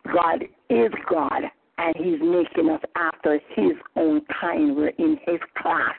God 0.05 0.43
is 0.69 0.91
God 1.09 1.43
and 1.77 1.95
he's 1.97 2.19
making 2.21 2.69
us 2.69 2.81
after 2.95 3.39
his 3.55 3.73
own 3.95 4.21
kind. 4.39 4.75
We're 4.75 4.89
in 4.89 5.17
his 5.25 5.39
class. 5.57 5.95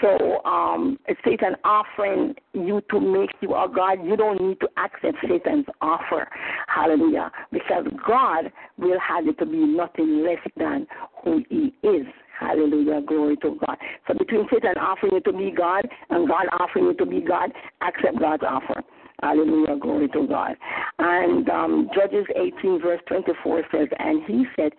So 0.00 0.42
um 0.44 0.98
Satan 1.24 1.56
offering 1.64 2.34
you 2.54 2.82
to 2.90 3.00
make 3.00 3.30
you 3.40 3.50
a 3.54 3.68
God, 3.74 4.04
you 4.04 4.16
don't 4.16 4.40
need 4.40 4.60
to 4.60 4.68
accept 4.78 5.18
Satan's 5.28 5.66
offer. 5.80 6.28
Hallelujah. 6.68 7.30
Because 7.52 7.86
God 8.06 8.50
will 8.78 8.98
have 9.00 9.26
it 9.26 9.38
to 9.38 9.46
be 9.46 9.58
nothing 9.58 10.24
less 10.24 10.40
than 10.56 10.86
who 11.22 11.42
he 11.48 11.74
is. 11.86 12.06
Hallelujah. 12.38 13.00
Glory 13.02 13.36
to 13.38 13.58
God. 13.66 13.76
So 14.06 14.14
between 14.14 14.46
Satan 14.52 14.76
offering 14.78 15.14
you 15.14 15.20
to 15.20 15.32
be 15.32 15.50
God 15.50 15.86
and 16.10 16.28
God 16.28 16.46
offering 16.58 16.86
you 16.86 16.94
to 16.94 17.06
be 17.06 17.20
God, 17.20 17.50
accept 17.80 18.18
God's 18.20 18.42
offer. 18.46 18.82
Hallelujah. 19.22 19.78
Glory 19.80 20.08
to 20.08 20.26
God. 20.26 20.56
And 20.98 21.48
um, 21.48 21.90
Judges 21.94 22.26
18, 22.36 22.80
verse 22.80 23.00
24 23.08 23.62
says, 23.72 23.88
And 23.98 24.22
he 24.26 24.44
said, 24.56 24.72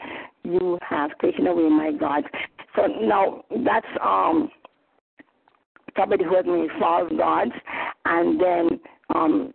You 0.44 0.78
have 0.88 1.12
taken 1.22 1.48
away 1.48 1.70
my 1.70 1.92
gods. 1.92 2.28
So 2.76 2.86
now 2.86 3.44
that's 3.66 3.88
um, 4.04 4.50
somebody 5.98 6.24
who 6.24 6.36
has 6.36 6.46
made 6.46 6.70
false 6.80 7.12
gods, 7.18 7.52
and 8.06 8.40
then 8.40 8.80
um, 9.16 9.52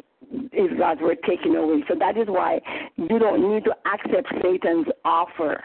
his 0.52 0.76
gods 0.78 1.00
were 1.00 1.14
taken 1.14 1.54
away. 1.54 1.84
So 1.88 1.94
that 1.98 2.16
is 2.16 2.26
why 2.26 2.60
you 2.96 3.18
don't 3.18 3.54
need 3.54 3.64
to 3.64 3.74
accept 3.86 4.28
Satan's 4.42 4.86
offer 5.04 5.62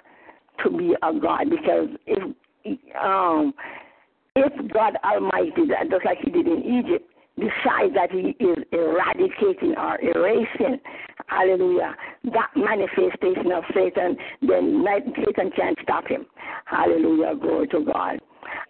to 0.64 0.69
be 0.69 0.95
a 1.02 1.14
God, 1.19 1.49
because 1.49 1.89
if 2.06 2.23
um, 3.02 3.53
if 4.35 4.72
God 4.73 4.94
Almighty, 5.03 5.52
just 5.89 6.06
like 6.06 6.18
He 6.23 6.30
did 6.30 6.48
in 6.48 6.60
Egypt, 6.60 7.10
decides 7.38 7.94
that 7.94 8.12
He 8.12 8.36
is 8.44 8.58
eradicating 8.72 9.76
or 9.78 10.00
erasing, 10.02 10.80
hallelujah, 11.28 11.96
that 12.26 12.50
manifestation 12.56 13.52
of 13.52 13.64
Satan, 13.74 14.18
then 14.42 14.84
Satan 15.26 15.52
can't 15.56 15.78
stop 15.84 16.08
him. 16.08 16.26
Hallelujah, 16.66 17.36
glory 17.40 17.68
to 17.68 17.86
God. 17.86 18.20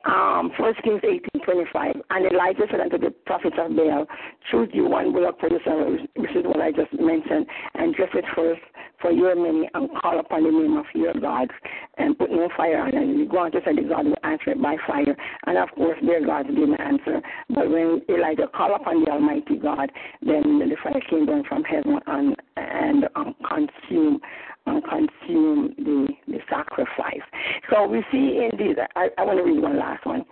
Um, 0.06 0.52
1 0.58 0.74
Kings 0.84 1.02
18 1.04 1.44
25. 1.44 1.96
And 2.10 2.32
Elijah 2.32 2.64
said 2.72 2.80
unto 2.80 2.98
the 2.98 3.12
prophets 3.26 3.56
of 3.60 3.76
Baal, 3.76 4.06
Choose 4.50 4.70
you 4.74 4.88
one 4.88 5.12
bullock 5.14 5.40
for 5.40 5.50
yourself, 5.50 6.00
which 6.16 6.32
is 6.32 6.46
what 6.46 6.62
I 6.62 6.72
just 6.72 6.94
mentioned, 6.94 7.46
and 7.76 7.94
dress 7.94 8.10
it 8.14 8.26
first 8.36 8.62
for 9.02 9.12
your 9.12 9.36
many, 9.36 9.70
and 9.74 9.90
call 10.02 10.20
upon 10.20 10.44
the 10.44 10.52
name 10.52 10.78
of 10.78 10.86
your 10.94 11.14
gods, 11.14 11.52
and 11.98 12.18
put 12.18 12.32
no 12.32 12.50
fire 12.56 12.82
on 12.82 12.96
it. 12.96 13.18
You 13.18 13.28
go 13.28 13.40
on 13.40 13.52
to 13.52 13.60
say 13.66 13.76
the 13.76 13.88
God 13.88 14.06
will 14.06 14.18
answer 14.24 14.52
it 14.52 14.62
by 14.62 14.76
fire. 14.86 15.16
And 15.46 15.58
of 15.58 15.70
course, 15.76 15.98
their 16.06 16.26
gods 16.26 16.50
didn't 16.50 16.80
answer. 16.80 17.22
But 17.50 17.70
when 17.70 18.02
Elijah 18.10 18.48
called 18.54 18.80
upon 18.80 19.04
the 19.04 19.12
Almighty 19.12 19.58
God, 19.58 19.92
then 20.22 20.60
the 20.60 20.78
fire 20.84 21.02
came 21.10 21.26
down 21.26 21.44
from 21.48 21.64
heaven 21.64 22.00
and, 22.08 22.36
and 22.56 23.06
um, 23.16 23.36
consumed 23.48 24.22
and 24.66 24.84
consume 24.84 25.74
the, 25.78 26.08
the 26.28 26.40
sacrifice. 26.50 27.22
So 27.70 27.88
we 27.88 28.04
see 28.12 28.50
in 28.52 28.58
these, 28.58 28.76
I, 28.96 29.08
I 29.18 29.24
want 29.24 29.38
to 29.40 29.44
read 29.44 29.62
one 29.62 29.80
last 29.80 30.06
one 30.06 30.26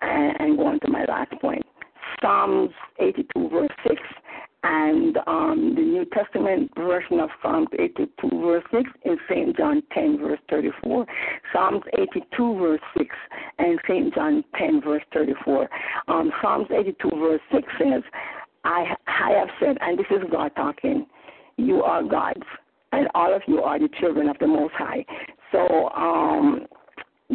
and, 0.00 0.36
and 0.40 0.56
go 0.56 0.66
on 0.66 0.80
to 0.80 0.88
my 0.88 1.04
last 1.04 1.32
point. 1.40 1.64
Psalms 2.22 2.70
82, 2.98 3.48
verse 3.50 3.68
6, 3.86 3.96
and 4.68 5.16
um, 5.28 5.74
the 5.76 5.82
New 5.82 6.04
Testament 6.06 6.72
version 6.76 7.20
of 7.20 7.30
Psalms 7.40 7.68
82, 7.78 8.10
verse 8.40 8.64
6 8.72 8.90
is 9.04 9.18
St. 9.30 9.56
John 9.56 9.80
10, 9.92 10.18
verse 10.18 10.40
34. 10.50 11.06
Psalms 11.52 11.82
82, 11.96 12.58
verse 12.58 12.80
6, 12.98 13.08
and 13.58 13.78
St. 13.88 14.12
John 14.14 14.44
10, 14.58 14.80
verse 14.82 15.02
34. 15.14 15.68
Um, 16.08 16.32
Psalms 16.42 16.66
82, 16.76 17.10
verse 17.16 17.40
6 17.52 17.68
says, 17.78 18.02
I, 18.64 18.94
I 19.06 19.30
have 19.38 19.48
said, 19.60 19.76
and 19.80 19.96
this 19.98 20.06
is 20.10 20.24
God 20.32 20.50
talking, 20.56 21.06
you 21.56 21.82
are 21.82 22.02
God's 22.02 22.42
and 22.92 23.08
all 23.14 23.34
of 23.34 23.42
you 23.46 23.60
are 23.60 23.78
the 23.78 23.88
children 24.00 24.28
of 24.28 24.38
the 24.38 24.46
Most 24.46 24.72
High. 24.74 25.04
So 25.52 25.88
um, 25.90 26.66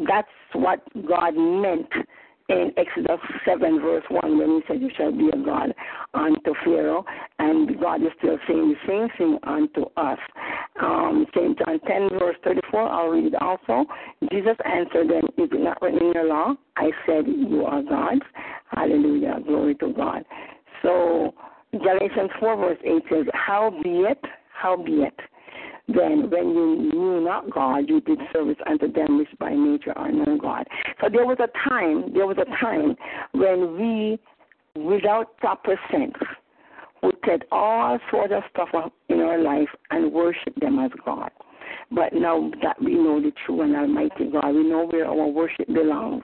that's 0.07 0.27
what 0.53 0.81
God 1.07 1.35
meant 1.35 1.87
in 2.51 2.71
Exodus 2.77 3.19
7, 3.45 3.81
verse 3.81 4.03
1, 4.09 4.37
when 4.37 4.49
He 4.49 4.61
said, 4.67 4.81
You 4.81 4.89
shall 4.95 5.11
be 5.11 5.29
a 5.29 5.45
God 5.45 5.73
unto 6.13 6.53
Pharaoh. 6.63 7.05
And 7.39 7.79
God 7.79 8.01
is 8.01 8.09
still 8.19 8.37
saying 8.47 8.75
the 8.75 8.87
same 8.87 9.07
thing 9.17 9.39
unto 9.43 9.85
us. 9.97 10.19
Um, 10.81 11.25
St. 11.35 11.57
John 11.57 11.79
10, 11.87 12.09
verse 12.19 12.35
34, 12.43 12.81
I'll 12.81 13.07
read 13.07 13.35
also. 13.35 13.85
Jesus 14.31 14.57
answered 14.65 15.09
them, 15.09 15.23
Is 15.37 15.49
it 15.51 15.61
not 15.61 15.81
written 15.81 16.01
in 16.01 16.11
your 16.13 16.25
law? 16.27 16.53
I 16.77 16.91
said, 17.05 17.25
You 17.27 17.65
are 17.65 17.81
God's. 17.81 18.21
Hallelujah. 18.69 19.39
Glory 19.45 19.75
to 19.75 19.93
God. 19.93 20.23
So, 20.81 21.33
Galatians 21.71 22.31
4, 22.39 22.57
verse 22.57 22.77
8 22.83 23.03
says, 23.09 23.25
Howbeit, 23.33 24.23
howbeit, 24.53 25.15
then 25.93 26.29
when 26.29 26.49
you 26.49 26.91
knew 26.93 27.21
not 27.21 27.49
God, 27.49 27.89
you 27.89 28.01
did 28.01 28.19
service 28.33 28.57
unto 28.67 28.91
them 28.91 29.17
which 29.17 29.29
by 29.39 29.53
nature 29.53 29.97
are 29.97 30.11
known 30.11 30.37
God. 30.37 30.65
So 30.99 31.09
there 31.09 31.25
was 31.25 31.37
a 31.39 31.69
time, 31.69 32.13
there 32.13 32.25
was 32.25 32.37
a 32.37 32.45
time 32.63 32.95
when 33.33 33.77
we, 33.79 34.19
without 34.81 35.37
proper 35.37 35.79
sense, 35.91 36.13
would 37.03 37.21
take 37.23 37.41
all 37.51 37.97
sorts 38.09 38.33
of 38.35 38.43
stuff 38.51 38.91
in 39.09 39.19
our 39.19 39.39
life 39.39 39.69
and 39.89 40.11
worship 40.11 40.55
them 40.59 40.79
as 40.79 40.91
God. 41.05 41.31
But 41.91 42.13
now 42.13 42.51
that 42.63 42.81
we 42.81 42.95
know 42.95 43.21
the 43.21 43.31
true 43.45 43.61
and 43.61 43.75
almighty 43.75 44.29
God, 44.31 44.53
we 44.53 44.63
know 44.63 44.85
where 44.85 45.07
our 45.07 45.27
worship 45.27 45.67
belongs, 45.67 46.23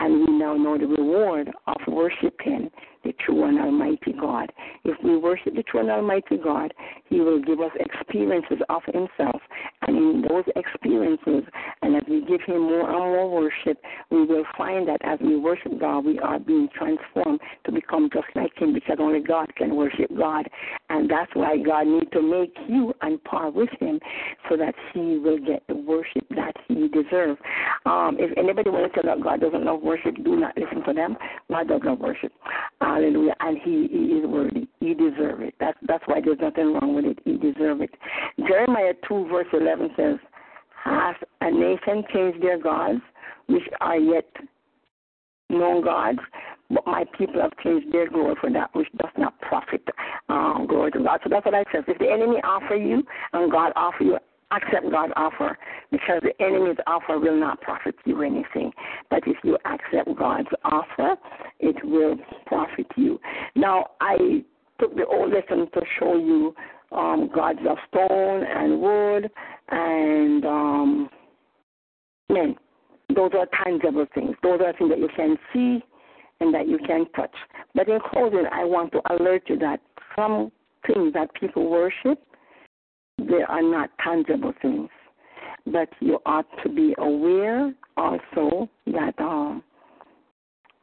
and 0.00 0.26
we 0.26 0.38
now 0.38 0.54
know 0.54 0.78
the 0.78 0.86
reward 0.86 1.50
of 1.66 1.76
worshiping 1.86 2.70
the 3.04 3.12
true 3.24 3.44
and 3.44 3.60
almighty 3.60 4.12
God. 4.18 4.52
If 4.84 4.96
we 5.02 5.16
worship 5.16 5.54
the 5.54 5.62
true 5.62 5.80
and 5.80 5.90
almighty 5.90 6.36
God, 6.42 6.72
He 7.08 7.20
will 7.20 7.40
give 7.40 7.60
us 7.60 7.72
experiences 7.78 8.58
of 8.68 8.82
Himself. 8.86 9.40
And 9.82 9.96
in 9.96 10.24
those 10.28 10.44
experiences, 10.56 11.48
and 11.82 11.96
as 11.96 12.02
we 12.08 12.20
give 12.20 12.40
Him 12.46 12.62
more 12.62 12.88
and 12.88 12.98
more 12.98 13.30
worship, 13.30 13.82
we 14.10 14.24
will 14.24 14.44
find 14.56 14.86
that 14.88 15.00
as 15.04 15.18
we 15.20 15.36
worship 15.36 15.78
God, 15.80 16.04
we 16.04 16.18
are 16.18 16.38
being 16.38 16.68
transformed 16.76 17.40
to 17.64 17.72
become 17.72 18.10
just 18.12 18.28
like 18.34 18.52
Him 18.56 18.72
because 18.72 18.98
only 19.00 19.20
God 19.20 19.54
can 19.56 19.74
worship 19.76 20.10
God. 20.16 20.48
And 20.88 21.10
that's 21.10 21.30
why 21.34 21.58
God 21.58 21.86
needs 21.86 22.10
to 22.12 22.22
make 22.22 22.54
you 22.68 22.94
on 23.02 23.18
par 23.18 23.50
with 23.50 23.68
him 23.80 24.00
so 24.48 24.56
that 24.56 24.74
he 24.92 25.18
will 25.18 25.38
get 25.38 25.62
the 25.68 25.74
worship 25.74 26.26
that 26.30 26.54
he 26.68 26.88
deserves. 26.88 27.40
Um, 27.86 28.16
if 28.18 28.36
anybody 28.36 28.70
wants 28.70 28.94
to 28.94 29.02
tell 29.02 29.14
that 29.14 29.22
God 29.22 29.40
doesn't 29.40 29.64
love 29.64 29.82
worship, 29.82 30.16
do 30.24 30.36
not 30.36 30.56
listen 30.56 30.82
to 30.84 30.92
them. 30.92 31.16
God 31.50 31.68
does 31.68 31.80
love 31.84 31.98
worship. 31.98 32.32
Hallelujah. 32.92 33.34
And 33.40 33.56
he, 33.64 33.88
he 33.90 34.04
is 34.18 34.26
worthy. 34.26 34.68
He 34.80 34.92
deserves 34.92 35.42
it. 35.44 35.54
That's, 35.58 35.78
that's 35.88 36.04
why 36.06 36.20
there's 36.22 36.38
nothing 36.40 36.74
wrong 36.74 36.94
with 36.94 37.06
it. 37.06 37.18
He 37.24 37.38
deserves 37.38 37.80
it. 37.80 37.90
Jeremiah 38.46 38.92
2, 39.08 39.28
verse 39.28 39.46
11 39.52 39.90
says, 39.96 40.16
Has 40.84 41.16
a 41.40 41.50
nation 41.50 42.04
changed 42.12 42.42
their 42.42 42.58
gods, 42.58 43.00
which 43.46 43.62
are 43.80 43.96
yet 43.96 44.28
known 45.48 45.82
gods? 45.82 46.18
but 46.70 46.86
my 46.86 47.04
people 47.18 47.40
have 47.40 47.52
changed 47.62 47.92
their 47.92 48.08
glory 48.08 48.34
for 48.40 48.50
that 48.50 48.74
which 48.74 48.88
does 48.96 49.10
not 49.18 49.38
profit. 49.40 49.86
Um, 50.28 50.66
glory 50.68 50.90
to 50.92 51.02
God. 51.02 51.20
So 51.22 51.28
that's 51.28 51.44
what 51.44 51.54
I 51.54 51.64
said. 51.70 51.84
If 51.86 51.98
the 51.98 52.10
enemy 52.10 52.36
offer 52.44 52.76
you 52.76 53.02
and 53.34 53.52
God 53.52 53.72
offer 53.76 54.02
you, 54.04 54.16
accept 54.52 54.90
God's 54.90 55.12
offer 55.16 55.58
because 55.90 56.22
the 56.22 56.44
enemy's 56.44 56.76
offer 56.86 57.18
will 57.18 57.38
not 57.38 57.60
profit 57.60 57.94
you 58.04 58.22
anything. 58.22 58.72
But 59.10 59.20
if 59.26 59.36
you 59.42 59.58
accept 59.64 60.16
God's 60.18 60.48
offer, 60.64 61.16
it 61.60 61.76
will 61.84 62.16
profit 62.46 62.86
you. 62.96 63.18
Now, 63.54 63.86
I 64.00 64.44
took 64.80 64.94
the 64.96 65.06
old 65.06 65.32
lesson 65.32 65.68
to 65.72 65.80
show 65.98 66.16
you 66.16 66.54
um, 66.92 67.30
gods 67.34 67.60
of 67.68 67.76
stone 67.88 68.44
and 68.44 68.80
wood 68.80 69.30
and 69.70 70.44
um, 70.44 71.08
men. 72.28 72.56
Those 73.14 73.30
are 73.34 73.46
tangible 73.64 74.06
things. 74.14 74.36
Those 74.42 74.60
are 74.64 74.72
things 74.76 74.90
that 74.90 74.98
you 74.98 75.08
can 75.14 75.36
see 75.52 75.82
and 76.40 76.52
that 76.54 76.68
you 76.68 76.78
can 76.78 77.06
touch. 77.14 77.34
But 77.74 77.88
in 77.88 77.98
closing, 78.10 78.44
I 78.50 78.64
want 78.64 78.92
to 78.92 79.00
alert 79.10 79.42
you 79.46 79.58
that 79.58 79.80
some 80.16 80.50
things 80.86 81.12
that 81.14 81.32
people 81.34 81.70
worship, 81.70 82.22
they 83.32 83.42
are 83.42 83.62
not 83.62 83.90
tangible 84.04 84.52
things. 84.60 84.90
But 85.66 85.88
you 86.00 86.18
ought 86.26 86.46
to 86.62 86.68
be 86.68 86.94
aware 86.98 87.72
also 87.96 88.68
that 88.86 89.14
um, 89.18 89.62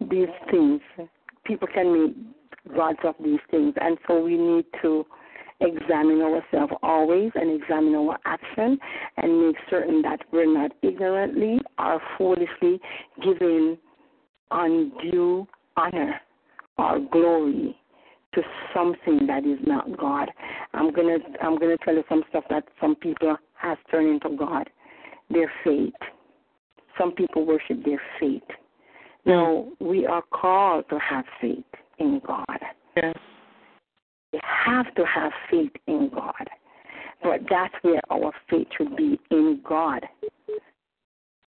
these 0.09 0.27
things, 0.49 0.81
people 1.45 1.67
can 1.73 1.93
make 1.93 2.75
gods 2.75 2.99
of 3.03 3.15
these 3.23 3.39
things, 3.51 3.73
and 3.79 3.97
so 4.07 4.21
we 4.21 4.37
need 4.37 4.65
to 4.81 5.05
examine 5.61 6.21
ourselves 6.21 6.73
always 6.81 7.31
and 7.35 7.61
examine 7.61 7.93
our 7.93 8.17
action 8.25 8.79
and 9.17 9.47
make 9.47 9.55
certain 9.69 10.01
that 10.01 10.19
we're 10.31 10.51
not 10.51 10.71
ignorantly 10.81 11.59
or 11.77 12.01
foolishly 12.17 12.79
giving 13.21 13.77
undue 14.51 15.45
honor 15.75 16.19
or 16.77 16.99
glory 17.11 17.75
to 18.35 18.41
something 18.73 19.25
that 19.27 19.45
is 19.45 19.59
not 19.65 19.97
God. 19.97 20.29
I'm 20.73 20.91
gonna 20.91 21.17
I'm 21.41 21.57
gonna 21.57 21.77
tell 21.83 21.95
you 21.95 22.03
some 22.09 22.23
stuff 22.29 22.43
that 22.49 22.63
some 22.79 22.95
people 22.95 23.37
has 23.55 23.77
turned 23.89 24.21
into 24.23 24.37
God. 24.37 24.69
Their 25.29 25.51
faith. 25.63 25.93
Some 26.97 27.11
people 27.13 27.45
worship 27.45 27.83
their 27.85 28.01
faith. 28.19 28.43
Now 29.25 29.67
hmm. 29.79 29.87
we 29.87 30.05
are 30.05 30.23
called 30.31 30.85
to 30.89 30.99
have 30.99 31.25
faith 31.41 31.63
in 31.97 32.21
God. 32.25 32.59
Yes. 32.95 33.15
We 34.33 34.39
have 34.43 34.93
to 34.95 35.05
have 35.05 35.31
faith 35.49 35.71
in 35.87 36.09
God. 36.13 36.33
But 37.21 37.41
that's 37.49 37.73
where 37.81 38.01
our 38.09 38.31
faith 38.49 38.67
should 38.77 38.95
be 38.95 39.19
in 39.31 39.61
God 39.67 40.05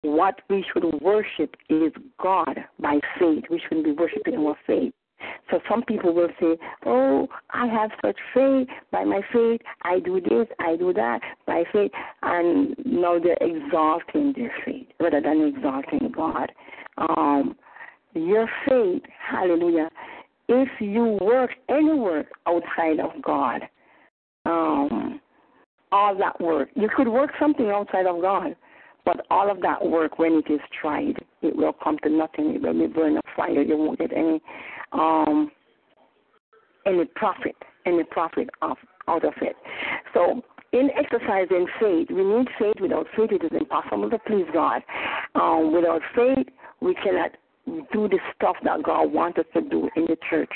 what 0.03 0.41
we 0.49 0.65
should 0.72 0.84
worship 1.02 1.56
is 1.69 1.91
God 2.22 2.57
by 2.80 2.99
faith. 3.19 3.43
We 3.49 3.60
shouldn't 3.60 3.85
be 3.85 3.91
worshiping 3.91 4.35
our 4.35 4.56
faith. 4.65 4.93
So 5.49 5.60
some 5.69 5.84
people 5.84 6.14
will 6.14 6.30
say, 6.39 6.57
Oh, 6.85 7.27
I 7.52 7.68
have 7.68 7.91
such 8.03 8.18
faith. 8.34 8.68
By 8.91 9.03
my 9.03 9.22
faith, 9.34 9.61
I 9.84 9.99
do 9.99 10.22
this, 10.22 10.48
I 10.60 10.76
do 10.76 10.93
that, 10.93 11.22
by 11.45 11.64
faith. 11.72 11.91
And 12.22 12.76
now 12.85 13.19
they're 13.19 13.38
exalting 13.41 14.34
their 14.35 14.53
faith 14.65 14.88
rather 14.99 15.22
than 15.22 15.53
exalting 15.56 16.11
God. 16.15 16.52
Um, 16.98 17.56
your 18.14 18.49
faith, 18.68 19.03
hallelujah, 19.30 19.89
if 20.49 20.69
you 20.80 21.18
work 21.22 21.52
any 21.69 21.93
work 21.93 22.27
outside 22.45 22.99
of 22.99 23.22
God, 23.22 23.61
um, 24.45 25.22
all 25.93 26.18
that 26.18 26.39
work, 26.41 26.69
you 26.76 26.89
could 26.95 27.07
work 27.07 27.31
something 27.39 27.69
outside 27.69 28.06
of 28.06 28.22
God 28.22 28.56
but 29.06 29.26
all 29.30 29.49
of 29.49 29.61
that 29.61 29.84
work, 29.85 30.19
when 30.19 30.34
it 30.45 30.52
is 30.52 30.60
tried, 30.80 31.15
it 31.41 31.56
will 31.56 31.73
come 31.73 31.98
to 32.03 32.10
nothing. 32.10 32.56
It 32.56 32.61
will 32.61 32.73
be 32.73 32.88
burn 32.88 33.18
a 33.18 33.22
fire. 33.35 33.61
You 33.61 33.77
won't 33.77 33.99
get 33.99 34.14
any 34.15 34.41
um, 34.91 35.51
any 36.85 37.05
profit, 37.15 37.55
any 37.85 38.03
profit 38.03 38.49
off, 38.61 38.77
out 39.07 39.26
of 39.26 39.34
it. 39.41 39.55
So 40.13 40.41
in 40.73 40.89
exercising 40.97 41.68
faith, 41.80 42.07
we 42.09 42.23
need 42.23 42.47
faith. 42.57 42.76
Without 42.81 43.07
faith, 43.15 43.31
it 43.31 43.43
is 43.43 43.51
impossible 43.59 44.09
to 44.09 44.19
please 44.19 44.45
God. 44.53 44.81
Um, 45.35 45.73
without 45.73 46.01
faith, 46.15 46.47
we 46.81 46.95
cannot 46.95 47.31
do 47.65 48.07
the 48.07 48.19
stuff 48.35 48.55
that 48.63 48.84
God 48.84 49.13
wants 49.13 49.38
us 49.38 49.45
to 49.53 49.61
do 49.61 49.89
in 49.95 50.03
the 50.03 50.18
church. 50.30 50.51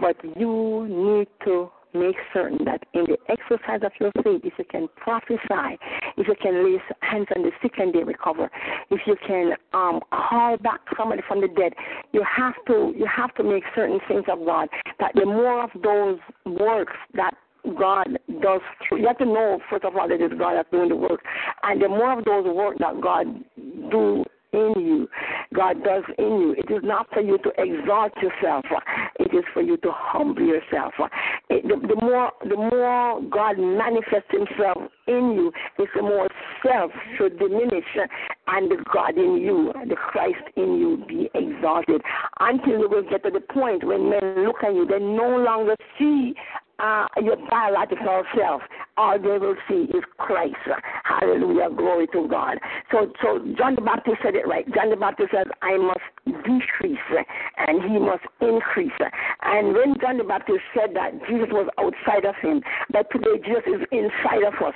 But 0.00 0.16
you 0.36 0.86
need 0.88 1.28
to 1.44 1.70
make 1.94 2.16
certain 2.32 2.64
that 2.64 2.84
in 2.92 3.04
the 3.04 3.16
exercise 3.28 3.80
of 3.82 3.92
your 4.00 4.10
faith, 4.22 4.42
if 4.44 4.54
you 4.58 4.64
can 4.70 4.88
prophesy, 4.96 5.78
if 6.16 6.28
you 6.28 6.34
can 6.40 6.64
lay 6.64 6.80
hands 7.00 7.26
on 7.36 7.42
the 7.42 7.50
sick 7.62 7.72
and 7.78 7.94
they 7.94 8.02
recover, 8.02 8.50
if 8.90 9.00
you 9.06 9.16
can 9.26 9.52
um, 9.72 10.00
call 10.10 10.56
back 10.58 10.80
somebody 10.96 11.22
from 11.26 11.40
the 11.40 11.48
dead, 11.48 11.72
you 12.12 12.24
have 12.24 12.54
to 12.66 12.92
you 12.96 13.06
have 13.06 13.34
to 13.34 13.44
make 13.44 13.64
certain 13.74 14.00
things 14.08 14.24
of 14.30 14.44
God. 14.44 14.68
That 14.98 15.12
the 15.14 15.26
more 15.26 15.64
of 15.64 15.70
those 15.82 16.18
works 16.46 16.94
that 17.14 17.34
God 17.78 18.18
does 18.42 18.60
through. 18.86 19.00
You 19.00 19.06
have 19.06 19.18
to 19.18 19.24
know 19.24 19.58
first 19.70 19.84
of 19.84 19.96
all 19.96 20.08
that 20.08 20.20
it's 20.20 20.34
God 20.34 20.54
that's 20.56 20.70
doing 20.70 20.90
the 20.90 20.96
work, 20.96 21.20
and 21.62 21.80
the 21.80 21.88
more 21.88 22.18
of 22.18 22.24
those 22.24 22.44
work 22.44 22.76
that 22.78 23.00
God 23.00 23.26
do 23.90 24.24
in 24.54 24.74
you, 24.76 25.08
God 25.54 25.82
does 25.84 26.04
in 26.18 26.24
you. 26.24 26.54
It 26.56 26.72
is 26.72 26.82
not 26.82 27.08
for 27.12 27.20
you 27.20 27.38
to 27.38 27.50
exalt 27.58 28.12
yourself. 28.22 28.64
It 29.18 29.34
is 29.34 29.44
for 29.52 29.62
you 29.62 29.76
to 29.78 29.90
humble 29.92 30.46
yourself. 30.46 30.94
It, 31.50 31.66
the, 31.68 31.86
the 31.86 32.00
more 32.00 32.32
the 32.42 32.56
more 32.56 33.20
God 33.30 33.58
manifests 33.58 34.30
Himself 34.30 34.78
in 35.06 35.32
you, 35.34 35.52
is 35.78 35.88
the 35.94 36.02
more 36.02 36.28
self 36.64 36.90
should 37.18 37.38
diminish, 37.38 37.84
and 38.46 38.70
the 38.70 38.82
God 38.92 39.16
in 39.16 39.36
you, 39.36 39.72
the 39.88 39.96
Christ 39.96 40.44
in 40.56 40.78
you, 40.78 41.04
be 41.06 41.28
exalted. 41.34 42.00
Until 42.40 42.78
you 42.80 42.88
will 42.88 43.08
get 43.08 43.22
to 43.24 43.30
the 43.30 43.40
point 43.40 43.84
when 43.84 44.10
men 44.10 44.44
look 44.44 44.62
at 44.62 44.74
you, 44.74 44.86
they 44.86 44.98
no 44.98 45.36
longer 45.36 45.76
see 45.98 46.34
uh, 46.78 47.06
your 47.22 47.36
biological 47.50 48.24
self. 48.36 48.62
All 48.96 49.18
they 49.18 49.38
will 49.38 49.56
see 49.68 49.90
is 49.96 50.04
Christ. 50.18 50.56
Hallelujah. 51.04 51.68
Glory 51.76 52.06
to 52.08 52.28
God. 52.28 52.58
So, 52.92 53.12
so 53.22 53.38
John 53.58 53.74
the 53.74 53.82
Baptist 53.82 54.18
said 54.22 54.34
it 54.34 54.46
right. 54.46 54.64
John 54.74 54.90
the 54.90 54.96
Baptist 54.96 55.30
says, 55.32 55.46
I 55.62 55.76
must 55.76 56.00
decrease 56.26 56.98
and 57.56 57.82
he 57.82 57.98
must 57.98 58.24
increase. 58.40 58.92
And 59.42 59.74
when 59.74 59.94
John 60.00 60.18
the 60.18 60.24
Baptist 60.24 60.60
said 60.74 60.94
that, 60.94 61.12
Jesus 61.28 61.48
was 61.50 61.68
outside 61.78 62.24
of 62.24 62.34
him. 62.40 62.62
But 62.90 63.10
today, 63.10 63.42
Jesus 63.44 63.64
is 63.66 63.82
inside 63.90 64.44
of 64.46 64.54
us. 64.62 64.74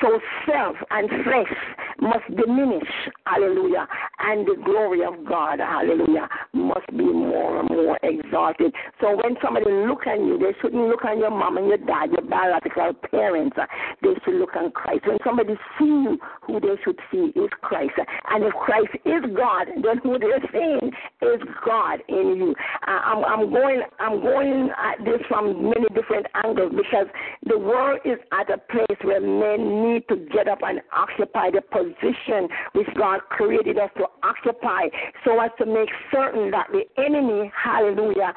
So 0.00 0.20
self 0.46 0.76
and 0.90 1.08
flesh 1.24 1.52
must 2.00 2.26
diminish. 2.36 2.88
Hallelujah. 3.26 3.88
And 4.20 4.46
the 4.46 4.56
glory 4.64 5.04
of 5.04 5.24
God, 5.26 5.58
hallelujah, 5.58 6.28
must 6.52 6.86
be 6.90 7.04
more 7.04 7.60
and 7.60 7.68
more 7.68 7.98
exalted. 8.02 8.72
So 9.00 9.16
when 9.16 9.36
somebody 9.42 9.70
look 9.70 10.06
at 10.06 10.18
you, 10.18 10.38
they 10.38 10.56
shouldn't 10.60 10.88
look 10.88 11.04
at 11.04 11.18
your 11.18 11.30
mom 11.36 11.56
and 11.58 11.68
your 11.68 11.78
dad, 11.78 12.10
your 12.10 12.22
biological 12.22 12.92
parents. 13.10 13.56
Uh, 13.60 13.66
they 14.02 14.14
should 14.24 14.34
look 14.34 14.56
on 14.56 14.70
Christ. 14.72 15.06
When 15.06 15.18
somebody 15.24 15.54
sees 15.78 16.06
you, 16.06 16.18
who 16.42 16.60
they 16.60 16.76
should 16.84 16.98
see 17.10 17.32
is 17.38 17.50
Christ. 17.62 17.92
And 18.30 18.44
if 18.44 18.52
Christ 18.54 18.94
is 19.04 19.22
God, 19.36 19.66
then 19.82 19.98
who 20.02 20.18
they're 20.18 20.42
seeing 20.52 20.92
is 21.22 21.40
God 21.64 22.00
in 22.08 22.36
you. 22.36 22.54
Uh, 22.86 22.90
I'm, 22.90 23.24
I'm 23.24 23.50
going. 23.50 23.82
I'm 23.98 24.20
going 24.20 24.70
at 24.70 25.04
this 25.04 25.20
from 25.28 25.64
many 25.64 25.86
different 25.94 26.26
angles 26.44 26.72
because 26.76 27.06
the 27.46 27.58
world 27.58 28.00
is 28.04 28.18
at 28.32 28.50
a 28.50 28.58
place 28.58 28.98
where 29.02 29.20
men 29.20 29.92
need 29.92 30.02
to 30.08 30.16
get 30.32 30.48
up 30.48 30.58
and 30.62 30.80
occupy 30.94 31.50
the 31.50 31.62
position 31.62 32.48
which 32.72 32.88
God 32.96 33.20
created 33.30 33.78
us 33.78 33.90
to 33.96 34.04
occupy, 34.22 34.88
so 35.24 35.40
as 35.40 35.50
to 35.58 35.66
make 35.66 35.88
certain 36.12 36.50
that 36.50 36.68
the 36.72 36.82
enemy, 37.02 37.50
Hallelujah, 37.54 38.32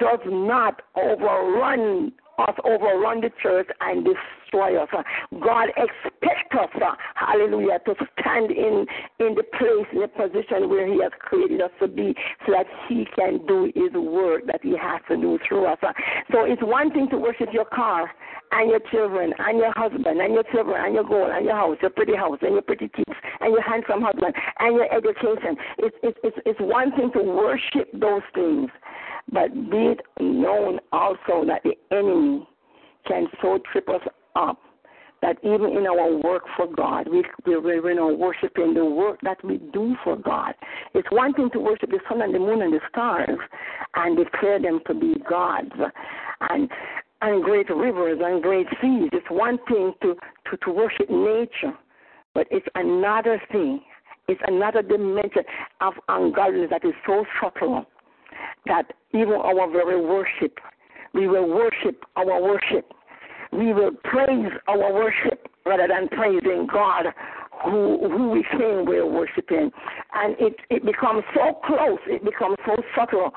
does 0.00 0.20
not 0.26 0.82
overrun 0.96 2.12
us, 2.38 2.54
overrun 2.64 3.20
the 3.20 3.30
church, 3.42 3.68
and 3.80 4.04
destroy 4.04 4.80
us. 4.82 4.88
God 5.40 5.68
expects 5.70 6.54
us, 6.54 6.96
hallelujah, 7.14 7.78
to 7.86 7.94
stand 8.20 8.50
in, 8.50 8.86
in 9.20 9.34
the 9.34 9.44
place, 9.58 9.86
in 9.92 10.00
the 10.00 10.08
position 10.08 10.68
where 10.68 10.86
He 10.86 11.02
has 11.02 11.12
created 11.18 11.60
us 11.60 11.70
to 11.80 11.88
be 11.88 12.14
so 12.46 12.52
that 12.52 12.66
He 12.88 13.06
can 13.16 13.44
do 13.46 13.70
His 13.74 13.92
work 13.92 14.46
that 14.46 14.60
He 14.62 14.76
has 14.76 15.00
to 15.08 15.16
do 15.16 15.38
through 15.48 15.66
us. 15.66 15.78
So 16.32 16.44
it's 16.44 16.62
one 16.62 16.90
thing 16.92 17.08
to 17.10 17.18
worship 17.18 17.48
your 17.52 17.66
car 17.66 18.10
and 18.52 18.70
your 18.70 18.80
children 18.90 19.32
and 19.38 19.58
your 19.58 19.72
husband 19.76 20.20
and 20.20 20.34
your 20.34 20.44
children 20.52 20.76
and 20.78 20.94
your 20.94 21.04
goal 21.04 21.30
and 21.30 21.44
your 21.44 21.56
house, 21.56 21.76
your 21.80 21.90
pretty 21.90 22.14
house 22.14 22.38
and 22.42 22.52
your 22.52 22.62
pretty 22.62 22.88
kids 22.88 23.18
and 23.40 23.52
your 23.52 23.62
handsome 23.62 24.02
husband 24.02 24.34
and 24.60 24.76
your 24.76 24.92
education. 24.94 25.56
It's, 25.78 25.96
it's, 26.02 26.18
it's, 26.22 26.36
it's 26.46 26.60
one 26.60 26.92
thing 26.92 27.10
to 27.14 27.22
worship 27.22 27.90
those 27.92 28.22
things. 28.34 28.70
But 29.32 29.52
be 29.70 29.94
it 29.94 30.00
known 30.20 30.80
also 30.92 31.44
that 31.46 31.62
the 31.64 31.74
enemy 31.90 32.46
can 33.06 33.26
so 33.40 33.58
trip 33.72 33.88
us 33.88 34.02
up 34.36 34.58
that 35.24 35.38
even 35.42 35.70
in 35.74 35.86
our 35.86 36.16
work 36.18 36.42
for 36.54 36.66
God, 36.66 37.08
we, 37.10 37.24
we, 37.46 37.56
we're 37.56 37.94
not 37.94 38.18
worshiping 38.18 38.74
the 38.74 38.84
work 38.84 39.18
that 39.22 39.42
we 39.42 39.56
do 39.72 39.96
for 40.04 40.16
God. 40.16 40.52
It's 40.92 41.10
one 41.10 41.32
thing 41.32 41.48
to 41.54 41.58
worship 41.58 41.90
the 41.90 42.00
sun 42.08 42.20
and 42.20 42.34
the 42.34 42.38
moon 42.38 42.60
and 42.60 42.74
the 42.74 42.80
stars 42.90 43.38
and 43.94 44.18
declare 44.18 44.60
them 44.60 44.80
to 44.86 44.94
be 44.94 45.14
gods 45.28 45.72
and 46.40 46.70
and 47.22 47.42
great 47.42 47.70
rivers 47.70 48.18
and 48.22 48.42
great 48.42 48.66
seas. 48.82 49.08
It's 49.12 49.30
one 49.30 49.56
thing 49.66 49.94
to, 50.02 50.14
to, 50.50 50.56
to 50.58 50.70
worship 50.70 51.08
nature, 51.08 51.72
but 52.34 52.46
it's 52.50 52.66
another 52.74 53.40
thing. 53.50 53.80
It's 54.28 54.40
another 54.46 54.82
dimension 54.82 55.42
of 55.80 55.94
ungodliness 56.08 56.68
that 56.68 56.84
is 56.84 56.92
so 57.06 57.24
subtle 57.40 57.86
that 58.66 58.92
even 59.12 59.34
our 59.34 59.70
very 59.70 60.00
worship, 60.00 60.58
we 61.12 61.28
will 61.28 61.48
worship 61.48 62.04
our 62.16 62.42
worship 62.42 62.92
we 63.56 63.72
will 63.72 63.92
praise 64.02 64.52
our 64.66 64.92
worship 64.92 65.48
rather 65.64 65.86
than 65.88 66.08
praising 66.08 66.66
God 66.70 67.06
who 67.64 68.08
who 68.10 68.30
we 68.30 68.44
think 68.50 68.88
we're 68.88 69.06
worshiping. 69.06 69.70
And 70.14 70.36
it, 70.38 70.56
it 70.70 70.84
becomes 70.84 71.22
so 71.34 71.58
close, 71.64 71.98
it 72.06 72.24
becomes 72.24 72.56
so 72.66 72.76
subtle 72.96 73.32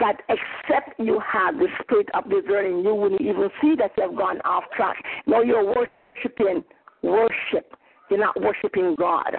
that 0.00 0.16
except 0.28 0.98
you 0.98 1.20
have 1.20 1.56
the 1.56 1.68
spirit 1.82 2.08
of 2.14 2.24
discerning, 2.30 2.84
you 2.84 2.94
wouldn't 2.94 3.20
even 3.20 3.50
see 3.60 3.74
that 3.78 3.92
you 3.96 4.04
have 4.04 4.16
gone 4.16 4.40
off 4.44 4.64
track. 4.74 4.96
No, 5.26 5.42
you're 5.42 5.64
worshiping 5.64 6.64
worship. 7.02 7.74
You're 8.10 8.20
not 8.20 8.40
worshiping 8.40 8.96
God 8.98 9.36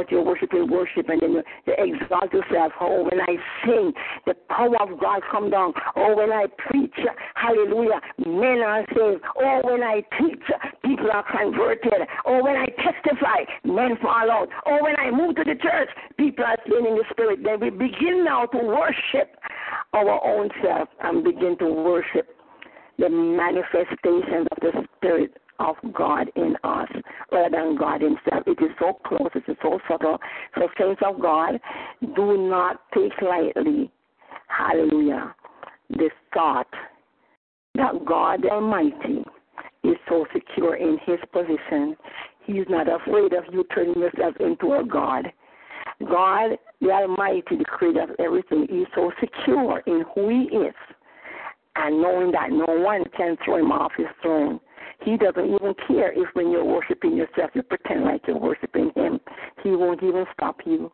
but 0.00 0.10
you're 0.10 0.24
worshiping 0.24 0.66
worship 0.70 1.10
and 1.10 1.20
then 1.20 1.32
you, 1.32 1.42
you 1.66 1.74
exalt 1.76 2.32
yourself. 2.32 2.72
Oh, 2.80 3.02
when 3.04 3.20
I 3.20 3.36
sing, 3.66 3.92
the 4.26 4.32
power 4.48 4.80
of 4.80 4.98
God 4.98 5.20
come 5.30 5.50
down. 5.50 5.74
Oh, 5.94 6.16
when 6.16 6.32
I 6.32 6.46
preach, 6.56 6.94
hallelujah, 7.34 8.00
men 8.18 8.60
are 8.64 8.82
saved. 8.96 9.22
Oh, 9.36 9.60
when 9.62 9.82
I 9.82 10.02
teach, 10.18 10.40
people 10.82 11.10
are 11.12 11.24
converted. 11.30 11.92
Oh, 12.24 12.42
when 12.42 12.56
I 12.56 12.64
testify, 12.80 13.44
men 13.64 13.98
fall 14.00 14.30
out. 14.30 14.48
Oh, 14.64 14.82
when 14.82 14.98
I 14.98 15.10
move 15.10 15.36
to 15.36 15.44
the 15.44 15.56
church, 15.60 15.90
people 16.16 16.46
are 16.46 16.56
slain 16.66 16.86
in 16.86 16.94
the 16.94 17.04
spirit. 17.10 17.40
Then 17.44 17.60
we 17.60 17.68
begin 17.68 18.24
now 18.24 18.46
to 18.46 18.58
worship 18.58 19.36
our 19.92 20.24
own 20.24 20.48
self 20.64 20.88
and 21.02 21.22
begin 21.22 21.58
to 21.58 21.66
worship 21.66 22.26
the 22.98 23.10
manifestations 23.10 24.46
of 24.50 24.58
the 24.62 24.86
Spirit 24.96 25.36
of 25.60 25.76
God 25.92 26.28
in 26.36 26.56
us 26.64 26.88
rather 27.30 27.56
than 27.56 27.76
God 27.76 28.00
Himself. 28.00 28.44
It 28.46 28.62
is 28.62 28.70
so 28.78 28.94
close, 29.04 29.30
it 29.34 29.44
is 29.46 29.56
so 29.62 29.78
subtle. 29.88 30.18
So, 30.56 30.68
saints 30.78 31.02
of 31.04 31.20
God, 31.20 31.60
do 32.16 32.48
not 32.48 32.80
take 32.94 33.12
lightly, 33.22 33.90
hallelujah, 34.48 35.34
this 35.90 36.12
thought 36.32 36.68
that 37.74 38.04
God 38.04 38.44
Almighty 38.46 39.24
is 39.84 39.96
so 40.08 40.26
secure 40.32 40.76
in 40.76 40.98
His 41.06 41.18
position. 41.32 41.96
He 42.44 42.54
is 42.54 42.66
not 42.68 42.86
afraid 42.88 43.32
of 43.32 43.44
you 43.52 43.64
turning 43.74 43.98
yourself 43.98 44.34
into 44.40 44.74
a 44.74 44.84
God. 44.84 45.26
God, 46.08 46.52
the 46.80 46.90
Almighty, 46.90 47.56
the 47.56 47.64
creator 47.64 48.02
of 48.02 48.10
everything, 48.18 48.64
is 48.64 48.86
so 48.94 49.12
secure 49.20 49.82
in 49.86 50.04
who 50.14 50.28
He 50.28 50.56
is 50.56 50.74
and 51.76 52.00
knowing 52.00 52.32
that 52.32 52.50
no 52.50 52.66
one 52.66 53.04
can 53.16 53.36
throw 53.44 53.58
Him 53.58 53.70
off 53.72 53.92
His 53.96 54.06
throne. 54.22 54.60
He 55.04 55.16
doesn't 55.16 55.46
even 55.46 55.74
care 55.88 56.12
if 56.12 56.28
when 56.34 56.50
you're 56.50 56.64
worshiping 56.64 57.16
yourself, 57.16 57.50
you 57.54 57.62
pretend 57.62 58.04
like 58.04 58.22
you're 58.26 58.38
worshiping 58.38 58.90
Him. 58.94 59.20
He 59.62 59.70
won't 59.70 60.02
even 60.02 60.24
stop 60.34 60.60
you 60.66 60.92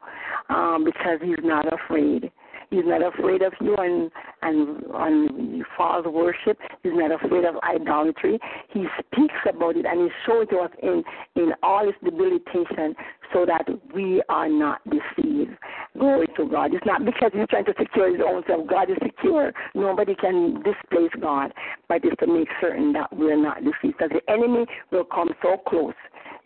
um, 0.48 0.84
because 0.84 1.18
He's 1.22 1.42
not 1.42 1.66
afraid. 1.72 2.30
He's 2.70 2.84
not 2.84 3.02
afraid 3.02 3.42
of 3.42 3.52
you 3.60 3.76
and 3.76 4.10
and 4.42 4.84
on 4.92 5.64
false 5.76 6.06
worship. 6.06 6.58
He's 6.82 6.92
not 6.94 7.12
afraid 7.12 7.44
of 7.44 7.56
idolatry. 7.62 8.38
He 8.72 8.84
speaks 8.98 9.34
about 9.48 9.76
it 9.76 9.86
and 9.86 10.02
he 10.02 10.08
shows 10.26 10.46
us 10.60 10.70
in 10.82 11.02
in 11.36 11.52
all 11.62 11.88
its 11.88 11.98
debilitation 12.04 12.94
so 13.32 13.46
that 13.46 13.66
we 13.94 14.22
are 14.28 14.48
not 14.48 14.80
deceived. 14.84 15.50
Glory 15.98 16.26
to 16.36 16.48
God. 16.48 16.74
It's 16.74 16.86
not 16.86 17.04
because 17.04 17.30
he's 17.34 17.48
trying 17.48 17.64
to 17.66 17.74
secure 17.78 18.12
his 18.12 18.20
own 18.26 18.42
self. 18.46 18.66
God 18.66 18.90
is 18.90 18.96
secure. 19.02 19.52
Nobody 19.74 20.14
can 20.14 20.62
displace 20.62 21.10
God, 21.20 21.52
but 21.88 22.04
it's 22.04 22.16
to 22.20 22.26
make 22.26 22.48
certain 22.60 22.92
that 22.92 23.14
we're 23.16 23.40
not 23.40 23.58
deceived. 23.58 23.98
Because 23.98 24.10
the 24.10 24.32
enemy 24.32 24.66
will 24.90 25.04
come 25.04 25.30
so 25.42 25.56
close 25.66 25.94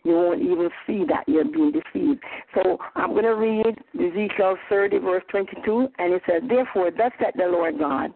you 0.03 0.13
won't 0.13 0.41
even 0.41 0.69
see 0.87 1.03
that 1.07 1.23
you're 1.27 1.45
being 1.45 1.71
deceived. 1.71 2.19
So 2.55 2.77
I'm 2.95 3.11
going 3.11 3.23
to 3.23 3.35
read 3.35 3.75
Ezekiel 3.93 4.57
30, 4.69 4.97
verse 4.99 5.23
22, 5.29 5.87
and 5.99 6.13
it 6.13 6.21
says, 6.27 6.41
Therefore, 6.47 6.91
thus 6.91 7.11
said 7.19 7.33
the 7.35 7.45
Lord 7.45 7.77
God, 7.77 8.11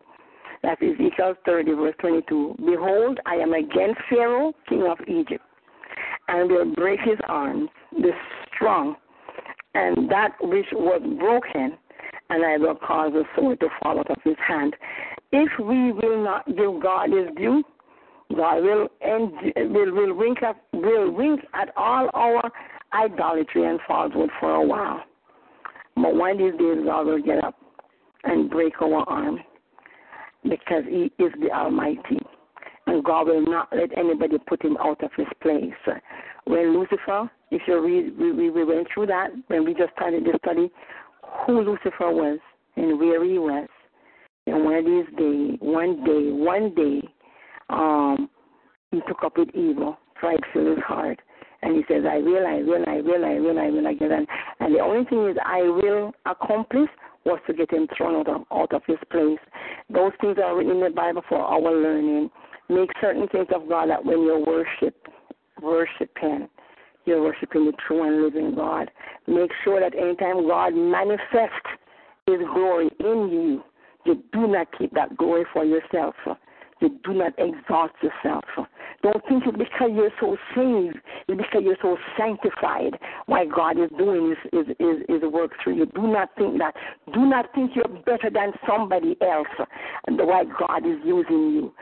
that's 0.64 0.82
Ezekiel 0.82 1.36
30, 1.46 1.74
verse 1.74 1.96
22, 2.00 2.56
Behold, 2.66 3.20
I 3.26 3.36
am 3.36 3.54
against 3.54 4.02
Pharaoh, 4.10 4.54
king 4.68 4.84
of 4.90 4.98
Egypt, 5.08 5.44
and 6.28 6.50
will 6.50 6.74
break 6.74 7.00
his 7.02 7.20
arms, 7.28 7.70
the 7.92 8.12
strong, 8.54 8.96
and 9.76 10.10
that 10.10 10.32
which 10.42 10.66
was 10.72 11.02
broken, 11.20 11.78
and 12.30 12.44
I 12.46 12.58
will 12.58 12.76
cause 12.76 13.12
the 13.14 13.24
sword 13.36 13.60
to 13.60 13.68
fall 13.84 14.00
out 14.00 14.10
of 14.10 14.18
his 14.24 14.38
hand. 14.46 14.76
If 15.32 15.50
we 15.60 15.92
will 15.92 16.24
not 16.24 16.48
give 16.48 16.82
God 16.82 17.12
his 17.12 17.28
due, 17.38 17.64
God 18.36 18.64
will 18.64 18.88
end, 19.02 19.32
will 19.74 19.94
will 19.94 20.14
wink 20.16 20.42
at 20.42 20.56
will 20.74 21.12
wink 21.12 21.42
at 21.54 21.70
all 21.78 22.10
our 22.14 22.52
idolatry 22.94 23.66
and 23.66 23.80
falsehood 23.88 24.30
for 24.40 24.56
a 24.56 24.66
while. 24.66 25.04
But 25.96 26.16
one 26.16 26.32
of 26.32 26.38
these 26.40 26.60
days 26.60 26.84
God 26.86 27.06
will 27.06 27.22
get 27.22 27.44
up 27.44 27.56
and 28.24 28.50
break 28.50 28.82
our 28.82 29.08
arm 29.08 29.40
because 30.44 30.84
He 30.90 31.12
is 31.20 31.32
the 31.42 31.52
Almighty. 31.52 32.20
And 32.88 33.04
God 33.04 33.28
will 33.28 33.42
not 33.42 33.70
let 33.76 33.98
anybody 33.98 34.38
put 34.48 34.64
him 34.64 34.78
out 34.78 35.04
of 35.04 35.10
his 35.18 35.26
place. 35.42 35.74
When 36.46 36.78
Lucifer, 36.78 37.32
if 37.50 37.64
you 37.68 37.84
read, 37.84 38.16
we, 38.18 38.52
we 38.52 38.64
went 38.64 38.88
through 38.94 39.08
that 39.08 39.30
when 39.48 39.66
we 39.66 39.74
just 39.74 39.92
started 39.94 40.24
the 40.24 40.38
study, 40.44 40.72
who 41.46 41.62
Lucifer 41.62 42.12
was 42.12 42.38
and 42.76 43.00
where 43.00 43.24
he 43.24 43.40
was. 43.40 43.68
And 44.46 44.64
one 44.64 44.76
of 44.76 44.86
these 44.86 45.06
days, 45.18 45.58
one 45.60 46.04
day, 46.04 46.32
one 46.32 46.76
day, 46.76 47.02
um, 47.70 48.30
he 48.92 49.02
took 49.08 49.24
up 49.24 49.38
with 49.38 49.50
evil, 49.54 49.98
tried 50.20 50.38
to 50.38 50.44
fill 50.54 50.76
his 50.76 50.84
heart. 50.84 51.20
And 51.62 51.76
he 51.76 51.84
says, 51.88 52.04
I 52.08 52.18
will, 52.18 52.46
I 52.46 52.62
will, 52.62 52.84
I 52.88 53.02
will, 53.02 53.26
I 53.26 53.40
will, 53.40 53.60
I 53.60 53.70
will 53.70 53.88
again. 53.88 54.12
And, 54.12 54.28
and 54.60 54.76
the 54.76 54.80
only 54.80 55.06
thing 55.06 55.28
is, 55.28 55.38
I 55.44 55.62
will 55.62 56.14
accomplish 56.26 56.90
was 57.26 57.40
to 57.48 57.54
get 57.54 57.72
him 57.72 57.88
thrown 57.98 58.16
out 58.16 58.30
of, 58.30 58.42
out 58.52 58.74
of 58.74 58.84
his 58.86 59.00
place. 59.12 59.40
Those 59.90 60.12
things 60.22 60.38
are 60.44 60.56
written 60.56 60.74
in 60.74 60.82
the 60.82 60.92
Bible 60.92 61.24
for 61.28 61.40
our 61.40 61.60
learning. 61.60 62.30
Make 62.70 62.90
certain 63.02 63.28
things 63.30 63.48
of 63.54 63.68
God 63.68 63.90
that 63.90 64.06
when 64.06 64.20
you 64.20 64.44
worship, 64.46 64.96
worship 65.62 66.12
Him, 66.20 66.48
you're 67.06 67.22
worshiping 67.22 67.66
the 67.66 67.74
true 67.88 68.04
and 68.04 68.24
living 68.24 68.56
God. 68.56 68.90
Make 69.28 69.52
sure 69.64 69.80
that 69.80 69.98
anytime 69.98 70.48
God 70.48 70.74
manifests 70.74 71.70
His 72.26 72.40
glory 72.54 72.90
in 73.00 73.30
you, 73.30 73.64
you 74.06 74.24
do 74.34 74.48
not 74.48 74.68
keep 74.78 74.94
that 74.94 75.16
glory 75.18 75.46
for 75.54 75.66
yourself. 75.66 76.16
You 76.82 77.00
do 77.04 77.14
not 77.14 77.34
exalt 77.38 77.92
yourself. 78.02 78.44
Don't 79.02 79.24
think 79.28 79.44
it's 79.46 79.58
because 79.58 79.92
you're 79.94 80.12
so 80.20 80.36
saved, 80.54 80.98
because 81.28 81.62
you're 81.64 81.78
so 81.82 81.98
sanctified. 82.18 82.98
Why 83.28 83.46
God 83.46 83.80
is 83.80 83.90
doing 83.98 84.32
is, 84.32 84.38
is, 84.52 84.76
is, 84.80 85.04
is 85.08 85.32
work 85.32 85.52
through 85.64 85.78
you. 85.78 85.86
Do 85.86 86.08
not 86.08 86.30
think 86.38 86.58
that. 86.60 86.74
Do 87.14 87.26
not 87.26 87.46
think 87.56 87.72
you're 87.76 87.88
better 87.88 88.30
than 88.30 88.52
somebody 88.68 89.16
else 89.22 89.48
and 90.08 90.20
the 90.20 90.26
why 90.26 90.44
God 90.60 90.86
is 90.86 90.98
using 91.06 91.52
you. 91.54 91.74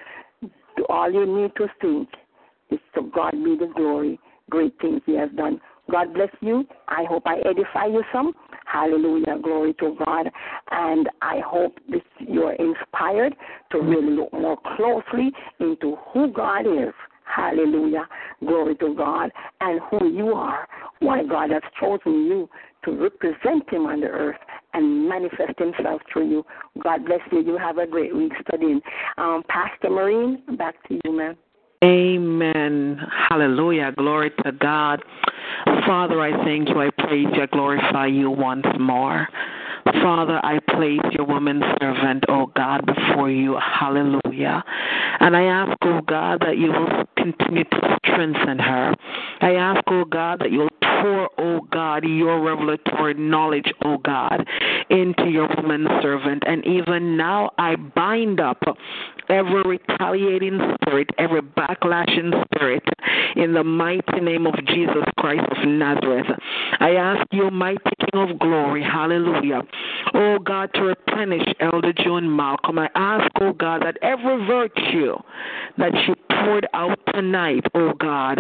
All 0.90 1.12
you 1.12 1.26
need 1.26 1.56
to 1.58 1.68
think 1.82 2.10
is 2.70 2.80
to 2.96 3.10
God 3.16 3.32
be 3.32 3.56
the 3.58 3.72
glory, 3.76 4.20
great 4.50 4.76
things 4.80 5.02
He 5.06 5.16
has 5.16 5.30
done. 5.36 5.60
God 5.92 6.14
bless 6.14 6.30
you. 6.42 6.66
I 6.88 7.04
hope 7.10 7.24
I 7.26 7.40
edify 7.40 7.88
you 7.88 8.04
some. 8.14 8.34
Hallelujah. 8.74 9.38
Glory 9.42 9.76
to 9.76 9.96
God. 10.04 10.30
And 10.72 11.08
I 11.22 11.42
hope 11.46 11.78
this, 11.88 12.02
you're 12.20 12.54
inspired 12.54 13.36
to 13.72 13.80
really 13.80 14.10
look 14.16 14.34
more 14.34 14.58
closely 14.76 15.32
into 15.60 15.96
who 16.12 16.34
God 16.34 16.62
is. 16.62 16.94
Hallelujah. 17.24 18.08
Glory 18.40 18.76
to 18.78 18.96
God. 18.96 19.30
And 19.62 19.80
who 19.92 20.08
you 20.08 20.34
are. 20.34 20.68
Why 21.00 21.24
God 21.24 21.52
has 21.52 21.62
chosen 21.80 22.26
you 22.26 22.50
to 22.86 22.92
represent 22.92 23.70
Him 23.70 23.86
on 23.86 24.02
the 24.02 24.08
earth 24.08 24.40
and 24.74 25.08
manifest 25.08 25.60
Himself 25.60 26.02
through 26.12 26.30
you. 26.30 26.46
God 26.84 27.06
bless 27.06 27.22
you. 27.32 27.42
You 27.42 27.58
have 27.60 27.78
a 27.78 27.86
great 27.86 28.16
week 28.16 28.34
studying. 28.48 28.82
Um, 29.20 29.44
Pastor 29.48 29.92
Maureen, 29.92 30.42
back 30.58 30.76
to 30.88 31.00
you, 31.04 31.16
ma'am. 31.16 31.38
Amen. 31.84 32.98
Hallelujah. 33.30 33.92
Glory 33.98 34.32
to 34.46 34.54
God. 34.54 35.04
Father, 35.86 36.22
I 36.22 36.32
thank 36.46 36.70
you. 36.70 36.80
I 36.80 36.90
praise 36.98 37.28
you. 37.36 37.44
I 37.44 37.46
glorify 37.48 38.08
you 38.08 38.30
once 38.32 38.66
more. 38.80 39.28
Father, 39.84 40.40
I 40.44 40.60
place 40.76 41.02
your 41.12 41.26
woman 41.26 41.62
servant, 41.82 42.24
oh 42.30 42.46
God, 42.56 42.86
before 42.86 43.30
you. 43.30 43.58
Hallelujah. 43.60 44.64
And 45.20 45.36
I 45.36 45.44
ask, 45.44 45.78
oh 45.82 46.00
God, 46.08 46.40
that 46.46 46.58
you 46.58 46.72
will 46.72 47.04
continue 47.18 47.66
to 47.66 47.98
strengthen 48.06 48.60
her. 48.60 48.94
I 49.42 49.56
ask, 49.56 49.82
oh 49.88 50.06
God, 50.06 50.40
that 50.40 50.52
you'll 50.52 50.70
pour, 50.82 51.30
oh 51.38 51.68
God, 51.72 52.06
your 52.06 52.42
revelatory 52.42 53.14
knowledge, 53.16 53.72
oh 53.84 53.98
God, 53.98 54.48
into 54.90 55.30
your 55.30 55.48
woman 55.58 55.88
servant. 56.02 56.44
And 56.46 56.66
even 56.66 57.18
now, 57.18 57.52
I 57.58 57.76
bind 57.76 58.40
up 58.40 58.62
every 59.30 59.62
retaliating 59.64 60.60
spirit, 60.82 61.10
every 61.18 61.42
backlashing 61.42 62.32
spirit, 62.46 62.84
in 63.36 63.54
the 63.54 63.64
mighty 63.64 64.20
name 64.20 64.46
of 64.46 64.54
Jesus 64.68 65.04
Christ 65.18 65.46
of 65.52 65.68
Nazareth. 65.68 66.28
I 66.80 66.92
ask 66.92 67.26
you, 67.32 67.50
mighty 67.50 67.80
King 68.12 68.30
of 68.30 68.40
glory, 68.40 68.84
hallelujah, 68.84 69.62
oh 70.14 70.40
God, 70.40 70.70
to 70.76 70.82
replenish 70.82 71.48
Elder 71.60 71.94
June 71.94 72.36
Malcolm. 72.36 72.80
I 72.80 72.90
ask, 72.96 73.32
oh 73.42 73.54
God, 73.54 73.84
that 73.84 73.98
every 74.02 74.46
virtue 74.46 75.16
that 75.78 75.92
she 76.06 76.14
poured 76.36 76.68
out 76.74 77.00
tonight, 77.14 77.64
oh 77.76 77.94
God, 78.00 78.40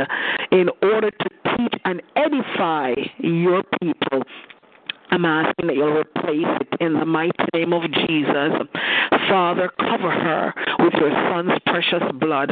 in 0.51 0.69
order 0.81 1.11
to 1.11 1.29
teach 1.57 1.73
and 1.85 2.01
edify 2.15 2.93
your 3.19 3.63
people. 3.81 4.23
I'm 5.13 5.25
asking 5.25 5.67
that 5.67 5.75
you'll 5.75 5.93
replace 5.93 6.59
it 6.59 6.81
in 6.81 6.95
the 6.95 7.05
mighty 7.05 7.45
name 7.53 7.71
of 7.71 7.83
Jesus. 8.07 8.51
Father, 9.29 9.69
cover 9.77 10.09
her 10.09 10.51
with 10.79 10.93
your 10.93 11.11
son's 11.29 11.51
precious 11.67 12.01
blood. 12.19 12.49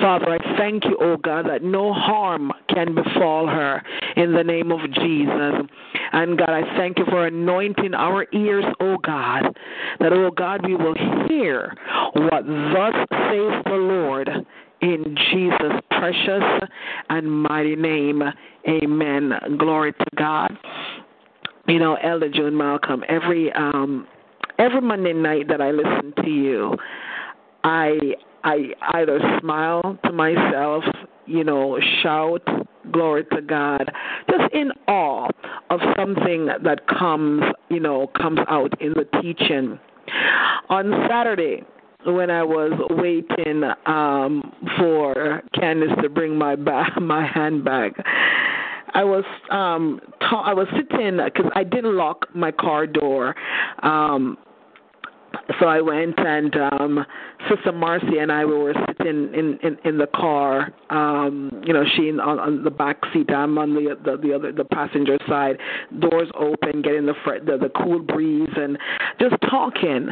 Father, 0.00 0.32
I 0.32 0.58
thank 0.58 0.84
you, 0.86 0.98
oh 1.00 1.16
God, 1.16 1.46
that 1.46 1.62
no 1.62 1.92
harm 1.92 2.50
can 2.68 2.96
befall 2.96 3.46
her 3.46 3.80
in 4.16 4.32
the 4.32 4.42
name 4.42 4.72
of 4.72 4.80
Jesus. 4.92 5.68
And 6.12 6.36
God, 6.36 6.50
I 6.50 6.62
thank 6.76 6.98
you 6.98 7.04
for 7.04 7.28
anointing 7.28 7.94
our 7.94 8.26
ears, 8.32 8.64
oh 8.80 8.96
God, 8.98 9.56
that, 10.00 10.12
oh 10.12 10.32
God, 10.32 10.66
we 10.66 10.74
will 10.74 10.96
hear 11.28 11.76
what 12.14 12.44
thus 12.44 12.94
says 13.08 13.62
the 13.66 13.78
Lord 13.78 14.28
in 14.80 15.16
Jesus' 15.30 15.80
precious 15.92 16.68
and 17.08 17.30
mighty 17.30 17.76
name. 17.76 18.20
Amen. 18.68 19.32
Glory 19.58 19.92
to 19.92 20.06
God. 20.16 20.58
You 21.66 21.78
know, 21.78 21.94
Elder 21.94 22.28
June 22.28 22.56
Malcolm, 22.56 23.04
every 23.08 23.52
um 23.52 24.06
every 24.58 24.80
Monday 24.80 25.12
night 25.12 25.48
that 25.48 25.60
I 25.60 25.70
listen 25.70 26.12
to 26.22 26.30
you, 26.30 26.76
I 27.64 27.98
I 28.44 28.74
either 28.94 29.18
smile 29.40 29.98
to 30.04 30.12
myself, 30.12 30.84
you 31.26 31.44
know, 31.44 31.78
shout 32.02 32.46
glory 32.92 33.24
to 33.32 33.40
God, 33.40 33.90
just 34.30 34.52
in 34.52 34.70
awe 34.86 35.28
of 35.70 35.80
something 35.96 36.46
that 36.62 36.86
comes, 36.86 37.42
you 37.70 37.80
know, 37.80 38.08
comes 38.08 38.38
out 38.48 38.80
in 38.80 38.92
the 38.92 39.06
teaching. 39.22 39.78
On 40.68 41.06
Saturday, 41.08 41.62
when 42.04 42.30
I 42.30 42.42
was 42.42 42.72
waiting 42.90 43.64
um 43.86 44.52
for 44.78 45.42
Candace 45.58 45.96
to 46.02 46.08
bring 46.08 46.36
my 46.36 46.56
bag, 46.56 46.92
my 47.00 47.26
handbag, 47.26 47.94
I 48.94 49.04
was 49.04 49.24
um 49.50 50.00
ta- 50.20 50.42
I 50.42 50.54
was 50.54 50.66
sitting 50.76 51.18
because 51.24 51.50
I 51.54 51.64
didn't 51.64 51.96
lock 51.96 52.26
my 52.34 52.50
car 52.52 52.86
door. 52.86 53.34
Um 53.82 54.38
so 55.60 55.66
I 55.66 55.80
went 55.80 56.18
and 56.18 56.54
um 56.56 57.06
Sister 57.48 57.72
Marcy 57.72 58.18
and 58.18 58.30
I 58.32 58.44
we 58.44 58.56
were 58.56 58.74
sitting 58.86 59.34
in 59.34 59.58
in 59.62 59.78
in 59.84 59.98
the 59.98 60.06
car. 60.06 60.72
Um, 60.90 61.62
you 61.66 61.72
know, 61.72 61.84
she 61.96 62.10
on, 62.10 62.38
on 62.38 62.64
the 62.64 62.70
back 62.70 62.98
seat. 63.12 63.30
I'm 63.30 63.58
on 63.58 63.74
the 63.74 63.98
the 64.04 64.16
the 64.16 64.32
other 64.32 64.52
the 64.52 64.64
passenger 64.64 65.18
side. 65.28 65.58
Doors 65.98 66.28
open, 66.38 66.82
getting 66.82 67.06
the 67.06 67.14
fr- 67.24 67.44
the, 67.44 67.58
the 67.58 67.70
cool 67.76 68.00
breeze 68.00 68.48
and 68.56 68.78
just 69.20 69.34
talking. 69.50 70.08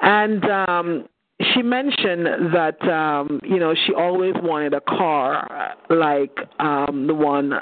And 0.00 0.44
um 0.44 1.08
she 1.40 1.62
mentioned 1.62 2.26
that 2.52 2.80
um 2.88 3.40
you 3.44 3.58
know 3.58 3.74
she 3.86 3.94
always 3.94 4.34
wanted 4.42 4.74
a 4.74 4.80
car 4.80 5.76
like 5.88 6.36
um 6.58 7.06
the 7.06 7.14
one 7.14 7.52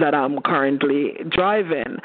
that 0.00 0.14
I'm 0.14 0.40
currently 0.42 1.12
driving. 1.30 1.96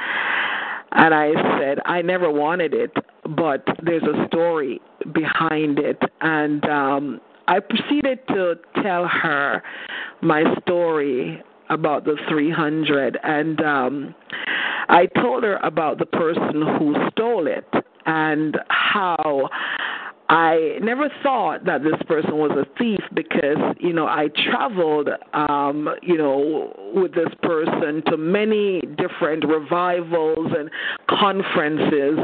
And 0.94 1.14
I 1.14 1.32
said 1.58 1.80
I 1.86 2.02
never 2.02 2.30
wanted 2.30 2.74
it 2.74 2.92
but 3.36 3.66
there's 3.82 4.04
a 4.04 4.28
story 4.28 4.82
behind 5.14 5.80
it. 5.80 6.02
And 6.20 6.66
um 6.66 7.22
I 7.48 7.60
proceeded 7.60 8.20
to 8.28 8.56
tell 8.84 9.08
her 9.08 9.64
my 10.22 10.44
story 10.62 11.42
about 11.70 12.04
the 12.04 12.18
300 12.30 13.18
and 13.24 13.62
um 13.62 14.16
I 14.90 15.06
told 15.06 15.44
her 15.44 15.56
about 15.64 16.00
the 16.00 16.06
person 16.06 16.62
who 16.78 16.94
stole 17.12 17.48
it 17.48 17.68
and 18.06 18.58
how 18.68 19.50
I 20.32 20.78
never 20.82 21.10
thought 21.22 21.66
that 21.66 21.84
this 21.84 22.02
person 22.08 22.38
was 22.38 22.52
a 22.52 22.64
thief 22.80 23.02
because, 23.14 23.58
you 23.82 23.92
know, 23.92 24.06
I 24.06 24.30
traveled, 24.50 25.10
um, 25.34 25.90
you 26.02 26.18
know, 26.18 26.74
with 26.96 27.14
this 27.14 27.28
person 27.44 28.02
to 28.08 28.16
many 28.16 28.80
different 28.98 29.44
revivals 29.46 30.54
and 30.58 30.70
conferences. 31.10 32.20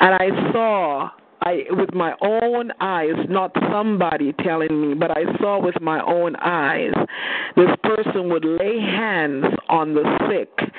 And 0.00 0.14
I 0.14 0.52
saw 0.52 1.10
I 1.42 1.62
with 1.70 1.94
my 1.94 2.14
own 2.22 2.72
eyes, 2.80 3.14
not 3.28 3.52
somebody 3.70 4.32
telling 4.44 4.88
me, 4.88 4.94
but 4.94 5.12
I 5.12 5.22
saw 5.38 5.60
with 5.60 5.80
my 5.80 6.00
own 6.02 6.34
eyes 6.36 6.92
this 7.54 7.70
person 7.84 8.30
would 8.30 8.44
lay 8.44 8.80
hands 8.80 9.44
on 9.68 9.94
the 9.94 10.02
sick 10.28 10.70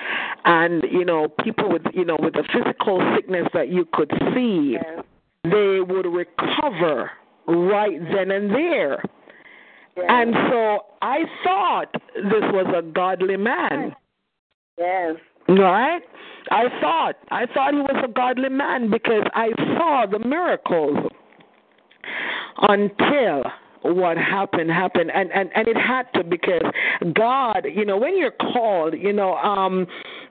and 0.43 0.83
you 0.91 1.05
know 1.05 1.29
people 1.43 1.71
with 1.71 1.83
you 1.93 2.03
know 2.03 2.17
with 2.19 2.33
the 2.33 2.43
physical 2.51 3.01
sickness 3.15 3.47
that 3.53 3.69
you 3.69 3.87
could 3.93 4.11
see 4.33 4.77
Yes. 4.81 5.03
They 5.43 5.79
would 5.81 6.05
recover 6.05 7.11
right 7.47 7.99
then 8.13 8.31
and 8.31 8.49
there. 8.51 9.03
Yes. 9.95 10.05
And 10.09 10.33
so 10.49 10.79
I 11.01 11.19
thought 11.43 11.93
this 12.15 12.43
was 12.51 12.73
a 12.75 12.81
godly 12.81 13.37
man. 13.37 13.95
yes. 14.77 15.15
Right? 15.49 16.01
I 16.51 16.63
thought 16.79 17.15
I 17.31 17.45
thought 17.47 17.73
he 17.73 17.79
was 17.79 18.01
a 18.03 18.07
godly 18.07 18.49
man 18.49 18.89
because 18.89 19.23
I 19.33 19.49
saw 19.77 20.05
the 20.09 20.19
miracles 20.19 20.97
until 22.61 23.43
what 23.83 24.17
happened 24.17 24.69
happened. 24.71 25.11
And 25.13 25.31
and 25.31 25.49
and 25.55 25.67
it 25.67 25.77
had 25.77 26.03
to 26.15 26.23
because 26.23 26.61
god 27.13 27.65
you 27.73 27.85
know 27.85 27.97
when 27.97 28.17
you're 28.17 28.31
called 28.31 28.93
you 28.97 29.11
know 29.11 29.35
um 29.35 29.85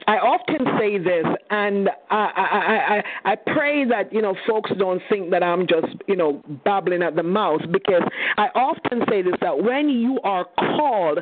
i 0.06 0.16
often 0.16 0.66
say 0.78 0.98
this 0.98 1.26
and 1.50 1.88
i 2.10 3.02
i 3.24 3.26
i 3.26 3.32
i 3.32 3.36
pray 3.36 3.84
that 3.84 4.12
you 4.12 4.22
know 4.22 4.34
folks 4.46 4.70
don't 4.78 5.02
think 5.08 5.30
that 5.30 5.42
i'm 5.42 5.66
just 5.66 5.88
you 6.06 6.16
know 6.16 6.42
babbling 6.64 7.02
at 7.02 7.14
the 7.16 7.22
mouth 7.22 7.60
because 7.70 8.02
i 8.36 8.48
often 8.54 9.02
say 9.08 9.22
this 9.22 9.34
that 9.40 9.62
when 9.62 9.88
you 9.88 10.18
are 10.24 10.46
called 10.58 11.18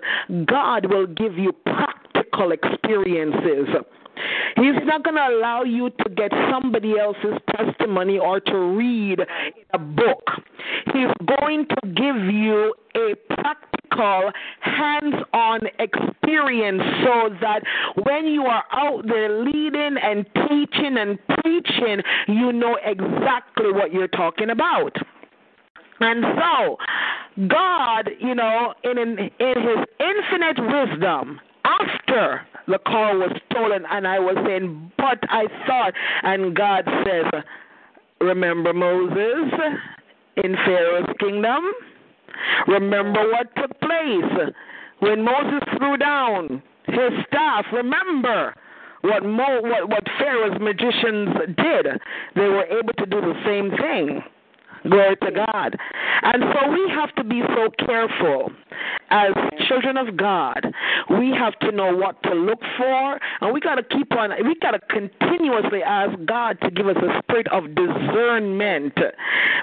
god 0.46 0.86
will 0.90 1.06
give 1.06 1.36
you 1.36 1.52
practical 1.64 2.52
experiences 2.52 3.68
He's 4.56 4.74
not 4.84 5.04
going 5.04 5.16
to 5.16 5.28
allow 5.28 5.62
you 5.62 5.90
to 5.90 6.10
get 6.10 6.30
somebody 6.50 6.98
else's 6.98 7.38
testimony 7.56 8.18
or 8.18 8.40
to 8.40 8.58
read 8.76 9.20
a 9.72 9.78
book. 9.78 10.24
He's 10.86 11.10
going 11.38 11.66
to 11.66 11.88
give 11.88 12.16
you 12.32 12.74
a 12.96 13.14
practical, 13.34 14.32
hands 14.60 15.14
on 15.32 15.60
experience 15.78 16.82
so 17.04 17.30
that 17.40 17.62
when 18.04 18.26
you 18.26 18.42
are 18.42 18.64
out 18.72 19.06
there 19.06 19.44
leading 19.44 19.96
and 20.02 20.26
teaching 20.48 20.96
and 20.98 21.18
preaching, 21.42 22.02
you 22.28 22.52
know 22.52 22.78
exactly 22.84 23.72
what 23.72 23.92
you're 23.92 24.08
talking 24.08 24.50
about. 24.50 24.96
And 26.00 26.24
so, 26.36 26.76
God, 27.46 28.10
you 28.18 28.34
know, 28.34 28.72
in 28.84 28.98
in, 28.98 29.18
in 29.18 29.54
His 29.56 29.86
infinite 30.00 30.58
wisdom, 30.58 31.40
after 31.80 32.46
the 32.66 32.78
car 32.86 33.16
was 33.16 33.32
stolen, 33.50 33.84
and 33.90 34.06
I 34.06 34.18
was 34.18 34.36
saying, 34.46 34.92
but 34.96 35.18
I 35.28 35.46
thought, 35.66 35.92
and 36.22 36.54
God 36.54 36.84
says, 37.04 37.42
remember 38.20 38.72
Moses 38.72 39.52
in 40.36 40.54
Pharaoh's 40.64 41.08
kingdom? 41.18 41.64
Remember 42.66 43.30
what 43.30 43.54
took 43.56 43.78
place 43.80 44.52
when 45.00 45.24
Moses 45.24 45.60
threw 45.76 45.96
down 45.96 46.62
his 46.86 47.12
staff. 47.28 47.66
Remember 47.72 48.54
what 49.02 49.24
Mo, 49.24 49.60
what 49.62 49.88
what 49.88 50.04
Pharaoh's 50.18 50.60
magicians 50.60 51.30
did. 51.56 51.86
They 52.34 52.48
were 52.48 52.64
able 52.64 52.92
to 52.98 53.06
do 53.06 53.20
the 53.20 53.34
same 53.44 53.70
thing. 53.70 54.22
Glory 54.88 55.16
to 55.16 55.30
God. 55.30 55.76
And 56.22 56.42
so 56.42 56.70
we 56.70 56.90
have 56.94 57.14
to 57.16 57.24
be 57.24 57.42
so 57.54 57.70
careful 57.84 58.50
as 59.10 59.32
children 59.68 59.96
of 59.96 60.16
God. 60.16 60.72
We 61.10 61.30
have 61.30 61.58
to 61.60 61.72
know 61.72 61.94
what 61.94 62.22
to 62.24 62.34
look 62.34 62.60
for, 62.76 63.18
and 63.40 63.52
we 63.52 63.60
got 63.60 63.76
to 63.76 63.82
keep 63.82 64.12
on, 64.16 64.30
we 64.44 64.54
got 64.56 64.72
to 64.72 64.80
continuously 64.88 65.82
ask 65.82 66.16
God 66.24 66.58
to 66.62 66.70
give 66.70 66.86
us 66.86 66.96
a 66.96 67.22
spirit 67.22 67.48
of 67.48 67.74
discernment 67.74 68.94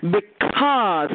because 0.01 1.11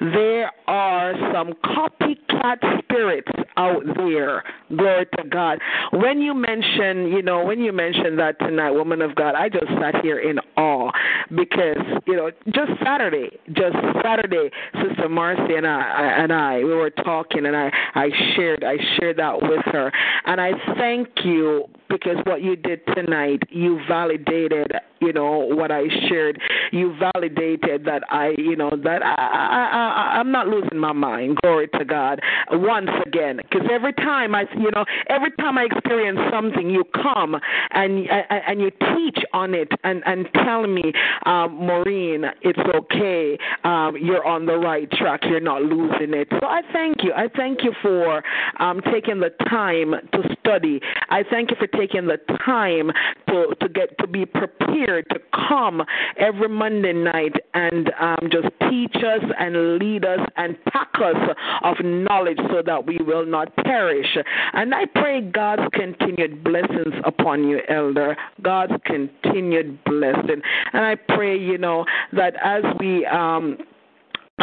there 0.00 0.50
are 0.66 1.14
some 1.32 1.52
copycat 1.64 2.82
spirits 2.82 3.30
out 3.56 3.82
there. 3.96 4.44
Glory 4.76 5.06
to 5.18 5.24
God. 5.28 5.58
When 5.92 6.20
you 6.20 6.34
mention, 6.34 7.08
you 7.08 7.22
know, 7.22 7.44
when 7.44 7.60
you 7.60 7.72
mention 7.72 8.16
that 8.16 8.38
tonight, 8.38 8.70
woman 8.70 9.02
of 9.02 9.14
God, 9.14 9.34
I 9.34 9.48
just 9.48 9.66
sat 9.80 10.02
here 10.02 10.18
in 10.18 10.38
awe 10.56 10.90
because, 11.34 11.76
you 12.06 12.16
know, 12.16 12.30
just 12.46 12.72
Saturday, 12.82 13.38
just 13.48 13.76
Saturday, 14.02 14.50
Sister 14.82 15.08
Marcy 15.08 15.54
and 15.54 15.66
I 15.66 16.16
and 16.18 16.32
I 16.32 16.58
we 16.58 16.74
were 16.74 16.90
talking 16.90 17.46
and 17.46 17.56
I 17.56 17.70
I 17.94 18.08
shared 18.34 18.64
I 18.64 18.76
shared 18.96 19.16
that 19.18 19.42
with 19.42 19.64
her 19.66 19.90
and 20.26 20.40
I 20.40 20.52
thank 20.76 21.08
you 21.24 21.68
because 21.92 22.16
what 22.24 22.42
you 22.42 22.56
did 22.56 22.80
tonight, 22.94 23.42
you 23.50 23.78
validated, 23.86 24.72
you 25.00 25.12
know, 25.12 25.38
what 25.38 25.70
I 25.70 25.82
shared. 26.08 26.40
You 26.72 26.96
validated 27.14 27.84
that 27.84 28.02
I, 28.10 28.34
you 28.38 28.56
know, 28.56 28.70
that 28.82 29.02
I, 29.04 29.14
I, 29.14 30.14
I 30.14 30.18
I'm 30.18 30.32
not 30.32 30.48
losing 30.48 30.78
my 30.78 30.92
mind. 30.92 31.38
Glory 31.42 31.68
to 31.78 31.84
God. 31.84 32.20
Once 32.50 32.90
again, 33.06 33.40
because 33.42 33.68
every 33.70 33.92
time 33.92 34.34
I, 34.34 34.46
you 34.56 34.70
know, 34.74 34.84
every 35.08 35.32
time 35.32 35.58
I 35.58 35.64
experience 35.64 36.18
something, 36.30 36.70
you 36.70 36.84
come 36.94 37.36
and 37.72 38.08
and 38.08 38.60
you 38.60 38.70
teach 38.70 39.22
on 39.32 39.54
it 39.54 39.68
and 39.84 40.02
and 40.06 40.26
tell 40.44 40.66
me, 40.66 40.92
um, 41.26 41.54
Maureen, 41.66 42.24
it's 42.40 42.58
okay. 42.74 43.31
Um, 43.64 43.96
you're 44.00 44.24
on 44.24 44.46
the 44.46 44.56
right 44.56 44.90
track. 44.92 45.20
You're 45.24 45.40
not 45.40 45.62
losing 45.62 46.14
it. 46.14 46.28
So 46.30 46.46
I 46.46 46.62
thank 46.72 47.02
you. 47.02 47.12
I 47.12 47.28
thank 47.34 47.62
you 47.62 47.72
for 47.82 48.22
um, 48.58 48.80
taking 48.92 49.20
the 49.20 49.30
time 49.48 49.94
to 50.12 50.36
study. 50.40 50.80
I 51.08 51.22
thank 51.30 51.50
you 51.50 51.56
for 51.58 51.66
taking 51.66 52.06
the 52.06 52.18
time 52.44 52.90
to 53.28 53.54
to 53.60 53.68
get 53.68 53.96
to 53.98 54.06
be 54.06 54.26
prepared 54.26 55.06
to 55.10 55.18
come 55.48 55.82
every 56.16 56.48
Monday 56.48 56.92
night 56.92 57.36
and 57.54 57.90
um, 58.00 58.28
just 58.30 58.48
teach 58.70 58.96
us 58.96 59.22
and 59.38 59.78
lead 59.78 60.04
us 60.04 60.20
and 60.36 60.56
pack 60.64 60.90
us 61.02 61.36
of 61.62 61.76
knowledge 61.84 62.38
so 62.50 62.62
that 62.64 62.86
we 62.86 62.98
will 62.98 63.26
not 63.26 63.54
perish. 63.56 64.16
And 64.52 64.74
I 64.74 64.86
pray 64.86 65.20
God's 65.20 65.62
continued 65.72 66.44
blessings 66.44 66.94
upon 67.04 67.48
you, 67.48 67.60
Elder. 67.68 68.16
God's 68.42 68.74
continued 68.84 69.82
blessing. 69.84 70.42
And 70.72 70.84
I 70.84 70.94
pray, 70.94 71.38
you 71.38 71.58
know, 71.58 71.84
that 72.12 72.34
as 72.42 72.62
we 72.78 73.06
um 73.06 73.21
um, 73.22 73.58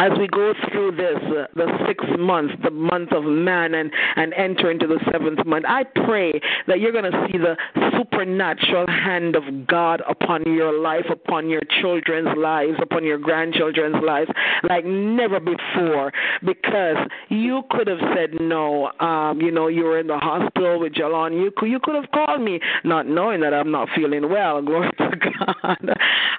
as 0.00 0.18
we 0.18 0.26
go 0.28 0.54
through 0.72 0.92
this, 0.92 1.18
uh, 1.26 1.46
the 1.54 1.66
sixth 1.86 2.18
month, 2.18 2.52
the 2.64 2.70
month 2.70 3.12
of 3.12 3.24
man, 3.24 3.74
and, 3.74 3.92
and 4.16 4.32
enter 4.32 4.70
into 4.70 4.86
the 4.86 4.98
seventh 5.12 5.44
month, 5.44 5.66
I 5.68 5.84
pray 6.06 6.40
that 6.66 6.80
you're 6.80 6.92
going 6.92 7.10
to 7.10 7.26
see 7.30 7.36
the 7.36 7.54
supernatural 7.98 8.86
hand 8.86 9.36
of 9.36 9.66
God 9.66 10.02
upon 10.08 10.44
your 10.46 10.72
life, 10.80 11.04
upon 11.10 11.50
your 11.50 11.60
children's 11.82 12.34
lives, 12.38 12.78
upon 12.80 13.04
your 13.04 13.18
grandchildren's 13.18 14.02
lives, 14.02 14.30
like 14.68 14.86
never 14.86 15.38
before. 15.38 16.12
Because 16.46 16.96
you 17.28 17.62
could 17.70 17.86
have 17.86 18.00
said 18.16 18.40
no. 18.40 18.90
Um, 19.00 19.40
you 19.40 19.50
know, 19.50 19.68
you 19.68 19.84
were 19.84 19.98
in 19.98 20.06
the 20.06 20.16
hospital 20.16 20.80
with 20.80 20.94
Jalon. 20.94 21.34
You 21.34 21.50
could, 21.54 21.68
you 21.68 21.78
could 21.78 21.94
have 21.94 22.10
called 22.12 22.40
me, 22.40 22.58
not 22.84 23.06
knowing 23.06 23.40
that 23.40 23.52
I'm 23.52 23.70
not 23.70 23.88
feeling 23.94 24.30
well. 24.30 24.62
Glory 24.70 24.90
to 24.98 25.10
God. 25.38 25.90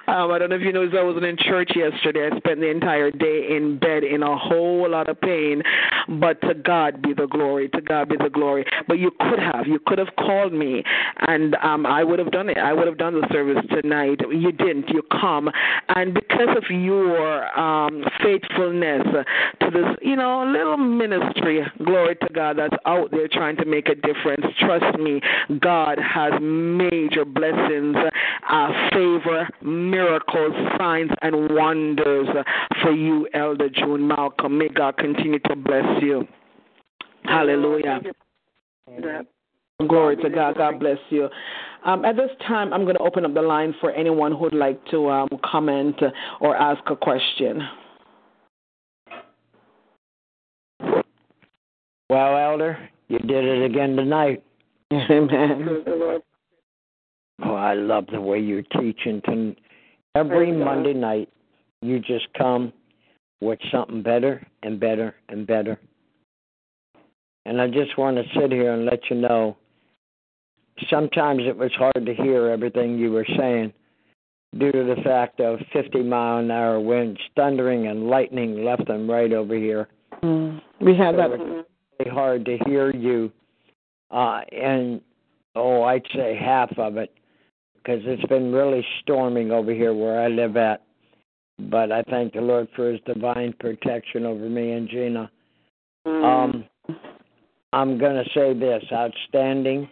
Um, 0.08 0.30
I 0.32 0.38
don't 0.38 0.50
know 0.50 0.56
if 0.56 0.62
you 0.62 0.72
know, 0.72 0.82
I 0.82 1.02
wasn't 1.04 1.26
in 1.26 1.36
church 1.36 1.72
yesterday. 1.76 2.28
I 2.32 2.36
spent 2.38 2.60
the 2.60 2.70
entire 2.70 3.10
day 3.10 3.51
in 3.56 3.78
bed 3.78 4.04
in 4.04 4.22
a 4.22 4.36
whole 4.36 4.88
lot 4.90 5.08
of 5.08 5.20
pain. 5.20 5.62
But 6.08 6.40
to 6.42 6.54
God 6.54 7.02
be 7.02 7.12
the 7.12 7.26
glory. 7.26 7.68
To 7.70 7.80
God 7.80 8.08
be 8.08 8.16
the 8.16 8.30
glory. 8.30 8.64
But 8.88 8.98
you 8.98 9.10
could 9.20 9.38
have. 9.38 9.66
You 9.66 9.78
could 9.86 9.98
have 9.98 10.14
called 10.18 10.52
me, 10.52 10.82
and 11.26 11.54
um, 11.56 11.86
I 11.86 12.02
would 12.04 12.18
have 12.18 12.32
done 12.32 12.48
it. 12.48 12.58
I 12.58 12.72
would 12.72 12.86
have 12.86 12.98
done 12.98 13.20
the 13.20 13.26
service 13.32 13.64
tonight. 13.70 14.20
You 14.30 14.52
didn't. 14.52 14.88
You 14.88 15.02
come, 15.20 15.50
and 15.88 16.14
because 16.14 16.56
of 16.56 16.64
your 16.70 17.58
um, 17.58 18.04
faithfulness 18.22 19.02
to 19.60 19.70
this, 19.70 19.86
you 20.02 20.16
know, 20.16 20.44
little 20.44 20.76
ministry, 20.76 21.62
glory 21.84 22.16
to 22.16 22.28
God, 22.32 22.58
that's 22.58 22.74
out 22.86 23.10
there 23.10 23.28
trying 23.28 23.56
to 23.56 23.64
make 23.64 23.88
a 23.88 23.94
difference. 23.94 24.44
Trust 24.58 24.98
me, 24.98 25.20
God 25.60 25.98
has 25.98 26.32
major 26.40 27.24
blessings, 27.24 27.96
uh, 28.50 28.68
favor, 28.92 29.48
miracles, 29.62 30.52
signs, 30.78 31.10
and 31.22 31.54
wonders 31.54 32.28
for 32.82 32.92
you, 32.92 33.28
Elder 33.42 33.68
June 33.68 34.06
Malcolm. 34.06 34.56
May 34.56 34.68
God 34.68 34.96
continue 34.96 35.40
to 35.40 35.56
bless 35.56 36.00
you. 36.00 36.26
Hallelujah. 37.24 38.00
Glory 39.88 40.16
to 40.16 40.30
God. 40.30 40.56
God 40.56 40.78
bless 40.78 40.98
you. 41.10 41.28
Um, 41.84 42.04
at 42.04 42.14
this 42.14 42.30
time, 42.46 42.72
I'm 42.72 42.84
going 42.84 42.94
to 42.94 43.02
open 43.02 43.24
up 43.24 43.34
the 43.34 43.42
line 43.42 43.74
for 43.80 43.90
anyone 43.90 44.30
who 44.30 44.38
would 44.38 44.54
like 44.54 44.84
to 44.92 45.10
um, 45.10 45.28
comment 45.44 46.00
or 46.40 46.56
ask 46.56 46.80
a 46.88 46.94
question. 46.94 47.62
Well, 52.08 52.36
Elder, 52.36 52.78
you 53.08 53.18
did 53.18 53.44
it 53.44 53.64
again 53.64 53.96
tonight. 53.96 54.44
Amen. 54.92 55.82
Oh, 57.44 57.54
I 57.54 57.74
love 57.74 58.06
the 58.12 58.20
way 58.20 58.38
you're 58.38 58.62
teaching. 58.80 59.56
Every 60.14 60.52
Monday 60.52 60.92
night, 60.92 61.28
you 61.80 61.98
just 61.98 62.26
come 62.38 62.72
with 63.42 63.58
something 63.72 64.02
better 64.02 64.46
and 64.62 64.78
better 64.78 65.16
and 65.28 65.46
better. 65.46 65.78
And 67.44 67.60
I 67.60 67.66
just 67.66 67.98
want 67.98 68.16
to 68.16 68.22
sit 68.38 68.52
here 68.52 68.72
and 68.72 68.84
let 68.86 69.00
you 69.10 69.16
know 69.16 69.56
sometimes 70.88 71.42
it 71.44 71.56
was 71.56 71.72
hard 71.76 72.06
to 72.06 72.14
hear 72.14 72.48
everything 72.48 72.98
you 72.98 73.10
were 73.10 73.26
saying 73.36 73.72
due 74.56 74.70
to 74.70 74.94
the 74.94 75.02
fact 75.02 75.40
of 75.40 75.58
50 75.72 76.02
mile 76.02 76.38
an 76.38 76.52
hour 76.52 76.78
winds, 76.78 77.18
thundering 77.34 77.88
and 77.88 78.06
lightning 78.06 78.64
left 78.64 78.88
and 78.88 79.08
right 79.08 79.32
over 79.32 79.56
here. 79.56 79.88
Mm. 80.22 80.60
We 80.80 80.96
had 80.96 81.16
that. 81.16 81.32
It's 81.32 81.68
really 81.98 82.14
hard 82.14 82.44
to 82.44 82.58
hear 82.66 82.94
you. 82.94 83.32
Uh, 84.10 84.42
and, 84.52 85.00
oh, 85.56 85.82
I'd 85.82 86.06
say 86.14 86.38
half 86.38 86.70
of 86.78 86.96
it 86.96 87.12
because 87.74 88.02
it's 88.04 88.24
been 88.26 88.52
really 88.52 88.86
storming 89.00 89.50
over 89.50 89.72
here 89.72 89.94
where 89.94 90.20
I 90.20 90.28
live 90.28 90.56
at. 90.56 90.84
But 91.58 91.92
I 91.92 92.02
thank 92.02 92.32
the 92.32 92.40
Lord 92.40 92.68
for 92.74 92.90
His 92.90 93.00
divine 93.06 93.54
protection 93.60 94.26
over 94.26 94.48
me 94.48 94.72
and 94.72 94.88
Gina. 94.88 95.30
Um, 96.06 96.64
I'm 97.72 97.98
going 97.98 98.22
to 98.22 98.30
say 98.34 98.52
this 98.52 98.82
outstanding 98.92 99.88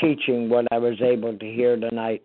teaching, 0.00 0.48
what 0.48 0.66
I 0.72 0.78
was 0.78 1.00
able 1.00 1.36
to 1.36 1.46
hear 1.46 1.76
tonight. 1.76 2.22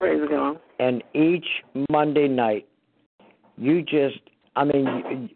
Praise 0.00 0.22
God. 0.28 0.60
And 0.78 1.02
each 1.14 1.46
Monday 1.90 2.28
night, 2.28 2.66
you 3.56 3.82
just, 3.82 4.18
I 4.56 4.64
mean, 4.64 5.30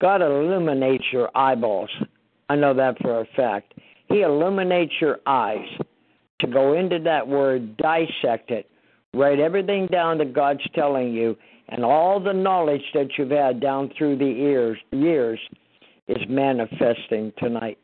God 0.00 0.22
illuminates 0.22 1.04
your 1.12 1.30
eyeballs. 1.34 1.90
I 2.48 2.56
know 2.56 2.72
that 2.74 2.98
for 3.00 3.20
a 3.20 3.26
fact. 3.36 3.74
He 4.08 4.22
illuminates 4.22 4.94
your 5.00 5.18
eyes 5.26 5.66
to 6.40 6.46
go 6.46 6.74
into 6.74 6.98
that 7.00 7.26
word, 7.26 7.76
dissect 7.76 8.50
it, 8.50 8.70
write 9.14 9.40
everything 9.40 9.86
down 9.86 10.18
that 10.18 10.32
God's 10.32 10.66
telling 10.74 11.12
you, 11.12 11.36
and 11.68 11.84
all 11.84 12.18
the 12.20 12.32
knowledge 12.32 12.84
that 12.94 13.08
you've 13.16 13.30
had 13.30 13.60
down 13.60 13.90
through 13.96 14.18
the 14.18 14.24
years, 14.24 14.78
years 14.90 15.38
is 16.08 16.22
manifesting 16.28 17.32
tonight. 17.38 17.78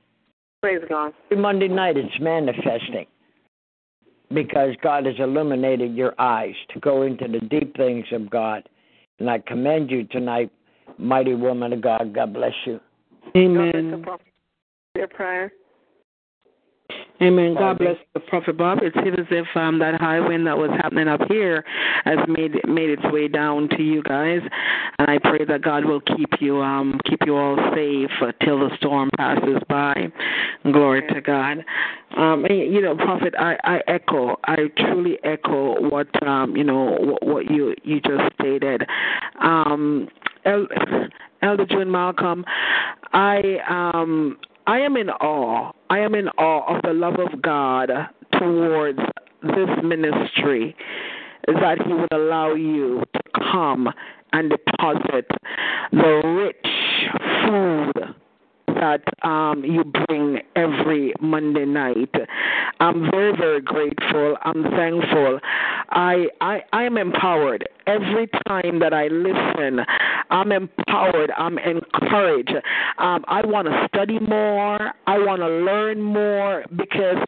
Praise 0.62 0.82
God. 0.88 1.12
Every 1.30 1.42
Monday 1.42 1.68
night 1.68 1.96
it's 1.96 2.20
manifesting 2.20 3.06
because 4.32 4.70
God 4.82 5.04
has 5.04 5.16
illuminated 5.18 5.94
your 5.94 6.14
eyes 6.18 6.54
to 6.72 6.80
go 6.80 7.02
into 7.02 7.28
the 7.28 7.40
deep 7.40 7.76
things 7.76 8.06
of 8.12 8.30
God. 8.30 8.66
And 9.18 9.28
I 9.28 9.38
commend 9.40 9.90
you 9.90 10.04
tonight, 10.04 10.50
mighty 10.98 11.34
woman 11.34 11.72
of 11.74 11.82
God. 11.82 12.14
God 12.14 12.32
bless 12.32 12.54
you. 12.64 12.80
Amen. 13.36 14.04
Your 14.96 15.08
prayer. 15.08 15.52
Amen. 17.22 17.54
God 17.54 17.78
bless 17.78 17.96
the 18.12 18.20
Prophet 18.20 18.58
Bob. 18.58 18.78
It 18.82 18.92
seems 18.94 19.16
as 19.18 19.26
if 19.30 19.46
um, 19.54 19.78
that 19.78 20.00
high 20.00 20.18
wind 20.18 20.46
that 20.48 20.58
was 20.58 20.70
happening 20.82 21.06
up 21.06 21.20
here 21.28 21.64
has 22.04 22.18
made 22.26 22.54
made 22.66 22.90
its 22.90 23.04
way 23.12 23.28
down 23.28 23.68
to 23.68 23.82
you 23.82 24.02
guys, 24.02 24.40
and 24.98 25.08
I 25.08 25.18
pray 25.18 25.44
that 25.44 25.62
God 25.62 25.84
will 25.84 26.00
keep 26.00 26.30
you 26.40 26.60
um 26.60 27.00
keep 27.08 27.20
you 27.24 27.36
all 27.36 27.56
safe 27.72 28.10
uh, 28.20 28.32
till 28.44 28.58
the 28.58 28.76
storm 28.78 29.10
passes 29.16 29.62
by. 29.68 30.08
Glory 30.64 31.02
to 31.14 31.20
God. 31.20 31.64
Um, 32.16 32.44
and, 32.46 32.72
you 32.72 32.80
know, 32.80 32.96
Prophet, 32.96 33.34
I, 33.38 33.56
I 33.62 33.80
echo, 33.86 34.38
I 34.44 34.56
truly 34.76 35.18
echo 35.22 35.88
what 35.88 36.08
um 36.26 36.56
you 36.56 36.64
know 36.64 36.96
what, 37.00 37.24
what 37.24 37.50
you 37.50 37.76
you 37.84 38.00
just 38.00 38.34
stated. 38.40 38.82
Um, 39.40 40.08
El, 40.44 40.66
Elder 41.42 41.66
June 41.66 41.90
Malcolm, 41.92 42.44
I 43.12 43.58
um 43.68 44.36
I 44.66 44.78
am 44.78 44.96
in 44.96 45.10
awe. 45.10 45.72
I 45.90 45.98
am 45.98 46.14
in 46.14 46.28
awe 46.28 46.76
of 46.76 46.82
the 46.82 46.92
love 46.92 47.18
of 47.18 47.42
God 47.42 47.90
towards 48.38 48.98
this 49.42 49.68
ministry 49.82 50.74
that 51.46 51.78
He 51.86 51.92
would 51.92 52.12
allow 52.12 52.54
you 52.54 53.02
to 53.12 53.20
come 53.52 53.88
and 54.32 54.50
deposit 54.50 55.30
the 55.92 56.22
rich 56.24 57.10
food 57.44 58.14
that 58.66 59.02
um, 59.22 59.64
you 59.64 59.84
bring 59.84 60.40
every 60.56 61.12
Monday 61.20 61.64
night. 61.64 62.12
I'm 62.80 63.10
very, 63.10 63.36
very 63.36 63.60
grateful. 63.60 64.36
I'm 64.42 64.64
thankful. 64.70 65.40
I, 65.90 66.26
I, 66.40 66.62
I 66.72 66.84
am 66.84 66.96
empowered 66.96 67.68
every 67.86 68.28
time 68.46 68.78
that 68.80 68.92
I 68.92 69.08
listen. 69.08 69.84
I'm 70.30 70.52
empowered. 70.52 71.30
I'm 71.36 71.58
encouraged. 71.58 72.54
Um, 72.98 73.24
I 73.28 73.44
want 73.44 73.68
to 73.68 73.88
study 73.94 74.18
more. 74.18 74.92
I 75.06 75.18
want 75.18 75.40
to 75.40 75.48
learn 75.48 76.00
more 76.00 76.64
because, 76.76 77.18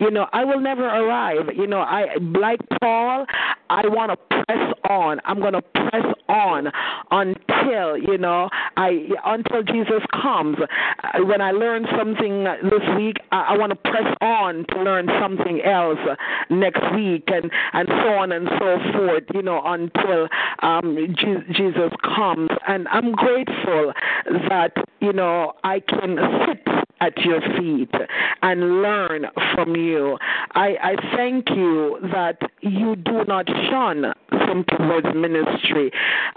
you 0.00 0.10
know, 0.10 0.26
I 0.32 0.44
will 0.44 0.60
never 0.60 0.86
arrive. 0.86 1.46
You 1.54 1.66
know, 1.66 1.80
I 1.80 2.16
like 2.20 2.60
Paul. 2.80 3.26
I 3.70 3.86
want 3.88 4.12
to 4.12 4.44
press 4.44 4.72
on. 4.88 5.20
I'm 5.24 5.40
going 5.40 5.54
to 5.54 5.62
press 5.62 6.04
on 6.28 6.70
until 7.10 7.96
you 7.96 8.18
know 8.18 8.48
I 8.76 9.08
until 9.24 9.62
Jesus 9.62 10.02
comes. 10.22 10.56
Uh, 10.58 11.24
When 11.24 11.40
I 11.40 11.50
learn 11.52 11.86
something 11.98 12.44
this 12.44 12.96
week, 12.96 13.16
I, 13.32 13.54
I 13.54 13.58
want 13.58 13.70
to 13.70 13.76
press 13.90 14.14
on 14.20 14.64
to 14.70 14.82
learn 14.82 15.08
something 15.20 15.62
else 15.62 15.98
next 16.50 16.82
week, 16.94 17.24
and 17.28 17.50
and 17.72 17.88
so 17.88 18.08
on 18.18 18.32
and 18.32 18.48
so 18.58 18.78
forth. 18.92 19.24
You 19.32 19.42
know, 19.42 19.62
until 19.64 20.03
um, 20.62 21.14
Jesus 21.52 21.92
comes, 22.02 22.50
and 22.66 22.88
I'm 22.88 23.12
grateful 23.12 23.92
that 24.48 24.72
you 25.00 25.12
know 25.12 25.52
I 25.64 25.80
can 25.80 26.16
sit 26.46 26.73
at 27.04 27.16
your 27.18 27.40
feet 27.58 27.90
and 28.42 28.82
learn 28.82 29.26
from 29.54 29.76
you. 29.76 30.16
I, 30.52 30.76
I 30.82 31.16
thank 31.16 31.50
you 31.50 31.98
that 32.12 32.38
you 32.60 32.96
do 32.96 33.24
not 33.26 33.46
shun 33.70 34.12
Simple 34.46 34.88
Words 34.88 35.08
Ministry. 35.14 35.90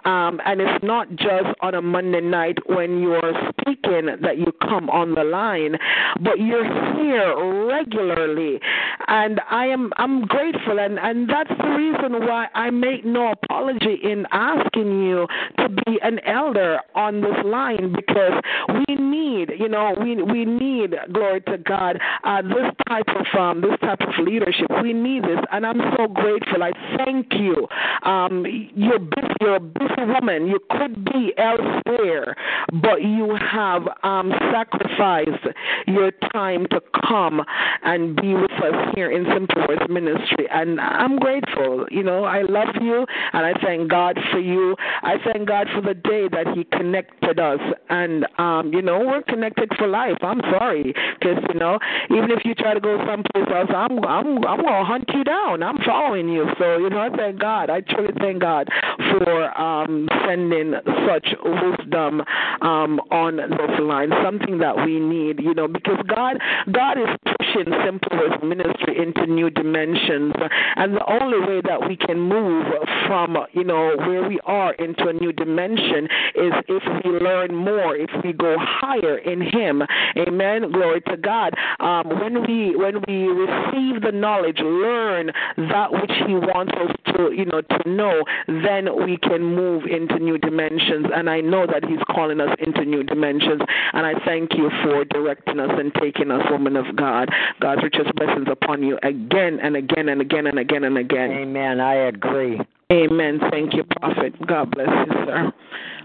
Um, 0.05 0.41
and 0.45 0.61
it's 0.61 0.83
not 0.83 1.09
just 1.15 1.49
on 1.61 1.75
a 1.75 1.81
Monday 1.81 2.21
night 2.21 2.57
when 2.65 3.01
you're 3.01 3.33
speaking 3.51 4.07
that 4.21 4.37
you 4.37 4.51
come 4.61 4.89
on 4.89 5.15
the 5.15 5.23
line, 5.23 5.77
but 6.21 6.39
you're 6.39 6.65
here 6.95 7.67
regularly. 7.67 8.59
And 9.07 9.39
I 9.49 9.67
am 9.67 9.91
I'm 9.97 10.25
grateful 10.25 10.79
and, 10.79 10.99
and 10.99 11.29
that's 11.29 11.49
the 11.61 11.69
reason 11.69 12.25
why 12.27 12.47
I 12.53 12.69
make 12.69 13.05
no 13.05 13.31
apology 13.31 13.99
in 14.03 14.25
asking 14.31 15.03
you 15.03 15.27
to 15.59 15.69
be 15.69 15.99
an 16.01 16.19
elder 16.25 16.79
on 16.95 17.21
this 17.21 17.37
line 17.45 17.93
because 17.95 18.41
we 18.87 18.95
need, 18.95 19.51
you 19.57 19.69
know, 19.69 19.95
we 19.99 20.21
we 20.21 20.45
need, 20.59 20.95
glory 21.13 21.41
to 21.41 21.57
God, 21.57 21.99
uh, 22.23 22.41
this 22.41 22.71
type 22.87 23.07
of 23.09 23.39
um, 23.39 23.61
this 23.61 23.79
type 23.81 24.01
of 24.01 24.25
leadership. 24.25 24.67
We 24.81 24.93
need 24.93 25.23
this, 25.23 25.39
and 25.51 25.65
I'm 25.65 25.79
so 25.97 26.07
grateful. 26.07 26.63
I 26.63 26.71
thank 26.97 27.33
you. 27.33 27.67
Um, 28.03 28.45
you're 28.75 28.99
busy, 28.99 29.33
you're 29.41 29.55
a 29.55 29.59
busy 29.59 30.03
woman. 30.05 30.47
You 30.47 30.59
could 30.69 31.05
be 31.05 31.33
elsewhere, 31.37 32.35
but 32.81 33.01
you 33.01 33.37
have 33.51 33.83
um, 34.03 34.31
sacrificed 34.51 35.47
your 35.87 36.11
time 36.33 36.65
to 36.71 36.81
come 37.07 37.41
and 37.83 38.15
be 38.15 38.33
with 38.33 38.51
us 38.51 38.93
here 38.95 39.11
in 39.11 39.25
Simple 39.33 39.65
Words 39.67 39.89
Ministry, 39.89 40.47
and 40.51 40.79
I'm 40.79 41.17
grateful. 41.17 41.85
You 41.91 42.03
know, 42.03 42.23
I 42.23 42.41
love 42.41 42.75
you, 42.81 43.05
and 43.33 43.45
I 43.45 43.53
thank 43.61 43.89
God 43.89 44.17
for 44.31 44.39
you. 44.39 44.75
I 45.03 45.15
thank 45.23 45.47
God 45.47 45.67
for 45.73 45.81
the 45.81 45.93
day 45.93 46.27
that 46.31 46.47
He 46.55 46.63
connected 46.65 47.39
us, 47.39 47.59
and 47.89 48.25
um, 48.37 48.71
you 48.73 48.81
know, 48.81 48.99
we're 48.99 49.23
connected 49.23 49.69
for 49.77 49.87
life. 49.87 50.17
I'm 50.21 50.36
sorry, 50.51 50.93
because 51.19 51.43
you 51.53 51.59
know, 51.59 51.79
even 52.09 52.31
if 52.31 52.45
you 52.45 52.55
try 52.55 52.73
to 52.73 52.79
go 52.79 52.97
someplace 53.07 53.47
else, 53.53 53.69
I'm 53.73 54.03
I'm 54.05 54.45
I'm 54.45 54.61
gonna 54.61 54.85
hunt 54.85 55.05
you 55.13 55.23
down. 55.23 55.63
I'm 55.63 55.77
following 55.85 56.29
you. 56.29 56.45
So 56.59 56.77
you 56.77 56.89
know, 56.89 56.99
I 56.99 57.09
thank 57.15 57.39
God. 57.39 57.69
I 57.69 57.81
truly 57.81 58.13
thank 58.19 58.41
God 58.41 58.67
for 59.11 59.57
um, 59.59 60.07
sending 60.27 60.73
such 61.07 61.27
wisdom 61.43 62.21
um, 62.61 62.99
on 63.11 63.37
this 63.37 63.79
line. 63.81 64.11
Something 64.23 64.57
that 64.59 64.75
we 64.75 64.99
need, 64.99 65.39
you 65.39 65.53
know, 65.53 65.67
because 65.67 65.97
God 66.07 66.37
God 66.71 66.97
is 66.97 67.09
pushing 67.37 67.71
Simple 67.85 68.17
Words 68.17 68.43
Ministry 68.43 68.97
into 68.97 69.25
new 69.27 69.49
dimensions, 69.49 70.33
and 70.75 70.95
the 70.95 71.05
only 71.21 71.39
way 71.39 71.61
that 71.65 71.87
we 71.87 71.95
can 71.95 72.19
move 72.19 72.65
from 73.07 73.37
you 73.53 73.63
know 73.63 73.95
where 73.97 74.27
we 74.27 74.39
are 74.45 74.73
into 74.73 75.07
a 75.07 75.13
new 75.13 75.31
dimension 75.31 76.05
is 76.35 76.53
if 76.67 76.83
we 77.03 77.11
learn 77.11 77.55
more, 77.55 77.95
if 77.95 78.09
we 78.23 78.33
go 78.33 78.55
higher 78.59 79.17
in 79.17 79.41
Him. 79.41 79.81
Amen. 80.27 80.71
Glory 80.71 81.01
to 81.01 81.17
God. 81.17 81.53
Um, 81.79 82.09
when 82.19 82.45
we 82.45 82.75
when 82.75 83.01
we 83.07 83.27
receive 83.27 84.01
the 84.01 84.11
knowledge, 84.13 84.59
learn 84.59 85.31
that 85.57 85.91
which 85.91 86.11
He 86.27 86.35
wants 86.35 86.73
us 86.73 86.95
to 87.15 87.31
you 87.31 87.45
know 87.45 87.61
to 87.61 87.89
know, 87.89 88.23
then 88.47 89.05
we 89.05 89.17
can 89.17 89.43
move 89.43 89.83
into 89.85 90.19
new 90.19 90.37
dimensions. 90.37 91.07
And 91.13 91.29
I 91.29 91.41
know 91.41 91.65
that 91.65 91.85
He's 91.85 91.99
calling 92.09 92.41
us 92.41 92.55
into 92.59 92.83
new 92.85 93.03
dimensions. 93.03 93.61
And 93.93 94.05
I 94.05 94.13
thank 94.25 94.53
you 94.55 94.69
for 94.83 95.05
directing 95.05 95.59
us 95.59 95.71
and 95.73 95.93
taking 95.95 96.31
us, 96.31 96.41
woman 96.49 96.75
of 96.75 96.95
God. 96.95 97.29
God's 97.59 97.83
richest 97.83 98.13
blessings 98.15 98.47
upon 98.51 98.83
you 98.83 98.97
again 99.03 99.59
and 99.61 99.75
again 99.75 100.09
and 100.09 100.21
again 100.21 100.47
and 100.47 100.59
again 100.59 100.83
and 100.83 100.97
again. 100.97 101.31
Amen. 101.31 101.79
I 101.79 101.95
agree. 102.07 102.59
Amen. 102.91 103.39
Thank 103.51 103.73
you, 103.73 103.83
Prophet. 103.83 104.33
God 104.47 104.71
bless 104.71 104.87
you, 104.87 105.13
sir. 105.25 105.53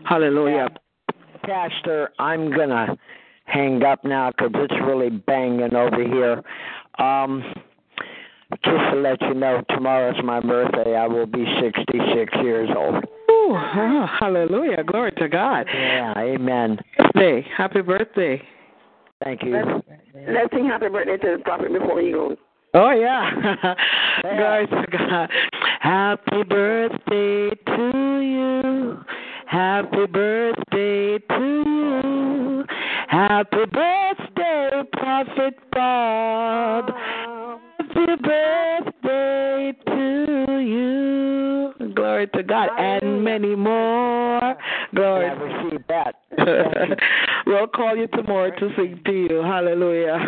Hallelujah. 0.05 0.69
Pastor, 1.45 2.11
I'm 2.19 2.51
gonna 2.51 2.97
hang 3.53 3.83
up 3.83 4.05
now 4.05 4.31
because 4.31 4.51
it's 4.55 4.75
really 4.87 5.11
banging 5.11 5.75
over 5.75 6.03
here. 6.03 6.43
Um, 6.99 7.43
just 8.65 8.93
to 8.93 8.97
let 8.97 9.21
you 9.23 9.35
know, 9.35 9.63
tomorrow's 9.71 10.23
my 10.25 10.41
birthday. 10.41 10.97
I 10.97 11.07
will 11.07 11.27
be 11.27 11.45
66 11.61 12.33
years 12.43 12.69
old. 12.77 12.97
Ooh, 12.97 13.55
oh, 13.55 14.07
hallelujah. 14.21 14.85
Glory 14.85 15.13
to 15.13 15.29
God. 15.29 15.67
Yeah, 15.73 16.15
amen. 16.17 16.79
Birthday. 16.99 17.47
Happy 17.57 17.81
birthday. 17.81 18.43
Thank 19.25 19.43
you. 19.43 19.53
Let's, 19.53 19.87
let's 20.29 20.53
sing 20.53 20.67
happy 20.67 20.89
birthday 20.89 21.17
to 21.17 21.37
the 21.39 21.43
prophet 21.45 21.73
before 21.73 22.01
he 22.01 22.13
goes. 22.13 22.37
Oh, 22.75 22.91
yeah. 22.93 23.31
Glory 24.23 24.67
to 24.67 24.87
God. 24.91 25.31
Happy 25.81 26.43
birthday 26.43 27.51
to 27.67 28.21
you. 28.21 29.05
Happy 29.47 30.07
birthday 30.07 30.63
to 30.71 30.79
you. 30.79 30.92
Happy 33.29 33.65
birthday, 33.73 34.83
Prophet 34.95 35.55
Bob. 35.71 36.91
Happy 37.79 38.17
birthday 38.21 39.73
to 39.87 40.59
you. 40.59 41.93
Glory 41.95 42.27
to 42.35 42.43
God. 42.43 42.71
And 42.77 43.23
many 43.23 43.55
more. 43.55 44.57
Glory. 44.93 45.27
I 45.27 45.33
received 45.35 45.85
that. 45.89 46.17
We'll 47.47 47.69
call 47.69 47.97
you 47.97 48.09
tomorrow 48.09 48.51
to 48.59 48.71
sing 48.77 49.01
to 49.05 49.13
you. 49.13 49.43
Hallelujah. 49.43 50.19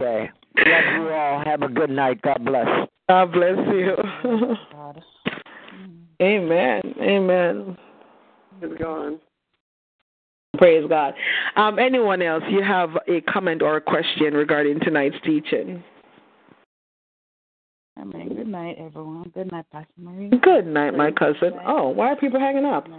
Okay. 0.00 0.30
Love 0.58 0.84
you 0.96 1.08
all. 1.08 1.42
Have 1.44 1.62
a 1.62 1.68
good 1.68 1.90
night. 1.90 2.20
God 2.20 2.44
bless. 2.44 2.66
God 3.08 3.32
bless 3.32 3.56
you. 3.72 3.96
Amen. 6.20 6.82
Amen. 7.00 7.78
It's 8.60 8.82
gone. 8.82 9.20
Praise 10.58 10.84
God. 10.88 11.14
Um, 11.56 11.78
anyone 11.78 12.22
else, 12.22 12.42
you 12.50 12.62
have 12.62 12.90
a 13.08 13.20
comment 13.22 13.62
or 13.62 13.76
a 13.76 13.80
question 13.80 14.34
regarding 14.34 14.80
tonight's 14.80 15.16
teaching? 15.24 15.82
Amen. 18.00 18.34
Good 18.34 18.48
night, 18.48 18.76
everyone. 18.78 19.30
Good 19.34 19.52
night, 19.52 19.66
Pastor 19.70 19.92
Marie. 19.98 20.30
Good 20.42 20.66
night, 20.66 20.96
my 20.96 21.10
cousin. 21.12 21.52
Oh, 21.66 21.88
why 21.90 22.08
are 22.08 22.16
people 22.16 22.40
hanging 22.40 22.64
up? 22.64 22.88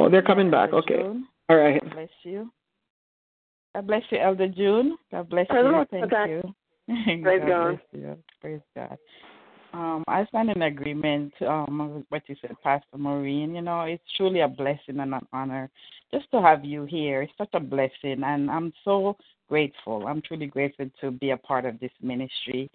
Oh, 0.00 0.08
they're 0.08 0.22
coming 0.22 0.48
back. 0.48 0.72
Okay. 0.72 1.02
All 1.48 1.56
right. 1.56 1.82
God 1.82 1.92
bless 1.92 2.08
you. 2.22 2.52
God 3.74 3.86
bless 3.88 4.02
you, 4.10 4.18
Elder 4.18 4.46
June. 4.46 4.96
God 5.10 5.28
bless 5.28 5.46
you. 5.50 5.84
Thank 5.90 6.12
you. 6.28 6.54
Praise 7.22 7.40
God 7.40 7.80
God. 7.92 8.18
Praise 8.40 8.60
God. 8.76 8.96
Um, 9.74 10.02
I 10.08 10.24
stand 10.26 10.50
in 10.50 10.62
agreement 10.62 11.32
um 11.42 11.94
with 11.94 12.04
what 12.08 12.22
you 12.28 12.36
said, 12.40 12.56
Pastor 12.62 12.96
Maureen. 12.98 13.54
You 13.54 13.62
know, 13.62 13.82
it's 13.82 14.02
truly 14.16 14.40
a 14.40 14.48
blessing 14.48 14.98
and 15.00 15.14
an 15.14 15.26
honor 15.32 15.70
just 16.12 16.30
to 16.32 16.40
have 16.40 16.64
you 16.64 16.84
here. 16.84 17.22
It's 17.22 17.32
such 17.36 17.50
a 17.52 17.60
blessing 17.60 18.22
and 18.24 18.50
I'm 18.50 18.72
so 18.84 19.16
grateful. 19.48 20.06
I'm 20.06 20.22
truly 20.22 20.46
grateful 20.46 20.86
to 21.00 21.10
be 21.10 21.30
a 21.30 21.36
part 21.36 21.66
of 21.66 21.78
this 21.80 21.92
ministry 22.02 22.70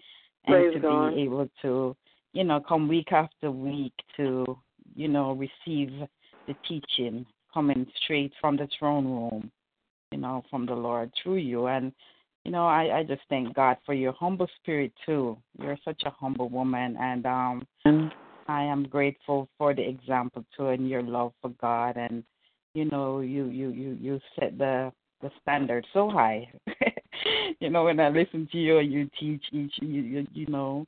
and 0.46 0.54
Praise 0.54 0.74
to 0.74 0.80
God. 0.80 1.14
be 1.14 1.22
able 1.22 1.48
to, 1.62 1.96
you 2.32 2.44
know, 2.44 2.60
come 2.60 2.88
week 2.88 3.12
after 3.12 3.50
week 3.50 3.94
to, 4.16 4.58
you 4.94 5.08
know, 5.08 5.32
receive 5.32 5.90
the 6.46 6.54
teaching 6.68 7.26
coming 7.52 7.86
straight 8.02 8.32
from 8.40 8.56
the 8.56 8.68
throne 8.78 9.06
room, 9.06 9.50
you 10.12 10.18
know, 10.18 10.42
from 10.50 10.66
the 10.66 10.74
Lord 10.74 11.10
through 11.22 11.36
you. 11.36 11.66
And, 11.66 11.92
you 12.44 12.52
know, 12.52 12.66
I, 12.66 12.98
I 12.98 13.02
just 13.02 13.22
thank 13.28 13.54
God 13.54 13.78
for 13.86 13.94
your 13.94 14.12
humble 14.12 14.48
spirit 14.60 14.92
too. 15.06 15.36
You're 15.58 15.78
such 15.84 16.02
a 16.04 16.10
humble 16.10 16.48
woman 16.50 16.96
and 17.00 17.24
um 17.26 17.66
I 18.46 18.62
am 18.62 18.84
grateful 18.84 19.48
for 19.56 19.74
the 19.74 19.86
example 19.86 20.44
too 20.56 20.68
and 20.68 20.88
your 20.88 21.02
love 21.02 21.32
for 21.40 21.50
God 21.60 21.96
and 21.96 22.22
you 22.74 22.84
know, 22.86 23.20
you 23.20 23.46
you 23.46 23.70
you 23.70 23.96
you 24.00 24.20
set 24.38 24.58
the 24.58 24.92
the 25.22 25.30
standard 25.40 25.86
so 25.94 26.10
high. 26.10 26.50
you 27.60 27.70
know, 27.70 27.84
when 27.84 27.98
I 27.98 28.10
listen 28.10 28.46
to 28.52 28.58
you 28.58 28.80
you 28.80 29.08
teach 29.18 29.44
each 29.52 29.74
you 29.80 30.02
you, 30.02 30.26
you 30.32 30.46
know 30.46 30.86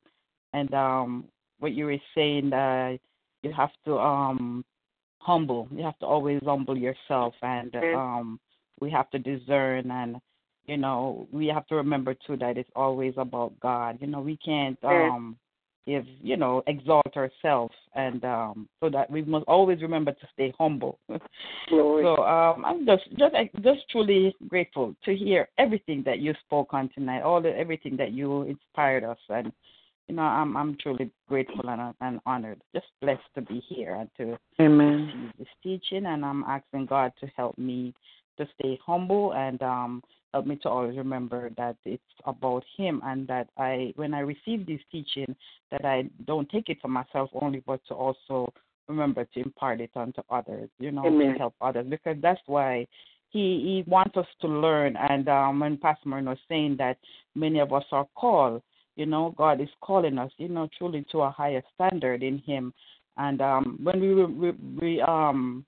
and 0.52 0.72
um 0.74 1.24
what 1.58 1.72
you 1.72 1.86
were 1.86 1.96
saying 2.14 2.52
uh 2.52 2.96
you 3.42 3.52
have 3.52 3.70
to 3.86 3.96
um 3.98 4.62
humble. 5.20 5.68
You 5.70 5.84
have 5.84 5.98
to 6.00 6.06
always 6.06 6.40
humble 6.44 6.76
yourself 6.76 7.34
and 7.40 7.74
um 7.94 8.40
we 8.78 8.90
have 8.90 9.08
to 9.10 9.18
discern 9.18 9.90
and 9.90 10.16
you 10.66 10.76
know, 10.76 11.26
we 11.32 11.46
have 11.48 11.66
to 11.68 11.76
remember 11.76 12.14
too 12.26 12.36
that 12.38 12.58
it's 12.58 12.70
always 12.74 13.14
about 13.16 13.58
God. 13.60 13.98
You 14.00 14.06
know, 14.08 14.20
we 14.20 14.36
can't 14.36 14.82
um 14.84 15.36
if 15.86 16.04
you 16.20 16.36
know, 16.36 16.62
exalt 16.66 17.16
ourselves 17.16 17.74
and 17.94 18.24
um 18.24 18.68
so 18.80 18.90
that 18.90 19.10
we 19.10 19.22
must 19.22 19.44
always 19.46 19.82
remember 19.82 20.12
to 20.12 20.28
stay 20.34 20.52
humble. 20.58 20.98
So 21.68 22.24
um, 22.24 22.64
I'm 22.64 22.86
just 22.86 23.04
just 23.18 23.34
just 23.62 23.80
truly 23.90 24.34
grateful 24.48 24.94
to 25.04 25.16
hear 25.16 25.48
everything 25.58 26.02
that 26.06 26.20
you 26.20 26.32
spoke 26.44 26.72
on 26.72 26.88
tonight, 26.94 27.22
all 27.22 27.40
the 27.40 27.56
everything 27.56 27.96
that 27.96 28.12
you 28.12 28.42
inspired 28.42 29.02
us, 29.02 29.18
and 29.28 29.52
you 30.08 30.14
know, 30.14 30.22
I'm 30.22 30.56
I'm 30.56 30.76
truly 30.80 31.10
grateful 31.28 31.68
and, 31.68 31.94
and 32.00 32.20
honored, 32.26 32.60
just 32.74 32.86
blessed 33.00 33.22
to 33.34 33.42
be 33.42 33.60
here 33.68 33.94
and 33.94 34.08
to 34.18 34.38
Amen. 34.62 35.32
this 35.38 35.48
teaching. 35.62 36.06
And 36.06 36.24
I'm 36.24 36.44
asking 36.44 36.86
God 36.86 37.12
to 37.20 37.26
help 37.36 37.58
me 37.58 37.92
to 38.38 38.46
stay 38.58 38.78
humble 38.84 39.34
and 39.34 39.60
um, 39.62 40.02
help 40.36 40.46
me 40.46 40.56
to 40.56 40.68
always 40.68 40.98
remember 40.98 41.50
that 41.56 41.76
it's 41.86 42.02
about 42.26 42.62
Him 42.76 43.00
and 43.04 43.26
that 43.26 43.48
I, 43.56 43.94
when 43.96 44.12
I 44.12 44.20
receive 44.20 44.66
this 44.66 44.80
teaching, 44.92 45.34
that 45.70 45.86
I 45.86 46.10
don't 46.26 46.48
take 46.50 46.68
it 46.68 46.76
for 46.82 46.88
myself 46.88 47.30
only, 47.40 47.62
but 47.66 47.80
to 47.88 47.94
also 47.94 48.52
remember 48.86 49.24
to 49.24 49.40
impart 49.40 49.80
it 49.80 49.92
onto 49.96 50.20
others. 50.28 50.68
You 50.78 50.92
know, 50.92 51.06
Amen. 51.06 51.32
to 51.32 51.38
help 51.38 51.54
others 51.60 51.86
because 51.88 52.18
that's 52.20 52.40
why. 52.46 52.86
He, 53.30 53.82
he 53.84 53.90
wants 53.90 54.16
us 54.16 54.26
to 54.40 54.46
learn, 54.46 54.96
and 54.96 55.28
um, 55.28 55.60
when 55.60 55.76
Pastor 55.76 56.08
Martin 56.08 56.28
was 56.28 56.38
saying 56.48 56.76
that 56.78 56.96
many 57.34 57.58
of 57.58 57.70
us 57.72 57.84
are 57.90 58.06
called, 58.14 58.62
you 58.94 59.04
know, 59.04 59.34
God 59.36 59.60
is 59.60 59.68
calling 59.82 60.16
us, 60.16 60.30
you 60.38 60.48
know, 60.48 60.68
truly 60.78 61.04
to 61.10 61.22
a 61.22 61.30
higher 61.30 61.62
standard 61.74 62.22
in 62.22 62.38
Him. 62.38 62.72
And 63.18 63.42
um, 63.42 63.78
when 63.82 64.00
we, 64.00 64.24
we, 64.24 64.50
we 64.80 65.02
um, 65.02 65.66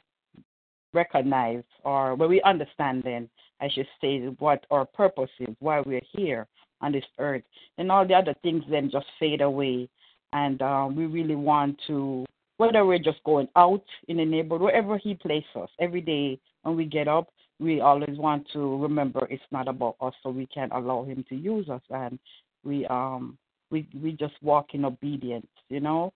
recognize 0.95 1.65
or 1.85 2.15
when 2.15 2.31
we 2.31 2.41
understand, 2.43 3.03
then 3.03 3.29
I 3.61 3.69
should 3.69 3.87
say 4.01 4.19
what 4.39 4.65
our 4.71 4.85
purpose 4.85 5.31
is, 5.41 5.55
why 5.61 5.81
we're 5.81 6.01
here 6.13 6.47
on 6.81 6.93
this 6.93 7.05
earth, 7.19 7.43
and 7.77 7.91
all 7.91 8.07
the 8.07 8.15
other 8.15 8.35
things 8.43 8.63
then 8.71 8.91
just 8.91 9.07
fade 9.19 9.41
away. 9.41 9.89
And 10.33 10.61
uh, 10.63 10.89
we 10.95 11.07
really 11.07 11.35
want 11.35 11.79
to, 11.87 12.25
whether 12.59 12.85
we're 12.85 12.99
just 12.99 13.23
going 13.25 13.49
out 13.57 13.85
in 14.09 14.19
the 14.19 14.25
neighborhood, 14.25 14.63
wherever 14.63 14.99
He 14.99 15.15
places 15.15 15.49
us, 15.57 15.71
every 15.81 16.01
day 16.01 16.39
when 16.63 16.77
we 16.77 16.85
get 16.85 17.09
up, 17.09 17.29
we 17.61 17.81
always 17.81 18.17
want 18.17 18.47
to 18.53 18.81
remember 18.81 19.27
it's 19.31 19.43
not 19.51 19.67
about 19.67 19.97
us, 20.01 20.15
so 20.23 20.31
we 20.31 20.47
can 20.47 20.71
allow 20.73 21.05
Him 21.05 21.25
to 21.29 21.35
use 21.35 21.69
us. 21.69 21.83
And 21.91 22.19
we 22.65 22.87
um 22.87 23.39
we 23.71 23.89
we 24.01 24.13
just 24.13 24.35
walk 24.43 24.75
in 24.75 24.85
obedience, 24.85 25.47
you 25.69 25.81
know. 25.81 26.13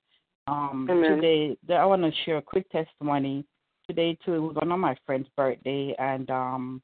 Um 0.46 0.86
today 0.88 1.56
I 1.70 1.84
want 1.86 2.02
to 2.02 2.10
share 2.24 2.38
a 2.38 2.42
quick 2.42 2.70
testimony. 2.70 3.44
Today 3.88 4.16
too 4.24 4.42
was 4.42 4.56
one 4.56 4.70
of 4.70 4.78
my 4.78 4.96
friend's 5.04 5.28
birthday 5.36 5.94
and 5.98 6.30
um 6.30 6.82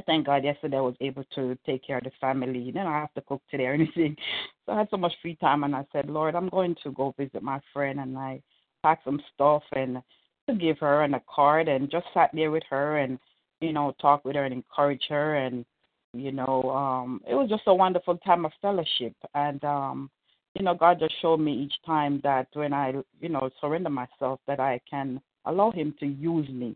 I 0.00 0.02
thank 0.04 0.24
God 0.26 0.44
yesterday 0.44 0.78
I 0.78 0.80
was 0.80 0.94
able 1.02 1.24
to 1.34 1.58
take 1.66 1.86
care 1.86 1.98
of 1.98 2.04
the 2.04 2.10
family. 2.20 2.58
You 2.58 2.72
know, 2.72 2.86
I 2.86 3.00
have 3.00 3.12
to 3.14 3.20
cook 3.20 3.42
today 3.50 3.66
or 3.66 3.74
anything. 3.74 4.16
So 4.64 4.72
I 4.72 4.78
had 4.78 4.88
so 4.90 4.96
much 4.96 5.12
free 5.20 5.36
time 5.36 5.62
and 5.64 5.76
I 5.76 5.84
said, 5.92 6.08
Lord, 6.08 6.34
I'm 6.34 6.48
going 6.48 6.74
to 6.84 6.90
go 6.92 7.14
visit 7.18 7.42
my 7.42 7.60
friend 7.72 8.00
and 8.00 8.16
I 8.16 8.40
packed 8.82 9.04
some 9.04 9.20
stuff 9.34 9.62
and 9.72 9.98
to 10.48 10.54
give 10.54 10.78
her 10.78 11.02
and 11.02 11.14
a 11.14 11.22
card 11.32 11.68
and 11.68 11.90
just 11.90 12.06
sat 12.14 12.30
there 12.32 12.50
with 12.50 12.62
her 12.70 12.98
and, 12.98 13.18
you 13.60 13.74
know, 13.74 13.94
talk 14.00 14.24
with 14.24 14.36
her 14.36 14.44
and 14.44 14.54
encourage 14.54 15.04
her 15.10 15.36
and 15.36 15.66
you 16.12 16.32
know 16.32 16.70
um 16.70 17.20
it 17.28 17.34
was 17.34 17.48
just 17.48 17.62
a 17.68 17.74
wonderful 17.74 18.16
time 18.18 18.44
of 18.44 18.50
fellowship 18.60 19.14
and 19.34 19.62
um 19.64 20.10
you 20.56 20.64
know 20.64 20.74
god 20.74 20.98
just 20.98 21.14
showed 21.22 21.38
me 21.38 21.52
each 21.52 21.74
time 21.86 22.20
that 22.24 22.48
when 22.54 22.72
i 22.72 22.92
you 23.20 23.28
know 23.28 23.48
surrender 23.60 23.90
myself 23.90 24.40
that 24.48 24.58
i 24.58 24.80
can 24.90 25.20
allow 25.44 25.70
him 25.70 25.94
to 26.00 26.06
use 26.06 26.48
me 26.48 26.74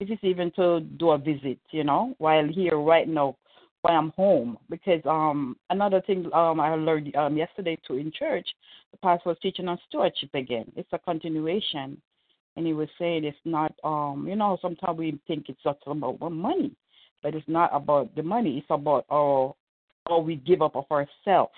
if 0.00 0.10
it's 0.10 0.24
even 0.24 0.50
to 0.52 0.80
do 0.80 1.10
a 1.10 1.18
visit 1.18 1.58
you 1.70 1.84
know 1.84 2.14
while 2.18 2.46
here 2.48 2.78
right 2.78 3.08
now 3.08 3.36
while 3.82 3.96
i'm 3.98 4.10
home 4.10 4.58
because 4.68 5.00
um 5.06 5.56
another 5.70 6.00
thing 6.06 6.28
um 6.32 6.60
i 6.60 6.74
learned 6.74 7.14
um 7.16 7.36
yesterday 7.36 7.78
too 7.86 7.94
in 7.94 8.10
church 8.10 8.48
the 8.92 8.98
pastor 8.98 9.28
was 9.28 9.38
teaching 9.40 9.68
on 9.68 9.78
stewardship 9.88 10.30
again 10.34 10.64
it's 10.76 10.92
a 10.92 10.98
continuation 10.98 12.00
and 12.56 12.66
he 12.66 12.72
was 12.72 12.88
saying 12.98 13.24
it's 13.24 13.36
not 13.44 13.72
um 13.84 14.26
you 14.28 14.36
know 14.36 14.58
sometimes 14.60 14.98
we 14.98 15.18
think 15.26 15.46
it's 15.48 15.62
just 15.62 15.78
about 15.86 16.18
money 16.32 16.74
but 17.22 17.34
it's 17.34 17.48
not 17.48 17.70
about 17.72 18.14
the 18.14 18.22
money. 18.22 18.58
It's 18.58 18.66
about 18.70 19.04
our 19.10 19.54
all 20.06 20.24
we 20.24 20.36
give 20.36 20.62
up 20.62 20.74
of 20.76 20.86
ourselves, 20.90 21.52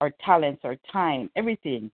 our 0.00 0.10
talents, 0.24 0.62
our 0.64 0.76
time, 0.92 1.30
everything. 1.36 1.90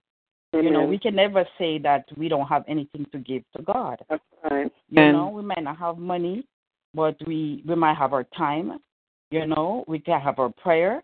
Amen. 0.53 0.65
You 0.65 0.71
know, 0.71 0.79
mm-hmm. 0.81 0.89
we 0.89 0.99
can 0.99 1.15
never 1.15 1.45
say 1.57 1.79
that 1.79 2.05
we 2.15 2.29
don't 2.29 2.47
have 2.47 2.63
anything 2.67 3.05
to 3.11 3.17
give 3.17 3.43
to 3.57 3.63
God. 3.63 3.99
That's 4.09 4.21
right. 4.49 4.71
You 4.89 5.11
know, 5.11 5.29
we 5.29 5.41
might 5.41 5.63
not 5.63 5.77
have 5.77 5.97
money, 5.97 6.45
but 6.93 7.15
we 7.25 7.63
we 7.67 7.75
might 7.75 7.97
have 7.97 8.13
our 8.13 8.25
time. 8.37 8.79
You 9.31 9.47
know, 9.47 9.83
we 9.87 9.97
can 9.97 10.21
have 10.21 10.37
our 10.37 10.49
prayer, 10.49 11.03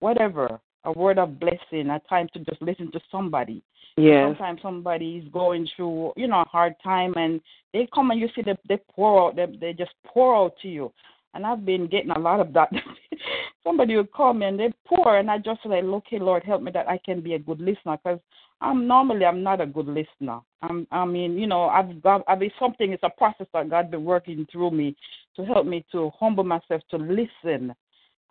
whatever, 0.00 0.60
a 0.84 0.92
word 0.92 1.18
of 1.18 1.40
blessing, 1.40 1.88
a 1.88 2.00
time 2.08 2.28
to 2.34 2.40
just 2.40 2.60
listen 2.60 2.92
to 2.92 3.00
somebody. 3.10 3.62
Yes. 3.96 4.26
Sometimes 4.28 4.60
somebody 4.62 5.16
is 5.16 5.32
going 5.32 5.68
through, 5.74 6.12
you 6.16 6.26
know, 6.26 6.42
a 6.42 6.48
hard 6.48 6.74
time, 6.82 7.14
and 7.16 7.40
they 7.72 7.88
come 7.94 8.10
and 8.10 8.20
you 8.20 8.28
see 8.34 8.42
they 8.42 8.56
they 8.68 8.78
pour 8.94 9.28
out, 9.28 9.36
they 9.36 9.46
they 9.58 9.72
just 9.72 9.92
pour 10.06 10.36
out 10.36 10.54
to 10.62 10.68
you. 10.68 10.92
And 11.34 11.46
I've 11.46 11.64
been 11.64 11.86
getting 11.86 12.10
a 12.10 12.18
lot 12.18 12.40
of 12.40 12.52
that. 12.52 12.70
somebody 13.64 13.96
will 13.96 14.04
call 14.04 14.34
me 14.34 14.46
and 14.46 14.58
they're 14.58 14.72
poor, 14.86 15.16
and 15.16 15.30
I 15.30 15.38
just 15.38 15.60
like, 15.64 15.84
okay, 15.84 16.18
Lord, 16.18 16.44
help 16.44 16.62
me 16.62 16.72
that 16.72 16.88
I 16.88 16.98
can 16.98 17.20
be 17.20 17.34
a 17.34 17.38
good 17.38 17.60
listener, 17.60 17.96
because 18.02 18.20
I'm 18.60 18.86
normally 18.86 19.24
I'm 19.24 19.42
not 19.42 19.60
a 19.60 19.66
good 19.66 19.86
listener. 19.86 20.40
I'm, 20.62 20.86
I 20.90 21.04
mean, 21.04 21.38
you 21.38 21.46
know, 21.46 21.64
I've 21.64 22.02
got, 22.02 22.22
I've 22.28 22.40
been 22.40 22.50
something. 22.58 22.92
It's 22.92 23.02
a 23.02 23.10
process 23.10 23.46
that 23.52 23.70
God 23.70 23.90
been 23.90 24.04
working 24.04 24.46
through 24.50 24.72
me 24.72 24.96
to 25.36 25.44
help 25.44 25.66
me 25.66 25.84
to 25.92 26.10
humble 26.18 26.44
myself 26.44 26.82
to 26.90 26.96
listen 26.96 27.74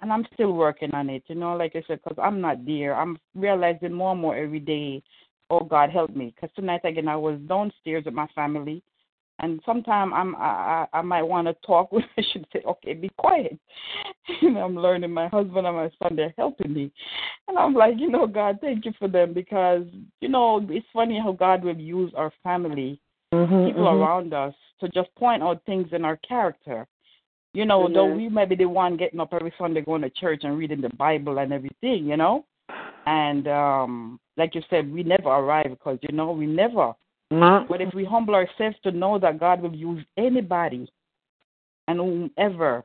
and 0.01 0.11
I'm 0.11 0.25
still 0.33 0.53
working 0.53 0.93
on 0.93 1.09
it. 1.09 1.23
You 1.27 1.35
know, 1.35 1.55
like 1.55 1.75
I 1.75 1.83
said, 1.87 1.99
because 2.03 2.17
I'm 2.21 2.41
not 2.41 2.65
there. 2.65 2.95
I'm 2.95 3.17
realizing 3.35 3.93
more 3.93 4.11
and 4.11 4.21
more 4.21 4.35
every 4.35 4.59
day. 4.59 5.03
Oh 5.49 5.63
God, 5.63 5.89
help 5.89 6.15
me! 6.15 6.33
Because 6.35 6.53
tonight 6.55 6.81
again, 6.83 7.07
I 7.07 7.15
was 7.15 7.39
downstairs 7.47 8.05
with 8.05 8.13
my 8.13 8.27
family, 8.33 8.83
and 9.41 9.59
sometimes 9.65 10.13
I'm 10.15 10.35
I 10.35 10.85
I, 10.93 10.99
I 10.99 11.01
might 11.01 11.23
want 11.23 11.47
to 11.47 11.55
talk. 11.65 11.91
With 11.91 12.05
I 12.17 12.23
should 12.31 12.45
say, 12.53 12.61
okay, 12.65 12.93
be 12.93 13.09
quiet. 13.17 13.59
you 14.41 14.51
know, 14.51 14.61
I'm 14.61 14.75
learning. 14.75 15.11
My 15.11 15.27
husband 15.27 15.67
and 15.67 15.75
my 15.75 15.89
son 16.01 16.15
they're 16.15 16.33
helping 16.37 16.73
me, 16.73 16.91
and 17.47 17.57
I'm 17.57 17.73
like, 17.73 17.95
you 17.97 18.09
know, 18.09 18.27
God, 18.27 18.59
thank 18.61 18.85
you 18.85 18.93
for 18.97 19.07
them 19.07 19.33
because 19.33 19.85
you 20.21 20.29
know 20.29 20.65
it's 20.69 20.85
funny 20.93 21.19
how 21.19 21.31
God 21.33 21.63
will 21.63 21.77
use 21.77 22.13
our 22.15 22.31
family, 22.43 22.99
Mhm, 23.33 23.67
people 23.67 23.83
mhm. 23.83 24.01
around 24.01 24.33
us, 24.33 24.53
to 24.79 24.89
just 24.89 25.13
point 25.15 25.43
out 25.43 25.63
things 25.65 25.89
in 25.91 26.05
our 26.05 26.17
character. 26.17 26.87
You 27.53 27.65
know, 27.65 27.89
though 27.91 28.05
we 28.05 28.29
may 28.29 28.45
be 28.45 28.55
the 28.55 28.65
one 28.65 28.95
getting 28.95 29.19
up 29.19 29.33
every 29.33 29.53
Sunday 29.57 29.81
going 29.81 30.01
to 30.03 30.09
church 30.09 30.41
and 30.43 30.57
reading 30.57 30.79
the 30.79 30.89
Bible 30.89 31.39
and 31.39 31.51
everything, 31.51 32.05
you 32.05 32.15
know. 32.15 32.45
And 33.05 33.47
um 33.47 34.19
like 34.37 34.55
you 34.55 34.61
said, 34.69 34.91
we 34.91 35.03
never 35.03 35.29
arrive 35.29 35.69
because 35.69 35.99
you 36.01 36.15
know 36.15 36.31
we 36.31 36.45
never. 36.45 36.93
But 37.31 37.81
if 37.81 37.93
we 37.93 38.03
humble 38.03 38.35
ourselves 38.35 38.75
to 38.83 38.91
know 38.91 39.17
that 39.19 39.39
God 39.39 39.61
will 39.61 39.73
use 39.73 40.03
anybody 40.17 40.91
and 41.87 41.97
whomever 41.97 42.83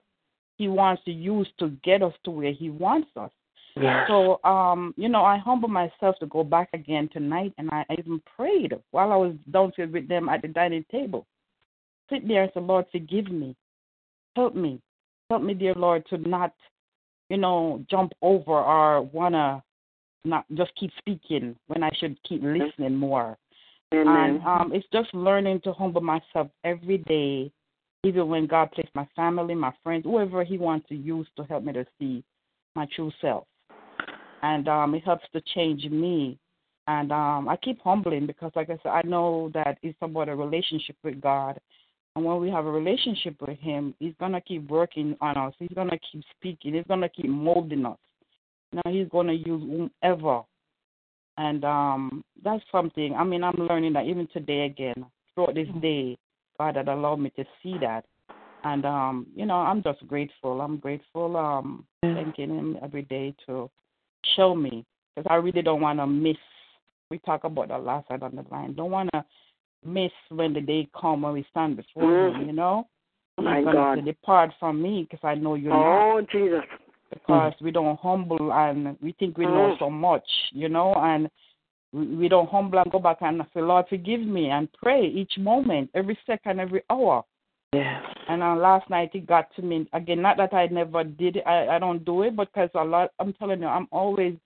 He 0.57 0.69
wants 0.69 1.03
to 1.05 1.13
use 1.13 1.49
to 1.59 1.71
get 1.83 2.03
us 2.03 2.15
to 2.25 2.31
where 2.31 2.53
He 2.53 2.71
wants 2.71 3.09
us. 3.17 3.31
Yes. 3.79 4.07
So, 4.09 4.41
um, 4.45 4.95
you 4.97 5.09
know, 5.09 5.23
I 5.23 5.37
humble 5.37 5.69
myself 5.69 6.17
to 6.21 6.27
go 6.27 6.43
back 6.43 6.71
again 6.73 7.11
tonight, 7.13 7.53
and 7.59 7.69
I 7.71 7.85
even 7.99 8.23
prayed 8.37 8.73
while 8.93 9.13
I 9.13 9.17
was 9.17 9.35
downstairs 9.51 9.93
with 9.93 10.09
them 10.09 10.29
at 10.29 10.43
the 10.43 10.49
dining 10.49 10.85
table. 10.91 11.27
Sit 12.09 12.27
there 12.27 12.45
and 12.45 12.53
say, 12.55 12.61
Lord, 12.61 12.87
forgive 12.91 13.31
me. 13.31 13.55
Help 14.35 14.55
me. 14.55 14.81
Help 15.29 15.43
me, 15.43 15.55
dear 15.55 15.75
Lord, 15.75 16.07
to 16.09 16.19
not, 16.19 16.55
you 17.29 17.37
know, 17.37 17.85
jump 17.91 18.13
over 18.23 18.53
or 18.53 19.03
want 19.03 19.35
to 19.35 19.63
not 20.25 20.47
just 20.55 20.73
keep 20.77 20.91
speaking 20.99 21.57
when 21.67 21.83
I 21.83 21.91
should 21.99 22.17
keep 22.23 22.43
listening 22.43 22.95
more. 22.95 23.37
Amen. 23.95 24.07
And 24.07 24.43
um, 24.45 24.73
it's 24.75 24.87
just 24.93 25.13
learning 25.15 25.61
to 25.63 25.73
humble 25.73 26.01
myself 26.01 26.49
every 26.65 26.99
day, 26.99 27.53
even 28.05 28.29
when 28.29 28.47
God 28.47 28.73
placed 28.73 28.95
my 28.95 29.07
family, 29.15 29.55
my 29.55 29.73
friends, 29.83 30.05
whoever 30.05 30.43
He 30.45 30.59
wants 30.59 30.89
to 30.89 30.97
use 30.97 31.27
to 31.37 31.45
help 31.45 31.63
me 31.63 31.73
to 31.73 31.87
see 31.99 32.25
my 32.75 32.87
true 32.95 33.13
self. 33.21 33.45
And 34.43 34.69
um, 34.69 34.95
it 34.95 35.05
helps 35.05 35.25
to 35.33 35.43
change 35.55 35.85
me. 35.85 36.39
And 36.89 37.11
um, 37.11 37.49
I 37.49 37.57
keep 37.57 37.81
humbling 37.83 38.27
because, 38.27 38.53
like 38.55 38.71
I 38.71 38.79
said, 38.83 38.91
I 38.91 39.03
know 39.03 39.51
that 39.55 39.79
it's 39.83 39.99
about 40.03 40.29
a 40.29 40.37
relationship 40.37 40.97
with 41.03 41.21
God. 41.21 41.59
And 42.15 42.25
when 42.25 42.41
we 42.41 42.49
have 42.51 42.67
a 42.67 42.71
relationship 42.71 43.37
with 43.41 43.59
Him, 43.59 43.95
He's 43.99 44.15
going 44.19 44.33
to 44.33 44.41
keep 44.41 44.69
working 44.69 45.17
on 45.21 45.37
us. 45.37 45.55
He's 45.59 45.75
going 45.75 45.91
to 45.91 45.99
keep 46.11 46.23
speaking. 46.37 46.75
He's 46.75 46.87
going 46.89 47.01
to 47.01 47.09
keep 47.09 47.29
molding 47.29 47.87
us. 47.87 47.99
Now, 48.73 48.91
He's 48.91 49.09
going 49.09 49.29
to 49.29 49.35
use 49.35 49.91
whomever 50.03 50.43
and 51.39 51.65
um, 51.65 52.25
that's 52.43 52.65
something. 52.73 53.15
I 53.15 53.25
mean, 53.25 53.45
I'm 53.45 53.57
learning 53.57 53.93
that 53.95 54.07
even 54.07 54.29
today 54.33 54.67
again, 54.67 55.05
throughout 55.35 55.55
this 55.55 55.69
day, 55.81 56.17
God 56.59 56.77
had 56.77 56.89
allowed 56.89 57.17
me 57.17 57.31
to 57.37 57.45
see 57.63 57.79
that. 57.79 58.05
And 58.65 58.85
um, 58.85 59.27
you 59.35 59.47
know, 59.47 59.57
I'm 59.57 59.83
just 59.83 60.07
grateful. 60.07 60.61
I'm 60.61 60.79
grateful. 60.79 61.37
Um, 61.37 61.87
thanking 62.03 62.51
Him 62.51 62.79
every 62.83 63.03
day 63.03 63.35
to 63.47 63.71
show 64.37 64.55
me 64.55 64.85
because 65.15 65.27
I 65.31 65.37
really 65.37 65.63
don't 65.63 65.81
want 65.81 65.99
to 65.99 66.07
miss. 66.07 66.37
We 67.11 67.19
talk 67.19 67.45
about 67.45 67.69
the 67.69 67.79
last 67.79 68.09
side 68.09 68.23
on 68.23 68.35
the 68.35 68.45
line. 68.51 68.75
Don't 68.75 68.91
want 68.91 69.11
to 69.15 69.25
miss 69.85 70.11
when 70.31 70.53
the 70.53 70.61
day 70.61 70.89
come 70.99 71.23
when 71.23 71.35
we 71.35 71.47
stand 71.51 71.77
before 71.77 72.29
Him. 72.29 72.47
You 72.47 72.53
know, 72.53 72.89
My 73.39 73.59
He's 73.59 73.65
gonna 73.67 73.79
God. 73.79 73.99
say, 73.99 74.05
depart 74.05 74.51
from 74.59 74.83
me 74.83 75.07
because 75.09 75.25
I 75.25 75.35
know 75.35 75.55
you're 75.55 75.73
not 75.73 76.17
Oh, 76.17 76.21
Jesus. 76.33 76.65
Because 77.11 77.55
we 77.61 77.71
don't 77.71 77.99
humble 78.01 78.53
and 78.53 78.97
we 79.01 79.13
think 79.13 79.39
we 79.39 79.47
know 79.47 79.73
Mm. 79.73 79.79
so 79.79 79.91
much, 79.91 80.29
you 80.53 80.69
know, 80.69 80.95
and 80.95 81.31
we, 81.93 82.29
don't 82.29 82.49
humble 82.51 82.79
and 82.79 82.91
go 82.91 82.99
back 82.99 83.19
and 83.23 83.43
say, 83.55 83.61
Lord, 83.61 83.87
forgive 83.89 84.21
me, 84.21 84.51
and 84.51 84.69
pray 84.73 85.07
each 85.07 85.39
moment, 85.39 85.91
every 85.95 86.19
second, 86.27 86.61
every 86.61 86.83
hour. 86.91 87.25
Yes. 87.73 88.03
And 88.29 88.43
uh, 88.43 88.57
last 88.57 88.89
night 88.91 89.11
it 89.15 89.27
got 89.27 89.55
to 89.57 89.63
me 89.63 89.89
again. 89.93 90.21
Not 90.21 90.37
that 90.39 90.53
I 90.53 90.67
never 90.67 91.05
did 91.05 91.37
it, 91.37 91.45
I, 91.47 91.77
I 91.77 91.79
don't 91.79 92.05
do 92.05 92.23
it, 92.23 92.35
but 92.35 92.53
because 92.53 92.71
a 92.75 92.85
lot. 92.85 93.13
I'm 93.19 93.33
telling 93.35 93.61
you, 93.61 93.67
I'm 93.67 93.89
always 93.93 94.37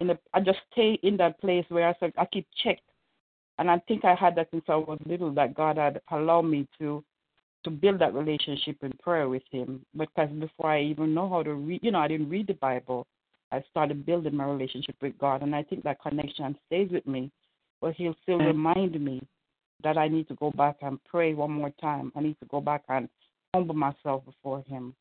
in 0.00 0.08
the 0.08 0.18
I 0.32 0.40
just 0.40 0.58
stay 0.72 0.98
in 1.02 1.16
that 1.18 1.40
place 1.40 1.64
where 1.68 1.88
I 1.88 1.94
said 2.00 2.12
I 2.18 2.26
keep 2.26 2.46
check, 2.62 2.80
and 3.58 3.70
I 3.70 3.78
think 3.88 4.04
I 4.04 4.14
had 4.14 4.34
that 4.36 4.48
since 4.50 4.64
I 4.68 4.76
was 4.76 4.98
little 5.06 5.32
that 5.34 5.54
God 5.54 5.78
had 5.78 6.00
allowed 6.10 6.42
me 6.42 6.68
to 6.78 7.02
to 7.64 7.70
build 7.70 7.98
that 8.00 8.14
relationship 8.14 8.76
in 8.82 8.92
prayer 9.02 9.28
with 9.28 9.42
Him. 9.50 9.84
Because 9.96 10.30
before 10.38 10.70
I 10.70 10.82
even 10.82 11.14
know 11.14 11.28
how 11.28 11.42
to 11.42 11.54
read, 11.54 11.80
you 11.82 11.90
know, 11.90 11.98
I 11.98 12.08
didn't 12.08 12.28
read 12.28 12.46
the 12.46 12.54
Bible. 12.54 13.06
I 13.52 13.62
started 13.70 14.06
building 14.06 14.34
my 14.36 14.44
relationship 14.44 14.96
with 15.00 15.18
God, 15.18 15.42
and 15.42 15.54
I 15.54 15.62
think 15.62 15.84
that 15.84 16.02
connection 16.02 16.56
stays 16.66 16.90
with 16.90 17.06
me. 17.06 17.30
But 17.80 17.94
He'll 17.94 18.16
still 18.22 18.38
Mm. 18.38 18.46
remind 18.46 19.00
me 19.00 19.22
that 19.82 19.98
I 19.98 20.08
need 20.08 20.28
to 20.28 20.34
go 20.34 20.50
back 20.50 20.76
and 20.82 21.02
pray 21.04 21.34
one 21.34 21.52
more 21.52 21.70
time. 21.80 22.12
I 22.16 22.20
need 22.20 22.38
to 22.40 22.46
go 22.46 22.60
back 22.60 22.84
and 22.88 23.08
humble 23.54 23.74
myself 23.74 24.24
before 24.24 24.62
Him, 24.62 24.94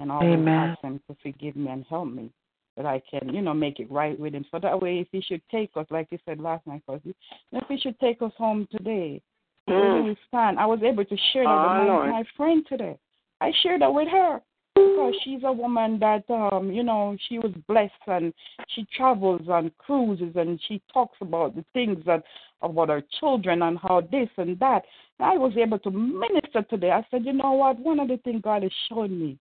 and 0.00 0.10
always 0.12 0.38
Amen. 0.38 0.58
ask 0.58 0.80
Him 0.82 1.00
to 1.08 1.14
forgive 1.22 1.56
me 1.56 1.70
and 1.70 1.84
help 1.88 2.08
me 2.08 2.30
that 2.76 2.86
I 2.86 3.02
can, 3.10 3.34
you 3.34 3.42
know, 3.42 3.52
make 3.52 3.80
it 3.80 3.90
right 3.90 4.18
with 4.18 4.34
Him. 4.34 4.46
So 4.50 4.58
that 4.58 4.80
way, 4.80 5.00
if 5.00 5.08
He 5.12 5.20
should 5.20 5.42
take 5.50 5.70
us, 5.76 5.86
like 5.90 6.08
you 6.10 6.18
said 6.24 6.40
last 6.40 6.66
night, 6.66 6.82
cause 6.86 7.00
if 7.04 7.68
He 7.68 7.78
should 7.78 7.98
take 8.00 8.22
us 8.22 8.32
home 8.38 8.66
today, 8.70 9.20
Mm. 9.68 10.04
we 10.04 10.16
stand. 10.28 10.58
I 10.58 10.66
was 10.66 10.80
able 10.82 11.04
to 11.04 11.16
share 11.32 11.44
that 11.44 11.62
with 11.62 11.88
my, 11.88 12.10
my 12.10 12.24
friend 12.36 12.64
today. 12.68 12.98
I 13.40 13.52
shared 13.62 13.82
that 13.82 13.92
with 13.92 14.08
her 14.08 14.40
because 14.74 15.14
she's 15.22 15.42
a 15.44 15.52
woman 15.52 15.98
that 15.98 16.28
um 16.30 16.70
you 16.72 16.82
know 16.82 17.16
she 17.28 17.38
was 17.38 17.52
blessed 17.68 17.92
and 18.06 18.32
she 18.68 18.86
travels 18.96 19.42
on 19.48 19.70
cruises 19.78 20.32
and 20.34 20.60
she 20.66 20.80
talks 20.92 21.16
about 21.20 21.54
the 21.54 21.64
things 21.72 21.98
that 22.06 22.24
about 22.62 22.88
her 22.88 23.02
children 23.20 23.62
and 23.62 23.78
how 23.78 24.00
this 24.00 24.28
and 24.36 24.58
that. 24.60 24.82
And 25.18 25.28
I 25.28 25.36
was 25.36 25.52
able 25.56 25.78
to 25.80 25.90
minister 25.90 26.62
today. 26.62 26.90
I 26.90 27.04
said, 27.10 27.24
you 27.24 27.32
know 27.32 27.52
what? 27.52 27.78
One 27.78 28.00
of 28.00 28.08
the 28.08 28.18
things 28.18 28.42
God 28.42 28.62
has 28.62 28.72
shown 28.88 29.18
me. 29.18 29.38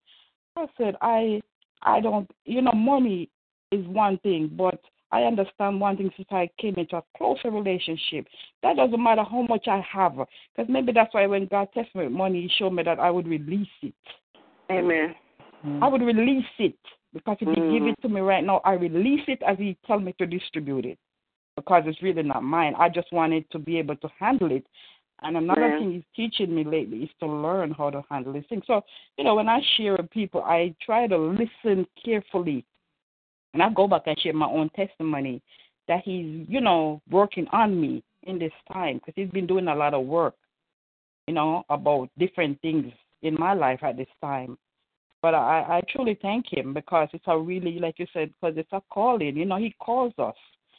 I 0.58 0.66
said, 0.78 0.96
I 1.02 1.42
I 1.82 2.02
don't 2.02 2.30
you 2.46 2.62
know 2.62 2.74
money 2.74 3.30
is 3.72 3.86
one 3.88 4.18
thing, 4.20 4.52
but 4.56 4.80
I 5.12 5.24
understand 5.24 5.82
one 5.82 5.98
thing 5.98 6.12
since 6.16 6.30
I 6.32 6.50
came 6.58 6.76
into 6.76 6.98
a 6.98 7.04
closer 7.18 7.52
relationship. 7.52 8.28
That 8.64 8.78
doesn't 8.78 9.04
matter 9.04 9.24
how 9.24 9.42
much 9.44 9.68
I 9.68 9.84
have, 9.92 10.14
because 10.14 10.70
maybe 10.70 10.92
that's 10.92 11.14
why 11.14 11.26
when 11.28 11.48
God 11.48 11.68
tested 11.74 11.96
me 11.96 12.04
with 12.06 12.14
money, 12.14 12.44
He 12.44 12.52
showed 12.58 12.72
me 12.72 12.84
that 12.84 13.00
I 13.00 13.12
would 13.12 13.28
release 13.28 13.68
it. 13.82 13.94
Amen. 14.72 15.16
I 15.82 15.88
would 15.88 16.02
release 16.02 16.46
it 16.60 16.78
because 17.14 17.38
if 17.42 17.50
He 17.50 17.56
give 17.56 17.84
Mm. 17.84 17.90
it 17.90 18.02
to 18.02 18.10
me 18.10 18.22
right 18.22 18.44
now, 18.44 18.62
I 18.64 18.74
release 18.74 19.24
it 19.28 19.42
as 19.44 19.58
He 19.58 19.78
tell 19.86 20.00
me 20.00 20.14
to 20.14 20.26
distribute 20.26 20.86
it 20.86 20.98
because 21.56 21.84
it's 21.86 22.02
really 22.02 22.24
not 22.24 22.44
mine. 22.44 22.74
I 22.78 22.90
just 22.90 23.12
wanted 23.12 23.50
to 23.52 23.60
be 23.60 23.78
able 23.78 23.98
to 23.98 24.08
handle 24.18 24.52
it. 24.52 24.66
And 25.24 25.38
another 25.38 25.68
Yeah. 25.68 25.78
thing 25.78 25.92
He's 25.92 26.04
teaching 26.16 26.56
me 26.56 26.64
lately 26.64 27.04
is 27.04 27.14
to 27.20 27.28
learn 27.28 27.72
how 27.72 27.90
to 27.90 28.04
handle 28.10 28.34
these 28.34 28.48
things. 28.48 28.66
So, 28.66 28.84
you 29.18 29.24
know, 29.24 29.36
when 29.36 29.50
I 29.50 29.62
share 29.76 29.96
with 29.98 30.10
people, 30.10 30.42
I 30.44 30.74
try 30.82 31.06
to 31.06 31.18
listen 31.18 31.86
carefully 32.04 32.66
and 33.54 33.62
I 33.62 33.70
go 33.70 33.88
back 33.88 34.04
and 34.06 34.20
share 34.20 34.34
my 34.34 34.48
own 34.48 34.70
testimony 34.70 35.42
that 35.88 36.02
he's, 36.04 36.46
you 36.48 36.62
know, 36.62 37.02
working 37.10 37.48
on 37.52 37.80
me 37.80 38.04
in 38.24 38.40
this 38.40 38.54
time 38.72 38.98
because 38.98 39.14
he's 39.16 39.32
been 39.32 39.48
doing 39.48 39.68
a 39.68 39.76
lot 39.76 39.94
of 39.94 40.06
work, 40.06 40.36
you 41.28 41.34
know, 41.34 41.64
about 41.70 42.10
different 42.18 42.62
things 42.62 42.92
in 43.24 43.36
my 43.36 43.54
life 43.54 43.80
at 43.84 43.98
this 43.98 44.08
time. 44.22 44.58
But 45.22 45.36
I, 45.36 45.60
I 45.78 45.82
truly 45.90 46.18
thank 46.22 46.52
him 46.52 46.74
because 46.74 47.10
it's 47.14 47.26
a 47.28 47.38
really, 47.38 47.80
like 47.80 48.00
you 48.00 48.08
said, 48.12 48.34
because 48.40 48.58
it's 48.58 48.72
a 48.72 48.82
calling. 48.92 49.38
You 49.38 49.46
know, 49.46 49.58
he 49.58 49.76
calls 49.80 50.14
us. 50.18 50.36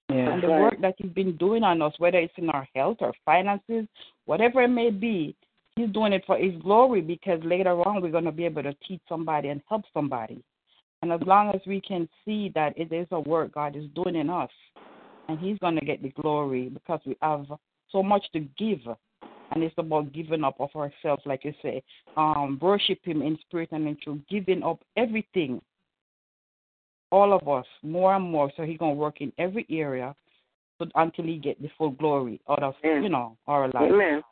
Yeah. 0.08 0.32
And 0.32 0.42
the 0.42 0.48
Right. 0.48 0.60
work 0.60 0.80
that 0.80 0.94
he's 0.98 1.12
been 1.12 1.36
doing 1.36 1.62
on 1.62 1.80
us, 1.80 1.94
whether 1.98 2.18
it's 2.18 2.36
in 2.36 2.50
our 2.50 2.68
health 2.74 2.98
or 3.00 3.12
finances, 3.24 3.86
whatever 4.24 4.62
it 4.62 4.68
may 4.68 4.90
be, 4.90 5.36
he's 5.76 5.90
doing 5.90 6.12
it 6.12 6.24
for 6.26 6.36
his 6.36 6.54
glory 6.60 7.00
because 7.00 7.42
later 7.44 7.80
on 7.86 8.02
we're 8.02 8.10
going 8.10 8.24
to 8.24 8.32
be 8.32 8.44
able 8.44 8.62
to 8.62 8.74
teach 8.86 9.00
somebody 9.08 9.48
and 9.48 9.62
help 9.68 9.84
somebody. 9.94 10.42
And 11.02 11.12
as 11.12 11.20
long 11.26 11.50
as 11.52 11.60
we 11.66 11.80
can 11.80 12.08
see 12.24 12.50
that 12.54 12.78
it 12.78 12.92
is 12.92 13.08
a 13.10 13.20
work 13.20 13.52
God 13.52 13.76
is 13.76 13.84
doing 13.94 14.14
in 14.14 14.30
us, 14.30 14.50
and 15.28 15.38
He's 15.38 15.58
going 15.58 15.74
to 15.74 15.84
get 15.84 16.02
the 16.02 16.10
glory 16.10 16.68
because 16.68 17.00
we 17.04 17.16
have 17.20 17.46
so 17.90 18.02
much 18.02 18.24
to 18.32 18.40
give. 18.56 18.80
And 19.50 19.62
it's 19.62 19.74
about 19.76 20.12
giving 20.12 20.44
up 20.44 20.58
of 20.60 20.70
ourselves, 20.74 21.22
like 21.26 21.44
you 21.44 21.52
say, 21.60 21.82
um, 22.16 22.58
worship 22.62 23.00
Him 23.02 23.20
in 23.20 23.36
spirit 23.46 23.70
and 23.72 23.86
in 23.86 23.98
truth, 24.02 24.20
giving 24.30 24.62
up 24.62 24.80
everything, 24.96 25.60
all 27.10 27.34
of 27.34 27.46
us, 27.48 27.66
more 27.82 28.14
and 28.14 28.24
more. 28.24 28.50
So 28.56 28.62
He's 28.62 28.78
going 28.78 28.94
to 28.94 29.00
work 29.00 29.20
in 29.20 29.32
every 29.38 29.66
area 29.68 30.14
until 30.94 31.24
He 31.24 31.36
get 31.36 31.60
the 31.60 31.68
full 31.76 31.90
glory 31.90 32.40
out 32.48 32.62
of, 32.62 32.74
Amen. 32.84 33.02
you 33.02 33.08
know, 33.08 33.36
our 33.46 33.66
life. 33.68 33.92
Amen. 33.92 34.22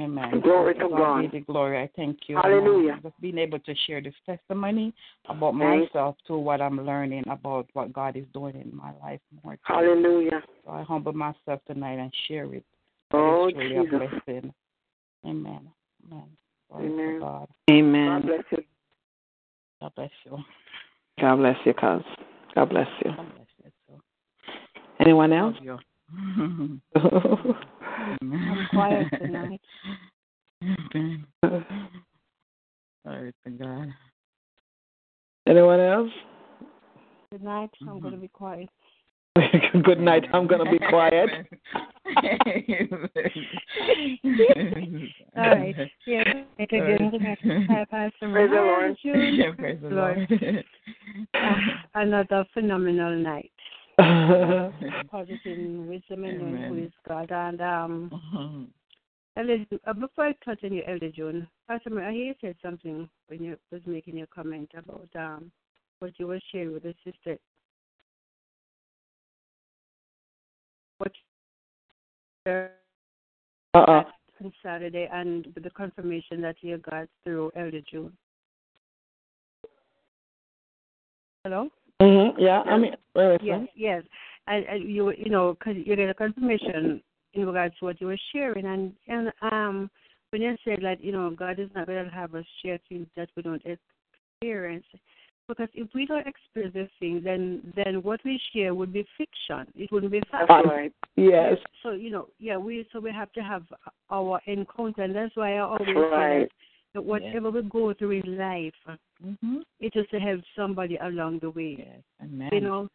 Amen. 0.00 0.40
Glory 0.40 0.74
to 0.74 0.88
God. 0.88 0.90
God. 0.98 1.30
Be 1.30 1.38
the 1.38 1.44
glory. 1.44 1.78
I 1.82 1.90
thank 1.94 2.18
you. 2.26 2.36
Hallelujah. 2.36 2.94
And, 2.94 3.02
Just 3.02 3.20
being 3.20 3.36
able 3.38 3.58
to 3.58 3.74
share 3.86 4.00
this 4.00 4.14
testimony 4.24 4.94
about 5.28 5.54
Thank- 5.58 5.92
myself 5.92 6.16
to 6.26 6.38
what 6.38 6.60
I'm 6.62 6.84
learning 6.86 7.24
about 7.28 7.68
what 7.74 7.92
God 7.92 8.16
is 8.16 8.24
doing 8.32 8.54
in 8.56 8.74
my 8.74 8.92
life 9.02 9.20
more. 9.44 9.54
too. 9.56 9.60
Hallelujah. 9.64 10.42
So 10.64 10.70
I 10.70 10.82
humble 10.82 11.12
myself 11.12 11.60
tonight 11.66 11.98
and 11.98 12.12
share 12.28 12.52
it. 12.54 12.64
Oh, 13.12 13.48
it's 13.48 13.58
truly 13.58 13.76
a 13.76 13.84
blessing. 13.84 14.54
Amen. 15.26 15.70
Amen. 16.06 16.28
Glory 16.70 16.86
Amen. 16.86 17.20
God. 17.20 17.48
God 17.68 17.74
Amen. 17.74 18.22
bless 18.22 18.44
you. 18.52 18.64
God 19.80 19.94
bless 19.96 20.10
you. 20.24 20.38
God 21.20 21.36
bless 21.36 21.56
you, 21.66 21.74
cuz. 21.74 22.02
God 22.54 22.68
bless 22.70 22.88
you. 23.04 23.10
God 23.10 23.26
bless 23.34 23.46
you 23.64 23.70
too. 23.86 24.02
Anyone 25.00 25.32
else? 25.32 25.56
Love 25.62 25.64
you. 25.64 26.80
I'm 28.00 28.68
quiet 28.70 29.06
tonight. 29.20 29.60
Amen. 30.62 31.26
Glory 33.04 33.32
to 33.44 33.50
God. 33.50 33.88
Anyone 35.46 35.80
else? 35.80 36.10
Good 37.30 37.42
night. 37.42 37.70
I'm 37.82 38.00
going 38.00 38.14
to 38.14 38.20
be 38.20 38.28
quiet. 38.28 38.68
Good 39.84 40.00
night. 40.00 40.24
I'm 40.32 40.46
going 40.46 40.64
to 40.64 40.70
be 40.70 40.78
quiet. 40.78 41.30
All 45.36 45.44
right. 45.44 45.76
Yeah. 46.06 46.22
It 46.58 46.72
again. 46.72 47.10
Good 47.10 47.22
night. 47.22 47.38
Hi, 47.68 47.84
Pastor. 47.90 48.32
Praise 48.32 48.50
the 48.50 48.56
Lord. 48.56 48.96
Praise 49.56 49.78
the 49.82 49.88
Lord. 49.88 50.28
Lord. 50.30 50.64
Uh, 51.34 51.54
another 51.94 52.44
phenomenal 52.54 53.16
night. 53.16 53.50
Positive 55.10 55.58
wisdom 55.86 56.24
and 56.24 56.40
Amen. 56.42 56.92
God. 57.06 57.30
And 57.30 57.60
um, 57.60 58.10
Mhm. 58.34 58.66
Elder, 59.36 59.64
uh, 59.86 59.92
before 59.92 60.26
I 60.26 60.32
continue, 60.42 60.82
Elder 60.86 61.10
June, 61.10 61.48
Pastor, 61.68 62.00
I 62.02 62.12
hear 62.12 62.24
you 62.24 62.34
said 62.40 62.56
something 62.62 63.08
when 63.28 63.42
you 63.44 63.56
was 63.70 63.80
making 63.86 64.16
your 64.16 64.26
comment 64.26 64.70
about 64.76 65.08
um 65.14 65.52
what 66.00 66.12
you 66.18 66.26
were 66.26 66.40
sharing 66.50 66.72
with 66.72 66.82
the 66.82 66.94
sister. 67.04 67.38
What 70.98 71.12
Uh-uh. 73.74 74.04
on 74.42 74.52
Saturday 74.62 75.08
and 75.12 75.46
with 75.54 75.64
the 75.64 75.70
confirmation 75.70 76.40
that 76.40 76.56
you 76.62 76.78
got 76.78 77.06
through 77.22 77.52
Elder 77.54 77.80
June. 77.90 78.16
Hello. 81.44 81.70
Mm-hmm. 82.00 82.40
Yeah, 82.40 82.62
I 82.62 82.78
mean, 82.78 82.94
Yes, 83.14 83.38
second. 83.40 83.68
yes. 83.74 84.02
And, 84.46 84.64
and 84.64 84.90
you, 84.90 85.12
you 85.12 85.30
know, 85.30 85.54
because 85.54 85.76
you 85.76 85.96
get 85.96 86.08
a 86.08 86.14
confirmation 86.14 87.02
in 87.34 87.46
regards 87.46 87.74
to 87.78 87.84
what 87.84 88.00
you 88.00 88.06
were 88.06 88.18
sharing, 88.32 88.66
and 88.66 88.92
and 89.06 89.32
um, 89.42 89.90
when 90.30 90.42
you 90.42 90.56
said 90.64 90.82
like 90.82 90.98
you 91.02 91.12
know, 91.12 91.30
God 91.30 91.58
is 91.58 91.68
not 91.74 91.86
going 91.86 92.04
to 92.04 92.10
have 92.10 92.34
us 92.34 92.44
share 92.64 92.78
things 92.88 93.06
that 93.16 93.28
we 93.36 93.42
don't 93.42 93.62
experience, 94.40 94.86
because 95.46 95.68
if 95.74 95.88
we 95.94 96.06
don't 96.06 96.26
experience 96.26 96.74
the 96.74 96.88
thing, 96.98 97.20
then 97.22 97.72
then 97.76 98.02
what 98.02 98.20
we 98.24 98.40
share 98.52 98.74
would 98.74 98.92
be 98.92 99.06
fiction. 99.18 99.72
It 99.76 99.92
wouldn't 99.92 100.12
be 100.12 100.22
fact. 100.30 100.50
Right. 100.50 100.92
Yes. 101.16 101.56
So 101.82 101.92
you 101.92 102.10
know, 102.10 102.28
yeah, 102.38 102.56
we 102.56 102.86
so 102.92 102.98
we 102.98 103.12
have 103.12 103.30
to 103.32 103.40
have 103.42 103.64
our 104.10 104.40
encounter, 104.46 105.02
and 105.02 105.14
that's 105.14 105.36
why 105.36 105.56
I 105.56 105.58
always 105.58 105.80
That's 105.80 105.90
say 105.90 106.00
right. 106.00 106.52
That, 106.94 107.00
that 107.00 107.02
whatever 107.02 107.50
we 107.50 107.62
go 107.62 107.94
through 107.94 108.22
in 108.22 108.36
life, 108.38 108.74
Mhm. 109.24 109.64
just 109.92 110.10
to 110.10 110.20
help 110.20 110.42
somebody 110.56 110.96
along 110.96 111.38
the 111.40 111.50
way. 111.50 111.76
Yes. 111.78 112.02
Amen. 112.22 112.50
You 112.52 112.60
know, 112.60 112.88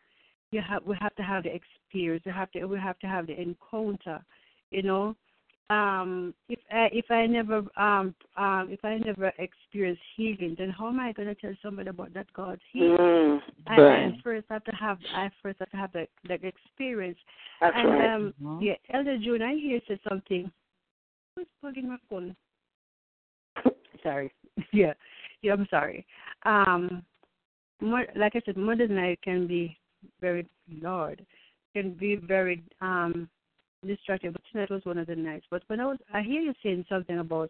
you 0.51 0.61
have 0.61 0.84
we 0.85 0.95
have 0.99 1.15
to 1.15 1.23
have 1.23 1.43
the 1.43 1.53
experience. 1.53 2.23
We 2.26 2.31
have 2.31 2.51
to 2.51 2.65
we 2.65 2.80
have 2.80 2.99
to 2.99 3.07
have 3.07 3.27
the 3.27 3.39
encounter. 3.39 4.23
You 4.72 4.84
know, 4.84 5.15
um, 5.69 6.34
if 6.49 6.59
I 6.72 6.89
if 6.91 7.09
I 7.09 7.26
never 7.26 7.63
um 7.77 8.15
um 8.38 8.67
if 8.69 8.84
I 8.84 8.97
never 8.97 9.31
experience 9.38 9.99
healing, 10.15 10.55
then 10.57 10.69
how 10.69 10.89
am 10.89 10.99
I 10.99 11.11
going 11.11 11.27
to 11.27 11.35
tell 11.35 11.55
somebody 11.61 11.89
about 11.89 12.13
that 12.13 12.31
God's 12.34 12.61
healing? 12.72 12.97
Mm, 12.97 13.41
I, 13.67 13.76
I 13.81 14.19
first 14.23 14.45
have 14.49 14.63
to 14.65 14.72
have 14.76 14.99
I 15.13 15.30
first 15.41 15.59
have 15.59 15.72
to 15.72 15.77
have 15.77 15.91
the, 15.93 16.07
the 16.27 16.35
experience. 16.45 17.17
that's 17.59 17.76
and 17.76 17.89
right. 17.89 18.13
um 18.15 18.34
Mhm. 18.41 18.61
yeah, 18.61 18.76
Elder 18.93 19.17
June, 19.17 19.41
I 19.41 19.55
hear 19.55 19.76
you 19.76 19.81
said 19.88 19.99
something. 20.07 20.51
Who's 21.35 21.47
plugging 21.59 21.89
my 21.89 21.97
phone? 22.09 22.35
Sorry. 24.06 24.32
yeah. 24.73 24.94
Yeah, 25.41 25.53
I'm 25.53 25.68
sorry. 25.69 26.06
Um 26.44 27.03
more, 27.82 28.06
like 28.15 28.36
I 28.36 28.41
said, 28.45 28.57
Mother's 28.57 28.90
Night 28.90 29.19
can 29.22 29.48
be 29.48 29.77
very 30.22 30.48
Lord, 30.82 31.26
can 31.73 31.94
be 31.94 32.15
very 32.15 32.64
um 32.82 33.30
destructive. 33.86 34.34
but 34.34 34.41
tonight 34.52 34.72
was 34.72 34.86
one 34.86 34.98
of 34.98 35.07
the 35.07 35.15
nights. 35.15 35.45
But 35.49 35.64
when 35.68 35.80
I 35.80 35.86
was 35.86 35.98
I 36.14 36.22
hear 36.22 36.41
you 36.41 36.53
saying 36.64 36.86
something 36.88 37.19
about 37.19 37.49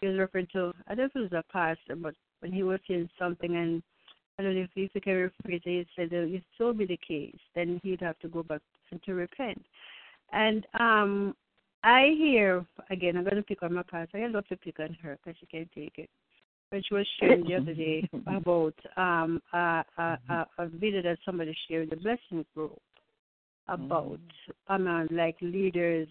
he 0.00 0.08
was 0.08 0.18
referring 0.18 0.48
to 0.52 0.72
I 0.86 0.94
don't 0.94 1.14
know 1.14 1.22
if 1.22 1.30
it 1.30 1.32
was 1.32 1.44
a 1.44 1.52
pastor, 1.52 1.96
but 1.96 2.14
when 2.40 2.52
he 2.52 2.62
was 2.62 2.80
saying 2.86 3.08
something 3.18 3.56
and 3.56 3.82
I 4.38 4.42
don't 4.42 4.54
know 4.54 4.62
if, 4.62 4.70
if 4.74 4.90
you 4.94 5.00
can 5.00 5.12
rephrase 5.12 5.62
it, 5.64 5.64
he 5.64 5.86
said, 5.96 6.08
if 6.10 6.42
so 6.58 6.72
be 6.72 6.86
the 6.86 6.98
case, 7.06 7.38
then 7.54 7.80
he'd 7.84 8.00
have 8.00 8.18
to 8.18 8.28
go 8.28 8.42
back 8.42 8.60
and 8.90 9.02
to 9.04 9.14
repent. 9.14 9.64
And 10.32 10.66
um, 10.80 11.36
I 11.84 12.14
hear, 12.16 12.64
again, 12.88 13.18
I'm 13.18 13.24
going 13.24 13.36
to 13.36 13.42
pick 13.42 13.62
on 13.62 13.74
my 13.74 13.82
pastor. 13.82 14.24
I 14.24 14.28
love 14.28 14.48
to 14.48 14.56
pick 14.56 14.80
on 14.80 14.96
her 15.02 15.18
because 15.22 15.38
she 15.38 15.46
can't 15.46 15.70
take 15.74 15.92
it. 15.98 16.08
When 16.70 16.82
she 16.82 16.94
was 16.94 17.06
sharing 17.20 17.44
the 17.44 17.56
other 17.56 17.74
day 17.74 18.08
about 18.26 18.74
um, 18.96 19.42
a, 19.52 19.84
a, 19.98 20.18
a, 20.30 20.46
a 20.58 20.68
video 20.68 21.02
that 21.02 21.18
somebody 21.26 21.54
shared, 21.68 21.90
the 21.90 21.96
Blessing 21.96 22.46
Group, 22.54 22.80
about, 23.68 24.18
um, 24.68 24.86
uh, 24.88 25.04
like 25.14 25.36
leaders, 25.42 26.08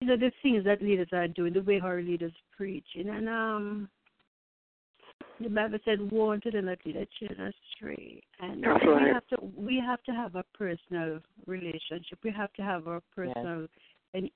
you 0.00 0.06
know, 0.06 0.16
the 0.16 0.30
things 0.42 0.64
that 0.64 0.80
leaders 0.80 1.08
are 1.12 1.26
doing, 1.26 1.52
the 1.52 1.62
way 1.62 1.80
our 1.82 2.00
leaders 2.00 2.32
preach. 2.56 2.86
And 2.94 3.28
um, 3.28 3.88
the 5.40 5.48
Bible 5.48 5.78
said, 5.84 6.10
"Woe 6.10 6.32
unto 6.32 6.50
them 6.50 6.66
that 6.66 6.78
lead 6.84 6.96
their 6.96 7.06
children 7.18 7.52
astray." 7.52 8.22
And 8.40 8.62
That's 8.62 8.84
we 8.84 8.90
right. 8.90 9.14
have 9.14 9.26
to 9.28 9.36
we 9.56 9.82
have 9.84 10.02
to 10.04 10.12
have 10.12 10.34
a 10.34 10.44
personal 10.56 11.20
relationship. 11.46 12.18
We 12.24 12.32
have 12.32 12.52
to 12.54 12.62
have 12.62 12.86
a 12.86 13.02
personal 13.14 13.68
and 14.14 14.30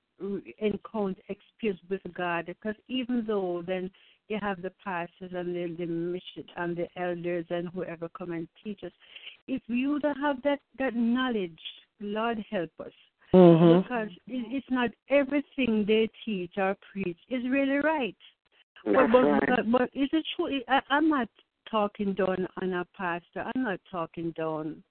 encounter 0.58 1.20
experience 1.28 1.80
with 1.88 2.00
God. 2.14 2.46
Because 2.46 2.76
even 2.88 3.24
though 3.26 3.62
then 3.66 3.90
you 4.28 4.38
have 4.40 4.62
the 4.62 4.72
pastors 4.84 5.32
and 5.34 5.54
the, 5.54 5.74
the 5.78 5.86
mission 5.86 6.44
and 6.56 6.76
the 6.76 6.88
elders 6.96 7.46
and 7.50 7.68
whoever 7.68 8.08
come 8.08 8.32
and 8.32 8.48
teach 8.62 8.80
us, 8.84 8.92
if 9.48 9.62
you 9.66 9.98
don't 10.00 10.18
have 10.18 10.42
that 10.42 10.60
that 10.78 10.94
knowledge, 10.94 11.60
Lord 12.00 12.44
help 12.50 12.70
us. 12.80 12.92
Mhm. 13.34 13.82
Because 13.82 14.10
it, 14.26 14.44
it's 14.52 14.70
not 14.70 14.90
everything 15.08 15.84
they 15.86 16.10
teach 16.24 16.52
or 16.56 16.76
preach 16.92 17.18
is 17.30 17.42
really 17.48 17.78
right. 17.78 18.16
But, 18.84 19.06
but, 19.12 19.46
but, 19.46 19.72
but 19.72 19.82
is 19.94 20.08
it 20.12 20.24
true? 20.36 20.60
I, 20.68 20.80
I'm 20.90 21.08
not 21.08 21.28
talking 21.70 22.14
down 22.14 22.46
on 22.60 22.72
a 22.72 22.84
pastor. 22.96 23.50
I'm 23.54 23.62
not 23.62 23.80
talking 23.90 24.32
down, 24.32 24.82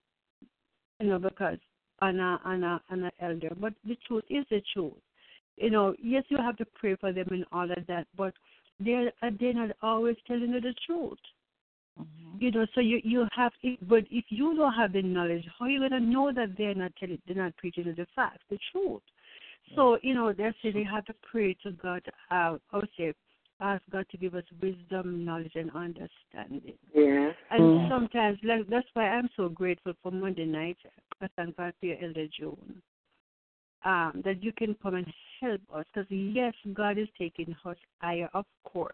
you 0.99 1.07
know, 1.07 1.19
because 1.19 1.57
on 2.01 2.19
a 2.19 2.39
on 2.43 2.63
a 2.63 2.81
on 2.89 3.03
an 3.03 3.11
elder. 3.19 3.51
But 3.59 3.73
the 3.85 3.97
truth 4.07 4.23
is 4.29 4.45
the 4.49 4.61
truth. 4.73 4.93
You 5.57 5.69
know, 5.69 5.95
yes, 6.01 6.23
you 6.29 6.37
have 6.37 6.57
to 6.57 6.65
pray 6.65 6.95
for 6.95 7.13
them 7.13 7.27
and 7.31 7.45
all 7.51 7.69
of 7.71 7.85
that, 7.87 8.07
but 8.17 8.33
they're 8.79 9.11
uh, 9.21 9.29
they're 9.39 9.53
not 9.53 9.71
always 9.81 10.15
telling 10.27 10.51
you 10.51 10.61
the 10.61 10.73
truth. 10.85 11.19
You 12.39 12.49
know, 12.51 12.65
so 12.73 12.81
you 12.81 12.99
you 13.03 13.27
have, 13.35 13.51
but 13.87 14.03
if 14.09 14.25
you 14.29 14.55
don't 14.55 14.73
have 14.73 14.93
the 14.93 15.01
knowledge, 15.01 15.45
how 15.59 15.65
are 15.65 15.69
you 15.69 15.79
gonna 15.79 15.99
know 15.99 16.31
that 16.33 16.57
they're 16.57 16.73
not 16.73 16.93
telling, 16.99 17.21
they're 17.27 17.35
not 17.35 17.55
preaching 17.57 17.83
the 17.83 18.07
facts, 18.15 18.43
the 18.49 18.57
truth? 18.71 19.01
So 19.75 19.97
you 20.01 20.13
know, 20.15 20.33
that's 20.33 20.57
it. 20.63 20.73
They 20.73 20.83
have 20.83 21.05
to 21.05 21.13
pray 21.29 21.55
to 21.63 21.71
God. 21.71 22.01
Uh, 22.31 22.57
I 22.71 22.77
would 22.77 22.89
say, 22.97 23.13
ask 23.59 23.83
God 23.91 24.05
to 24.11 24.17
give 24.17 24.33
us 24.33 24.43
wisdom, 24.61 25.23
knowledge, 25.23 25.51
and 25.55 25.69
understanding. 25.71 26.77
Yeah. 26.95 27.33
And 27.51 27.61
Mhm. 27.61 27.89
sometimes, 27.89 28.39
like, 28.43 28.65
that's 28.67 28.87
why 28.93 29.09
I'm 29.09 29.29
so 29.35 29.49
grateful 29.49 29.93
for 30.01 30.11
Monday 30.11 30.45
night. 30.45 30.77
I 31.21 31.27
thank 31.35 31.57
God 31.57 31.73
for 31.79 31.85
your 31.85 31.97
Elder 32.01 32.27
June. 32.27 32.81
Um, 33.83 34.21
that 34.23 34.43
you 34.43 34.51
can 34.51 34.75
come 34.83 34.93
and 34.93 35.07
help 35.39 35.61
us. 35.73 35.85
Because, 35.91 36.07
yes, 36.11 36.53
God 36.73 36.99
is 36.99 37.07
taking 37.17 37.55
us 37.65 37.77
higher, 37.99 38.29
of 38.35 38.45
course. 38.63 38.93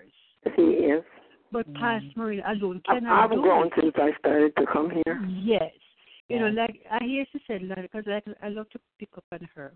He 0.56 0.62
is. 0.62 1.04
But 1.52 1.66
Pastor 1.74 2.08
Marie 2.16 2.42
alone 2.42 2.82
I've, 2.88 3.00
cannot 3.00 3.24
I've 3.26 3.32
do 3.32 3.42
grown 3.42 3.68
it. 3.68 3.74
since 3.80 3.94
I 3.98 4.12
started 4.20 4.56
to 4.56 4.66
come 4.72 4.90
here. 4.90 5.22
Yes. 5.30 5.74
You 6.30 6.40
know, 6.40 6.48
like 6.48 6.80
I 6.90 7.04
hear 7.04 7.26
she 7.32 7.40
said, 7.48 7.64
like, 7.64 7.82
because 7.82 8.06
like, 8.08 8.24
I 8.42 8.48
love 8.50 8.70
to 8.70 8.80
pick 9.00 9.10
up 9.18 9.26
on 9.32 9.48
her. 9.56 9.74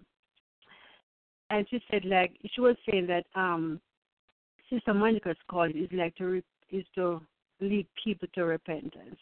And 1.49 1.67
she 1.69 1.81
said, 1.91 2.05
like, 2.05 2.31
she 2.53 2.61
was 2.61 2.77
saying 2.89 3.07
that 3.07 3.25
um, 3.35 3.81
Sister 4.69 4.93
Monica's 4.93 5.35
call 5.49 5.65
is 5.65 5.89
like 5.91 6.15
to 6.15 6.25
re- 6.25 6.43
is 6.71 6.85
to 6.95 7.21
lead 7.59 7.85
people 8.01 8.27
to 8.35 8.45
repentance. 8.45 9.19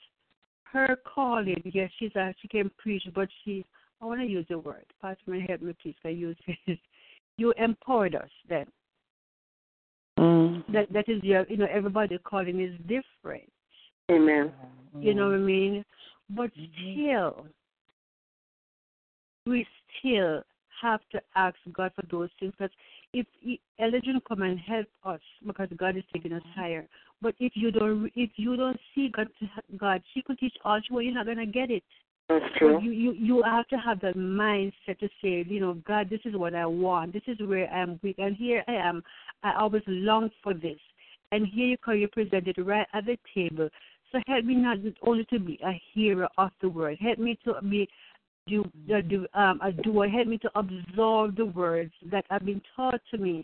Her 0.71 0.97
calling, 1.03 1.61
yes, 1.73 1.89
she's 1.97 2.15
a, 2.15 2.33
she 2.41 2.47
can 2.47 2.69
preach, 2.77 3.03
but 3.15 3.27
she, 3.43 3.65
I 4.01 4.05
want 4.05 4.21
to 4.21 4.27
use 4.27 4.45
the 4.49 4.59
word. 4.59 4.85
Pastor, 5.01 5.39
help 5.47 5.61
me, 5.61 5.73
please. 5.81 5.95
Can 6.01 6.11
I 6.11 6.13
use 6.13 6.37
it? 6.47 6.79
You 7.37 7.53
empowered 7.57 8.15
us 8.15 8.29
then. 8.47 8.65
Mm. 10.17 10.63
That 10.73 10.91
that 10.91 11.07
is 11.07 11.23
your, 11.23 11.45
you 11.47 11.57
know, 11.57 11.67
everybody 11.71 12.17
calling 12.17 12.59
is 12.61 12.73
different. 12.81 13.49
Amen. 14.11 14.51
You 14.99 15.13
know 15.13 15.27
what 15.27 15.35
I 15.35 15.37
mean? 15.37 15.85
But 16.29 16.51
still, 16.53 17.45
we 19.45 19.65
still 19.99 20.43
have 20.81 20.99
to 21.11 21.21
ask 21.35 21.55
God 21.73 21.91
for 21.95 22.03
those 22.11 22.29
things. 22.39 22.53
Because 22.57 22.73
if 23.13 23.25
Elijah 23.79 24.19
come 24.27 24.41
and 24.41 24.59
help 24.59 24.87
us, 25.03 25.21
because 25.45 25.69
God 25.77 25.97
is 25.97 26.03
taking 26.13 26.33
us 26.33 26.43
higher. 26.55 26.87
But 27.21 27.35
if 27.39 27.53
you 27.55 27.71
don't, 27.71 28.11
if 28.15 28.31
you 28.35 28.55
don't 28.55 28.79
see 28.93 29.11
God, 29.15 29.27
God, 29.77 30.01
she 30.13 30.21
could 30.21 30.39
teach 30.39 30.55
all 30.65 30.79
want. 30.89 31.05
You're 31.05 31.15
not 31.15 31.25
gonna 31.25 31.45
get 31.45 31.71
it. 31.71 31.83
That's 32.29 32.45
true. 32.59 32.79
you, 32.79 32.91
you 32.91 33.13
you 33.13 33.43
have 33.43 33.67
to 33.69 33.77
have 33.77 33.99
that 34.01 34.15
mindset 34.15 34.99
to 34.99 35.09
say, 35.19 35.43
you 35.47 35.59
know, 35.59 35.73
God, 35.87 36.11
this 36.11 36.19
is 36.25 36.35
what 36.35 36.53
I 36.53 36.67
want. 36.67 37.11
This 37.11 37.23
is 37.25 37.39
where 37.39 37.67
I'm 37.67 37.99
weak, 38.03 38.17
and 38.19 38.35
here 38.35 38.63
I 38.67 38.73
am. 38.73 39.01
I 39.41 39.53
always 39.59 39.81
long 39.87 40.29
for 40.43 40.53
this, 40.53 40.77
and 41.31 41.47
here 41.47 41.65
you 41.65 41.77
come, 41.77 41.95
you 41.95 42.07
present 42.07 42.47
it 42.47 42.63
right 42.63 42.85
at 42.93 43.05
the 43.07 43.17
table. 43.33 43.69
So 44.11 44.19
help 44.27 44.45
me 44.45 44.55
not 44.55 44.77
only 45.01 45.25
to 45.25 45.39
be 45.39 45.59
a 45.65 45.81
hearer 45.93 46.27
of 46.37 46.51
the 46.61 46.69
word. 46.69 46.97
Help 47.01 47.17
me 47.17 47.37
to 47.45 47.55
be 47.67 47.89
do 48.47 48.63
uh, 48.93 49.01
do 49.01 49.25
um 49.33 49.59
a 49.63 49.71
doer. 49.71 50.07
Help 50.07 50.27
me 50.27 50.37
to 50.37 50.51
absorb 50.53 51.35
the 51.35 51.47
words 51.47 51.93
that 52.11 52.25
have 52.29 52.45
been 52.45 52.61
taught 52.75 53.01
to 53.09 53.17
me, 53.17 53.43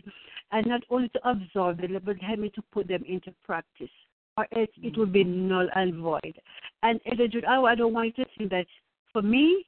and 0.52 0.64
not 0.64 0.82
only 0.90 1.08
to 1.08 1.28
absorb 1.28 1.80
them, 1.80 1.98
but 2.04 2.18
help 2.18 2.38
me 2.38 2.50
to 2.50 2.62
put 2.72 2.86
them 2.86 3.02
into 3.08 3.34
practice 3.44 3.90
or 4.36 4.46
else 4.56 4.68
it 4.82 4.96
will 4.96 5.06
be 5.06 5.24
null 5.24 5.68
and 5.74 5.94
void. 5.94 6.38
And 6.82 7.00
Elder 7.10 7.28
June, 7.28 7.44
I, 7.46 7.60
I 7.60 7.74
don't 7.74 7.92
want 7.92 8.16
you 8.16 8.24
to 8.24 8.30
think 8.36 8.50
that 8.50 8.66
for 9.12 9.22
me, 9.22 9.64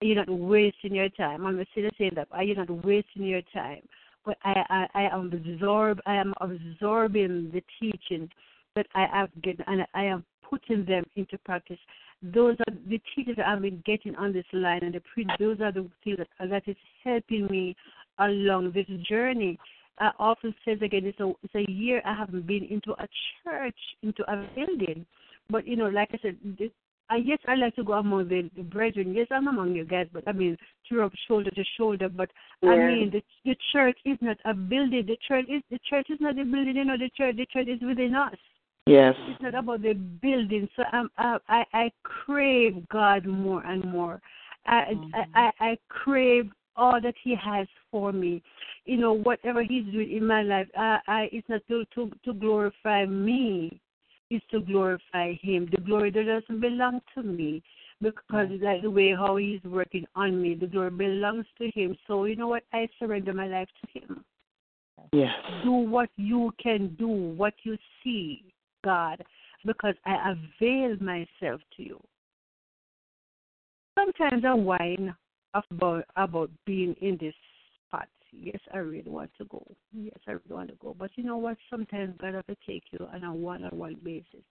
you're 0.00 0.16
not 0.16 0.28
wasting 0.28 0.94
your 0.94 1.08
time. 1.10 1.46
I'm 1.46 1.64
still 1.72 1.90
saying 1.96 2.12
that 2.16 2.28
uh, 2.36 2.40
you're 2.40 2.56
not 2.56 2.84
wasting 2.84 3.24
your 3.24 3.42
time. 3.54 3.82
But 4.24 4.36
I, 4.44 4.86
I, 4.94 5.02
I 5.02 5.16
am 5.16 5.32
absorb, 5.32 6.00
I 6.06 6.14
am 6.14 6.32
absorbing 6.40 7.50
the 7.52 7.62
teaching 7.80 8.28
that 8.76 8.86
I 8.94 9.06
have 9.12 9.30
getting, 9.42 9.64
and 9.66 9.86
I 9.94 10.04
am 10.04 10.24
putting 10.48 10.84
them 10.84 11.04
into 11.16 11.38
practice. 11.38 11.78
Those 12.22 12.56
are 12.68 12.74
the 12.88 13.00
teachings 13.14 13.36
that 13.36 13.48
I've 13.48 13.62
been 13.62 13.82
getting 13.84 14.14
on 14.16 14.32
this 14.32 14.44
line, 14.52 14.80
and 14.82 14.94
the 14.94 15.00
pre- 15.00 15.26
those 15.38 15.60
are 15.60 15.72
the 15.72 15.88
things 16.04 16.18
that, 16.18 16.28
that 16.50 16.62
is 16.68 16.76
helping 17.02 17.46
me 17.48 17.74
along 18.18 18.72
this 18.72 18.86
journey. 19.08 19.58
I 19.98 20.10
often 20.18 20.54
says 20.64 20.78
again, 20.82 21.04
it's 21.04 21.20
a 21.20 21.32
it's 21.42 21.54
a 21.54 21.70
year 21.70 22.02
I 22.04 22.14
haven't 22.14 22.46
been 22.46 22.64
into 22.64 22.92
a 22.92 23.06
church, 23.44 23.76
into 24.02 24.22
a 24.30 24.46
building. 24.54 25.06
But 25.50 25.66
you 25.66 25.76
know, 25.76 25.88
like 25.88 26.10
I 26.12 26.18
said, 26.22 26.36
this, 26.58 26.70
I 27.10 27.16
yes, 27.16 27.38
I 27.46 27.56
like 27.56 27.74
to 27.76 27.84
go 27.84 27.94
among 27.94 28.28
the, 28.28 28.50
the 28.56 28.62
brethren. 28.62 29.14
Yes, 29.14 29.26
I'm 29.30 29.48
among 29.48 29.74
you 29.74 29.84
guys, 29.84 30.06
but 30.12 30.26
I 30.26 30.32
mean, 30.32 30.56
to 30.88 30.96
rub 30.96 31.12
shoulder 31.28 31.50
to 31.50 31.64
shoulder. 31.76 32.08
But 32.08 32.30
I 32.62 32.76
mean, 32.76 33.10
the 33.12 33.22
the 33.44 33.56
church 33.72 33.98
is 34.04 34.18
not 34.20 34.38
a 34.44 34.54
building. 34.54 35.06
The 35.06 35.18
church 35.28 35.46
is 35.48 35.62
the 35.70 35.78
church 35.88 36.06
is 36.10 36.18
not 36.20 36.36
the 36.36 36.44
building. 36.44 36.76
You 36.76 36.84
know, 36.84 36.96
the 36.96 37.10
church 37.16 37.36
the 37.36 37.46
church 37.46 37.68
is 37.68 37.80
within 37.82 38.14
us. 38.14 38.36
Yes. 38.86 39.14
It's 39.28 39.42
not 39.42 39.54
about 39.54 39.82
the 39.82 39.92
building. 39.94 40.68
So 40.74 40.82
I'm, 40.90 41.08
I, 41.16 41.38
I, 41.48 41.64
I 41.72 41.92
crave 42.02 42.88
God 42.88 43.26
more 43.26 43.64
and 43.64 43.84
more. 43.84 44.20
I, 44.66 44.76
I, 44.76 44.94
mm-hmm. 44.94 45.36
I, 45.36 45.50
I 45.60 45.78
crave 45.88 46.50
all 46.76 47.00
that 47.00 47.14
He 47.22 47.34
has 47.34 47.66
for 47.90 48.12
me. 48.12 48.42
You 48.84 48.96
know, 48.98 49.12
whatever 49.12 49.62
He's 49.62 49.84
doing 49.92 50.12
in 50.12 50.26
my 50.26 50.42
life, 50.42 50.68
I, 50.76 50.98
I, 51.06 51.28
it's 51.32 51.48
not 51.48 51.62
to, 51.68 51.84
to, 51.94 52.10
to 52.24 52.32
glorify 52.32 53.06
me. 53.06 53.80
It's 54.30 54.44
to 54.50 54.60
glorify 54.60 55.34
Him. 55.42 55.68
The 55.70 55.80
glory 55.80 56.10
that 56.10 56.24
doesn't 56.24 56.60
belong 56.60 57.00
to 57.14 57.22
me 57.22 57.62
because 58.00 58.48
mm. 58.48 58.62
like 58.62 58.82
the 58.82 58.90
way 58.90 59.14
how 59.14 59.36
He's 59.36 59.62
working 59.64 60.06
on 60.16 60.40
me, 60.40 60.54
the 60.54 60.66
glory 60.66 60.90
belongs 60.90 61.46
to 61.58 61.70
Him. 61.74 61.96
So 62.06 62.24
you 62.24 62.36
know 62.36 62.48
what? 62.48 62.64
I 62.72 62.88
surrender 62.98 63.32
my 63.32 63.46
life 63.46 63.68
to 63.84 64.00
Him 64.00 64.24
Yes. 65.12 65.34
do 65.62 65.72
what 65.72 66.08
you 66.16 66.52
can 66.62 66.94
do, 66.98 67.06
what 67.06 67.54
you 67.64 67.76
see, 68.02 68.44
God, 68.84 69.22
because 69.64 69.94
I 70.06 70.32
avail 70.32 70.96
myself 71.00 71.60
to 71.76 71.82
you. 71.82 72.00
Sometimes 73.98 74.44
I 74.44 74.54
whine 74.54 75.14
about 75.54 76.04
about 76.16 76.50
being 76.66 76.94
in 77.00 77.18
this 77.20 77.34
spot. 77.86 78.08
Yes, 78.32 78.60
I 78.72 78.78
really 78.78 79.10
want 79.10 79.30
to 79.38 79.44
go. 79.44 79.62
Yes, 79.92 80.18
I 80.26 80.32
really 80.32 80.42
want 80.48 80.70
to 80.70 80.76
go. 80.76 80.96
But 80.98 81.10
you 81.16 81.24
know 81.24 81.36
what? 81.36 81.58
Sometimes 81.70 82.14
God 82.20 82.34
have 82.34 82.46
to 82.46 82.56
take 82.66 82.84
you 82.90 83.06
on 83.12 83.24
a 83.24 83.34
one 83.34 83.64
on 83.64 83.76
one 83.76 83.96
basis. 84.02 84.44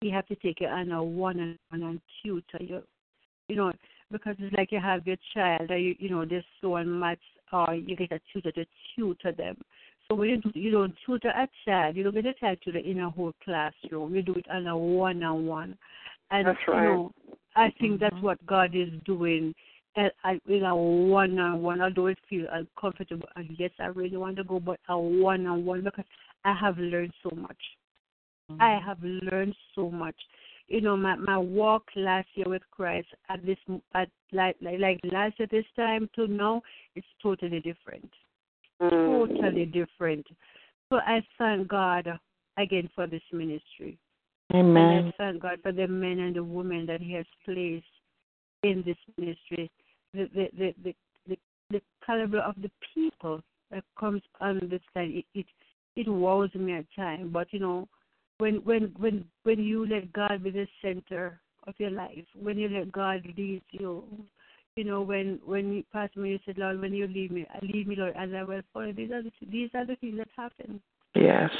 He 0.00 0.10
have 0.10 0.26
to 0.28 0.36
take 0.36 0.60
it 0.60 0.70
on 0.70 0.92
a 0.92 1.02
one 1.02 1.40
on 1.40 1.58
one 1.70 1.82
and 1.82 2.00
tutor 2.22 2.58
you. 2.60 2.82
You 3.48 3.56
know, 3.56 3.72
because 4.10 4.36
it's 4.38 4.54
like 4.56 4.70
you 4.70 4.80
have 4.80 5.06
your 5.06 5.16
child, 5.34 5.70
or 5.70 5.76
you, 5.76 5.96
you 5.98 6.08
know, 6.08 6.24
they're 6.24 6.44
so 6.60 6.76
on 6.76 6.98
maths, 7.00 7.20
or 7.52 7.74
you 7.74 7.96
get 7.96 8.12
a 8.12 8.20
tutor 8.32 8.52
to 8.52 8.64
tutor 8.94 9.32
them. 9.32 9.56
So 10.08 10.14
when 10.14 10.28
you, 10.28 10.36
do, 10.38 10.50
you 10.54 10.70
don't 10.70 10.94
tutor 11.04 11.30
a 11.30 11.48
child, 11.64 11.96
you 11.96 12.04
don't 12.04 12.14
get 12.14 12.26
a 12.26 12.34
child 12.34 12.58
tutor 12.64 12.78
in 12.78 13.00
a 13.00 13.10
whole 13.10 13.32
classroom. 13.44 14.14
You 14.14 14.22
do 14.22 14.34
it 14.34 14.46
on 14.50 14.66
a 14.66 14.76
one-on-one. 14.76 15.76
And, 16.32 16.48
That's 16.48 16.58
you 16.66 16.74
know, 16.74 17.12
I 17.54 17.70
think 17.78 18.00
that's 18.00 18.20
what 18.20 18.44
God 18.46 18.74
is 18.74 18.88
doing 19.04 19.54
And 19.94 20.10
I, 20.24 20.40
in 20.48 20.64
a 20.64 20.74
one-on-one. 20.74 21.80
Although 21.82 22.06
it 22.06 22.18
feels 22.28 22.48
uncomfortable, 22.50 23.28
and 23.36 23.54
yes, 23.58 23.70
I 23.78 23.86
really 23.86 24.16
want 24.16 24.36
to 24.36 24.44
go, 24.44 24.58
but 24.58 24.80
a 24.88 24.98
one-on-one 24.98 25.84
because 25.84 26.06
I 26.44 26.54
have 26.58 26.78
learned 26.78 27.12
so 27.22 27.30
much. 27.36 27.58
I 28.60 28.80
have 28.84 28.98
learned 29.02 29.54
so 29.74 29.90
much. 29.90 30.16
You 30.68 30.80
know, 30.80 30.96
my 30.96 31.16
my 31.16 31.38
walk 31.38 31.84
last 31.96 32.28
year 32.34 32.48
with 32.48 32.62
Christ 32.70 33.08
at 33.28 33.44
this 33.44 33.58
at 33.94 34.08
like 34.32 34.56
like, 34.60 34.78
like 34.78 35.00
last 35.04 35.38
year 35.38 35.48
this 35.50 35.64
time 35.76 36.08
to 36.16 36.26
now, 36.26 36.62
it's 36.94 37.06
totally 37.22 37.60
different. 37.60 38.10
Mm. 38.80 39.28
Totally 39.28 39.66
different. 39.66 40.26
So 40.90 40.96
I 40.96 41.22
thank 41.38 41.68
God 41.68 42.08
again 42.58 42.88
for 42.94 43.06
this 43.06 43.22
ministry. 43.32 43.98
Amen. 44.54 44.76
And 44.76 45.08
I 45.08 45.12
thank 45.16 45.42
God 45.42 45.58
for 45.62 45.72
the 45.72 45.88
men 45.88 46.18
and 46.18 46.36
the 46.36 46.44
women 46.44 46.86
that 46.86 47.00
He 47.00 47.12
has 47.14 47.26
placed 47.44 47.84
in 48.62 48.82
this 48.84 48.96
ministry. 49.18 49.70
The 50.14 50.28
the 50.34 50.48
the 50.56 50.74
the, 50.84 50.94
the, 51.28 51.38
the 51.70 51.82
caliber 52.04 52.38
of 52.38 52.54
the 52.60 52.70
people 52.94 53.40
that 53.70 53.84
comes 53.98 54.22
on 54.40 54.60
this 54.70 54.82
side, 54.94 55.10
it, 55.10 55.24
it 55.34 55.46
it 55.96 56.08
wows 56.08 56.54
me 56.54 56.74
at 56.74 56.86
times. 56.94 57.30
But 57.32 57.52
you 57.52 57.60
know, 57.60 57.88
when 58.38 58.56
when 58.64 58.92
when 58.98 59.24
when 59.44 59.60
you 59.60 59.86
let 59.86 60.12
God 60.12 60.42
be 60.42 60.50
the 60.50 60.66
center 60.82 61.40
of 61.66 61.74
your 61.78 61.90
life, 61.90 62.24
when 62.40 62.58
you 62.58 62.68
let 62.68 62.92
God 62.92 63.22
lead 63.36 63.62
you, 63.70 64.04
you 64.76 64.84
know, 64.84 65.02
when 65.02 65.38
when 65.44 65.72
you 65.72 65.84
pass 65.92 66.10
me, 66.16 66.30
you 66.30 66.38
said, 66.44 66.58
Lord, 66.58 66.80
when 66.80 66.92
you 66.92 67.06
leave 67.06 67.30
me, 67.30 67.46
I 67.52 67.58
leave 67.62 67.86
me, 67.86 67.96
Lord, 67.96 68.14
as 68.16 68.30
I 68.34 68.42
will 68.42 68.62
follow. 68.72 68.92
These 68.92 69.10
are 69.10 69.22
the 69.22 69.32
these 69.50 69.70
are 69.74 69.86
the 69.86 69.96
things 69.96 70.18
that 70.18 70.28
happen. 70.36 70.80
Yes. 71.14 71.50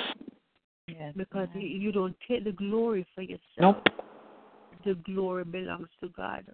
Yes. 0.88 1.14
Because 1.16 1.48
you, 1.54 1.66
you 1.66 1.92
don't 1.92 2.16
take 2.28 2.44
the 2.44 2.52
glory 2.52 3.06
for 3.14 3.22
yourself. 3.22 3.40
Nope. 3.58 3.84
The 4.84 4.94
glory 4.94 5.44
belongs 5.44 5.88
to 6.02 6.08
God. 6.08 6.44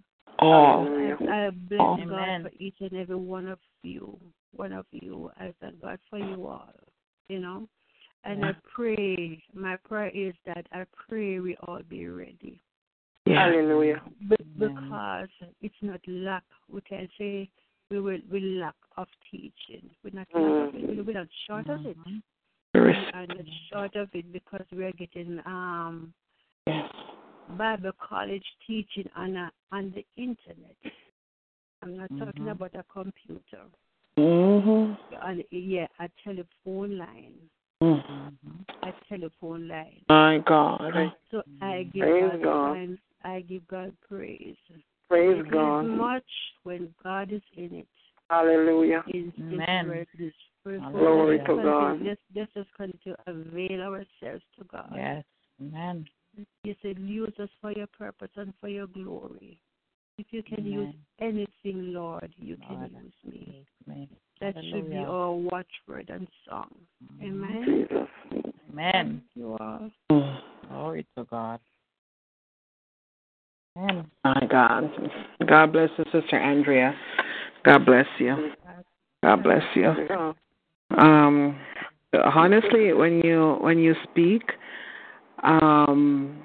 Oh, 0.40 0.86
I, 0.86 1.46
I 1.46 1.50
bless 1.50 1.80
Amen. 1.80 2.08
God 2.08 2.50
for 2.50 2.62
each 2.62 2.76
and 2.80 2.92
every 2.92 3.16
one 3.16 3.48
of 3.48 3.58
you. 3.82 4.18
One 4.54 4.72
of 4.72 4.86
you. 4.92 5.30
I 5.38 5.52
thank 5.60 5.80
God 5.80 5.98
for 6.10 6.18
you 6.18 6.46
all. 6.46 6.72
You 7.28 7.40
know? 7.40 7.68
And 8.24 8.44
I 8.44 8.50
pray, 8.74 9.42
my 9.54 9.76
prayer 9.76 10.10
is 10.14 10.34
that 10.44 10.66
I 10.72 10.84
pray 11.08 11.38
we 11.40 11.56
all 11.66 11.80
be 11.88 12.06
ready. 12.08 12.60
Yeah. 13.26 13.46
Hallelujah. 13.46 14.02
But 14.28 14.40
because 14.58 15.28
it's 15.62 15.74
not 15.82 16.00
lack, 16.06 16.44
we 16.70 16.80
can 16.82 17.08
say 17.18 17.48
we 17.90 18.00
will 18.00 18.18
we 18.30 18.40
lack 18.40 18.74
of 18.96 19.06
teaching. 19.30 19.88
We're 20.02 20.14
not 20.14 20.28
mm. 20.34 20.66
lack 20.66 20.74
of 20.74 20.98
it. 20.98 21.06
We're 21.06 21.12
not 21.12 21.28
short 21.46 21.68
of 21.68 21.86
it. 21.86 21.96
There 22.74 22.84
We 22.84 22.94
are 23.14 23.26
not 23.26 23.46
short 23.72 23.96
of 23.96 24.08
it 24.12 24.32
because 24.32 24.64
we 24.72 24.84
are 24.84 24.92
getting 24.92 25.40
um 25.46 26.12
Yes. 26.66 26.90
Bible 27.56 27.92
college 28.06 28.44
teaching 28.66 29.08
on 29.16 29.36
a, 29.36 29.50
on 29.72 29.90
the 29.94 30.04
internet. 30.22 30.76
I'm 31.82 31.96
not 31.96 32.10
talking 32.18 32.44
Mhm. 32.44 32.50
about 32.50 32.74
a 32.74 32.82
computer. 32.92 33.64
Mm-hmm. 34.18 34.94
On, 35.22 35.42
yeah, 35.50 35.86
a 35.98 36.10
telephone 36.22 36.98
line. 36.98 37.38
Mm-hmm. 37.82 38.88
A 38.88 38.92
telephone 39.08 39.68
line. 39.68 40.02
My 40.10 40.38
God. 40.38 41.12
So 41.30 41.42
I 41.62 41.84
give 41.84 42.02
Praise 42.02 42.30
God, 42.32 42.42
God. 42.42 42.74
thanks. 42.74 43.02
I 43.24 43.40
give 43.40 43.66
God 43.68 43.96
praise. 44.06 44.56
Praise 45.08 45.38
It 45.38 45.46
is 45.46 45.50
God. 45.50 45.82
much 45.84 46.30
when 46.64 46.94
God 47.02 47.32
is 47.32 47.42
in 47.56 47.74
it. 47.76 47.88
Hallelujah. 48.28 49.04
Is 49.08 49.32
Amen. 49.40 50.06
Is 50.18 50.32
where 50.68 50.76
it 50.76 50.78
is. 50.78 50.82
Praise 50.82 50.92
God. 50.92 50.98
Glory 50.98 51.38
to 51.38 51.62
God. 51.62 52.00
Let's, 52.02 52.20
let's 52.34 52.52
just 52.54 52.74
continue 52.76 53.16
to 53.16 53.16
avail 53.26 53.80
ourselves 53.82 54.44
to 54.58 54.64
God. 54.70 54.92
Yes. 54.94 55.24
Amen. 55.60 56.06
You 56.62 56.74
said 56.82 56.98
use 56.98 57.32
us 57.42 57.48
for 57.60 57.72
your 57.72 57.88
purpose 57.88 58.30
and 58.36 58.52
for 58.60 58.68
your 58.68 58.86
glory. 58.86 59.60
If 60.18 60.26
you 60.30 60.42
can 60.42 60.64
use 60.64 60.94
anything, 61.20 61.92
Lord, 61.92 62.32
you 62.36 62.56
can 62.56 62.90
use 62.92 63.32
me. 63.32 63.64
Amen. 63.88 64.08
That 64.40 64.54
should 64.70 64.90
be 64.90 64.96
our 64.96 65.32
watchword 65.32 66.10
and 66.12 66.28
song. 66.48 66.70
Mm-hmm. 67.04 67.44
Amen. 67.44 67.64
Jesus. 67.66 68.52
Amen. 68.70 69.22
You 69.34 69.56
are. 69.58 69.90
Glory 70.68 71.06
to 71.16 71.24
God. 71.24 71.60
Amen. 73.76 74.10
My 74.24 74.46
God. 74.48 74.90
God 75.48 75.72
bless 75.72 75.90
you, 75.98 76.04
Sister 76.12 76.36
Andrea. 76.36 76.94
God 77.64 77.84
bless 77.84 78.06
you. 78.18 78.52
God 79.24 79.42
bless 79.42 79.62
you. 79.74 80.34
Um, 80.96 81.58
honestly, 82.12 82.92
when 82.92 83.20
you 83.20 83.56
when 83.60 83.78
you 83.78 83.94
speak, 84.10 84.42
um, 85.42 86.42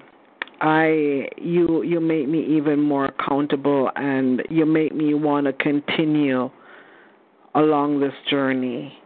I 0.61 1.27
you 1.37 1.83
you 1.83 1.99
make 1.99 2.27
me 2.27 2.57
even 2.57 2.79
more 2.81 3.05
accountable, 3.05 3.89
and 3.95 4.41
you 4.49 4.65
make 4.65 4.93
me 4.93 5.13
want 5.13 5.45
to 5.47 5.53
continue 5.53 6.49
along 7.55 7.99
this 7.99 8.13
journey. 8.29 8.97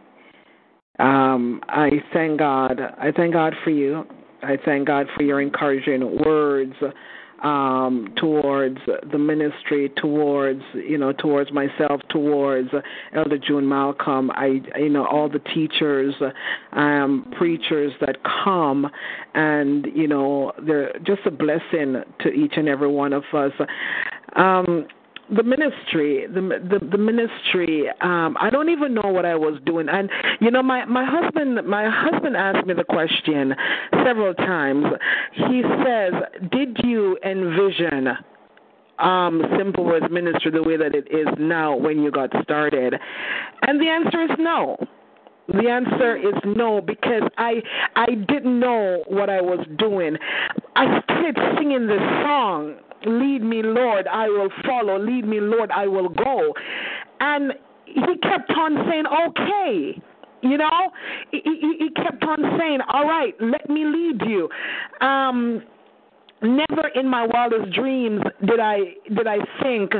Um, 0.98 1.60
I 1.68 1.90
thank 2.12 2.38
God. 2.38 2.80
I 2.98 3.12
thank 3.12 3.32
God 3.32 3.54
for 3.62 3.70
you. 3.70 4.04
I 4.42 4.56
thank 4.64 4.86
God 4.86 5.06
for 5.16 5.22
your 5.22 5.40
encouraging 5.40 6.22
words 6.24 6.74
um, 7.42 8.12
towards 8.16 8.78
the 9.10 9.18
ministry, 9.18 9.90
towards 9.96 10.62
you 10.74 10.98
know, 10.98 11.12
towards 11.12 11.52
myself, 11.52 12.00
towards 12.10 12.70
Elder 13.14 13.38
June 13.38 13.68
Malcolm. 13.68 14.30
I 14.32 14.60
you 14.76 14.88
know 14.88 15.06
all 15.06 15.28
the 15.28 15.38
teachers, 15.38 16.14
um, 16.72 17.32
preachers 17.36 17.92
that 18.00 18.18
come, 18.44 18.90
and 19.34 19.86
you 19.94 20.08
know 20.08 20.52
they're 20.66 20.92
just 21.04 21.22
a 21.26 21.30
blessing 21.30 22.02
to 22.20 22.28
each 22.30 22.54
and 22.56 22.68
every 22.68 22.88
one 22.88 23.12
of 23.12 23.24
us. 23.32 23.52
Um, 24.36 24.86
the 25.34 25.42
ministry 25.42 26.26
the 26.26 26.40
the, 26.40 26.86
the 26.90 26.98
ministry 26.98 27.88
um 28.00 28.36
i 28.40 28.48
don't 28.50 28.68
even 28.70 28.94
know 28.94 29.10
what 29.10 29.24
i 29.24 29.34
was 29.34 29.60
doing. 29.64 29.88
And 29.88 30.10
you 30.40 30.50
know 30.50 30.62
my 30.62 30.84
my 30.84 31.04
husband 31.04 31.66
my 31.66 31.88
husband 31.88 32.36
asked 32.36 32.66
me 32.66 32.74
the 32.74 32.84
question 32.84 33.54
several 34.04 34.34
times. 34.34 34.84
He 35.32 35.62
says 35.84 36.12
did 36.50 36.76
you 36.82 37.18
envision 37.24 38.08
um 38.98 39.42
simple 39.56 39.84
words 39.84 40.06
ministry 40.10 40.50
the 40.50 40.62
way 40.62 40.76
that 40.76 40.94
it 40.94 41.08
is 41.10 41.28
now 41.38 41.76
when 41.76 42.02
you 42.02 42.10
got 42.10 42.30
started? 42.42 42.94
And 43.62 43.80
the 43.80 43.88
answer 43.88 44.22
is 44.22 44.30
no. 44.38 44.76
The 45.48 45.68
answer 45.68 46.16
is 46.16 46.34
no 46.44 46.80
because 46.80 47.22
I 47.38 47.62
I 47.96 48.06
didn't 48.28 48.58
know 48.60 49.02
what 49.06 49.30
I 49.30 49.40
was 49.40 49.64
doing. 49.78 50.16
I 50.76 51.00
started 51.04 51.36
singing 51.56 51.86
this 51.86 52.00
song, 52.22 52.76
"Lead 53.06 53.42
me, 53.42 53.62
Lord, 53.62 54.06
I 54.06 54.28
will 54.28 54.50
follow. 54.66 54.98
Lead 54.98 55.26
me, 55.26 55.40
Lord, 55.40 55.70
I 55.70 55.86
will 55.86 56.08
go," 56.08 56.54
and 57.20 57.52
he 57.86 58.16
kept 58.22 58.50
on 58.50 58.86
saying, 58.88 59.04
"Okay." 59.28 60.02
You 60.40 60.56
know, 60.56 60.90
he, 61.32 61.40
he, 61.44 61.76
he 61.80 61.90
kept 61.90 62.22
on 62.22 62.58
saying, 62.58 62.80
"All 62.92 63.06
right, 63.08 63.34
let 63.40 63.68
me 63.68 63.84
lead 63.84 64.22
you." 64.26 64.48
Um, 65.00 65.62
never 66.42 66.88
in 66.94 67.08
my 67.08 67.26
wildest 67.26 67.72
dreams 67.72 68.22
did 68.46 68.60
I 68.60 68.94
did 69.08 69.26
I 69.26 69.38
think 69.62 69.92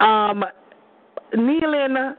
um, 0.00 0.44
kneeling 1.34 2.14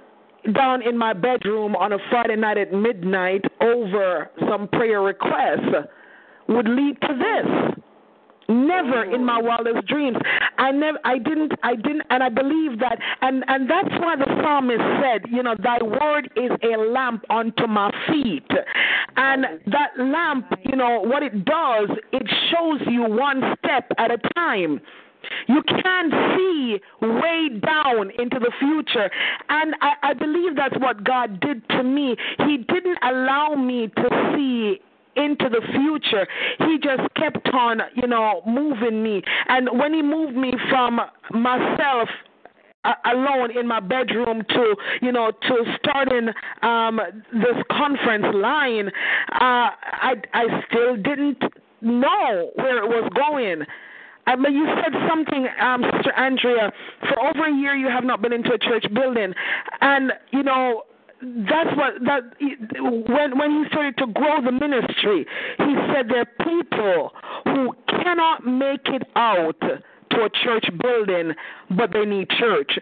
down 0.53 0.81
in 0.81 0.97
my 0.97 1.13
bedroom 1.13 1.75
on 1.75 1.93
a 1.93 1.97
Friday 2.09 2.35
night 2.35 2.57
at 2.57 2.71
midnight 2.71 3.43
over 3.61 4.29
some 4.49 4.67
prayer 4.69 5.01
requests 5.01 5.89
would 6.47 6.67
lead 6.67 6.97
to 7.01 7.07
this. 7.07 7.83
Never 8.49 9.03
in 9.03 9.25
my 9.25 9.41
mm. 9.41 9.45
wildest 9.45 9.87
dreams. 9.87 10.17
I 10.57 10.71
never 10.71 10.97
I 11.03 11.17
didn't 11.17 11.53
I 11.63 11.75
didn't 11.75 12.03
and 12.09 12.23
I 12.23 12.29
believe 12.29 12.79
that 12.79 12.97
and 13.21 13.43
and 13.47 13.69
that's 13.69 13.89
why 13.99 14.15
the 14.15 14.25
psalmist 14.41 14.81
said, 15.01 15.29
you 15.29 15.43
know, 15.43 15.55
thy 15.61 15.83
word 15.83 16.29
is 16.35 16.51
a 16.63 16.77
lamp 16.77 17.23
unto 17.29 17.67
my 17.67 17.91
feet. 18.07 18.47
And 19.17 19.45
that 19.67 19.89
lamp, 19.97 20.45
you 20.63 20.75
know, 20.75 21.01
what 21.01 21.23
it 21.23 21.43
does, 21.43 21.89
it 22.11 22.23
shows 22.51 22.81
you 22.87 23.03
one 23.03 23.41
step 23.59 23.89
at 23.97 24.11
a 24.11 24.17
time. 24.35 24.79
You 25.47 25.61
can't 25.63 26.13
see 26.35 26.77
way 27.01 27.49
down 27.59 28.11
into 28.17 28.39
the 28.39 28.51
future. 28.59 29.09
And 29.49 29.75
I, 29.81 30.11
I 30.11 30.13
believe 30.13 30.55
that's 30.55 30.77
what 30.79 31.03
God 31.03 31.39
did 31.39 31.67
to 31.69 31.83
me. 31.83 32.15
He 32.45 32.57
didn't 32.57 32.97
allow 33.03 33.55
me 33.55 33.87
to 33.87 34.33
see 34.35 34.79
into 35.17 35.49
the 35.49 35.61
future. 35.71 36.27
He 36.59 36.77
just 36.77 37.13
kept 37.15 37.47
on, 37.53 37.81
you 37.95 38.07
know, 38.07 38.41
moving 38.45 39.03
me. 39.03 39.23
And 39.47 39.69
when 39.79 39.93
he 39.93 40.01
moved 40.01 40.35
me 40.35 40.53
from 40.69 40.99
myself 41.31 42.09
alone 43.05 43.57
in 43.57 43.67
my 43.67 43.81
bedroom 43.81 44.43
to 44.47 44.75
you 45.01 45.11
know 45.11 45.31
to 45.41 45.65
starting 45.77 46.29
um 46.61 47.01
this 47.33 47.57
conference 47.69 48.25
line 48.33 48.87
uh 49.33 49.69
i 49.73 50.13
i 50.33 50.45
still 50.69 50.95
didn't 50.95 51.41
know 51.81 52.51
where 52.55 52.77
it 52.77 52.87
was 52.87 53.11
going 53.13 53.65
uh, 54.27 54.35
but 54.35 54.51
you 54.51 54.67
said 54.83 54.93
something, 55.07 55.47
um, 55.61 55.83
Sister 55.95 56.11
Andrea. 56.11 56.71
For 57.07 57.17
over 57.27 57.45
a 57.45 57.53
year, 57.53 57.75
you 57.75 57.87
have 57.87 58.03
not 58.03 58.21
been 58.21 58.33
into 58.33 58.51
a 58.51 58.57
church 58.57 58.85
building, 58.93 59.33
and 59.79 60.11
you 60.31 60.43
know 60.43 60.83
that's 61.21 61.75
what 61.75 61.93
that 62.05 62.21
when 62.39 63.37
when 63.37 63.51
he 63.51 63.63
started 63.69 63.97
to 63.97 64.07
grow 64.07 64.41
the 64.43 64.51
ministry, 64.51 65.25
he 65.57 65.75
said 65.93 66.09
there 66.09 66.21
are 66.21 66.45
people 66.45 67.11
who 67.45 67.73
cannot 67.89 68.45
make 68.45 68.85
it 68.85 69.03
out 69.15 69.59
to 69.59 70.23
a 70.23 70.29
church 70.43 70.65
building, 70.81 71.33
but 71.75 71.91
they 71.91 72.05
need 72.05 72.29
church. 72.29 72.77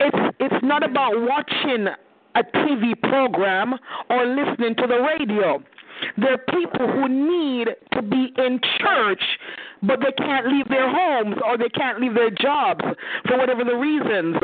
It's 0.00 0.36
it's 0.40 0.64
not 0.64 0.82
about 0.82 1.12
watching 1.16 1.88
a 2.34 2.42
TV 2.42 3.00
program 3.00 3.74
or 4.10 4.26
listening 4.26 4.74
to 4.76 4.86
the 4.86 5.00
radio. 5.18 5.62
There 6.16 6.34
are 6.34 6.38
people 6.38 6.86
who 6.86 7.08
need 7.08 7.68
to 7.92 8.02
be 8.02 8.32
in 8.36 8.60
church, 8.78 9.22
but 9.82 10.00
they 10.00 10.12
can't 10.24 10.48
leave 10.48 10.68
their 10.68 10.90
homes 10.90 11.36
or 11.44 11.58
they 11.58 11.68
can't 11.68 12.00
leave 12.00 12.14
their 12.14 12.30
jobs 12.30 12.84
for 13.26 13.38
whatever 13.38 13.64
the 13.64 13.76
reasons. 13.76 14.36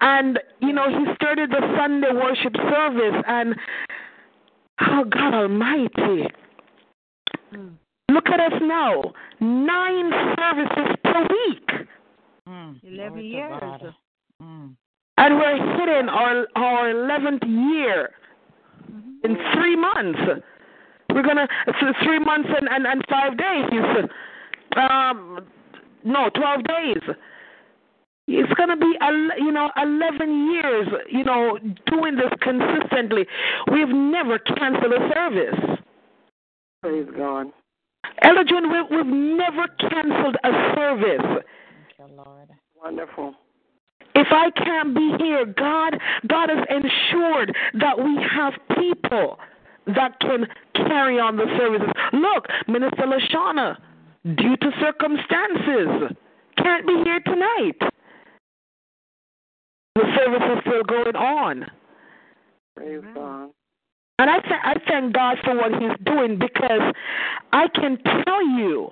And, 0.00 0.38
you 0.60 0.72
know, 0.72 0.88
he 0.88 1.14
started 1.14 1.50
the 1.50 1.74
Sunday 1.76 2.12
worship 2.12 2.54
service, 2.70 3.24
and 3.26 3.54
oh, 4.80 5.04
God 5.04 5.34
Almighty. 5.34 6.28
Look 8.08 8.28
at 8.28 8.40
us 8.40 8.60
now. 8.62 9.12
Nine 9.40 10.10
services 10.38 10.96
per 11.02 11.22
week. 11.22 11.88
Mm. 12.48 12.80
Eleven 12.84 13.24
years. 13.24 13.82
Mm. 14.42 14.76
And 15.18 15.34
we're 15.34 15.76
hitting 15.78 16.08
our 16.08 16.46
our 16.54 16.90
eleventh 16.90 17.42
year 17.44 18.10
in 19.24 19.36
three 19.54 19.76
months. 19.76 20.42
We're 21.16 21.22
gonna 21.22 21.48
three 22.04 22.18
months 22.18 22.50
and, 22.60 22.68
and, 22.70 22.86
and 22.86 23.02
five 23.08 23.38
days. 23.38 23.70
Um, 24.76 25.46
no, 26.04 26.28
twelve 26.34 26.62
days. 26.64 27.16
It's 28.28 28.52
gonna 28.52 28.76
be 28.76 28.92
el- 29.00 29.38
you 29.38 29.50
know 29.50 29.70
eleven 29.78 30.52
years. 30.52 30.86
You 31.10 31.24
know 31.24 31.58
doing 31.86 32.16
this 32.16 32.30
consistently. 32.42 33.26
We've 33.72 33.88
never 33.88 34.38
canceled 34.38 34.92
a 34.92 35.08
service. 35.14 35.78
Praise 36.82 37.08
God. 37.16 37.46
Elder 38.20 38.44
June, 38.44 38.70
we, 38.70 38.96
we've 38.96 39.06
never 39.06 39.68
canceled 39.88 40.36
a 40.44 40.50
service. 40.76 41.42
Thank 41.98 42.10
you, 42.10 42.16
Lord. 42.16 42.50
Wonderful. 42.74 43.32
If 44.14 44.26
I 44.30 44.50
can't 44.50 44.94
be 44.94 45.14
here, 45.18 45.46
God, 45.46 45.98
God 46.26 46.50
has 46.50 46.66
ensured 46.68 47.56
that 47.80 47.96
we 47.98 48.18
have 48.36 48.52
people 48.76 49.38
that 49.86 50.18
can 50.20 50.46
carry 50.74 51.18
on 51.18 51.36
the 51.36 51.46
services. 51.56 51.88
Look, 52.12 52.46
Minister 52.68 53.04
Lashana, 53.06 53.76
due 54.24 54.56
to 54.56 54.70
circumstances, 54.80 56.16
can't 56.58 56.86
be 56.86 57.02
here 57.04 57.20
tonight. 57.20 57.78
The 59.94 60.02
service 60.14 60.42
is 60.56 60.60
still 60.66 60.82
going 60.82 61.16
on. 61.16 61.66
Praise 62.76 63.02
God. 63.14 63.50
And 64.18 64.30
I, 64.30 64.40
th- 64.40 64.60
I 64.64 64.74
thank 64.88 65.14
God 65.14 65.36
for 65.44 65.54
what 65.56 65.72
He's 65.72 65.96
doing 66.04 66.38
because 66.38 66.94
I 67.52 67.68
can 67.68 67.98
tell 68.24 68.46
you, 68.46 68.90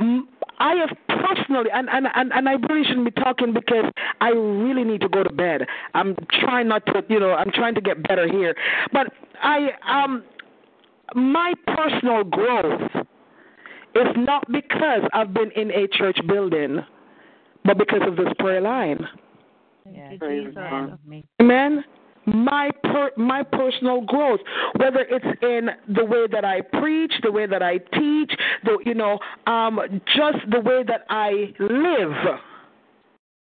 I 0.00 0.74
have 0.74 0.96
personally, 1.06 1.70
and, 1.72 1.88
and, 1.88 2.06
and, 2.14 2.32
and 2.32 2.48
I 2.48 2.52
really 2.52 2.84
shouldn't 2.84 3.14
be 3.14 3.22
talking 3.22 3.52
because 3.52 3.84
I 4.20 4.30
really 4.30 4.84
need 4.84 5.00
to 5.02 5.08
go 5.08 5.22
to 5.22 5.32
bed. 5.32 5.62
I'm 5.94 6.16
trying 6.40 6.68
not 6.68 6.84
to, 6.86 7.04
you 7.08 7.20
know, 7.20 7.32
I'm 7.32 7.50
trying 7.52 7.74
to 7.74 7.80
get 7.80 8.06
better 8.06 8.28
here. 8.28 8.54
But 8.92 9.08
I, 9.42 9.70
um, 9.86 10.24
my 11.14 11.54
personal 11.66 12.24
growth 12.24 12.90
is 13.94 14.06
not 14.16 14.50
because 14.50 15.02
I've 15.12 15.32
been 15.32 15.50
in 15.52 15.70
a 15.70 15.86
church 15.88 16.18
building, 16.26 16.80
but 17.64 17.78
because 17.78 18.02
of 18.06 18.16
this 18.16 18.28
prayer 18.38 18.60
line. 18.60 19.06
Yes. 19.90 20.14
Praise 20.18 20.46
Jesus. 20.46 20.54
God. 20.54 20.98
Amen. 21.40 21.84
My 22.34 22.70
per, 22.84 23.10
my 23.16 23.42
personal 23.42 24.02
growth, 24.02 24.40
whether 24.76 25.00
it's 25.00 25.42
in 25.42 25.70
the 25.94 26.04
way 26.04 26.26
that 26.30 26.44
I 26.44 26.60
preach, 26.60 27.12
the 27.22 27.32
way 27.32 27.46
that 27.46 27.62
I 27.62 27.78
teach, 27.78 28.32
the 28.64 28.78
you 28.84 28.94
know, 28.94 29.18
um, 29.46 29.80
just 30.16 30.38
the 30.50 30.60
way 30.60 30.82
that 30.86 31.04
I 31.08 31.54
live, 31.58 32.38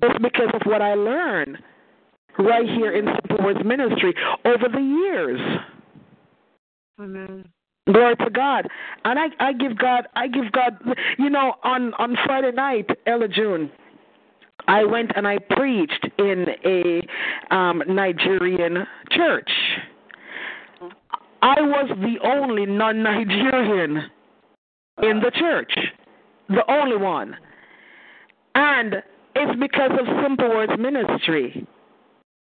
it's 0.04 0.20
because 0.22 0.50
of 0.54 0.62
what 0.66 0.82
I 0.82 0.96
learn 0.96 1.58
right 2.40 2.68
here 2.68 2.94
in 2.94 3.06
Simple 3.06 3.46
Words 3.46 3.60
Ministry 3.66 4.14
over 4.46 4.68
the 4.72 4.80
years. 4.80 5.40
Amen. 7.00 7.50
Glory 7.92 8.16
to 8.18 8.30
God. 8.30 8.68
And 9.06 9.18
I, 9.20 9.26
I 9.40 9.54
give 9.54 9.78
God 9.78 10.08
I 10.16 10.28
give 10.28 10.52
God 10.52 10.78
you 11.18 11.30
know, 11.30 11.56
on, 11.64 11.94
on 11.96 12.16
Friday 12.26 12.52
night, 12.52 12.90
Elder 13.08 13.28
June, 13.28 13.72
I 14.68 14.84
went 14.84 15.12
and 15.16 15.28
I 15.28 15.38
preached 15.38 16.08
in 16.18 16.46
a 16.66 17.54
um 17.54 17.84
Nigerian 17.88 18.86
church. 19.12 19.50
I 21.42 21.60
was 21.62 21.90
the 21.90 22.28
only 22.28 22.66
non 22.66 23.04
Nigerian 23.04 24.10
in 25.02 25.20
the 25.20 25.32
church. 25.34 25.74
The 26.50 26.70
only 26.70 26.98
one. 26.98 27.36
And 28.56 28.96
it's 29.36 29.60
because 29.60 29.92
of 29.92 30.06
Simple 30.22 30.50
Words 30.50 30.74
Ministry. 30.78 31.66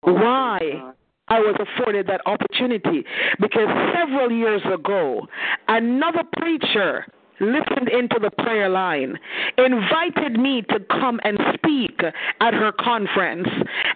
Why? 0.02 0.94
I 1.28 1.40
was 1.40 1.56
afforded 1.60 2.08
that 2.08 2.22
opportunity 2.26 3.06
because 3.40 3.68
several 3.94 4.32
years 4.32 4.62
ago, 4.74 5.28
another 5.70 6.24
preacher 6.38 7.06
listened 7.42 7.90
into 7.90 8.18
the 8.22 8.32
prayer 8.44 8.70
line, 8.70 9.18
invited 9.58 10.40
me 10.40 10.62
to 10.70 10.80
come 10.90 11.20
and 11.24 11.38
speak 11.56 12.00
at 12.40 12.54
her 12.54 12.72
conference. 12.72 13.48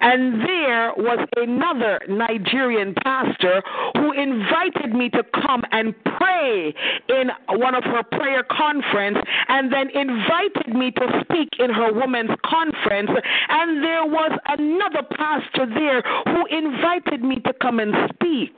And 0.02 0.42
there 0.42 0.92
was 0.98 1.26
another 1.38 2.02
Nigerian 2.10 2.96
pastor 3.04 3.62
who 3.94 4.12
invited 4.12 4.94
me 4.94 5.10
to 5.12 5.24
come 5.46 5.64
and 5.72 5.94
pray 6.18 6.74
in 7.10 7.30
one 7.50 7.76
of 7.76 7.84
her 7.84 8.04
prayer 8.04 8.44
conference 8.44 9.18
and 9.48 9.72
then 9.72 9.90
invited 9.90 10.74
me 10.76 10.92
to 10.92 11.24
speak 11.24 11.50
in 11.60 11.70
her 11.70 11.94
women's 11.94 12.36
conference. 12.44 13.12
And 13.50 13.84
there 13.84 14.06
was 14.06 14.38
another 14.48 15.04
pastor 15.16 15.66
there 15.68 16.02
who 16.26 16.46
invited 16.48 17.24
me 17.24 17.40
to 17.42 17.54
come 17.62 17.80
and 17.80 17.94
speak 18.14 18.56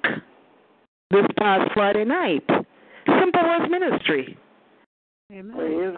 this 1.12 1.26
past 1.38 1.72
Friday 1.74 2.06
night. 2.06 2.44
Simple 3.08 3.44
Words 3.44 3.72
Ministry. 3.72 4.38
Amen. 5.30 5.98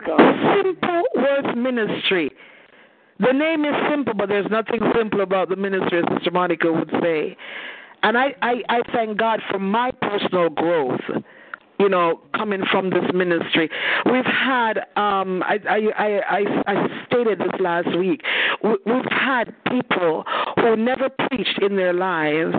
Simple 0.57 1.03
Words 1.15 1.56
Ministry. 1.56 2.31
The 3.19 3.31
name 3.31 3.64
is 3.64 3.76
simple, 3.88 4.15
but 4.15 4.27
there's 4.27 4.49
nothing 4.49 4.80
simple 4.97 5.22
about 5.22 5.49
the 5.49 5.56
ministry, 5.56 5.99
as 5.99 6.06
Sister 6.15 6.31
Monica 6.31 6.73
would 6.73 6.89
say. 6.99 7.38
And 8.01 8.18
I, 8.18 8.34
I, 8.41 8.64
I 8.69 8.81
thank 8.91 9.19
God 9.19 9.39
for 9.51 9.60
my 9.60 9.91
personal 10.01 10.49
growth, 10.49 11.01
you 11.80 11.89
know, 11.89 12.22
coming 12.35 12.64
from 12.72 12.89
this 12.89 13.03
ministry. 13.14 13.69
We've 14.11 14.26
had, 14.26 14.80
um, 14.95 15.43
I, 15.43 15.60
I, 15.69 15.80
I, 15.95 16.39
I, 16.39 16.64
I 16.65 17.06
stated 17.06 17.38
this 17.38 17.60
last 17.60 17.95
week, 17.99 18.22
we've 18.64 19.11
had 19.11 19.53
people 19.69 20.23
who 20.56 20.76
never 20.76 21.07
preached 21.30 21.60
in 21.61 21.76
their 21.76 21.93
lives 21.93 22.56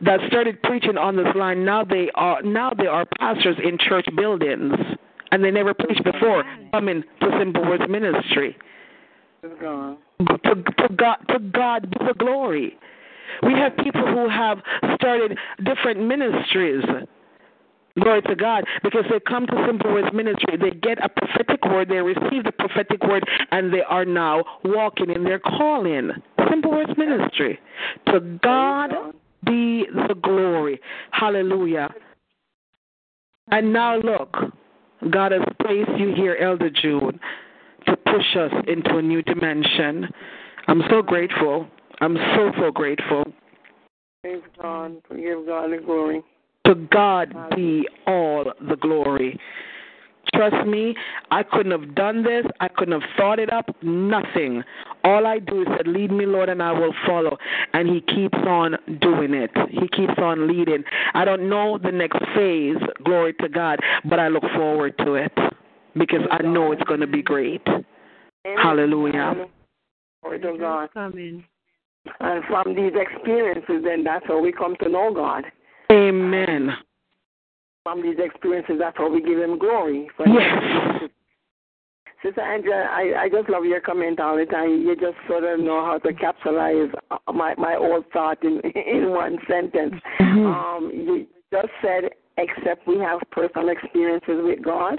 that 0.00 0.20
started 0.28 0.62
preaching 0.62 0.96
on 0.96 1.16
this 1.16 1.34
line. 1.34 1.66
Now 1.66 1.84
they 1.84 2.10
are, 2.14 2.40
now 2.40 2.70
they 2.70 2.86
are 2.86 3.04
pastors 3.20 3.56
in 3.62 3.76
church 3.76 4.06
buildings 4.16 4.72
and 5.30 5.42
they 5.42 5.50
never 5.50 5.74
preached 5.74 6.04
before 6.04 6.44
coming 6.72 7.02
to 7.20 7.30
Simple 7.38 7.64
Words 7.64 7.84
Ministry. 7.88 8.56
To, 9.42 9.98
to 10.18 10.88
God, 10.96 11.16
to 11.28 11.38
God 11.38 11.90
be 11.90 12.06
the 12.06 12.14
glory. 12.14 12.78
We 13.42 13.52
have 13.54 13.76
people 13.76 14.06
who 14.06 14.28
have 14.28 14.58
started 14.94 15.36
different 15.64 16.06
ministries. 16.06 16.84
Glory 18.00 18.22
to 18.22 18.34
God, 18.34 18.64
because 18.82 19.04
they 19.08 19.20
come 19.20 19.46
to 19.46 19.64
Simple 19.66 19.92
Words 19.92 20.12
Ministry, 20.12 20.56
they 20.60 20.70
get 20.70 20.98
a 21.04 21.08
prophetic 21.08 21.64
word, 21.64 21.88
they 21.88 21.98
receive 22.00 22.42
the 22.42 22.52
prophetic 22.52 23.00
word, 23.04 23.24
and 23.52 23.72
they 23.72 23.82
are 23.82 24.04
now 24.04 24.42
walking 24.64 25.10
in 25.10 25.22
their 25.22 25.38
calling. 25.38 26.10
Simple 26.50 26.72
Words 26.72 26.92
Ministry. 26.98 27.60
To 28.08 28.20
God 28.42 28.90
be 29.44 29.86
the 30.08 30.14
glory. 30.20 30.80
Hallelujah. 31.12 31.88
And 33.52 33.72
now 33.72 33.98
look, 33.98 34.36
God 35.10 35.32
has 35.32 35.42
placed 35.60 35.90
you 35.98 36.14
here, 36.14 36.36
Elder 36.40 36.70
June, 36.70 37.18
to 37.86 37.96
push 37.96 38.36
us 38.36 38.52
into 38.66 38.96
a 38.96 39.02
new 39.02 39.22
dimension. 39.22 40.08
I'm 40.66 40.82
so 40.90 41.02
grateful. 41.02 41.66
I'm 42.00 42.16
so, 42.36 42.52
so 42.58 42.70
grateful. 42.70 43.24
Praise 44.22 44.42
God. 44.60 44.96
Give 45.10 45.46
God 45.46 45.70
the 45.70 45.82
glory. 45.84 46.22
To 46.66 46.74
God 46.90 47.34
be 47.54 47.86
all 48.06 48.44
the 48.68 48.76
glory. 48.76 49.38
Trust 50.34 50.66
me, 50.66 50.94
I 51.30 51.42
couldn't 51.42 51.72
have 51.72 51.94
done 51.94 52.22
this. 52.22 52.44
I 52.60 52.68
couldn't 52.68 53.00
have 53.00 53.10
thought 53.16 53.38
it 53.38 53.52
up. 53.52 53.70
Nothing. 53.82 54.62
All 55.04 55.26
I 55.26 55.38
do 55.38 55.62
is 55.62 55.68
said, 55.76 55.86
Lead 55.86 56.10
me, 56.10 56.26
Lord, 56.26 56.48
and 56.48 56.62
I 56.62 56.72
will 56.72 56.94
follow. 57.06 57.36
And 57.72 57.88
He 57.88 58.00
keeps 58.00 58.38
on 58.46 58.76
doing 59.00 59.34
it. 59.34 59.50
He 59.70 59.88
keeps 59.88 60.18
on 60.18 60.48
leading. 60.48 60.84
I 61.14 61.24
don't 61.24 61.48
know 61.48 61.78
the 61.78 61.92
next 61.92 62.18
phase, 62.34 62.76
glory 63.04 63.34
to 63.34 63.48
God, 63.48 63.78
but 64.04 64.18
I 64.18 64.28
look 64.28 64.44
forward 64.54 64.96
to 64.98 65.14
it 65.14 65.32
because 65.96 66.22
I 66.30 66.42
know 66.42 66.72
it's 66.72 66.82
going 66.84 67.00
to 67.00 67.06
be 67.06 67.22
great. 67.22 67.66
Hallelujah. 68.44 69.46
Glory 70.22 70.40
to 70.40 70.56
God. 70.58 70.92
Coming. 70.92 71.44
And 72.20 72.44
from 72.44 72.74
these 72.74 72.92
experiences, 72.94 73.82
then 73.84 74.04
that's 74.04 74.26
how 74.26 74.40
we 74.40 74.52
come 74.52 74.76
to 74.82 74.88
know 74.88 75.12
God. 75.14 75.44
Amen. 75.90 76.70
From 77.84 78.02
these 78.02 78.16
experiences, 78.18 78.76
that's 78.78 78.96
how 78.96 79.10
we 79.10 79.20
give 79.22 79.38
Him 79.38 79.58
glory. 79.58 80.10
For 80.16 80.26
Yes. 80.26 81.10
Sister 82.22 82.40
Angela, 82.40 82.88
I, 82.90 83.24
I 83.24 83.28
just 83.28 83.50
love 83.50 83.66
your 83.66 83.82
comment 83.82 84.18
all 84.18 84.36
the 84.38 84.46
time. 84.46 84.80
You 84.80 84.96
just 84.96 85.18
sort 85.28 85.44
of 85.44 85.60
know 85.60 85.84
how 85.84 85.98
to 85.98 86.12
capsulize 86.14 86.90
uh, 87.10 87.32
my 87.32 87.54
my 87.58 87.76
old 87.76 88.06
thought 88.14 88.42
in 88.42 88.60
in 88.74 89.10
one 89.10 89.36
sentence. 89.46 89.94
Mhm. 90.18 90.46
Um, 90.46 90.90
you 90.94 91.26
just 91.52 91.68
said 91.82 92.04
except 92.38 92.88
we 92.88 92.98
have 92.98 93.20
personal 93.30 93.68
experiences 93.68 94.40
with 94.42 94.62
God. 94.64 94.98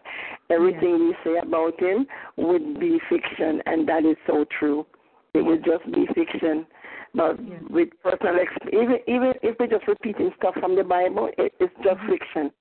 Everything 0.52 1.00
we 1.00 1.16
say 1.24 1.40
about 1.42 1.80
Him 1.82 2.06
would 2.38 2.80
be 2.80 3.00
fiction, 3.10 3.62
and 3.66 3.90
that 3.90 4.06
is 4.06 4.18
so 4.28 4.46
true. 4.60 4.86
It 5.34 5.42
would 5.42 5.66
just 5.66 5.84
be 5.92 6.06
fiction. 6.14 6.68
But 7.16 7.40
with 7.72 7.90
personal, 8.04 8.36
ex- 8.40 8.68
even 8.72 8.98
even 9.08 9.34
if 9.42 9.56
we're 9.60 9.68
just 9.68 9.88
repeating 9.88 10.32
stuff 10.38 10.54
from 10.60 10.76
the 10.76 10.84
Bible, 10.84 11.32
it, 11.40 11.54
it's 11.60 11.74
just 11.84 12.00
fiction. 12.08 12.52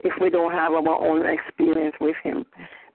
If 0.00 0.12
we 0.20 0.30
don't 0.30 0.52
have 0.52 0.72
our 0.72 0.88
own 0.88 1.26
experience 1.26 1.96
with 2.00 2.16
Him, 2.22 2.44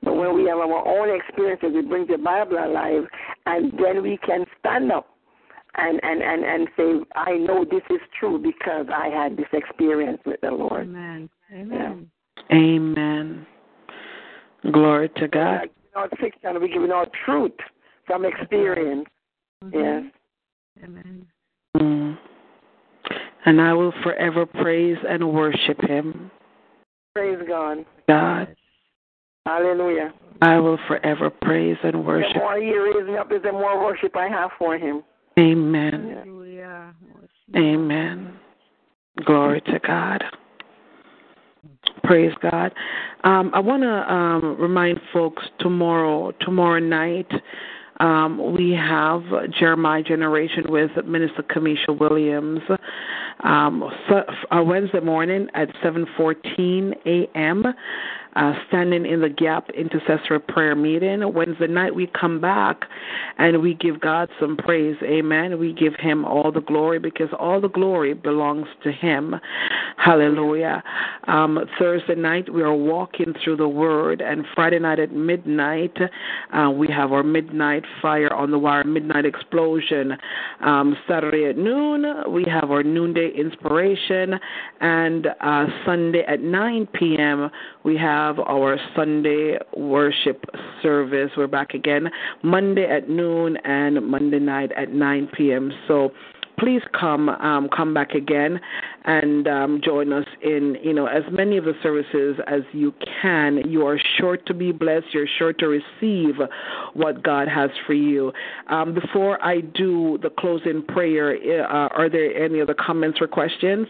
but 0.02 0.16
when 0.16 0.36
we 0.36 0.46
have 0.46 0.60
our 0.60 0.88
own 0.88 1.20
experiences, 1.20 1.72
we 1.74 1.82
bring 1.82 2.08
the 2.08 2.18
Bible 2.18 2.58
alive, 2.58 3.04
and 3.46 3.72
then 3.78 4.02
we 4.02 4.18
can 4.26 4.46
stand 4.60 4.92
up 4.92 5.08
and 5.76 6.00
and 6.04 6.22
and 6.22 6.44
and 6.44 6.68
say, 6.78 7.06
I 7.16 7.32
know 7.38 7.66
this 7.66 7.82
is 7.90 8.02
true 8.20 8.38
because 8.38 8.88
I 8.94 9.08
had 9.08 9.38
this 9.38 9.48
experience 9.54 10.20
with 10.26 10.40
the 10.42 10.52
Lord. 10.52 10.84
Amen. 10.84 11.30
Amen. 11.54 12.10
Amen. 12.52 13.46
Glory 14.72 15.10
to 15.18 15.28
God. 15.28 15.62
Like, 15.62 15.72
not 15.96 16.10
fiction, 16.20 16.54
we're 16.56 16.68
giving 16.68 16.92
out 16.92 17.12
truth 17.26 17.52
from 18.06 18.26
experience. 18.26 19.06
Yes. 19.72 20.04
Amen. 20.84 21.26
Mm. 21.78 22.18
And 23.46 23.62
I 23.62 23.74
will 23.74 23.94
forever 24.04 24.46
praise 24.46 24.98
and 25.08 25.34
worship 25.34 25.82
him. 25.82 26.32
Praise 27.16 27.40
God. 27.48 27.86
God, 28.08 28.56
Hallelujah. 29.46 30.14
I 30.42 30.58
will 30.58 30.80
forever 30.88 31.30
praise 31.30 31.78
and 31.84 32.06
worship. 32.06 32.34
The 32.34 32.40
worship. 32.40 32.42
more 32.42 32.58
He 32.60 32.78
raises 32.78 33.08
me 33.08 33.18
up, 33.18 33.32
is 33.32 33.44
the 33.44 33.52
more 33.52 33.84
worship 33.84 34.16
I 34.16 34.28
have 34.28 34.52
for 34.58 34.78
Him. 34.78 35.04
Amen. 35.38 36.16
Hallelujah. 36.18 36.94
Amen. 37.56 38.34
Glory 39.26 39.62
to 39.62 39.80
God. 39.86 40.24
Praise 42.04 42.34
God. 42.42 42.74
Um, 43.24 43.52
I 43.54 43.60
want 43.60 43.84
to 43.84 44.14
um, 44.14 44.58
remind 44.60 45.00
folks 45.12 45.44
tomorrow, 45.60 46.32
tomorrow 46.42 46.80
night, 46.80 47.32
um, 48.00 48.56
we 48.56 48.72
have 48.72 49.22
Jeremiah 49.58 50.04
Generation 50.04 50.66
with 50.68 50.92
Minister 51.06 51.44
Kamisha 51.44 51.98
Williams. 51.98 52.62
Um, 53.44 53.84
so, 54.10 54.24
uh, 54.52 54.64
Wednesday 54.64 55.00
morning 55.00 55.48
at 55.54 55.70
7:14 55.84 56.94
a.m. 57.06 57.66
Uh, 58.36 58.54
standing 58.68 59.06
in 59.06 59.22
the 59.22 59.30
gap 59.30 59.70
intercessory 59.70 60.40
prayer 60.40 60.76
meeting. 60.76 61.22
Wednesday 61.34 61.68
night 61.68 61.94
we 61.94 62.08
come 62.20 62.42
back 62.42 62.86
and 63.38 63.62
we 63.62 63.76
give 63.76 64.00
God 64.02 64.28
some 64.40 64.58
praise. 64.58 64.96
Amen. 65.04 65.60
We 65.60 65.72
give 65.72 65.94
Him 66.00 66.26
all 66.26 66.52
the 66.52 66.62
glory 66.62 66.98
because 66.98 67.30
all 67.38 67.62
the 67.62 67.70
glory 67.70 68.14
belongs 68.16 68.68
to 68.84 68.92
Him. 68.92 69.36
Hallelujah. 69.98 70.84
Um, 71.28 71.60
Thursday 71.78 72.16
night 72.16 72.52
we 72.52 72.64
are 72.64 72.74
walking 72.74 73.34
through 73.44 73.58
the 73.58 73.68
Word, 73.68 74.22
and 74.22 74.46
Friday 74.56 74.80
night 74.80 75.00
at 75.00 75.12
midnight 75.12 75.96
uh, 76.52 76.70
we 76.72 76.88
have 76.88 77.12
our 77.12 77.24
midnight 77.24 77.84
fire 78.02 78.34
on 78.34 78.52
the 78.52 78.58
wire, 78.58 78.84
midnight 78.84 79.26
explosion. 79.26 80.14
Um, 80.62 80.98
Saturday 81.08 81.46
at 81.46 81.58
noon 81.58 82.06
we 82.30 82.46
have 82.46 82.72
our 82.72 82.84
noonday 82.84 83.32
inspiration, 83.36 84.40
and 84.82 85.28
uh, 85.42 85.66
Sunday 85.86 86.24
at 86.28 86.42
9 86.42 86.88
p.m. 86.94 87.50
we 87.84 87.98
have 87.98 88.40
our 88.40 88.78
Sunday 88.96 89.58
worship 89.76 90.46
service. 90.82 91.32
We're 91.36 91.48
back 91.48 91.74
again 91.74 92.10
Monday 92.42 92.86
at 92.86 93.10
noon 93.10 93.58
and 93.58 94.06
Monday 94.06 94.40
night 94.40 94.72
at 94.78 94.92
9 94.92 95.30
p.m. 95.36 95.72
So 95.88 96.12
please 96.60 96.82
come 96.98 97.30
um, 97.30 97.68
come 97.76 97.94
back 97.94 98.12
again 98.12 98.60
and 99.06 99.48
um, 99.48 99.82
join 99.84 100.14
us 100.14 100.26
in 100.42 100.78
you 100.82 100.94
know 100.94 101.08
as 101.08 101.24
many 101.32 101.58
of 101.58 101.66
the 101.66 101.74
services 101.82 102.38
as 102.48 102.62
you 102.72 102.94
can. 103.22 103.62
You 103.70 103.86
are 103.86 104.00
sure 104.18 104.38
to 104.38 104.54
be 104.54 104.72
blessed. 104.72 105.08
You're 105.14 105.28
sure 105.38 105.54
to 105.54 105.68
receive 105.68 106.36
what 106.94 107.24
God 107.24 107.48
has 107.48 107.70
for 107.86 107.94
you. 107.94 108.32
Um, 108.68 108.94
before 108.94 109.44
I 109.44 109.62
do 109.62 110.20
the 110.22 110.30
closing 110.30 110.84
prayer, 110.84 111.36
uh, 111.66 111.90
are 111.90 112.10
there 112.10 112.36
any 112.44 112.62
other 112.62 112.76
comments 112.76 113.20
or 113.20 113.28
questions? 113.28 113.88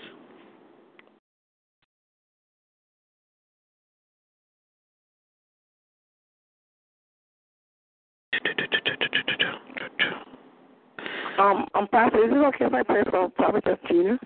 Um, 11.39 11.65
um, 11.73 11.87
Pastor, 11.91 12.25
is 12.25 12.31
it 12.31 12.37
okay 12.37 12.65
if 12.65 12.73
I 12.73 12.83
pray 12.83 13.03
for 13.09 13.29
Prophetess 13.29 13.79
Gina? 13.87 14.19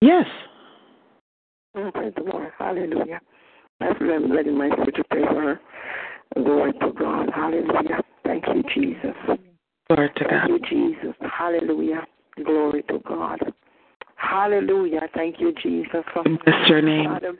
Yes. 0.00 0.26
Oh, 1.76 1.90
praise 1.92 2.12
the 2.16 2.24
Lord. 2.24 2.50
Hallelujah. 2.58 3.20
I 3.80 3.98
feel 3.98 4.12
I'm 4.12 4.30
letting 4.30 4.58
my 4.58 4.70
spirit 4.70 5.06
pray 5.10 5.22
for 5.22 5.40
her. 5.40 5.60
Glory 6.34 6.72
to 6.72 6.92
God. 6.98 7.30
Hallelujah. 7.34 8.02
Thank 8.24 8.44
you, 8.48 8.62
Jesus. 8.74 9.14
Glory 9.88 10.10
to 10.16 10.24
God. 10.24 10.48
Thank 10.48 10.70
you, 10.70 10.94
Jesus. 10.94 11.14
Hallelujah. 11.20 12.02
Glory 12.44 12.82
to 12.88 12.98
God. 13.06 13.40
Hallelujah. 14.16 15.02
Thank 15.14 15.36
you, 15.38 15.52
Jesus. 15.62 16.04
Bless 16.14 16.68
your 16.68 16.82
name. 16.82 17.06
Father, 17.06 17.34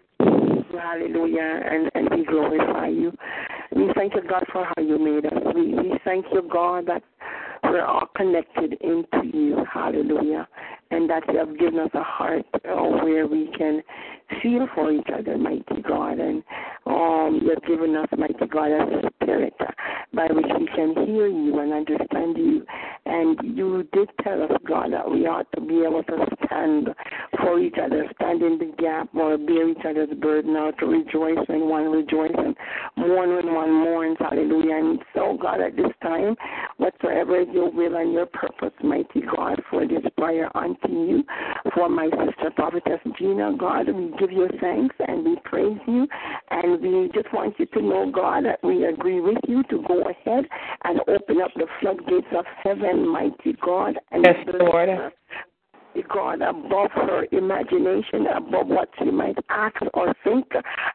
hallelujah. 0.73 1.61
And, 1.71 1.91
and 1.95 2.09
we 2.11 2.25
glorify 2.25 2.89
you. 2.89 3.13
We 3.75 3.91
thank 3.95 4.15
you, 4.15 4.23
God, 4.29 4.45
for 4.53 4.65
how 4.65 4.83
you 4.83 4.99
made 4.99 5.27
us. 5.27 5.33
We, 5.55 5.75
we 5.75 5.99
thank 6.05 6.27
you, 6.33 6.43
God, 6.51 6.87
that 6.87 7.03
we're 7.65 7.85
all 7.85 8.09
connected 8.17 8.75
into 8.81 9.37
you. 9.37 9.65
Hallelujah. 9.73 10.47
And 10.91 11.09
that 11.11 11.23
you 11.33 11.39
have 11.39 11.59
given 11.59 11.81
us 11.81 11.91
a 11.95 12.03
heart 12.03 12.45
uh, 12.55 12.83
where 13.03 13.27
we 13.27 13.51
can 13.57 13.83
feel 14.43 14.67
for 14.75 14.93
each 14.93 15.09
other, 15.13 15.37
mighty 15.37 15.83
God. 15.87 16.19
And 16.19 16.43
um, 16.87 17.41
you 17.43 17.51
have 17.51 17.65
given 17.67 17.97
us, 17.97 18.09
mighty 18.17 18.47
God, 18.47 18.71
a 18.71 19.11
spirit 19.23 19.55
by 20.15 20.27
which 20.31 20.47
we 20.59 20.67
can 20.75 20.95
hear 21.07 21.27
you 21.27 21.59
and 21.59 21.73
understand 21.73 22.37
you. 22.37 22.65
And 23.07 23.57
you 23.57 23.87
did 23.93 24.09
tell 24.23 24.43
us, 24.45 24.53
God, 24.67 24.93
that 24.93 25.11
we 25.11 25.27
ought 25.27 25.51
to 25.55 25.61
be 25.61 25.83
able 25.83 26.03
to 26.05 26.27
stand 26.47 26.89
for 27.39 27.61
each 27.61 27.75
other, 27.83 28.07
stand 28.15 28.43
in 28.43 28.59
the 28.59 28.73
gap, 28.79 29.09
or 29.15 29.37
bear 29.37 29.69
each 29.69 29.85
other's 29.87 30.17
burden, 30.21 30.57
or 30.57 30.73
to 30.73 30.87
rejoice 30.87 31.39
when 31.49 31.69
one 31.69 31.91
rejoices 31.91 32.55
mourn 32.97 33.35
when 33.37 33.55
one 33.55 33.73
mourns. 33.73 34.17
Hallelujah. 34.19 34.77
And 34.77 34.99
so, 35.15 35.37
God, 35.41 35.61
at 35.61 35.77
this 35.77 35.93
time, 36.03 36.37
whatsoever 36.79 37.41
is 37.41 37.49
your 37.55 37.71
will 37.71 37.97
and 37.97 38.13
your 38.13 38.27
purpose, 38.27 38.73
mighty 38.83 39.23
God, 39.37 39.63
for 39.71 39.87
this 39.87 40.03
prayer 40.19 40.55
unto 40.57 40.89
you, 40.89 41.25
for 41.75 41.89
my 41.89 42.11
sister 42.11 42.51
prophetess 42.57 43.01
Gina, 43.19 43.57
God, 43.59 43.89
we 43.89 44.13
give 44.19 44.33
you 44.33 44.49
thanks 44.61 44.95
and 45.07 45.25
we 45.25 45.37
praise 45.45 45.79
you. 45.87 46.07
And 46.51 46.81
we 46.83 47.11
just 47.15 47.33
want 47.33 47.55
you 47.59 47.67
to 47.67 47.81
know, 47.81 48.11
God, 48.11 48.45
that 48.45 48.59
we 48.63 48.85
agree 48.85 49.21
with 49.21 49.39
you 49.47 49.63
to 49.65 49.85
go 49.87 50.03
ahead 50.03 50.45
and 50.85 51.01
open 51.09 51.41
up 51.41 51.51
the 51.57 51.67
floodgates 51.81 52.27
of 52.37 52.45
heaven, 52.63 53.09
mighty 53.09 53.57
God. 53.65 53.95
And 54.11 54.25
Yes, 54.25 54.37
Lord. 54.59 54.89
her. 54.89 55.13
God, 56.03 56.43
above 56.43 56.91
her 56.93 57.27
imagination, 57.33 58.27
above 58.27 58.69
what 58.69 58.89
she 58.99 59.11
might 59.11 59.37
ask 59.49 59.77
or 59.95 60.15
think, 60.25 60.47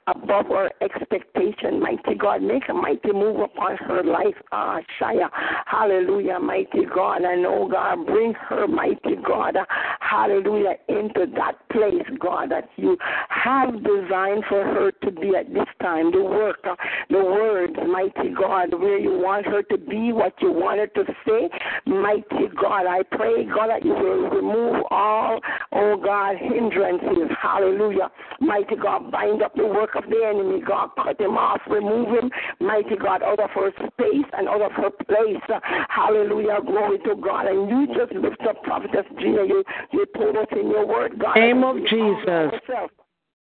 above 0.08 0.48
her 0.48 0.70
expectation. 0.82 1.80
Mighty 1.80 2.16
God, 2.16 2.42
make 2.42 2.64
a 2.70 2.74
mighty 2.74 3.12
move 3.12 3.40
upon 3.40 3.78
her 3.78 4.04
life. 4.04 4.36
Ah, 4.52 4.80
Shia. 5.00 5.30
Hallelujah, 5.66 6.40
mighty 6.40 6.86
God. 6.94 7.22
And 7.22 7.46
oh 7.46 7.68
God, 7.70 8.06
bring 8.06 8.34
her, 8.34 8.68
mighty 8.68 9.16
God, 9.26 9.56
hallelujah, 10.00 10.76
into 10.88 11.26
that 11.36 11.54
place, 11.72 12.06
God, 12.20 12.52
that 12.52 12.70
you 12.78 12.98
have 13.30 13.74
designed 13.84 14.44
for 14.50 14.64
her 14.64 14.92
to 15.04 15.12
be 15.12 15.36
at 15.36 15.54
this 15.54 15.68
time. 15.82 16.12
The 16.12 16.24
work, 16.24 16.66
the 17.10 17.18
words, 17.18 17.74
mighty 17.88 18.34
God, 18.34 18.74
where 18.74 19.00
you 19.00 19.12
want 19.12 19.46
her 19.46 19.64
to 19.64 19.78
be, 19.78 20.12
what 20.12 20.34
you 20.42 20.52
want 20.52 20.80
her 20.80 20.88
to 20.88 21.14
say. 21.26 21.50
Mighty 21.86 22.48
God, 22.60 22.86
I 22.88 23.04
pray, 23.12 23.46
God, 23.46 23.70
that 23.70 23.86
you 23.86 23.94
will 23.94 24.30
remove 24.30 24.84
all, 24.90 25.40
oh 25.74 25.98
God, 25.98 26.38
hindrances. 26.38 27.30
Hallelujah. 27.42 28.10
Mighty 28.40 28.76
God, 28.76 29.12
bind 29.12 29.42
up 29.42 29.56
the 29.56 29.66
work 29.66 29.96
of 29.96 30.04
the 30.10 30.26
enemy. 30.26 30.62
God, 30.62 30.90
cut 31.02 31.20
him 31.20 31.38
off, 31.38 31.62
remove 31.70 32.10
him, 32.10 32.32
mighty 32.60 32.96
God, 32.96 33.24
out 33.24 33.40
of 33.40 33.50
her 33.52 33.72
space 33.72 34.26
and 34.34 34.48
out 34.48 34.62
of 34.62 34.72
her 34.74 34.90
place. 34.90 35.42
Hallelujah. 35.90 36.60
Glory 36.66 37.00
to 37.00 37.16
God. 37.16 37.48
And 37.48 37.70
you 37.70 37.88
just 37.96 38.14
lift 38.14 38.42
up 38.48 38.62
Prophetess 38.64 39.06
Gina. 39.20 39.46
You, 39.46 39.64
you 39.92 40.06
told 40.16 40.38
us 40.38 40.48
in 40.52 40.70
your 40.70 40.86
word, 40.86 41.20
God. 41.20 41.36
Name 41.36 41.64
of 41.64 41.78
Jesus. 41.88 42.52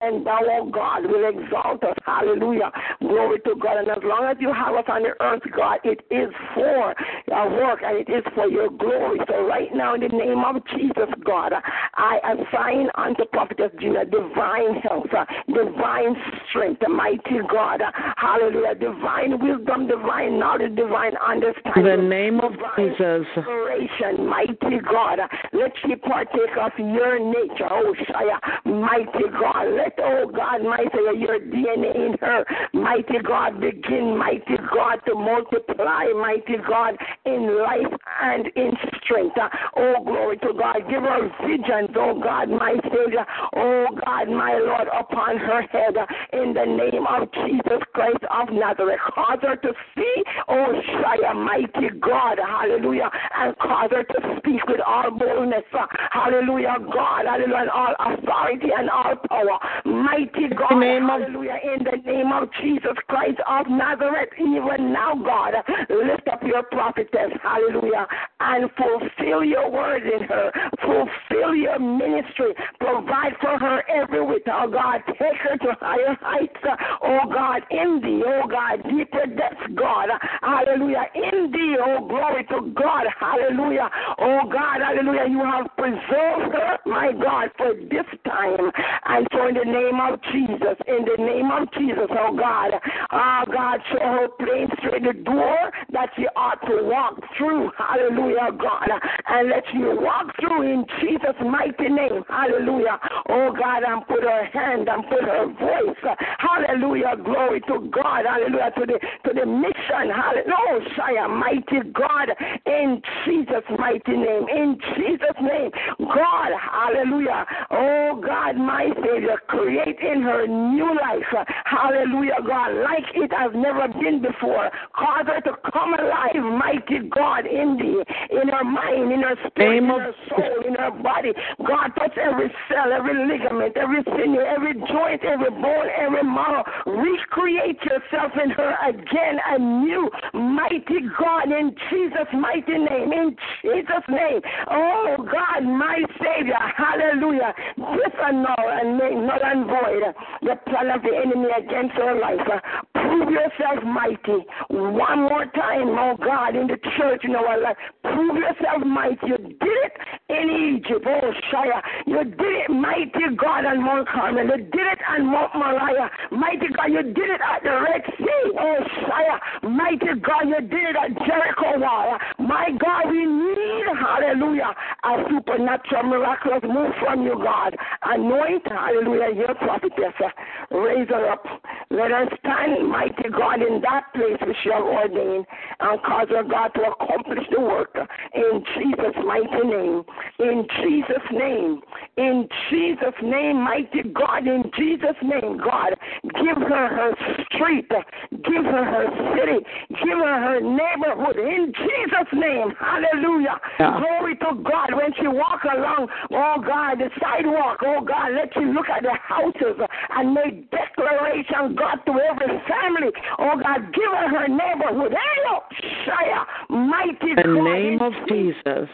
And 0.03 0.25
thou, 0.25 0.40
oh 0.43 0.69
God, 0.69 1.06
will 1.06 1.30
exalt 1.30 1.83
us. 1.83 1.95
Hallelujah. 2.06 2.72
Glory 2.99 3.40
to 3.45 3.56
God. 3.56 3.77
And 3.77 3.90
as 3.90 4.03
long 4.03 4.27
as 4.30 4.38
you 4.40 4.51
have 4.51 4.75
us 4.75 4.83
on 4.88 5.03
the 5.03 5.15
earth, 5.22 5.43
God, 5.56 5.80
it 5.83 6.01
is 6.11 6.30
for 6.53 6.93
your 7.27 7.51
work 7.51 7.80
and 7.83 7.98
it 7.98 8.11
is 8.11 8.23
for 8.35 8.48
your 8.48 8.69
glory. 8.69 9.19
So 9.27 9.48
right 9.48 9.73
now, 9.73 9.95
in 9.95 10.01
the 10.01 10.09
name 10.09 10.43
of 10.43 10.61
Jesus, 10.75 11.07
God, 11.23 11.53
I 11.95 12.19
assign 12.35 12.90
unto 12.95 13.23
Prophetess 13.32 13.72
Gina 13.80 14.06
divine 14.06 14.75
health, 14.83 15.07
uh, 15.15 15.25
divine 15.48 16.15
strength, 16.49 16.82
mighty 16.90 17.40
God. 17.49 17.82
Hallelujah. 18.17 18.75
Divine 18.75 19.40
wisdom, 19.40 19.88
divine 19.88 20.38
knowledge, 20.38 20.75
divine 20.75 21.14
understanding. 21.15 21.85
In 21.85 22.01
the 22.01 22.07
name 22.07 22.40
of 22.41 22.51
Jesus. 22.75 23.25
Inspiration, 23.38 24.27
mighty 24.27 24.80
God. 24.83 25.19
Let 25.53 25.72
she 25.85 25.95
partake 25.95 26.57
of 26.59 26.72
your 26.77 27.19
nature, 27.19 27.69
oh 27.72 27.95
Shia, 28.03 28.40
mighty 28.65 29.30
God. 29.32 29.72
Let, 29.75 29.92
oh 29.99 30.31
God, 30.33 30.63
mighty 30.63 30.97
your 31.17 31.39
DNA 31.39 31.95
in 31.95 32.17
her, 32.22 32.45
mighty 32.73 33.19
God, 33.25 33.59
begin, 33.59 34.17
mighty 34.17 34.57
God, 34.73 34.99
to 35.07 35.15
multiply, 35.15 36.05
mighty 36.19 36.57
God, 36.67 36.95
in 37.25 37.59
life 37.61 37.93
and 38.22 38.47
in 38.55 38.72
strength. 39.03 39.38
Oh, 39.75 40.03
glory 40.03 40.38
to 40.38 40.53
God. 40.57 40.77
Give 40.89 41.03
her 41.03 41.30
visions, 41.45 41.95
oh 41.95 42.19
God, 42.22 42.49
my 42.49 42.75
Savior. 42.83 43.25
Oh 43.55 43.85
God, 44.05 44.30
my 44.30 44.53
Lord, 44.53 44.88
upon 44.88 45.38
her 45.38 45.61
head 45.63 45.95
in 46.33 46.53
the 46.53 46.65
name 46.65 47.05
of 47.07 47.30
Jesus 47.45 47.81
Christ 47.93 48.23
of 48.31 48.53
Nazareth. 48.53 48.99
Cause 49.13 49.39
her 49.41 49.55
to 49.55 49.72
see, 49.95 50.23
oh 50.47 50.73
Shia, 50.88 51.35
mighty 51.35 51.89
God, 51.99 52.39
hallelujah, 52.39 53.09
and 53.35 53.57
cause 53.59 53.91
her 53.91 54.03
to 54.03 54.38
speak 54.39 54.65
with 54.67 54.81
all 54.85 55.11
boldness, 55.11 55.63
hallelujah, 56.11 56.77
God, 56.93 57.25
hallelujah, 57.25 57.61
and 57.61 57.69
all 57.69 57.95
authority 57.99 58.69
and 58.75 58.89
all 58.89 59.15
power. 59.30 59.59
Mighty 59.85 60.47
God, 60.55 60.79
name 60.79 61.07
hallelujah, 61.07 61.59
in 61.61 61.83
the 61.83 61.97
name 62.09 62.31
of 62.31 62.47
Jesus 62.61 62.95
Christ 63.09 63.39
of 63.45 63.67
Nazareth, 63.67 64.29
even 64.39 64.93
now, 64.93 65.13
God, 65.13 65.55
lift 65.89 66.25
up 66.31 66.41
your 66.43 66.63
prophetess, 66.63 67.31
hallelujah, 67.41 68.07
and 68.39 68.69
fulfill 68.77 69.43
your 69.43 69.69
word 69.69 70.03
in 70.03 70.23
her, 70.23 70.51
fulfill 70.81 71.53
your 71.53 71.79
ministry, 71.79 72.53
provide 72.79 73.33
for 73.41 73.59
her 73.59 73.83
every 73.89 74.25
whit, 74.25 74.43
oh 74.47 74.71
God, 74.71 75.01
take 75.07 75.35
her 75.43 75.57
to 75.57 75.75
higher 75.81 76.17
heights, 76.21 76.63
oh 77.03 77.19
God, 77.27 77.63
in 77.69 77.99
thee, 78.01 78.23
oh 78.25 78.47
God, 78.47 78.83
deeper 78.89 79.25
depths, 79.35 79.67
God, 79.75 80.07
hallelujah, 80.41 81.05
in 81.13 81.51
thee, 81.51 81.75
oh 81.83 82.07
glory 82.07 82.45
to 82.45 82.71
God, 82.71 83.03
hallelujah, 83.19 83.89
oh 84.19 84.47
God, 84.49 84.79
hallelujah, 84.79 85.27
you 85.29 85.43
have 85.43 85.67
preserved 85.75 86.55
her, 86.55 86.77
my 86.85 87.11
God, 87.11 87.49
for 87.57 87.73
this 87.75 88.07
time, 88.23 88.71
and 89.07 89.27
so 89.33 89.47
in 89.47 89.55
the 89.55 89.72
name 89.73 89.99
of 89.99 90.21
Jesus, 90.31 90.77
in 90.87 91.01
the 91.05 91.17
name 91.17 91.49
of 91.49 91.65
Jesus, 91.73 92.05
oh 92.11 92.35
God, 92.37 92.71
oh 93.11 93.43
God, 93.51 93.79
show 93.91 94.05
her 94.05 94.27
plain 94.37 94.69
straight 94.77 95.03
the 95.03 95.13
door 95.23 95.71
that 95.91 96.09
she 96.15 96.25
ought 96.35 96.61
to 96.67 96.85
walk 96.85 97.19
through, 97.37 97.71
hallelujah, 97.77 98.53
God, 98.57 98.89
and 99.27 99.49
let 99.49 99.63
you 99.73 99.97
walk 99.99 100.29
through 100.39 100.61
in 100.61 100.85
Jesus' 101.01 101.37
mighty 101.41 101.89
name, 101.89 102.23
hallelujah, 102.29 102.99
oh 103.29 103.51
God, 103.51 103.81
and 103.83 104.05
put 104.07 104.23
her 104.23 104.45
hand 104.53 104.87
and 104.87 105.03
put 105.09 105.23
her 105.23 105.47
voice, 105.59 106.17
hallelujah, 106.37 107.17
glory 107.23 107.59
to 107.61 107.89
God, 107.89 108.25
hallelujah, 108.29 108.71
to 108.77 108.85
the 108.85 108.99
to 109.25 109.33
the 109.33 109.45
mission, 109.45 110.13
hallelujah, 110.13 111.27
mighty 111.29 111.89
God, 111.91 112.29
in 112.65 113.01
Jesus' 113.25 113.65
mighty 113.77 114.13
name, 114.13 114.45
in 114.49 114.77
Jesus' 114.95 115.39
name, 115.41 115.71
God, 115.99 116.51
hallelujah, 116.53 117.45
oh 117.71 118.21
God, 118.23 118.55
my 118.57 118.89
Savior, 119.03 119.39
create 119.53 119.99
in 120.01 120.22
her 120.22 120.48
new 120.48 120.90
life, 120.98 121.45
hallelujah, 121.65 122.41
God, 122.45 122.73
like 122.83 123.06
it 123.14 123.32
has 123.32 123.51
never 123.53 123.88
been 123.88 124.22
before, 124.22 124.69
cause 124.95 125.25
her 125.27 125.41
to 125.41 125.53
come 125.72 125.93
alive, 125.93 126.41
mighty 126.57 127.07
God, 127.09 127.45
in 127.45 127.77
thee, 127.77 128.01
in 128.41 128.48
her 128.49 128.64
mind, 128.64 129.11
in 129.11 129.22
her 129.22 129.38
spirit, 129.48 129.77
in 129.77 129.85
her 129.90 130.14
soul, 130.30 130.67
in 130.67 130.75
her 130.75 130.91
body, 130.91 131.33
God, 131.65 131.90
touch 131.98 132.17
every 132.17 132.51
cell, 132.69 132.91
every 132.91 133.14
ligament, 133.27 133.77
every 133.77 134.03
sinew, 134.03 134.41
every 134.41 134.73
joint, 134.73 135.23
every 135.23 135.51
bone, 135.51 135.90
every 135.98 136.23
marrow. 136.23 136.64
Recreate 136.85 137.80
yourself 137.83 138.32
in 138.43 138.51
her 138.51 138.75
again 138.88 139.38
anew. 139.49 140.09
Mighty 140.33 141.06
God, 141.19 141.51
in 141.51 141.75
Jesus' 141.90 142.32
mighty 142.33 142.77
name, 142.77 143.11
in 143.11 143.35
Jesus' 143.61 144.07
name. 144.09 144.41
Oh 144.69 145.15
God, 145.17 145.64
my 145.64 146.01
Savior, 146.22 146.59
hallelujah. 146.75 147.53
Disannul 147.77 148.82
and 148.82 148.98
make 148.98 149.14
null 149.14 149.42
and 149.43 149.65
void 149.65 150.03
the 150.41 150.55
plan 150.69 150.89
of 150.91 151.01
the 151.01 151.13
enemy 151.15 151.49
against 151.57 151.95
her 151.95 152.19
life. 152.19 152.47
Prove 152.93 153.30
yourself 153.30 153.83
mighty 153.83 154.45
one 154.69 155.19
more 155.30 155.45
time, 155.45 155.89
oh 155.97 156.15
God, 156.17 156.55
in 156.55 156.67
the 156.67 156.77
church 156.97 157.22
in 157.23 157.35
our 157.35 157.59
life. 157.61 157.77
Prove 158.03 158.38
yourself 158.38 158.83
mighty. 158.85 159.17
You 159.27 159.38
did 159.38 159.59
it 159.59 159.93
in 160.30 160.80
Egypt, 160.80 161.05
oh 161.07 161.31
Shia. 161.51 161.81
You 162.05 162.23
did 162.23 162.55
it, 162.65 162.69
mighty 162.69 163.35
God, 163.35 163.65
on 163.65 163.83
Mount 163.83 164.07
Carmel. 164.07 164.45
You 164.45 164.57
did 164.57 164.88
it 164.88 164.99
on 165.09 165.25
Mount 165.25 165.55
Moriah. 165.55 166.09
Mighty 166.31 166.67
God, 166.75 166.88
you 166.88 167.03
did 167.03 167.30
it 167.30 167.41
at 167.41 167.63
the 167.63 167.69
Red 167.69 168.01
Sea, 168.17 168.51
oh 168.59 168.80
Shia. 169.03 169.69
Mighty 169.69 170.19
God, 170.22 170.47
you 170.47 170.61
did 170.61 170.83
it 170.89 170.95
at 170.95 171.27
Jericho 171.27 171.80
Wall. 171.80 172.17
My 172.39 172.69
God, 172.80 173.11
we 173.11 173.25
need, 173.25 173.85
hallelujah, 173.99 174.73
a 175.03 175.23
supernatural, 175.30 176.03
miraculous 176.03 176.63
move 176.63 176.91
from 177.01 177.23
you, 177.23 177.35
God. 177.41 177.75
Anoint, 178.03 178.65
hallelujah, 178.67 179.32
your 179.35 179.55
prophetess. 179.55 180.13
Uh, 180.19 180.77
raise 180.77 181.09
her 181.09 181.31
up. 181.31 181.43
Let 181.89 182.11
her 182.11 182.25
stand, 182.39 182.89
mighty 182.89 183.29
God, 183.29 183.61
in 183.61 183.81
that 183.81 184.13
place 184.13 184.37
which 184.45 184.57
you 184.65 184.71
have 184.71 184.83
ordained 184.83 185.45
and 185.79 186.03
cause 186.03 186.27
her, 186.29 186.43
God, 186.43 186.69
to 186.75 186.81
accomplish 186.91 187.45
the 187.51 187.61
work 187.61 187.95
in 188.33 188.63
Jesus' 188.75 189.15
mighty 189.25 189.67
name. 189.67 190.03
In 190.39 190.65
Jesus' 190.81 191.27
name. 191.31 191.81
In 192.17 192.47
Jesus' 192.69 193.17
name, 193.23 193.63
mighty 193.63 194.03
God, 194.13 194.47
in 194.47 194.63
Jesus' 194.77 195.17
name, 195.23 195.57
God, 195.57 195.95
give 196.23 196.57
her 196.57 196.87
her 196.87 197.11
street, 197.53 197.89
give 198.31 198.65
her 198.65 198.85
her 198.85 199.07
city, 199.33 199.65
give 199.89 200.17
her 200.17 200.39
her 200.39 200.59
neighborhood, 200.61 201.37
in 201.37 201.73
Jesus' 201.73 202.31
name, 202.33 202.73
hallelujah. 202.79 203.59
Yeah. 203.79 203.99
Glory 203.99 204.35
to 204.37 204.61
God. 204.63 204.93
When 204.93 205.13
she 205.19 205.27
walk 205.27 205.63
along, 205.63 206.07
oh 206.31 206.61
God, 206.65 206.99
the 206.99 207.09
sidewalk, 207.19 207.79
oh 207.83 208.01
God, 208.01 208.33
let 208.33 208.55
you 208.55 208.73
look 208.73 208.89
at 208.89 209.03
the 209.03 209.17
houses 209.27 209.79
and 210.09 210.33
make 210.33 210.69
declaration, 210.71 211.75
God, 211.75 211.97
to 212.05 212.11
every 212.11 212.59
family. 212.67 213.11
Oh 213.39 213.55
God, 213.61 213.93
give 213.93 214.11
her 214.11 214.27
her 214.29 214.47
neighborhood. 214.47 215.13
Hello, 215.15 215.61
Shia, 216.05 216.45
mighty 216.69 217.31
In 217.31 217.55
the 217.55 217.61
name 217.63 218.01
of 218.01 218.13
Jesus. 218.27 218.89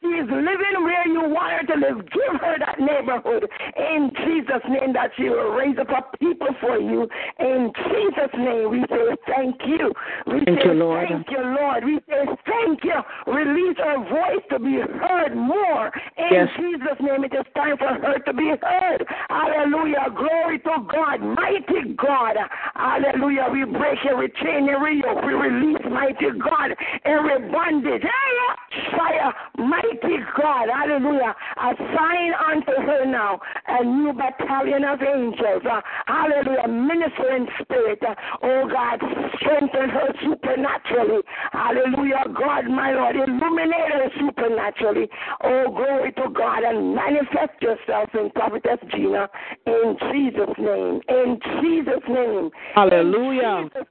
She 0.00 0.06
is 0.08 0.28
living 0.30 0.84
where 0.84 1.08
you 1.08 1.22
want 1.28 1.52
her 1.58 1.74
to 1.74 1.80
live. 1.80 2.06
Give 2.10 2.40
her 2.40 2.56
that 2.60 2.78
neighborhood 2.78 3.48
in 3.76 4.10
Jesus' 4.24 4.62
name 4.68 4.92
that 4.92 5.10
she 5.16 5.28
will 5.28 5.50
raise 5.50 5.76
up 5.78 5.88
a 5.90 6.16
people 6.18 6.48
for 6.60 6.78
you. 6.78 7.08
In 7.40 7.72
Jesus' 7.74 8.30
name, 8.38 8.70
we 8.70 8.80
say 8.88 9.16
thank 9.26 9.56
you. 9.66 9.92
We 10.26 10.44
Thank 10.44 10.60
say 10.62 10.66
you, 10.70 10.74
Lord. 10.74 11.08
thank 11.08 11.26
you, 11.30 11.42
Lord. 11.42 11.84
We 11.84 11.98
say 12.08 12.24
thank 12.46 12.84
you. 12.84 12.98
Release 13.26 13.76
her 13.78 13.98
voice 14.08 14.44
to 14.50 14.58
be 14.60 14.78
heard 14.78 15.34
more. 15.34 15.90
In 16.16 16.30
Yes. 16.30 16.48
Jesus' 16.56 17.00
name, 17.00 17.24
it 17.24 17.34
is 17.34 17.46
time 17.56 17.76
for 17.78 17.90
her 17.90 18.18
to 18.18 18.32
be 18.32 18.54
heard. 18.62 19.04
Hallelujah. 19.28 20.06
Glory 20.14 20.58
to 20.60 20.86
God. 20.86 21.20
Mighty 21.20 21.94
God. 21.98 22.36
Hallelujah. 22.74 23.48
We 23.50 23.64
break 23.64 23.98
every 24.08 24.30
chain, 24.42 24.68
every 24.68 25.02
yoke. 25.02 25.24
We 25.26 25.34
release, 25.34 25.82
mighty 25.90 26.30
God, 26.38 26.70
every 27.04 27.50
bondage. 27.50 28.02
Fire, 28.96 29.34
mighty 29.58 29.87
God. 30.36 30.68
Hallelujah. 30.68 31.34
Assign 31.56 32.32
unto 32.34 32.72
her 32.72 33.04
now 33.06 33.40
a 33.66 33.84
new 33.84 34.12
battalion 34.12 34.84
of 34.84 35.00
angels. 35.02 35.62
Uh, 35.64 35.80
hallelujah. 36.06 36.68
Minister 36.68 37.36
in 37.36 37.46
spirit. 37.60 38.00
Uh, 38.02 38.14
oh 38.42 38.68
God, 38.68 38.98
strengthen 39.36 39.90
her 39.90 40.08
supernaturally. 40.24 41.22
Hallelujah. 41.52 42.24
God, 42.34 42.66
my 42.68 42.92
Lord, 42.92 43.16
illuminate 43.16 43.92
her 43.92 44.10
supernaturally. 44.18 45.08
Oh, 45.42 45.64
glory 45.68 46.12
to 46.12 46.28
God 46.30 46.62
and 46.64 46.94
manifest 46.94 47.60
yourself 47.60 48.10
in 48.14 48.30
Prophetess 48.30 48.78
Gina 48.90 49.28
in 49.66 49.96
Jesus' 50.12 50.56
name. 50.58 51.00
In 51.08 51.38
Jesus' 51.60 52.08
name. 52.08 52.50
Hallelujah. 52.74 53.58
In 53.58 53.70
Jesus' 53.70 53.88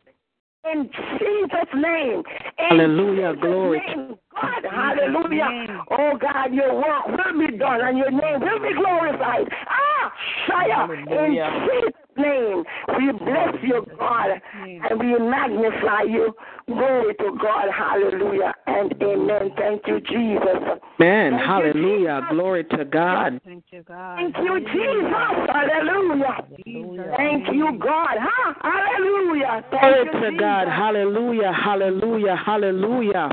in 0.73 0.89
Jesus' 1.19 1.73
name. 1.75 2.23
In 2.59 2.69
Hallelujah. 2.69 3.33
Jesus' 3.33 3.41
Glory. 3.41 3.81
name. 3.87 4.17
God, 4.41 4.63
hallelujah. 4.71 5.77
Oh 5.91 6.17
God, 6.19 6.53
your 6.53 6.75
work 6.75 7.07
will 7.07 7.47
be 7.47 7.57
done 7.57 7.81
and 7.81 7.97
your 7.97 8.11
name 8.11 8.39
will 8.41 8.59
be 8.61 8.73
glorified. 8.73 9.47
Ah, 9.67 10.13
Shia, 10.47 10.89
in 10.89 11.07
Hallelujah. 11.07 11.67
Jesus' 11.67 11.93
name, 12.17 12.63
we 12.97 13.11
bless 13.11 13.55
you, 13.63 13.85
God, 13.97 14.41
and 14.53 14.99
we 14.99 15.17
magnify 15.19 16.03
you. 16.03 16.33
Glory 16.67 17.13
to 17.15 17.37
God, 17.41 17.69
hallelujah, 17.71 18.53
and 18.67 18.93
amen. 19.01 19.51
Thank 19.57 19.87
you, 19.87 20.01
Jesus. 20.01 20.79
Man, 20.99 21.31
Thank 21.31 21.45
hallelujah. 21.45 22.21
Jesus. 22.21 22.31
Glory 22.31 22.63
to 22.65 22.85
God. 22.85 23.41
Thank 23.45 23.63
you, 23.71 23.83
God. 23.83 24.17
Thank 24.17 24.35
you, 24.37 24.59
Jesus. 24.59 25.13
Hallelujah. 25.47 26.37
Jesus. 26.65 27.13
Thank 27.15 27.47
you, 27.53 27.79
God. 27.79 28.17
Huh? 28.19 28.53
Hallelujah. 28.61 29.63
Thank 29.71 29.81
Glory 29.81 30.05
you, 30.05 30.11
to 30.11 30.29
Jesus. 30.31 30.39
God. 30.41 30.67
Hallelujah. 30.67 31.53
Hallelujah. 31.53 32.35
Hallelujah. 32.35 33.29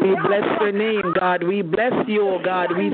We 0.00 0.16
bless 0.26 0.44
your 0.60 0.72
name, 0.72 1.12
God. 1.18 1.42
We 1.42 1.62
bless 1.62 1.92
you, 2.08 2.22
oh 2.28 2.38
God. 2.42 2.76
We 2.76 2.90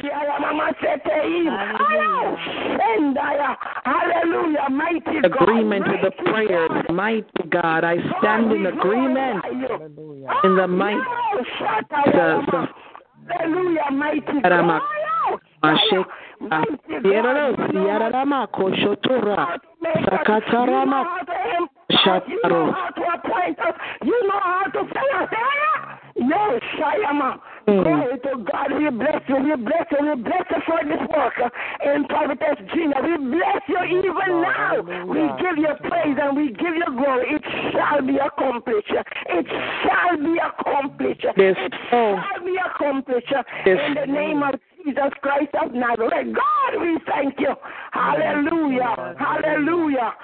Hallelujah, 3.85 4.69
mighty 4.71 5.19
agreement 5.23 5.87
with 5.89 6.01
the 6.03 6.11
prayers, 6.25 6.71
mighty 6.91 7.49
God. 7.51 7.85
I 7.85 7.97
stand 8.19 8.53
in 8.53 8.67
agreement 8.67 9.45
in 10.45 10.57
the 10.57 10.67
mighty 10.67 11.01
Jesus. 12.05 12.69
Hallelujah, 13.29 13.91
mighty 13.93 14.41
God. 14.43 14.81
Mashek- 15.63 16.07
Yerara- 17.05 17.57
Yararama 17.73 18.47
Koshotora 18.49 19.59
Sakatarama 20.05 21.05
You 22.29 22.41
know 22.49 22.73
how 22.73 22.89
to 22.91 23.03
appoint 23.03 23.59
us. 23.59 23.75
You 24.03 24.27
know 24.29 24.41
how 24.43 24.65
to 24.65 24.83
say 24.95 25.09
us. 25.19 25.29
Yes, 26.17 26.63
Shayama. 26.79 27.41
Glory 27.67 28.19
to 28.25 28.45
God. 28.51 28.73
We 28.79 28.89
bless 28.91 29.23
you. 29.29 29.37
We 29.37 29.57
bless 29.57 29.87
you. 29.91 30.01
We 30.01 30.23
bless 30.23 30.45
you 30.51 30.61
for 30.67 30.81
this 30.89 31.05
work 31.15 31.35
in 31.85 32.05
Prophetess 32.07 32.59
Gina. 32.73 32.97
We 33.03 33.17
bless 33.29 33.63
you 33.69 33.83
even 34.01 34.43
now. 34.43 34.81
We 35.05 35.29
give 35.37 35.59
you 35.59 35.75
praise 35.89 36.17
and 36.21 36.37
we 36.37 36.49
give 36.49 36.75
you 36.75 36.87
glory. 36.97 37.37
It 37.37 37.45
shall 37.73 38.01
be 38.01 38.17
accomplished. 38.17 38.91
It 38.91 39.47
shall 39.85 40.17
be 40.17 40.39
accomplished. 40.39 41.27
Yes. 41.37 41.57
It 41.59 41.75
shall 41.91 42.45
be 42.45 42.57
accomplished. 42.57 43.29
Yes. 43.31 43.45
In 43.87 43.95
the 43.95 44.07
name 44.07 44.43
of 44.43 44.55
Jesus 44.85 45.13
Christ 45.21 45.55
of 45.63 45.75
Nazareth. 45.75 46.35
God, 46.35 46.81
we 46.81 46.99
thank 47.07 47.39
you. 47.39 47.55
Hallelujah. 47.93 49.15
Hallelujah. 49.19 50.15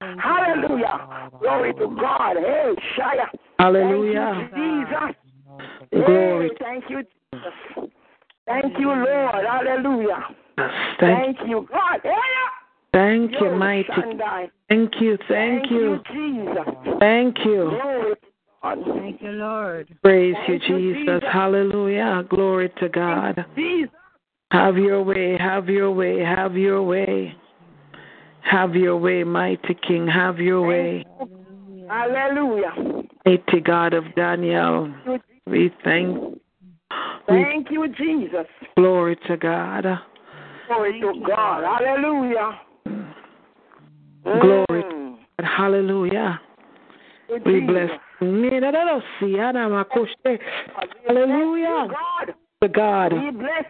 Hallelujah. 0.00 1.28
Glory 1.40 1.74
to 1.74 1.96
God. 2.00 2.36
Hey, 2.36 2.74
Shia. 2.96 3.26
Hallelujah. 3.58 4.48
Thank 4.50 4.52
you, 4.52 4.90
Jesus. 4.90 5.16
Glory. 5.92 6.48
Hey, 6.48 6.56
thank 6.58 6.84
you, 6.88 7.02
Jesus. 7.32 7.90
Thank 8.46 8.78
you, 8.78 8.88
Lord. 8.88 9.44
Hallelujah. 9.46 10.26
Thank, 10.56 10.98
Thank 11.00 11.48
you, 11.48 11.68
God. 11.70 12.00
Hey, 12.02 12.10
thank 12.92 13.32
you, 13.32 13.46
Yo, 13.46 13.56
mighty. 13.56 13.88
Shandai. 13.88 14.50
Thank 14.68 15.00
you, 15.00 15.18
thank 15.28 15.70
you, 15.70 16.00
Jesus. 16.12 16.74
thank 16.98 17.38
you. 17.44 17.70
Glory. 17.70 18.14
Thank 18.62 19.22
you, 19.22 19.30
Lord. 19.30 19.96
Praise 20.02 20.34
you, 20.46 20.58
Thank 20.58 20.68
you, 20.68 20.94
Jesus. 20.94 21.06
Jesus. 21.06 21.22
Hallelujah. 21.32 22.24
Glory 22.28 22.70
to 22.80 22.88
God. 22.88 23.44
Have 24.52 24.76
your 24.76 25.02
way, 25.02 25.38
have 25.38 25.68
your 25.68 25.92
way, 25.92 26.20
have 26.20 26.56
your 26.56 26.82
way. 26.82 27.34
Have 28.42 28.74
your 28.74 28.96
way, 28.96 29.24
mighty 29.24 29.74
King. 29.86 30.06
Have 30.06 30.38
your 30.38 30.62
way. 30.66 31.04
Hallelujah. 31.88 32.72
Mighty 33.26 33.60
God 33.60 33.94
of 33.94 34.04
Daniel. 34.14 34.92
We 35.46 35.70
thank 35.84 36.40
Thank 37.26 37.70
you, 37.70 37.86
Jesus. 37.96 38.46
glory 38.76 39.16
to 39.28 39.36
God. 39.36 39.84
Glory 40.66 41.00
to 41.00 41.12
God. 41.26 41.64
Hallelujah. 41.64 42.60
Glory 44.24 44.66
Mm. 44.70 45.18
Hallelujah. 45.44 46.40
Thank 47.28 47.46
We 47.46 47.54
you, 47.54 47.66
bless 47.66 47.90
Jesus. 47.90 48.00
Hallelujah. 51.06 51.88
To 52.62 52.68
God. 52.68 53.12
We 53.12 53.30
bless 53.30 53.64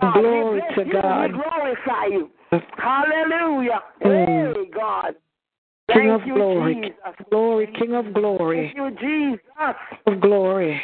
God. 0.00 0.12
Glory 0.14 0.54
we 0.54 0.60
bless 0.60 0.74
to. 0.74 0.84
God. 0.92 1.32
We 1.32 1.38
glorify 1.38 2.06
you. 2.06 2.30
Hallelujah. 2.76 3.80
Mm. 4.04 4.54
Hey, 4.56 4.70
God. 4.74 5.14
King 5.92 5.96
Thank 5.96 6.22
of 6.22 6.26
you, 6.26 6.34
glory. 6.34 6.74
Jesus. 6.74 7.26
Glory, 7.30 7.74
King 7.78 7.94
of 7.94 8.14
glory. 8.14 8.72
Thank 8.74 9.00
you, 9.02 9.30
Jesus. 9.30 9.76
Of 10.06 10.20
glory. 10.20 10.80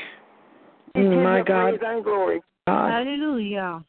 Mm, 0.97 1.23
my 1.23 1.43
God. 1.43 1.75
and 1.83 2.05
glory. 2.05 2.43
God. 2.67 2.91
Hallelujah. 2.91 3.85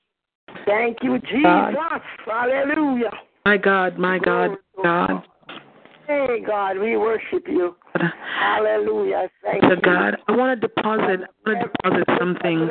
Thank 0.66 0.98
you, 1.04 1.20
Jesus. 1.20 1.44
God. 1.44 2.02
Hallelujah. 2.26 3.12
My 3.46 3.58
God, 3.58 3.98
my 3.98 4.20
God, 4.20 4.48
Glory 4.48 4.58
to 4.76 4.84
God. 4.84 5.24
Hey, 6.08 6.44
God, 6.46 6.78
we 6.78 6.98
worship 6.98 7.48
you. 7.48 7.76
Hallelujah. 8.40 9.30
Thank 9.44 9.64
To 9.64 9.70
you. 9.70 9.82
God. 9.82 10.18
I 10.28 10.36
want 10.36 10.60
to 10.62 10.68
deposit 10.68 11.22
I 11.46 11.50
want 11.50 11.62
to 11.62 11.68
deposit 11.68 12.20
something 12.20 12.70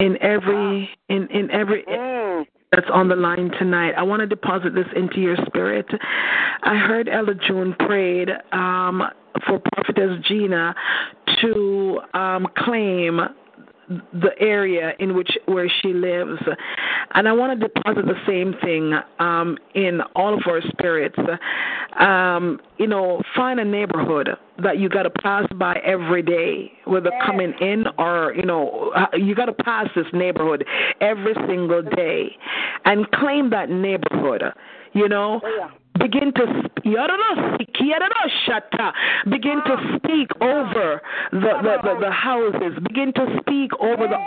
in 0.00 0.22
every 0.22 0.88
in, 1.08 1.28
in 1.28 1.50
every 1.50 1.84
Mm. 1.84 2.44
That's 2.74 2.90
on 2.92 3.08
the 3.08 3.14
line 3.14 3.52
tonight. 3.56 3.92
I 3.96 4.02
want 4.02 4.20
to 4.20 4.26
deposit 4.26 4.74
this 4.74 4.86
into 4.96 5.20
your 5.20 5.36
spirit. 5.46 5.86
I 6.62 6.74
heard 6.74 7.08
Elder 7.08 7.34
June 7.34 7.72
prayed 7.78 8.30
um, 8.50 9.02
for 9.46 9.60
Prophetess 9.60 10.18
Gina 10.26 10.74
to 11.40 12.00
um, 12.14 12.48
claim 12.58 13.20
the 13.88 14.30
area 14.38 14.92
in 14.98 15.14
which 15.14 15.30
where 15.46 15.70
she 15.82 15.92
lives. 15.92 16.40
And 17.14 17.28
i 17.28 17.32
want 17.32 17.58
to 17.58 17.68
deposit 17.68 18.06
the 18.06 18.20
same 18.26 18.54
thing 18.62 18.92
um 19.18 19.58
in 19.74 20.00
all 20.14 20.34
of 20.34 20.42
our 20.46 20.60
spirits. 20.62 21.18
Um 21.98 22.60
you 22.78 22.86
know 22.86 23.22
find 23.34 23.60
a 23.60 23.64
neighborhood 23.64 24.30
that 24.62 24.78
you 24.78 24.88
got 24.88 25.02
to 25.02 25.10
pass 25.10 25.46
by 25.56 25.80
every 25.84 26.22
day 26.22 26.72
whether 26.84 27.10
coming 27.24 27.52
in 27.60 27.84
or 27.98 28.32
you 28.34 28.42
know 28.44 28.92
you 29.14 29.34
got 29.34 29.46
to 29.46 29.52
pass 29.52 29.88
this 29.94 30.06
neighborhood 30.12 30.64
every 31.00 31.34
single 31.46 31.82
day 31.82 32.30
and 32.84 33.10
claim 33.12 33.50
that 33.50 33.70
neighborhood 33.70 34.42
you 34.92 35.08
know 35.08 35.40
begin 35.98 36.32
to 36.34 36.62
begin 39.30 39.60
to 39.66 39.76
speak 39.96 40.30
over 40.40 41.00
the, 41.32 41.38
the, 41.38 41.76
the, 41.82 42.00
the 42.00 42.10
houses 42.10 42.78
begin 42.88 43.12
to 43.14 43.38
speak 43.40 43.70
over 43.80 44.08
the 44.08 44.18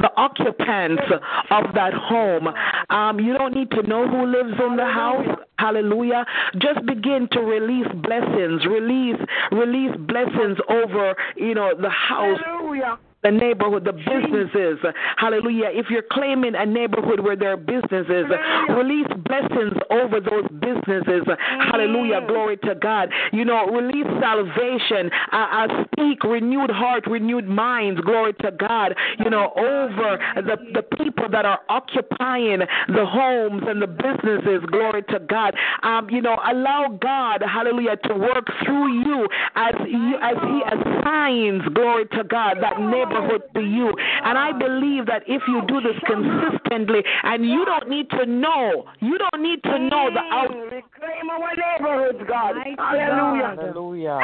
the 0.00 0.10
occupants 0.16 1.02
of 1.50 1.74
that 1.74 1.92
home. 1.92 2.48
Um, 2.90 3.18
you 3.18 3.36
don't 3.36 3.54
need 3.54 3.70
to 3.72 3.82
know 3.82 4.06
who 4.06 4.26
lives 4.26 4.54
in 4.60 4.76
the 4.76 4.84
house. 4.84 5.26
Hallelujah. 5.58 6.24
Just 6.58 6.86
begin 6.86 7.28
to 7.32 7.40
release 7.40 7.88
blessings. 7.94 8.64
Release 8.66 9.20
release 9.50 9.96
blessings 9.98 10.58
over, 10.68 11.16
you 11.36 11.54
know, 11.54 11.72
the 11.80 11.90
house 11.90 12.38
Hallelujah. 12.44 12.98
The 13.22 13.30
neighborhood, 13.30 13.84
the 13.84 13.92
businesses. 13.92 14.78
Hallelujah. 15.16 15.70
If 15.72 15.86
you're 15.90 16.06
claiming 16.10 16.54
a 16.54 16.64
neighborhood 16.64 17.20
where 17.20 17.36
there 17.36 17.52
are 17.52 17.56
businesses, 17.56 18.26
release 18.70 19.08
blessings 19.26 19.74
over 19.90 20.20
those 20.20 20.46
businesses. 20.60 21.26
Hallelujah. 21.70 22.24
Glory 22.26 22.56
to 22.58 22.74
God. 22.76 23.10
You 23.32 23.44
know, 23.44 23.66
release 23.66 24.06
salvation. 24.20 25.10
I, 25.32 25.66
I 25.66 25.84
speak 25.84 26.22
renewed 26.22 26.70
heart, 26.70 27.06
renewed 27.06 27.48
minds. 27.48 28.00
Glory 28.02 28.34
to 28.40 28.52
God. 28.52 28.94
You 29.18 29.30
know, 29.30 29.52
over 29.56 30.18
the, 30.36 30.56
the 30.74 30.82
people 30.96 31.28
that 31.30 31.44
are 31.44 31.60
occupying 31.68 32.60
the 32.60 33.04
homes 33.04 33.64
and 33.66 33.82
the 33.82 33.86
businesses. 33.86 34.62
Glory 34.70 35.02
to 35.10 35.18
God. 35.18 35.54
Um, 35.82 36.08
you 36.08 36.22
know, 36.22 36.38
allow 36.48 36.98
God, 37.00 37.42
hallelujah, 37.42 37.96
to 38.04 38.14
work 38.14 38.46
through 38.64 39.02
you 39.02 39.28
as 39.56 39.74
you 39.86 40.14
as 40.22 40.36
He 40.42 40.62
assigns, 40.72 41.62
glory 41.74 42.06
to 42.12 42.24
God, 42.24 42.58
that 42.60 42.78
neighborhood 42.80 43.07
to 43.54 43.60
you. 43.60 43.94
And 44.24 44.38
I 44.38 44.52
believe 44.52 45.06
that 45.06 45.22
if 45.26 45.42
you 45.48 45.62
do 45.66 45.80
this 45.80 45.96
consistently, 46.06 47.02
and 47.22 47.44
you 47.44 47.64
don't 47.64 47.88
need 47.88 48.10
to 48.10 48.26
know, 48.26 48.84
you 49.00 49.18
don't 49.18 49.42
need 49.42 49.62
to 49.64 49.78
know 49.78 50.10
the 50.12 50.20
out. 50.20 50.50
Mm, 50.50 50.70
We 50.70 50.82
claim 50.98 51.30
our 51.30 51.52
neighborhoods, 51.56 52.28
God. 52.28 52.56
Mighty 52.56 52.74
Hallelujah. 52.78 53.56
Hallelujah. 53.56 54.20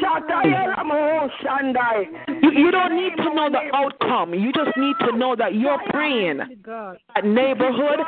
Shatayaramo 0.00 1.28
Shandai. 1.42 2.42
You, 2.42 2.50
you 2.52 2.70
don't 2.70 2.96
need 2.96 3.16
to 3.16 3.34
know 3.34 3.50
the 3.50 3.74
outcome. 3.74 4.34
You 4.34 4.52
just 4.52 4.76
need 4.76 4.94
to 5.00 5.16
know 5.16 5.34
that 5.36 5.54
you're 5.54 5.80
praying. 5.90 6.38
That 6.64 7.24
neighborhood, 7.24 8.00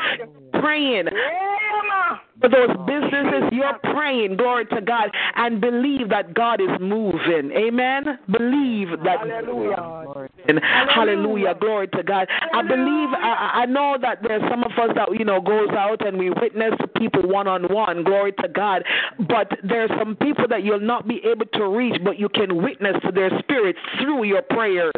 praying. 0.61 1.07
Yeah, 1.07 2.17
For 2.41 2.49
those 2.49 2.71
oh. 2.71 2.85
businesses, 2.85 3.51
you're 3.53 3.79
praying, 3.95 4.37
glory 4.37 4.67
to 4.67 4.81
God, 4.81 5.11
and 5.37 5.61
believe 5.61 6.09
that 6.11 6.35
God 6.35 6.61
is 6.61 6.71
moving. 6.81 7.53
Amen. 7.53 8.19
Believe 8.31 8.89
that 9.05 9.21
Hallelujah. 9.21 10.29
And 10.49 10.61
hallelujah, 10.63 11.55
glory 11.61 11.89
to 11.89 12.03
God. 12.03 12.27
I 12.53 12.63
believe, 12.63 13.09
I, 13.13 13.63
I 13.63 13.67
know 13.67 13.97
that 14.01 14.19
there's 14.23 14.43
some 14.51 14.65
of 14.65 14.73
us 14.73 14.91
that, 14.95 15.09
you 15.19 15.25
know, 15.25 15.41
goes 15.41 15.69
out 15.71 16.05
and 16.07 16.19
we 16.19 16.31
witness 16.31 16.75
people 16.97 17.29
one 17.29 17.47
on 17.47 17.65
one, 17.65 18.05
glory 18.05 18.33
to 18.41 18.49
God. 18.49 18.83
But 19.29 19.53
there's 19.63 19.91
some 19.99 20.17
people 20.17 20.49
that 20.49 20.65
you'll 20.65 20.81
not 20.81 21.07
be 21.07 21.21
able 21.25 21.47
to 21.55 21.69
reach, 21.69 22.01
but 22.03 22.19
you 22.19 22.29
can 22.29 22.63
witness 22.63 22.97
to 23.05 23.13
their 23.13 23.31
spirits 23.41 23.79
through 24.01 24.25
your 24.25 24.43
prayers. 24.43 24.93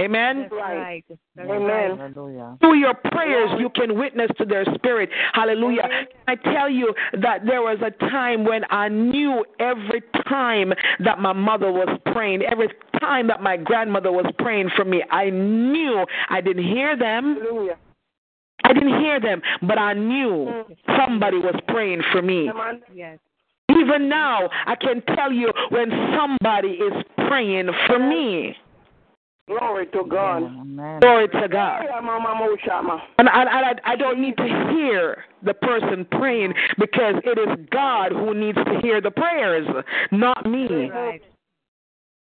Amen. 0.00 0.42
That's 0.42 0.52
right. 0.52 1.04
Amen. 1.38 1.62
right. 1.62 1.98
Hallelujah. 1.98 2.56
Through 2.60 2.78
your 2.78 2.94
prayers, 2.94 3.50
you 3.58 3.68
can 3.70 3.98
witness 3.98 4.30
to 4.38 4.44
their 4.44 4.64
spirit. 4.74 5.08
Hallelujah. 5.32 5.88
I 6.26 6.34
tell 6.34 6.68
you 6.68 6.92
that 7.20 7.46
there 7.46 7.62
was 7.62 7.78
a 7.80 7.90
time 8.10 8.44
when 8.44 8.62
I 8.70 8.88
knew 8.88 9.44
every 9.60 10.02
time 10.28 10.72
that 11.04 11.20
my 11.20 11.32
mother 11.32 11.70
was 11.70 12.00
praying, 12.12 12.42
every 12.42 12.68
time 13.00 13.28
that 13.28 13.40
my 13.40 13.56
grandmother 13.56 14.10
was 14.10 14.26
praying 14.38 14.70
for 14.74 14.84
me, 14.84 15.02
I 15.10 15.30
knew 15.30 16.04
I 16.28 16.40
didn't 16.40 16.64
hear 16.64 16.96
them. 16.96 17.38
Hallelujah. 17.40 17.76
I 18.64 18.72
didn't 18.72 19.00
hear 19.00 19.20
them, 19.20 19.42
but 19.62 19.78
I 19.78 19.92
knew 19.92 20.48
mm. 20.48 20.76
somebody 20.98 21.36
was 21.36 21.54
praying 21.68 22.02
for 22.12 22.22
me. 22.22 22.48
Come 22.48 22.60
on. 22.60 22.82
Yes. 22.94 23.18
Even 23.70 24.08
now, 24.08 24.48
I 24.66 24.74
can 24.74 25.02
tell 25.14 25.32
you 25.32 25.52
when 25.70 25.90
somebody 26.16 26.68
is 26.68 26.92
praying 27.28 27.68
for 27.86 27.98
me. 27.98 28.56
Glory 29.46 29.86
to 29.88 30.04
God. 30.08 30.42
Amen. 30.42 31.00
Glory 31.00 31.28
to 31.28 31.48
God. 31.48 31.82
Hey, 31.82 31.88
Mama 32.02 32.34
Moshama. 32.40 32.98
And, 33.18 33.28
and, 33.28 33.48
and 33.48 33.80
I, 33.84 33.92
I 33.92 33.96
don't 33.96 34.20
need 34.20 34.36
to 34.38 34.72
hear 34.72 35.24
the 35.42 35.52
person 35.52 36.06
praying 36.12 36.54
because 36.78 37.16
it 37.24 37.38
is 37.38 37.66
God 37.70 38.12
who 38.12 38.32
needs 38.32 38.56
to 38.56 38.80
hear 38.82 39.02
the 39.02 39.10
prayers, 39.10 39.66
not 40.10 40.46
me. 40.46 40.88
Right. 40.88 41.20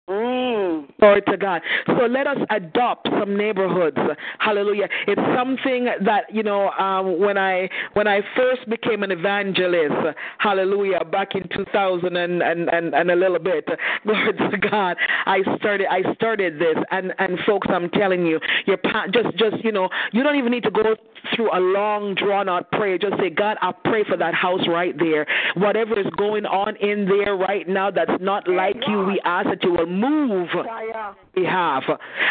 Mm. 0.10 0.86
Glory 1.00 1.22
to 1.22 1.38
God. 1.38 1.62
So 1.88 2.06
let 2.08 2.28
us 2.28 2.38
adopt 2.50 3.08
some 3.18 3.38
neighborhoods. 3.38 3.96
Hallelujah. 4.40 4.90
It's 5.08 5.22
something 5.34 5.88
that 6.04 6.24
you 6.30 6.44
know 6.44 6.72
um, 6.72 7.20
when 7.20 7.38
I 7.38 7.70
when 7.94 8.06
I 8.06 8.20
first 8.36 8.70
became 8.70 9.04
an 9.04 9.12
evangelist. 9.12 10.18
Hallelujah. 10.40 11.06
Back 11.06 11.36
in 11.36 11.44
2000 11.56 12.18
and 12.18 12.42
and, 12.42 12.70
and, 12.70 12.94
and 12.94 13.12
a 13.12 13.16
little 13.16 13.40
bit. 13.40 13.66
Glory 14.06 14.34
to 14.34 14.58
God. 14.70 14.98
I 15.26 15.40
started 15.58 15.88
I 15.90 16.14
started 16.16 16.60
this 16.60 16.76
and 16.92 17.14
and 17.20 17.40
folks, 17.46 17.68
I'm 17.72 17.90
telling 17.92 18.26
you, 18.26 18.42
your 18.66 18.78
pa- 18.78 19.08
just 19.14 19.38
just 19.38 19.64
you 19.64 19.72
know 19.72 19.88
you 20.12 20.22
don't 20.22 20.36
even 20.36 20.52
need 20.52 20.64
to 20.64 20.72
go 20.72 20.96
through 21.36 21.58
a 21.58 21.60
long 21.60 22.16
drawn 22.16 22.50
out 22.50 22.70
prayer. 22.72 22.98
Just 22.98 23.18
say, 23.18 23.30
God, 23.30 23.58
I 23.62 23.72
pray 23.86 24.04
for 24.04 24.18
that 24.18 24.34
house 24.34 24.68
right 24.68 24.98
there. 24.98 25.26
Whatever 25.56 25.98
is 26.00 26.08
going 26.18 26.46
on 26.46 26.76
in 26.78 27.06
there 27.06 27.36
right 27.38 27.68
now 27.68 27.90
that's 27.92 28.12
not 28.22 28.48
like 28.48 28.76
you, 28.88 29.06
we 29.06 29.22
ask 29.24 29.48
that 29.48 29.64
you 29.64 29.72
will 29.72 29.88
move 30.00 30.50
Fire. 30.52 31.16
behalf. 31.34 31.84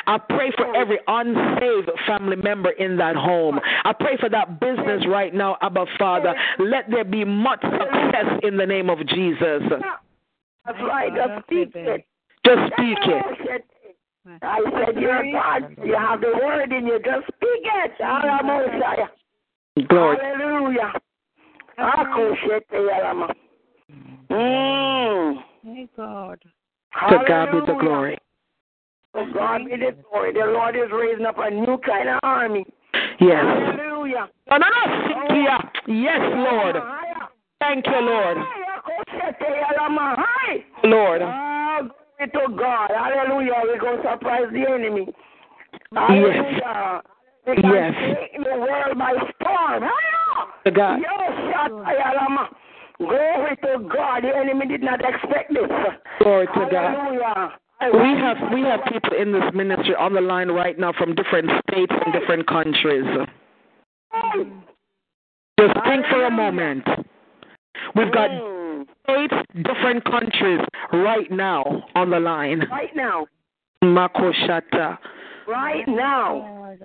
I 0.07 0.19
pray 0.19 0.51
for 0.57 0.75
every 0.77 0.99
unsaved 1.07 1.91
family 2.07 2.37
member 2.37 2.71
in 2.71 2.97
that 2.99 3.17
home. 3.17 3.61
I 3.85 3.93
pray 3.93 4.17
for 4.19 4.29
that 4.29 4.61
business 4.61 5.05
right 5.09 5.35
now, 5.35 5.57
Abba 5.63 5.87
Father. 5.99 6.35
Let 6.59 6.91
there 6.91 7.05
be 7.05 7.25
much 7.25 7.63
success 7.63 8.41
in 8.43 8.57
the 8.57 8.67
name 8.67 8.91
of 8.91 9.07
Jesus. 9.09 9.63
That's 10.65 10.79
right. 10.81 11.13
Just 11.15 11.47
speak 11.47 11.73
it. 11.75 12.07
Just 12.45 12.73
speak 12.73 12.99
it. 13.03 13.65
I 14.43 14.61
said, 14.87 15.01
you're 15.01 15.33
God. 15.33 15.77
You 15.85 15.97
have 15.97 16.21
the 16.21 16.33
word 16.41 16.73
in 16.73 16.87
you. 16.87 16.99
Just 16.99 17.27
speak 17.27 17.65
it. 17.65 17.93
Hallelujah. 17.99 19.11
Glory. 19.89 20.17
Hallelujah. 20.21 20.93
Akoshete 21.79 22.73
yalama. 22.73 23.35
Mm. 24.31 25.43
My 25.65 25.89
God. 25.97 26.39
To 27.09 27.19
God 27.27 27.53
be 27.53 27.61
the 27.61 27.79
glory. 27.79 28.19
To 29.15 29.27
God 29.33 29.65
be 29.65 29.77
the 29.77 29.97
glory. 30.11 30.33
The 30.33 30.47
Lord 30.47 30.77
is 30.77 30.91
raising 30.93 31.27
up 31.27 31.37
a 31.39 31.51
new 31.51 31.79
kind 31.79 32.09
of 32.09 32.21
army. 32.23 32.65
Yes. 33.21 33.45
Hallelujah. 33.45 34.29
No, 34.51 34.57
no, 34.59 34.67
no. 34.69 35.59
Yes, 35.87 36.21
Lord. 36.35 36.77
Thank 37.61 37.87
you, 37.87 38.01
Lord. 38.01 38.37
Akoshete 38.37 39.49
yalama. 39.63 40.17
Hi. 40.19 40.65
Lord. 40.85 41.21
Glory 41.21 42.49
to 42.49 42.57
God. 42.57 42.91
Hallelujah. 42.91 43.53
We're 43.63 43.79
going 43.79 44.03
to 44.03 44.11
surprise 44.11 44.47
the 44.53 44.69
enemy. 44.69 45.09
Hallelujah. 45.95 47.03
Can 47.45 47.57
Yes. 47.73 47.95
take 48.17 48.45
the 48.45 48.57
world 48.57 48.99
by 48.99 49.13
storm. 49.41 49.83
Hallelujah. 49.83 50.23
To 50.65 50.71
God. 50.71 51.01
Yes, 53.01 53.09
Shatayalama. 53.09 53.37
Glory 53.37 53.57
to 53.57 53.89
God. 53.89 54.25
The 54.25 54.37
enemy 54.37 54.67
did 54.67 54.83
not 54.83 55.01
expect 55.01 55.53
this. 55.53 55.69
Glory 56.21 56.47
to 56.47 56.69
God. 56.71 56.95
Hallelujah. 56.95 57.59
We 57.83 58.21
have 58.21 58.37
we 58.53 58.61
have 58.63 58.81
people 58.93 59.11
in 59.19 59.33
this 59.33 59.43
ministry 59.55 59.97
on 59.97 60.15
the 60.15 60.21
line 60.21 60.49
right 60.49 60.79
now 60.79 60.93
from 60.93 61.17
different 61.17 61.51
states 61.69 61.93
and 62.05 62.13
different 62.13 62.47
countries. 62.47 63.05
Just 65.59 65.75
think 65.85 66.07
for 66.07 66.25
a 66.25 66.31
moment. 66.31 66.87
We've 67.97 68.13
got 68.13 68.31
eight 69.09 69.33
different 69.65 70.05
countries 70.05 70.61
right 70.93 71.31
now 71.31 71.83
on 71.97 72.11
the 72.11 72.21
line. 72.21 72.61
Right 72.71 72.95
now. 72.95 73.27
Makoshata. 73.83 74.99
Right 75.49 75.87
now. 75.89 76.77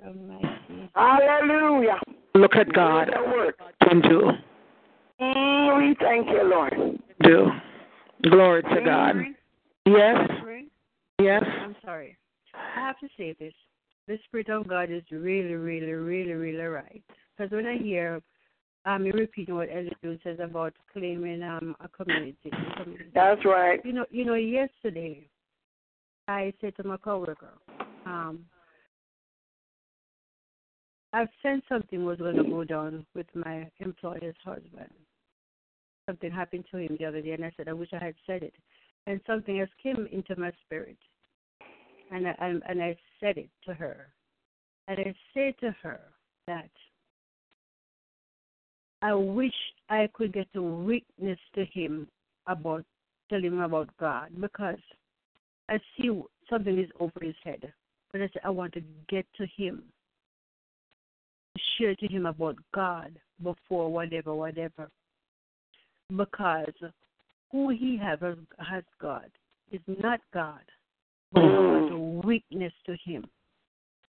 Hallelujah. 0.94 2.00
Look 2.34 2.56
at 2.56 2.72
God. 2.72 3.06
Do 3.06 3.12
the. 3.12 3.86
Can 3.86 4.00
do. 4.00 4.30
Mm, 5.20 5.78
we 5.78 5.96
thank 6.00 6.28
you, 6.28 6.44
Lord. 6.44 6.74
Do. 7.22 7.48
Glory 8.30 8.62
to 8.62 8.80
God. 8.84 9.16
Yes. 9.86 10.16
Yes. 11.20 11.42
I'm 11.62 11.76
sorry. 11.84 12.16
I 12.54 12.80
have 12.80 12.98
to 13.00 13.08
say 13.16 13.34
this. 13.38 13.52
The 14.06 14.18
Spirit 14.24 14.48
of 14.48 14.68
God 14.68 14.90
is 14.90 15.02
really, 15.10 15.54
really, 15.54 15.92
really, 15.92 16.32
really 16.32 16.64
right. 16.64 17.02
Because 17.36 17.50
when 17.52 17.66
I 17.66 17.76
hear 17.76 18.22
um, 18.84 19.04
you 19.04 19.12
repeating 19.12 19.54
what 19.54 19.68
Ellie 19.70 20.20
says 20.24 20.38
about 20.40 20.72
claiming 20.92 21.42
um, 21.42 21.76
a 21.80 21.88
community, 21.88 22.38
a 22.50 22.82
community. 22.82 23.10
That's 23.14 23.44
right. 23.44 23.84
You 23.84 23.92
know, 23.92 24.06
you 24.10 24.24
know, 24.24 24.34
yesterday 24.34 25.28
I 26.26 26.52
said 26.60 26.74
to 26.76 26.84
my 26.84 26.96
coworker, 26.96 27.52
um, 28.06 28.40
I've 31.12 31.28
sensed 31.42 31.68
something 31.68 32.04
was 32.04 32.18
going 32.18 32.36
to 32.36 32.44
go 32.44 32.64
down 32.64 33.04
with 33.14 33.26
my 33.34 33.70
employer's 33.80 34.36
husband. 34.44 34.90
Something 36.08 36.30
happened 36.30 36.64
to 36.70 36.78
him 36.78 36.96
the 36.98 37.04
other 37.04 37.20
day, 37.20 37.32
and 37.32 37.44
I 37.44 37.52
said, 37.54 37.68
I 37.68 37.74
wish 37.74 37.90
I 37.92 38.02
had 38.02 38.14
said 38.26 38.42
it. 38.42 38.54
And 39.06 39.20
something 39.26 39.60
else 39.60 39.68
came 39.82 40.08
into 40.10 40.40
my 40.40 40.50
spirit, 40.64 40.96
and 42.10 42.26
I, 42.26 42.34
and, 42.40 42.62
and 42.66 42.82
I 42.82 42.96
said 43.20 43.36
it 43.36 43.50
to 43.66 43.74
her, 43.74 44.06
and 44.88 44.98
I 44.98 45.14
said 45.34 45.54
to 45.60 45.76
her 45.82 46.00
that 46.46 46.70
I 49.02 49.12
wish 49.12 49.52
I 49.90 50.08
could 50.14 50.32
get 50.32 50.50
to 50.54 50.62
witness 50.62 51.38
to 51.54 51.66
him 51.66 52.08
about 52.46 52.84
telling 53.28 53.52
him 53.52 53.60
about 53.60 53.90
God 54.00 54.30
because 54.40 54.80
I 55.68 55.78
see 55.96 56.10
something 56.48 56.78
is 56.78 56.90
over 56.98 57.20
his 57.20 57.36
head. 57.44 57.72
But 58.12 58.22
I 58.22 58.28
said 58.32 58.42
I 58.44 58.50
want 58.50 58.72
to 58.72 58.82
get 59.08 59.26
to 59.36 59.46
him, 59.56 59.82
share 61.78 61.94
to 61.94 62.06
him 62.08 62.26
about 62.26 62.56
God 62.74 63.18
before 63.42 63.92
whatever, 63.92 64.34
whatever. 64.34 64.88
Because 66.14 66.72
who 67.52 67.70
he 67.70 67.98
has 68.02 68.18
has 68.58 68.84
God 69.00 69.30
is 69.70 69.80
not 69.86 70.20
God, 70.32 70.62
but 71.32 71.40
mm. 71.40 71.54
I 71.54 71.58
want 71.58 71.88
to 71.90 71.98
witness 72.26 72.72
to 72.86 72.96
him. 73.04 73.28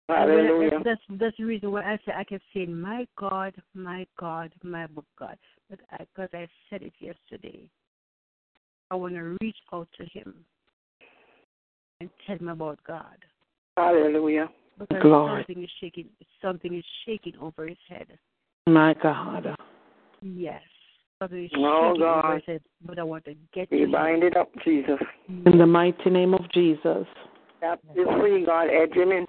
And 0.08 0.18
I- 0.18 0.34
Hallelujah. 0.34 0.82
That's 0.84 1.00
that's 1.10 1.36
the 1.36 1.44
reason 1.44 1.72
why 1.72 1.82
I 1.82 1.98
say 2.04 2.12
I 2.14 2.24
kept 2.24 2.44
saying, 2.54 2.78
"My 2.78 3.06
God, 3.18 3.54
my 3.74 4.06
God, 4.18 4.52
my 4.62 4.86
book 4.86 5.06
God," 5.18 5.38
but 5.68 5.80
because 5.98 6.28
I, 6.32 6.46
said 6.70 6.82
it 6.82 6.92
yesterday, 7.00 7.68
I 8.90 8.94
want 8.94 9.14
to 9.14 9.36
reach 9.40 9.56
out 9.72 9.88
to 9.98 10.04
Him 10.04 10.44
and 12.00 12.10
tell 12.26 12.36
him 12.36 12.48
about 12.48 12.78
God 12.86 13.16
Hallelujah. 13.76 14.48
because 14.78 15.02
Glory. 15.02 15.42
something 15.42 15.62
is 15.62 15.70
shaking. 15.80 16.06
Something 16.42 16.74
is 16.76 16.84
shaking 17.04 17.34
over 17.40 17.66
his 17.66 17.78
head. 17.88 18.06
My 18.66 18.94
God. 18.94 19.54
Yes, 20.22 20.62
something 20.62 20.62
is 20.62 20.75
Oh, 21.22 21.94
God. 21.98 22.42
his. 22.46 22.60
But 22.84 22.98
I 22.98 23.02
want 23.02 23.24
to 23.24 23.34
get 23.54 23.70
to 23.70 23.76
We 23.76 23.86
bind 23.86 24.22
it 24.22 24.36
up, 24.36 24.50
Jesus. 24.64 24.98
In 25.28 25.58
the 25.58 25.66
mighty 25.66 26.10
name 26.10 26.34
of 26.34 26.50
Jesus. 26.52 27.06
Captive 27.60 28.06
free, 28.20 28.44
God. 28.44 28.64
Edge 28.64 28.92
him 28.92 29.12
in. 29.12 29.26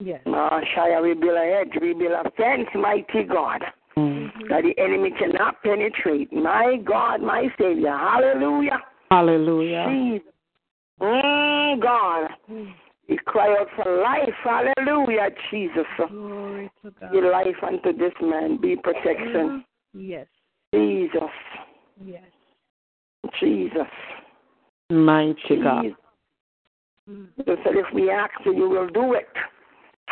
Yes. 0.00 0.20
Ah, 0.26 0.60
Shia, 0.76 1.02
we 1.02 1.14
build 1.14 1.36
a 1.36 1.58
hedge. 1.58 1.80
We 1.80 1.94
build 1.94 2.12
a 2.12 2.30
fence, 2.36 2.68
mighty 2.74 3.22
God. 3.22 3.62
Mm. 3.96 4.30
That 4.48 4.62
the 4.62 4.74
enemy 4.82 5.10
cannot 5.18 5.62
penetrate. 5.62 6.32
My 6.32 6.76
God, 6.84 7.22
my 7.22 7.48
Savior. 7.58 7.96
Hallelujah. 7.96 8.78
Hallelujah. 9.10 9.86
Jesus. 9.88 10.32
Mm, 11.00 11.80
God. 11.80 12.30
We 13.08 13.18
cry 13.24 13.56
out 13.58 13.68
for 13.76 14.02
life. 14.02 14.34
Hallelujah, 14.42 15.30
Jesus. 15.50 15.86
Glory 16.10 16.70
to 16.82 16.90
God. 16.90 17.12
Be 17.12 17.20
life 17.20 17.62
unto 17.62 17.96
this 17.96 18.12
man. 18.20 18.60
Be 18.60 18.76
protection. 18.76 19.64
Yes. 19.94 20.26
Jesus. 20.74 21.30
Yes. 22.04 22.22
Jesus. 23.40 23.86
Mighty 24.90 25.62
God. 25.62 25.82
Jesus. 25.82 25.98
You 27.08 27.56
said 27.64 27.76
if 27.76 27.86
we 27.94 28.10
ask 28.10 28.32
you, 28.44 28.54
you 28.56 28.68
will 28.68 28.88
do 28.88 29.14
it. 29.14 29.28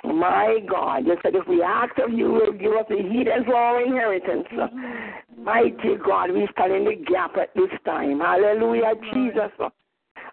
My 0.05 0.59
God, 0.69 1.07
you 1.07 1.17
said 1.23 1.35
if 1.35 1.49
we 1.49 1.63
ask 1.63 1.93
of 1.99 2.11
you, 2.11 2.19
you 2.19 2.33
will 2.33 2.53
give 2.53 2.73
us 2.73 2.85
the 2.89 2.97
heat 2.97 3.27
as 3.27 3.45
our 3.53 3.83
inheritance. 3.83 4.47
Mm-hmm. 4.53 5.45
Mighty 5.45 5.97
God, 6.05 6.31
we 6.33 6.47
stand 6.53 6.73
in 6.73 6.85
the 6.85 6.95
gap 6.95 7.37
at 7.37 7.55
this 7.55 7.71
time. 7.85 8.21
Hallelujah, 8.21 8.93
Jesus. 9.13 9.51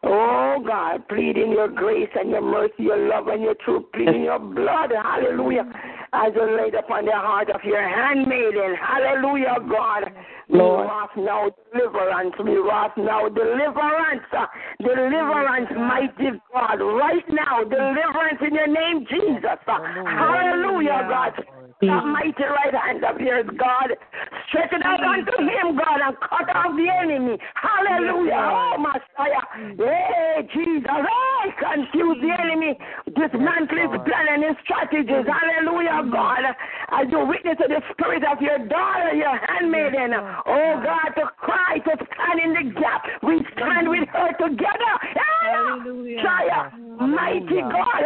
Oh 0.04 0.64
God, 0.66 1.08
pleading 1.08 1.52
your 1.52 1.68
grace 1.68 2.10
and 2.16 2.32
your 2.32 2.42
mercy, 2.42 2.74
your 2.80 3.08
love 3.08 3.28
and 3.28 3.42
your 3.42 3.56
truth, 3.64 3.86
pleading 3.94 4.24
your 4.24 4.40
blood. 4.40 4.92
Hallelujah. 4.92 5.72
As 6.14 6.34
you 6.36 6.44
laid 6.58 6.76
upon 6.76 7.06
the 7.06 7.14
heart 7.14 7.50
of 7.50 7.64
your 7.64 7.82
handmaiden. 7.82 8.76
Hallelujah, 8.76 9.56
God. 9.70 10.12
Lord. 10.50 10.84
We 10.84 10.92
wrath 10.92 11.16
now 11.16 11.50
deliverance. 11.72 12.36
We 12.44 12.58
wrath 12.58 12.98
now 12.98 13.30
deliverance. 13.30 14.28
Deliverance, 14.84 15.72
mighty 15.72 16.36
God. 16.52 16.84
Right 16.84 17.24
now, 17.30 17.64
deliverance 17.64 18.42
in 18.46 18.54
your 18.56 18.68
name, 18.68 19.06
Jesus. 19.10 19.60
Hallelujah, 19.66 21.08
God. 21.08 21.34
That 21.82 22.06
mighty 22.06 22.44
right 22.44 22.76
hand 22.76 23.06
of 23.06 23.20
yours, 23.22 23.48
God. 23.58 23.96
Stretch 24.50 24.74
it 24.74 24.86
out 24.86 25.02
unto 25.02 25.40
him, 25.40 25.78
God, 25.80 26.00
and 26.04 26.16
cut 26.20 26.54
off 26.54 26.76
the 26.76 26.88
enemy. 26.92 27.40
Hallelujah. 27.56 28.52
Oh, 28.52 28.78
Messiah. 28.78 29.48
Hey, 29.80 30.48
Jesus. 30.54 30.72
Jesus. 30.82 30.92
Oh, 30.92 31.52
confuse 31.60 32.18
the 32.22 32.32
enemy. 32.32 32.78
Dismantle 33.08 33.78
his 33.78 33.90
plan 34.06 34.26
and 34.30 34.44
his 34.44 34.56
strategies. 34.64 35.26
Hallelujah, 35.26 36.01
God. 36.04 36.44
As 36.92 37.08
you 37.10 37.26
witness 37.26 37.58
to 37.62 37.68
the 37.68 37.82
spirit 37.92 38.24
of 38.24 38.42
your 38.42 38.58
daughter, 38.68 39.14
your 39.14 39.38
handmaiden. 39.48 40.14
Oh, 40.46 40.82
God, 40.84 41.10
to 41.20 41.28
cry, 41.38 41.78
to 41.78 41.92
stand 41.96 42.40
in 42.44 42.54
the 42.54 42.80
gap. 42.80 43.06
We 43.24 43.46
stand 43.54 43.90
with 43.90 44.08
her 44.10 44.32
together. 44.40 44.94
Hallelujah. 45.42 46.72
Mighty 47.00 47.62
God. 47.62 48.04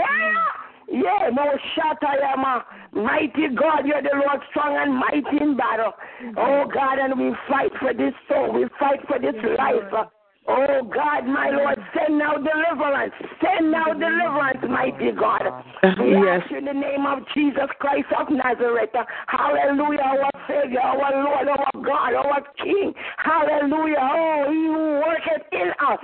Yeah, 0.88 1.30
no 1.34 1.58
Shatayama. 1.76 2.64
Mighty 2.94 3.50
God, 3.56 3.86
you're 3.86 4.02
the 4.02 4.14
Lord 4.14 4.40
strong 4.52 4.78
and 4.78 4.96
mighty 4.96 5.44
in 5.44 5.58
battle. 5.58 5.94
Oh 6.38 6.66
God, 6.72 7.00
and 7.00 7.20
we 7.20 7.36
fight 7.50 7.72
for 7.80 7.94
this 7.94 8.14
soul. 8.30 8.54
We 8.54 8.68
fight 8.80 9.00
for 9.08 9.20
this 9.20 9.36
life. 9.58 10.08
Oh 10.48 10.84
God, 10.94 11.26
my 11.26 11.50
Lord, 11.50 11.80
send 11.98 12.20
now 12.20 12.36
deliverance. 12.36 13.14
Send 13.42 13.72
now 13.72 13.94
deliverance, 13.94 14.62
mighty 14.70 15.12
God. 15.12 15.42
We 16.02 16.18
Yes. 16.18 16.42
ask 16.42 16.52
you 16.52 16.58
in 16.58 16.66
the 16.66 16.74
name 16.74 17.06
of 17.06 17.20
Jesus 17.36 17.70
Christ 17.78 18.10
of 18.18 18.30
Nazareth. 18.30 18.90
Hallelujah, 19.28 20.02
our 20.02 20.32
Savior, 20.50 20.82
our 20.82 20.98
Lord, 21.24 21.48
our 21.48 21.70
God, 21.86 22.14
our 22.16 22.42
King. 22.58 22.94
Hallelujah. 23.18 24.02
Oh, 24.02 24.50
he 24.50 24.66
who 24.66 25.02
worketh 25.06 25.46
in 25.54 25.70
us. 25.86 26.02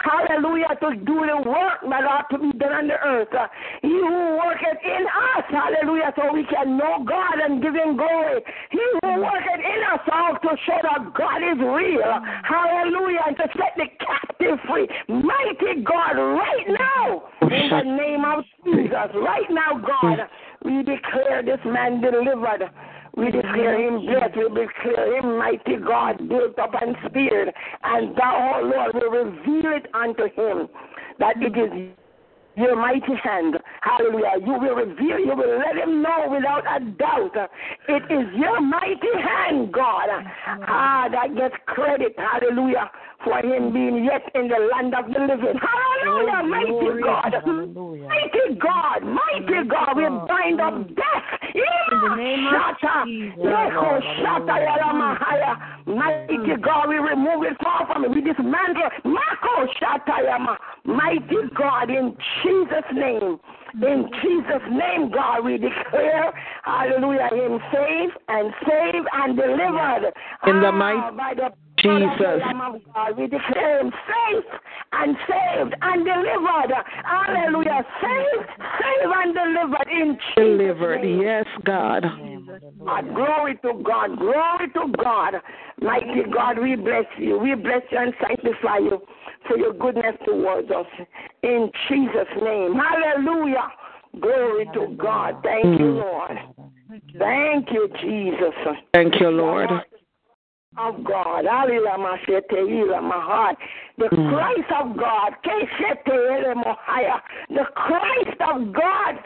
Hallelujah, 0.00 0.72
to 0.80 0.96
do 1.04 1.28
the 1.28 1.44
work 1.44 1.84
that 1.92 2.04
ought 2.08 2.28
to 2.32 2.38
be 2.38 2.56
done 2.56 2.72
on 2.72 2.88
the 2.88 2.96
earth. 3.04 3.28
He 3.82 3.88
who 3.92 4.40
worketh 4.40 4.80
in 4.84 5.04
us. 5.04 5.44
Hallelujah, 5.52 6.12
so 6.16 6.32
we 6.32 6.44
can 6.48 6.78
know 6.78 7.04
God 7.04 7.36
and 7.44 7.60
give 7.60 7.74
him 7.74 7.96
glory. 7.96 8.40
He 8.70 8.80
who 9.02 9.20
worketh 9.20 9.60
in 9.60 9.80
us 9.92 10.04
all 10.08 10.40
to 10.40 10.56
show 10.64 10.80
that 10.88 11.12
God 11.12 11.40
is 11.44 11.58
real. 11.60 12.16
Hallelujah, 12.48 13.28
and 13.28 13.36
to 13.36 13.46
set 13.60 13.76
the 13.78 13.86
captive 14.04 14.58
free. 14.68 14.88
Mighty 15.08 15.82
God, 15.82 16.18
right 16.18 16.66
now, 16.68 17.22
in 17.42 17.70
the 17.70 17.82
name 17.96 18.24
of 18.24 18.44
Jesus, 18.64 19.10
right 19.14 19.48
now, 19.50 19.78
God, 19.78 20.18
we 20.64 20.82
declare 20.82 21.42
this 21.42 21.60
man 21.64 22.00
delivered. 22.00 22.70
We 23.16 23.30
declare 23.30 23.80
him 23.80 24.04
blessed. 24.06 24.36
We 24.36 24.66
declare 24.66 25.18
him 25.18 25.38
mighty 25.38 25.76
God, 25.76 26.28
built 26.28 26.58
up 26.58 26.72
and 26.80 26.94
speared. 27.08 27.52
And 27.82 28.14
thou, 28.16 28.60
oh 28.60 28.66
Lord, 28.66 28.94
will 28.94 29.24
reveal 29.24 29.72
it 29.72 29.86
unto 29.94 30.24
him 30.24 30.68
that 31.18 31.34
it 31.38 31.56
is 31.56 31.94
your 32.56 32.76
mighty 32.76 33.14
hand. 33.22 33.56
Hallelujah. 33.82 34.44
You 34.44 34.52
will 34.52 34.74
reveal, 34.74 35.18
you 35.18 35.34
will 35.36 35.58
let 35.58 35.76
him 35.76 36.02
know 36.02 36.26
without 36.28 36.64
a 36.66 36.84
doubt. 36.84 37.50
It 37.88 38.02
is 38.10 38.26
your 38.34 38.60
mighty 38.60 39.14
hand, 39.14 39.72
God. 39.72 40.08
Ah, 40.46 41.08
that 41.10 41.36
gets 41.36 41.54
credit. 41.66 42.14
Hallelujah. 42.18 42.90
For 43.24 43.38
him 43.40 43.72
being 43.72 44.04
yet 44.04 44.22
in 44.34 44.48
the 44.48 44.70
land 44.70 44.94
of 44.94 45.06
the 45.06 45.18
living. 45.18 45.58
Hallelujah. 45.58 46.42
Mighty 46.44 47.02
God. 47.02 47.32
Mighty 47.44 48.54
God. 48.60 49.02
Mighty 49.02 49.68
God. 49.68 49.96
We 49.96 50.04
bind 50.28 50.60
up 50.60 50.86
death. 50.94 51.28
In 51.54 51.62
the 51.90 52.14
name 52.16 52.46
of 52.46 52.78
Mighty 55.86 56.36
mm. 56.36 56.62
God, 56.62 56.88
we 56.88 56.96
remove 56.96 57.44
it 57.44 57.56
far 57.62 57.86
from 57.86 58.04
it. 58.04 58.10
We 58.10 58.20
dismantle. 58.20 58.90
Mako 59.04 59.66
Shatayama. 59.80 60.56
Mighty 60.84 61.34
mm. 61.34 61.54
God, 61.54 61.90
in 61.90 62.16
Jesus' 62.42 62.92
name. 62.92 63.40
In 63.74 64.04
mm. 64.04 64.22
Jesus' 64.22 64.68
name, 64.70 65.10
God, 65.10 65.44
we 65.44 65.58
declare, 65.58 66.32
hallelujah, 66.62 67.28
him 67.32 67.58
saved 67.72 68.18
and 68.28 68.52
saved 68.66 69.08
and 69.12 69.36
delivered. 69.36 70.12
In 70.46 70.60
the 70.60 70.68
Ah, 70.68 70.72
mighty 70.72 71.16
by 71.16 71.34
the 71.34 71.52
Jesus. 71.82 72.18
blood 72.18 72.18
the 72.18 72.36
Lamb 72.38 72.60
of 72.60 72.80
God, 72.94 73.18
we 73.18 73.26
declare 73.26 73.80
him 73.80 73.92
saved 74.06 74.46
and 74.92 75.16
saved 75.28 75.74
and 75.80 76.04
delivered. 76.04 76.72
Hallelujah. 77.04 77.84
Saved, 78.00 78.48
saved 78.58 79.12
and 79.14 79.34
delivered 79.34 79.88
in 79.90 80.18
Jesus' 80.18 80.34
Delivered. 80.36 81.04
Yes, 81.04 81.46
God. 81.64 82.04
God. 82.84 83.14
Glory 83.14 83.56
to 83.62 83.82
God. 83.82 84.18
Glory 84.18 84.68
to 84.74 84.92
God. 85.02 85.34
Mighty 85.80 86.22
God, 86.32 86.58
we 86.58 86.76
bless 86.76 87.04
you. 87.18 87.38
We 87.38 87.54
bless 87.54 87.82
you 87.90 87.98
and 87.98 88.14
sanctify 88.20 88.78
you 88.78 89.00
for 89.46 89.56
your 89.56 89.72
goodness 89.72 90.16
towards 90.26 90.70
us. 90.70 90.86
In 91.42 91.70
Jesus' 91.88 92.28
name. 92.42 92.74
Hallelujah. 92.74 93.68
Glory 94.20 94.66
to 94.74 94.96
God. 94.96 95.40
Thank 95.42 95.78
you, 95.78 95.86
mm. 95.86 96.02
Lord. 96.02 96.38
Thank 97.18 97.68
you, 97.70 97.88
Jesus. 98.00 98.54
Thank 98.94 99.20
you, 99.20 99.28
Lord. 99.28 99.68
Of 100.76 101.02
God, 101.02 101.44
Mashete 101.98 102.52
Ila 102.52 103.00
Mahai, 103.00 103.56
the 103.96 104.08
Christ 104.08 104.70
of 104.80 104.96
God, 104.96 105.32
the 107.48 107.64
Christ 107.74 108.40
of 108.40 108.74
God, 108.74 109.16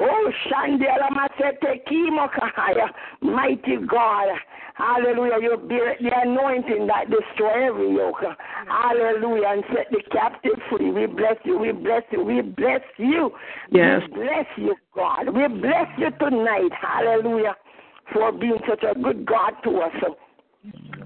Kelomo 0.00 0.32
Shandai 0.48 0.80
Hala, 0.80 0.80
Iko 0.80 0.80
Shete 0.80 0.80
Elama, 0.80 0.80
Oh 0.80 0.80
Shande 0.80 0.84
Elama 0.84 1.28
Sete 1.38 1.84
Kimo 1.86 2.28
Kahaya, 2.28 2.90
mighty 3.20 3.76
God, 3.86 4.28
Hallelujah, 4.80 5.38
you 5.42 5.56
bear 5.68 5.96
the 6.00 6.10
anointing 6.22 6.86
that 6.86 7.10
destroy 7.10 7.68
every 7.68 7.94
yoke. 7.94 8.24
Hallelujah, 8.66 9.48
and 9.48 9.64
set 9.74 9.90
the 9.90 10.00
captive 10.10 10.58
free. 10.70 10.90
We 10.90 11.06
bless 11.06 11.36
you, 11.44 11.58
we 11.58 11.72
bless 11.72 12.02
you, 12.10 12.24
we 12.24 12.40
bless 12.40 12.80
you. 12.96 13.30
Yes. 13.70 14.00
We 14.08 14.14
bless 14.14 14.46
you, 14.56 14.74
God. 14.94 15.26
We 15.34 15.48
bless 15.48 15.86
you 15.98 16.10
tonight. 16.18 16.70
Hallelujah. 16.80 17.56
For 18.12 18.32
being 18.32 18.58
such 18.68 18.82
a 18.82 18.98
good 18.98 19.26
God 19.26 19.52
to 19.64 19.80
us. 19.80 19.92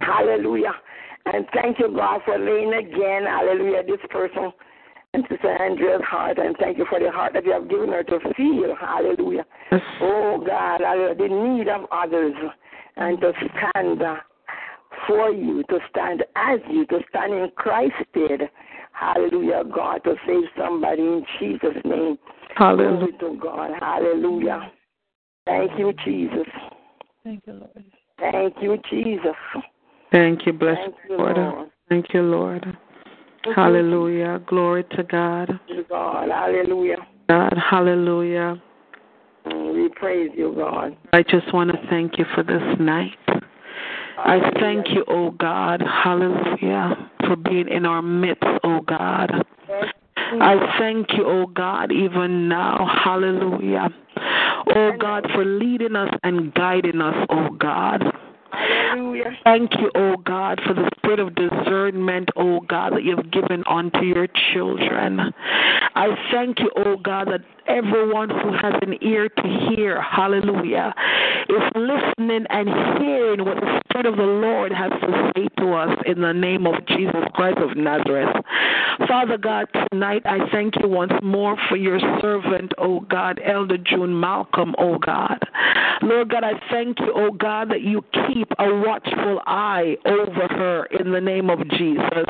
Hallelujah. 0.00 0.72
And 1.26 1.46
thank 1.52 1.80
you, 1.80 1.88
God, 1.88 2.20
for 2.24 2.38
laying 2.38 2.74
again, 2.74 3.24
hallelujah, 3.24 3.82
this 3.82 4.00
person 4.10 4.52
and 5.14 5.24
Sister 5.30 5.62
Andrea's 5.62 6.02
heart. 6.02 6.38
And 6.38 6.56
thank 6.58 6.76
you 6.78 6.86
for 6.90 7.00
the 7.00 7.10
heart 7.10 7.32
that 7.34 7.44
you 7.44 7.52
have 7.52 7.68
given 7.68 7.88
her 7.90 8.02
to 8.02 8.18
feel. 8.36 8.74
Hallelujah. 8.78 9.46
Oh, 10.00 10.44
God, 10.44 10.80
the 10.80 11.28
need 11.28 11.68
of 11.68 11.86
others 11.90 12.34
and 12.96 13.20
to 13.20 13.32
stand 13.32 14.02
uh, 14.02 14.16
for 15.06 15.30
you, 15.30 15.62
to 15.68 15.78
stand 15.90 16.24
as 16.36 16.60
you, 16.70 16.86
to 16.86 17.00
stand 17.08 17.32
in 17.32 17.50
Christ's 17.56 17.96
stead. 18.10 18.50
Hallelujah, 18.92 19.64
God, 19.74 20.04
to 20.04 20.14
save 20.26 20.44
somebody 20.56 21.02
in 21.02 21.24
Jesus' 21.40 21.82
name. 21.84 22.18
Hallelujah. 22.56 23.12
Glory 23.18 23.34
to 23.34 23.40
God. 23.40 23.70
Hallelujah. 23.80 24.72
Thank 25.46 25.78
you, 25.78 25.92
Jesus. 26.04 26.46
Thank 27.24 27.42
you, 27.46 27.54
Lord. 27.54 27.84
Thank 28.18 28.54
you, 28.62 28.78
Jesus. 28.90 29.36
Thank 30.12 30.46
you, 30.46 30.52
blessed 30.52 30.80
Thank 30.80 30.94
you, 31.10 31.16
Lord. 31.16 31.36
Lord. 31.36 31.70
Thank 31.88 32.14
you, 32.14 32.22
Lord. 32.22 32.78
Hallelujah. 33.54 34.40
Glory 34.46 34.84
to 34.96 35.02
God. 35.02 35.58
You, 35.68 35.84
God. 35.88 36.28
Hallelujah. 36.30 36.96
God, 37.28 37.54
hallelujah. 37.70 38.60
Mm, 39.46 39.74
We 39.74 39.88
praise 39.90 40.30
you, 40.36 40.54
God. 40.56 40.96
I 41.12 41.22
just 41.22 41.52
want 41.52 41.70
to 41.70 41.78
thank 41.88 42.18
you 42.18 42.24
for 42.34 42.42
this 42.42 42.62
night. 42.78 43.16
I 44.16 44.38
thank 44.60 44.88
you, 44.90 45.04
oh 45.08 45.32
God, 45.32 45.82
hallelujah, 45.82 47.10
for 47.26 47.36
being 47.36 47.68
in 47.68 47.84
our 47.84 48.00
midst, 48.00 48.44
oh 48.62 48.80
God. 48.80 49.30
I 50.16 50.76
thank 50.78 51.12
you, 51.12 51.24
oh 51.26 51.46
God, 51.46 51.92
even 51.92 52.48
now, 52.48 52.88
hallelujah. 53.04 53.88
Oh 54.74 54.92
God, 54.98 55.26
for 55.34 55.44
leading 55.44 55.96
us 55.96 56.10
and 56.22 56.54
guiding 56.54 57.00
us, 57.00 57.26
oh 57.30 57.50
God. 57.50 58.02
Hallelujah. 58.54 59.36
Thank 59.44 59.72
you, 59.74 59.90
oh 59.94 60.16
God, 60.16 60.60
for 60.66 60.74
the 60.74 60.90
spirit 60.96 61.20
of 61.20 61.34
discernment, 61.34 62.30
oh 62.36 62.60
God, 62.60 62.94
that 62.94 63.04
you've 63.04 63.30
given 63.30 63.64
unto 63.68 64.00
your 64.00 64.28
children. 64.52 65.20
I 65.94 66.08
thank 66.32 66.60
you, 66.60 66.70
oh 66.76 66.96
God, 66.96 67.28
that 67.28 67.42
everyone 67.66 68.30
who 68.30 68.52
has 68.52 68.74
an 68.82 68.94
ear 69.02 69.28
to 69.28 69.68
hear, 69.70 70.00
hallelujah, 70.00 70.94
is 71.48 71.62
listening 71.74 72.46
and 72.50 72.68
hearing 73.00 73.44
what 73.44 73.60
the 73.60 73.80
Spirit 73.88 74.06
of 74.06 74.16
the 74.16 74.22
Lord 74.22 74.72
has 74.72 74.90
to 74.90 75.32
say 75.34 75.48
to 75.58 75.72
us 75.72 75.96
in 76.06 76.20
the 76.20 76.32
name 76.32 76.66
of 76.66 76.74
Jesus 76.86 77.22
Christ 77.34 77.58
of 77.58 77.76
Nazareth. 77.76 78.34
Father 79.08 79.38
God, 79.38 79.66
tonight 79.90 80.22
I 80.24 80.48
thank 80.50 80.74
you 80.82 80.88
once 80.88 81.12
more 81.22 81.56
for 81.68 81.76
your 81.76 81.98
servant, 82.20 82.72
oh 82.78 83.00
God, 83.00 83.40
Elder 83.44 83.78
June 83.78 84.18
Malcolm, 84.18 84.74
oh 84.78 84.98
God. 84.98 85.38
Lord 86.02 86.30
God, 86.30 86.44
I 86.44 86.52
thank 86.70 87.00
you, 87.00 87.12
oh 87.14 87.30
God, 87.30 87.70
that 87.70 87.82
you 87.82 88.04
keep 88.28 88.43
a 88.58 88.74
watchful 88.74 89.40
eye 89.46 89.96
over 90.04 90.48
her 90.48 90.84
in 90.86 91.12
the 91.12 91.20
name 91.20 91.50
of 91.50 91.58
Jesus. 91.70 92.28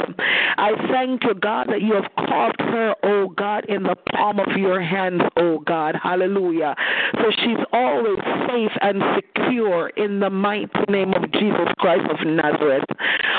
I 0.56 0.72
thank 0.90 1.24
you, 1.24 1.34
God, 1.34 1.68
that 1.68 1.82
you 1.82 1.94
have 1.94 2.10
carved 2.28 2.60
her, 2.60 2.94
oh 3.02 3.28
God, 3.28 3.64
in 3.66 3.82
the 3.82 3.96
palm 4.12 4.40
of 4.40 4.56
your 4.56 4.80
hands, 4.80 5.22
oh 5.36 5.58
God. 5.60 5.96
Hallelujah. 6.00 6.74
So 7.14 7.30
she's 7.30 7.64
always 7.72 8.18
safe 8.48 8.72
and 8.80 9.02
secure 9.16 9.88
in 9.90 10.20
the 10.20 10.30
mighty 10.30 10.68
name 10.88 11.12
of 11.14 11.30
Jesus 11.32 11.68
Christ 11.78 12.08
of 12.10 12.26
Nazareth. 12.26 12.84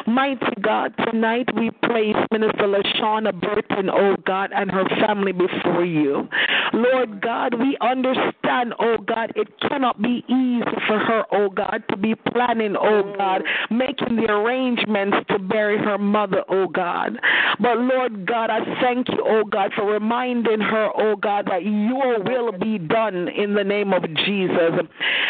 Mighty 0.08 0.62
God, 0.62 0.94
tonight 1.10 1.50
we 1.56 1.72
place 1.72 2.16
Minister 2.32 2.68
LaShawna 2.68 3.40
Burton, 3.40 3.90
oh 3.90 4.16
God, 4.26 4.52
and 4.56 4.72
her 4.72 4.86
family 5.06 5.32
before 5.32 5.86
you. 5.86 6.28
Lord 6.74 7.22
God, 7.22 7.54
we 7.60 7.78
understand, 7.82 8.74
oh 8.80 8.98
God, 8.98 9.32
it 9.36 9.48
cannot 9.62 10.02
be 10.02 10.24
easy 10.28 10.64
for 10.88 11.00
her, 11.00 11.24
oh 11.32 11.50
God, 11.50 11.84
to 11.90 11.98
be 11.98 12.16
planning, 12.16 12.65
oh 12.76 13.14
God, 13.18 13.44
mm. 13.44 13.78
making 13.78 14.16
the 14.16 14.32
arrangements 14.32 15.18
to 15.30 15.40
bury 15.40 15.78
her 15.78 15.98
mother, 15.98 16.44
oh 16.50 16.68
God. 16.68 17.20
But 17.60 17.78
Lord 17.78 18.26
God, 18.26 18.50
I 18.50 18.60
thank 18.82 19.10
you, 19.10 19.24
oh 19.26 19.44
God, 19.44 19.72
for 19.76 19.86
reminding 19.86 20.62
her, 20.62 20.90
oh 20.98 21.16
God, 21.16 21.48
that 21.48 21.64
your 21.64 22.24
will 22.24 22.52
be 22.58 22.78
done 22.78 23.28
in 23.28 23.54
the 23.54 23.64
name 23.64 23.94
of 23.94 24.04
Jesus. 24.26 24.72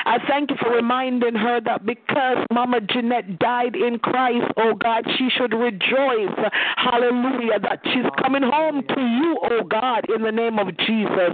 I 0.06 0.18
thank 0.28 0.52
you 0.52 0.58
for 0.62 0.72
reminding 0.72 1.36
her 1.36 1.60
that 1.62 1.86
because 1.86 2.38
Mama 2.52 2.82
Jeanette 2.82 3.40
died 3.40 3.76
in 3.76 4.00
Christ, 4.00 4.46
oh 4.58 4.74
God, 4.76 5.04
she 5.18 5.30
should 5.36 5.54
rejoice. 5.54 6.38
Hallelujah. 6.78 7.60
That 7.60 7.80
she's 7.86 8.06
coming 8.22 8.44
home 8.44 8.84
to 8.88 9.02
you, 9.02 9.40
oh 9.52 9.64
God, 9.64 10.06
in 10.14 10.22
the 10.22 10.32
name 10.32 10.60
of 10.60 10.68
Jesus. 10.78 11.34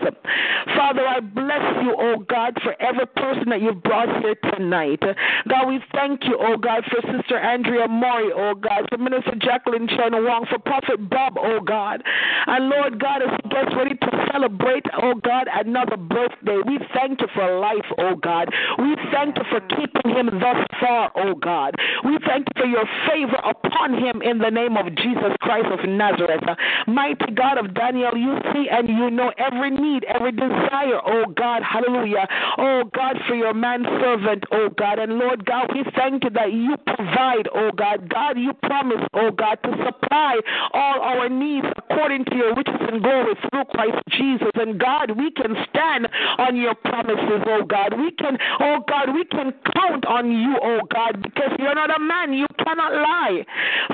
Father, 0.76 1.08
I 1.08 1.20
bless 1.20 1.84
you, 1.84 1.96
oh 1.98 2.26
God, 2.30 2.58
for 2.64 2.76
every 2.82 3.08
person 3.08 3.50
that 3.50 3.62
you've 3.62 3.84
brought 3.84 4.22
here 4.22 4.36
tonight. 4.56 5.02
God, 5.50 5.68
we 5.68 5.80
thank 5.94 6.24
you, 6.26 6.38
oh 6.40 6.58
God, 6.58 6.84
for 6.90 7.02
Sister 7.02 7.38
Andrea 7.38 7.88
Mori, 7.88 8.32
oh 8.36 8.56
God, 8.56 8.88
for 8.90 8.98
Minister 8.98 9.36
Jacqueline 9.40 9.88
Chen 9.88 10.14
Wong, 10.24 10.45
for 10.50 10.60
Prophet 10.60 11.10
Bob, 11.10 11.38
oh 11.38 11.60
God. 11.60 12.03
And 12.48 12.70
Lord 12.70 13.00
God, 13.00 13.22
as 13.22 13.38
he 13.44 13.50
gets 13.50 13.76
ready 13.76 13.95
to 13.95 14.28
celebrate, 14.32 14.86
oh 15.02 15.16
God, 15.16 15.48
another 15.53 15.98
birthday, 15.98 16.60
we 16.66 16.80
thank 16.94 17.22
you 17.22 17.28
for 17.34 17.60
life, 17.60 17.86
oh 17.98 18.16
God. 18.16 18.50
We 18.80 18.95
thank 19.11 19.38
you 19.38 19.44
for 19.50 19.60
keeping 19.76 20.11
him 20.16 20.40
thus 20.40 20.66
far, 20.80 21.11
oh 21.16 21.36
God. 21.36 21.76
We 22.03 22.18
thank 22.26 22.48
you 22.56 22.61
for 22.61 22.68
your 22.68 22.86
favor 23.08 23.40
upon 23.44 23.94
him 23.94 24.22
in 24.22 24.40
the 24.40 24.50
name 24.50 24.78
of 24.78 24.94
Jesus 24.95 25.36
Christ 25.42 25.68
of 25.72 25.88
Nazareth. 25.88 26.44
Mighty 26.88 27.32
God 27.34 27.58
of 27.58 27.74
Daniel, 27.74 28.16
you 28.16 28.38
see 28.53 28.68
and 28.70 28.90
you 28.90 29.10
know 29.11 29.32
every 29.38 29.72
need, 29.72 30.06
every 30.06 30.32
desire, 30.32 31.00
oh 31.06 31.26
God. 31.36 31.64
Hallelujah. 31.64 32.28
Oh 32.58 32.84
God, 32.94 33.18
for 33.28 33.36
your 33.36 33.53
manservant, 33.53 34.44
oh 34.52 34.70
God. 34.78 35.00
And 35.00 35.20
Lord 35.20 35.45
God, 35.45 35.70
we 35.74 35.81
thank 35.95 36.24
you 36.24 36.30
that 36.32 36.53
you 36.53 36.76
provide, 36.85 37.48
oh 37.53 37.72
God. 37.76 38.10
God, 38.10 38.38
you 38.38 38.53
promise, 38.53 39.03
oh 39.14 39.32
God, 39.32 39.58
to 39.64 39.72
supply 39.85 40.40
all 40.74 41.01
our 41.01 41.30
needs 41.30 41.68
according 41.77 42.26
to 42.26 42.35
your 42.35 42.56
riches 42.56 42.82
and 42.92 43.01
glory 43.01 43.35
through 43.50 43.66
Christ 43.72 43.98
Jesus. 44.10 44.51
And 44.56 44.80
God, 44.80 45.11
we 45.18 45.32
can 45.32 45.56
stand 45.69 46.08
on 46.38 46.56
your 46.56 46.76
promises, 46.76 47.42
oh 47.48 47.64
God. 47.64 47.98
We 47.98 48.11
can, 48.11 48.38
oh 48.60 48.84
God, 48.88 49.14
we 49.14 49.26
can 49.26 49.53
count 49.74 50.06
on 50.06 50.32
you, 50.32 50.58
oh 50.61 50.82
God, 50.93 51.22
because 51.22 51.51
you're 51.60 51.76
not 51.76 51.95
a 51.95 52.00
man. 52.00 52.34
You 52.34 52.48
cannot 52.64 52.93
lie. 52.93 53.45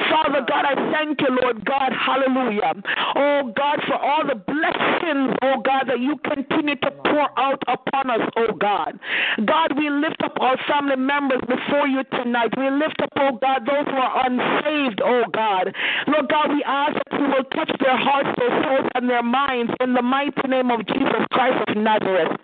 Father 0.10 0.46
God, 0.48 0.66
I 0.66 0.76
thank 0.92 1.22
you, 1.22 1.38
Lord 1.42 1.66
God. 1.66 1.92
Hallelujah. 1.94 2.74
Oh 3.16 3.54
God, 3.56 3.80
for 3.88 3.96
all 3.96 4.26
the 4.26 4.36
blessings, 4.36 5.36
oh 5.42 5.62
God, 5.64 5.86
that 5.88 6.00
you 6.00 6.18
continue 6.24 6.76
to 6.76 6.92
pour 6.92 7.28
out 7.38 7.62
upon 7.68 8.10
us, 8.10 8.30
oh 8.38 8.54
God. 8.54 9.00
God, 9.46 9.78
we 9.78 9.90
lift 9.90 10.22
up 10.24 10.34
our 10.40 10.58
family 10.68 10.96
members 10.96 11.42
before 11.42 11.77
you 11.86 12.04
tonight. 12.06 12.54
We 12.58 12.70
lift 12.72 13.02
up, 13.02 13.10
oh 13.20 13.38
God, 13.42 13.68
those 13.68 13.86
who 13.86 13.98
are 14.00 14.26
unsaved, 14.26 15.02
oh 15.04 15.24
God. 15.34 15.74
Lord 16.08 16.30
God, 16.30 16.50
we 16.50 16.64
ask 16.64 16.94
that 16.94 17.20
you 17.20 17.28
will 17.28 17.44
touch 17.52 17.72
their 17.80 17.98
hearts, 17.98 18.30
their 18.40 18.64
souls, 18.64 18.90
and 18.96 19.10
their 19.10 19.24
minds 19.24 19.72
in 19.82 19.94
the 19.94 20.02
mighty 20.02 20.48
name 20.48 20.72
of 20.72 20.86
Jesus 20.88 21.22
Christ 21.32 21.64
of 21.68 21.76
Nazareth. 21.76 22.40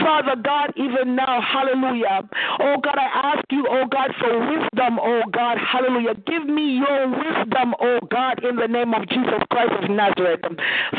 Father 0.00 0.36
God, 0.36 0.72
even 0.76 1.16
now, 1.16 1.40
hallelujah. 1.40 2.28
Oh 2.60 2.76
God, 2.82 2.96
I 2.98 3.34
ask 3.34 3.44
you, 3.50 3.66
oh 3.68 3.86
God, 3.90 4.10
for 4.20 4.38
wisdom, 4.38 4.98
oh 5.00 5.22
God, 5.32 5.58
hallelujah. 5.58 6.14
Give 6.26 6.46
me 6.46 6.78
your 6.78 7.08
wisdom, 7.08 7.74
oh 7.80 7.98
God, 8.10 8.44
in 8.44 8.56
the 8.56 8.68
name 8.68 8.94
of 8.94 9.08
Jesus 9.08 9.40
Christ 9.50 9.72
of 9.82 9.90
Nazareth. 9.90 10.40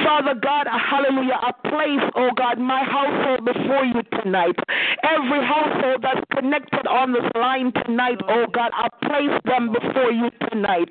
Father 0.03 0.35
God, 0.35 0.67
hallelujah. 0.67 1.39
I 1.41 1.51
place, 1.69 2.11
oh 2.15 2.29
God, 2.35 2.59
my 2.59 2.83
household 2.83 3.45
before 3.45 3.85
you 3.85 4.01
tonight. 4.21 4.55
Every 5.03 5.45
household 5.45 6.01
that's 6.01 6.25
connected 6.33 6.87
on 6.87 7.13
this 7.13 7.29
line 7.35 7.71
tonight, 7.85 8.19
oh 8.27 8.45
God, 8.51 8.71
I 8.73 8.89
place 9.05 9.39
them 9.45 9.71
before 9.71 10.11
you 10.11 10.29
tonight. 10.49 10.89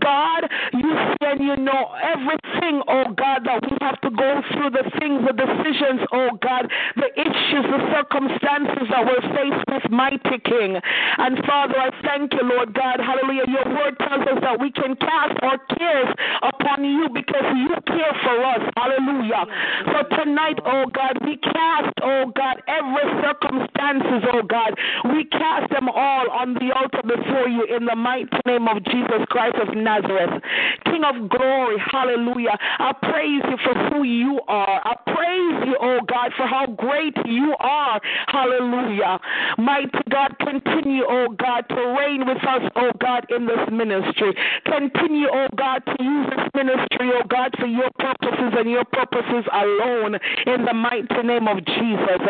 God, 0.00 0.42
you 0.72 0.90
see 0.90 1.26
and 1.28 1.40
you 1.40 1.56
know 1.56 1.92
everything, 2.02 2.82
oh 2.88 3.04
God, 3.16 3.44
that 3.44 3.60
we 3.62 3.76
have 3.80 4.00
to 4.00 4.10
go 4.10 4.40
through 4.52 4.70
the 4.70 4.84
things, 4.98 5.22
the 5.26 5.36
decisions, 5.36 6.00
oh 6.12 6.30
God, 6.40 6.70
the 6.98 7.37
issues, 7.58 7.70
the 7.70 7.80
circumstances 7.92 8.86
that 8.90 9.02
we're 9.04 9.26
faced 9.34 9.64
with, 9.68 9.90
mighty 9.90 10.38
King. 10.44 10.78
And 11.18 11.38
Father, 11.46 11.78
I 11.78 11.90
thank 12.02 12.32
you, 12.32 12.42
Lord 12.42 12.74
God. 12.74 13.00
Hallelujah. 13.00 13.44
Your 13.48 13.66
word 13.74 13.98
tells 13.98 14.26
us 14.26 14.38
that 14.42 14.60
we 14.60 14.70
can 14.70 14.96
cast 14.96 15.38
our 15.42 15.58
cares 15.78 16.08
upon 16.42 16.84
you 16.84 17.08
because 17.12 17.46
you 17.56 17.74
care 17.86 18.14
for 18.22 18.36
us. 18.44 18.62
Hallelujah. 18.76 19.44
So 19.92 19.98
tonight, 20.16 20.58
oh 20.66 20.86
God, 20.92 21.18
we 21.24 21.36
cast, 21.36 21.94
oh 22.02 22.32
God, 22.34 22.62
every 22.68 23.06
circumstances, 23.22 24.22
oh 24.32 24.42
God. 24.42 24.74
We 25.14 25.24
cast 25.24 25.70
them 25.70 25.88
all 25.88 26.30
on 26.30 26.54
the 26.54 26.72
altar 26.74 27.02
before 27.02 27.48
you 27.48 27.64
in 27.64 27.84
the 27.86 27.96
mighty 27.96 28.28
name 28.46 28.68
of 28.68 28.84
Jesus 28.84 29.24
Christ 29.28 29.56
of 29.56 29.74
Nazareth. 29.74 30.42
King 30.84 31.04
of 31.04 31.28
glory, 31.28 31.76
hallelujah. 31.78 32.56
I 32.78 32.92
praise 32.92 33.42
you 33.48 33.56
for 33.64 33.74
who 33.90 34.02
you 34.02 34.40
are. 34.48 34.80
I 34.84 34.94
praise 35.06 35.68
you, 35.68 35.76
oh 35.80 36.00
God, 36.06 36.32
for 36.36 36.46
how 36.46 36.66
great 36.66 36.98
great 36.98 37.26
you 37.48 37.56
are. 37.60 38.00
Hallelujah. 38.26 39.18
Mighty 39.56 40.04
God, 40.10 40.36
continue, 40.38 41.04
oh 41.08 41.28
God, 41.38 41.64
to 41.70 41.80
reign 41.98 42.26
with 42.26 42.44
us, 42.44 42.70
oh 42.76 42.92
God, 43.00 43.24
in 43.30 43.46
this 43.46 43.64
ministry. 43.72 44.36
Continue, 44.66 45.28
oh 45.32 45.48
God, 45.56 45.80
to 45.86 45.96
use 46.02 46.26
this 46.28 46.46
ministry, 46.54 47.10
oh 47.16 47.24
God, 47.28 47.54
for 47.58 47.66
your 47.66 47.90
purposes 47.98 48.52
and 48.58 48.70
your 48.70 48.84
purposes 48.84 49.44
alone 49.52 50.18
in 50.46 50.64
the 50.64 50.74
mighty 50.74 51.22
name 51.24 51.48
of 51.48 51.64
Jesus. 51.64 52.20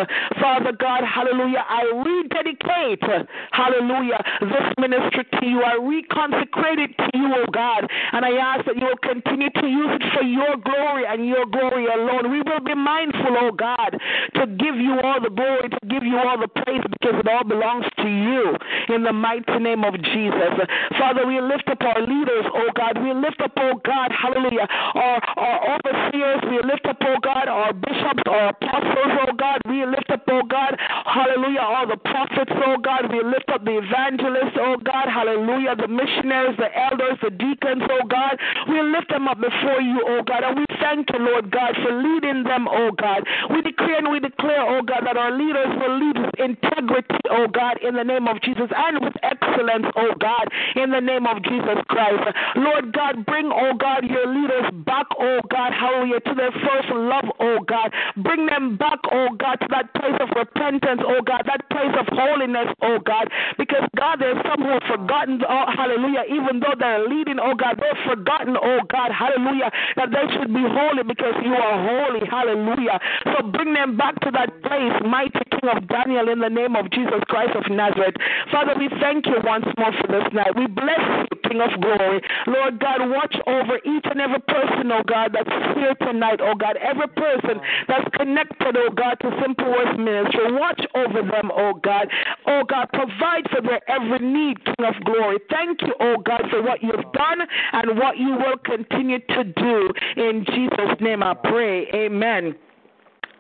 Father 0.41 0.73
God, 0.79 1.03
hallelujah, 1.03 1.65
I 1.67 1.83
rededicate, 1.99 3.03
hallelujah, 3.51 4.23
this 4.41 4.69
ministry 4.79 5.25
to 5.41 5.47
you. 5.47 5.63
I 5.63 5.75
reconsecrate 5.83 6.79
it 6.79 6.93
to 6.99 7.19
you, 7.19 7.27
oh 7.35 7.47
God, 7.53 7.89
and 8.13 8.25
I 8.25 8.33
ask 8.39 8.67
that 8.67 8.77
you 8.77 8.87
will 8.87 9.03
continue 9.03 9.51
to 9.51 9.67
use 9.67 9.99
it 9.99 10.03
for 10.15 10.23
your 10.23 10.57
glory 10.63 11.05
and 11.09 11.27
your 11.27 11.47
glory 11.47 11.87
alone. 11.87 12.31
We 12.31 12.43
will 12.43 12.61
be 12.61 12.75
mindful, 12.75 13.35
oh 13.39 13.53
God, 13.53 13.99
to 14.35 14.47
give 14.47 14.77
you 14.77 14.98
all 15.05 15.20
the 15.20 15.31
glory, 15.31 15.68
to 15.68 15.81
give 15.89 16.02
you 16.02 16.17
all 16.17 16.39
the 16.39 16.49
praise 16.49 16.83
because 16.85 17.18
it 17.18 17.28
all 17.28 17.44
belongs 17.44 17.85
to 17.99 18.09
you 18.09 18.57
in 18.94 19.02
the 19.02 19.12
mighty 19.12 19.59
name 19.59 19.85
of 19.85 19.94
Jesus. 20.01 20.52
Father, 20.99 21.27
we 21.27 21.41
lift 21.41 21.68
up 21.68 21.81
our 21.83 22.01
leaders, 22.01 22.47
oh 22.55 22.70
God. 22.75 22.99
We 23.02 23.12
lift 23.12 23.41
up, 23.41 23.52
oh 23.59 23.81
God, 23.85 24.10
hallelujah, 24.12 24.67
our, 24.94 25.18
our 25.36 25.59
overseers. 25.77 26.41
We 26.49 26.62
lift 26.62 26.86
up, 26.86 26.99
oh 27.02 27.18
God, 27.23 27.49
our 27.49 27.73
bishops, 27.73 28.23
our 28.27 28.55
apostles, 28.55 29.12
oh 29.27 29.33
God. 29.35 29.59
We 29.68 29.85
lift 29.85 30.10
up, 30.10 30.23
oh 30.31 30.43
God, 30.47 30.77
hallelujah, 30.78 31.60
all 31.60 31.86
the 31.86 31.99
prophets, 31.99 32.52
oh 32.65 32.78
God. 32.78 33.10
We 33.10 33.23
lift 33.23 33.51
up 33.51 33.65
the 33.65 33.83
evangelists, 33.83 34.57
oh 34.60 34.77
God, 34.78 35.09
hallelujah, 35.09 35.77
the 35.77 35.89
missionaries, 35.89 36.57
the 36.57 36.70
elders, 36.70 37.18
the 37.23 37.31
deacons, 37.31 37.83
oh 37.91 38.07
God. 38.07 38.39
We 38.68 38.81
lift 38.83 39.10
them 39.10 39.28
up 39.28 39.41
before 39.41 39.81
you, 39.81 40.01
oh 40.07 40.23
God, 40.23 40.44
and 40.44 40.59
we 40.59 40.67
thank 40.81 41.09
you, 41.12 41.18
Lord 41.18 41.51
God, 41.51 41.75
for 41.83 41.93
leading 41.93 42.44
them, 42.44 42.68
oh 42.70 42.91
God. 42.93 43.27
We 43.51 43.62
declare 43.62 43.99
and 43.99 44.10
we 44.10 44.20
declare 44.20 44.68
oh 44.68 44.83
God, 44.89 45.05
that 45.05 45.20
our 45.20 45.36
leaders 45.36 45.68
will 45.76 46.00
lead 46.00 46.17
with 46.17 46.34
integrity, 46.41 47.20
oh 47.28 47.47
God, 47.52 47.76
in 47.84 47.94
the 47.94 48.05
name 48.05 48.26
of 48.26 48.41
Jesus, 48.41 48.73
and 48.73 49.05
with 49.05 49.12
excellence, 49.23 49.84
oh 49.97 50.17
God, 50.17 50.49
in 50.81 50.91
the 50.91 51.00
name 51.00 51.28
of 51.28 51.44
Jesus 51.44 51.76
Christ. 51.92 52.25
Lord 52.57 52.97
God, 52.97 53.26
bring, 53.26 53.52
oh 53.52 53.76
God, 53.76 54.08
your 54.08 54.25
leaders 54.25 54.73
back, 54.89 55.05
oh 55.20 55.41
God, 55.52 55.76
hallelujah, 55.76 56.20
to 56.25 56.33
their 56.33 56.52
first 56.65 56.89
love, 56.89 57.28
oh 57.39 57.60
God. 57.68 57.92
Bring 58.17 58.47
them 58.47 58.81
back, 58.81 58.99
oh 59.12 59.28
God, 59.36 59.60
to 59.60 59.68
that 59.76 59.92
place 59.92 60.17
of 60.25 60.33
repentance, 60.33 61.05
oh 61.05 61.20
God, 61.20 61.44
that 61.44 61.68
place 61.68 61.92
of 62.00 62.08
holiness, 62.08 62.73
oh 62.81 62.99
God, 63.05 63.28
because 63.60 63.84
God, 63.92 64.25
there's 64.25 64.41
some 64.49 64.65
who 64.65 64.73
have 64.73 64.89
forgotten, 64.89 65.44
oh 65.44 65.67
hallelujah, 65.76 66.25
even 66.33 66.60
though 66.65 66.75
they're 66.78 67.05
leading, 67.05 67.36
oh 67.36 67.52
God, 67.52 67.76
they've 67.76 68.05
forgotten, 68.08 68.57
oh 68.57 68.81
God, 68.89 69.12
hallelujah, 69.12 69.68
that 70.00 70.08
they 70.08 70.25
should 70.33 70.49
be 70.49 70.65
holy 70.65 71.05
because 71.05 71.36
you 71.44 71.52
are 71.52 71.76
holy, 71.76 72.25
hallelujah. 72.25 72.97
So 73.36 73.44
bring 73.52 73.75
them 73.75 73.97
back 73.97 74.17
to 74.25 74.31
that 74.33 74.49
place, 74.62 74.78
mighty 75.05 75.43
King 75.51 75.71
of 75.75 75.89
Daniel, 75.89 76.29
in 76.29 76.41
the 76.41 76.49
name 76.49 76.77
of 76.77 76.91
Jesus 76.91 77.21
Christ 77.29 77.57
of 77.57 77.71
Nazareth. 77.71 78.15
Father, 78.51 78.75
we 78.79 78.89
thank 79.01 79.27
you 79.27 79.37
once 79.43 79.67
more 79.77 79.93
for 80.01 80.09
this 80.09 80.29
night. 80.33 80.55
We 80.57 80.67
bless 80.67 81.03
you, 81.31 81.37
King 81.49 81.61
of 81.61 81.81
glory. 81.81 82.21
Lord 82.47 82.79
God, 82.79 83.09
watch 83.11 83.35
over 83.47 83.77
each 83.85 84.07
and 84.07 84.21
every 84.21 84.41
person, 84.47 84.91
oh 84.93 85.03
God, 85.07 85.35
that's 85.35 85.51
here 85.75 85.95
tonight, 86.01 86.41
oh 86.41 86.55
God. 86.55 86.77
Every 86.79 87.09
person 87.09 87.61
that's 87.89 88.09
connected, 88.17 88.77
oh 88.77 88.91
God, 88.95 89.17
to 89.21 89.31
Simple 89.43 89.71
Words 89.71 89.99
Ministry. 89.99 90.53
Watch 90.53 90.83
over 90.95 91.23
them, 91.23 91.51
oh 91.55 91.75
God. 91.83 92.09
Oh 92.47 92.63
God, 92.63 92.89
provide 92.93 93.49
for 93.51 93.63
their 93.63 93.83
every 93.91 94.21
need, 94.21 94.65
King 94.65 94.87
of 94.87 94.95
glory. 95.05 95.39
Thank 95.51 95.83
you, 95.83 95.95
oh 96.01 96.17
God, 96.25 96.43
for 96.51 96.63
what 96.63 96.83
you've 96.83 97.13
done 97.13 97.41
and 97.73 97.99
what 97.99 98.19
you 98.19 98.37
will 98.39 98.59
continue 98.65 99.19
to 99.19 99.45
do. 99.45 99.91
In 100.17 100.45
Jesus' 100.47 100.97
name 101.01 101.23
I 101.23 101.35
pray. 101.35 101.87
Amen 101.95 102.55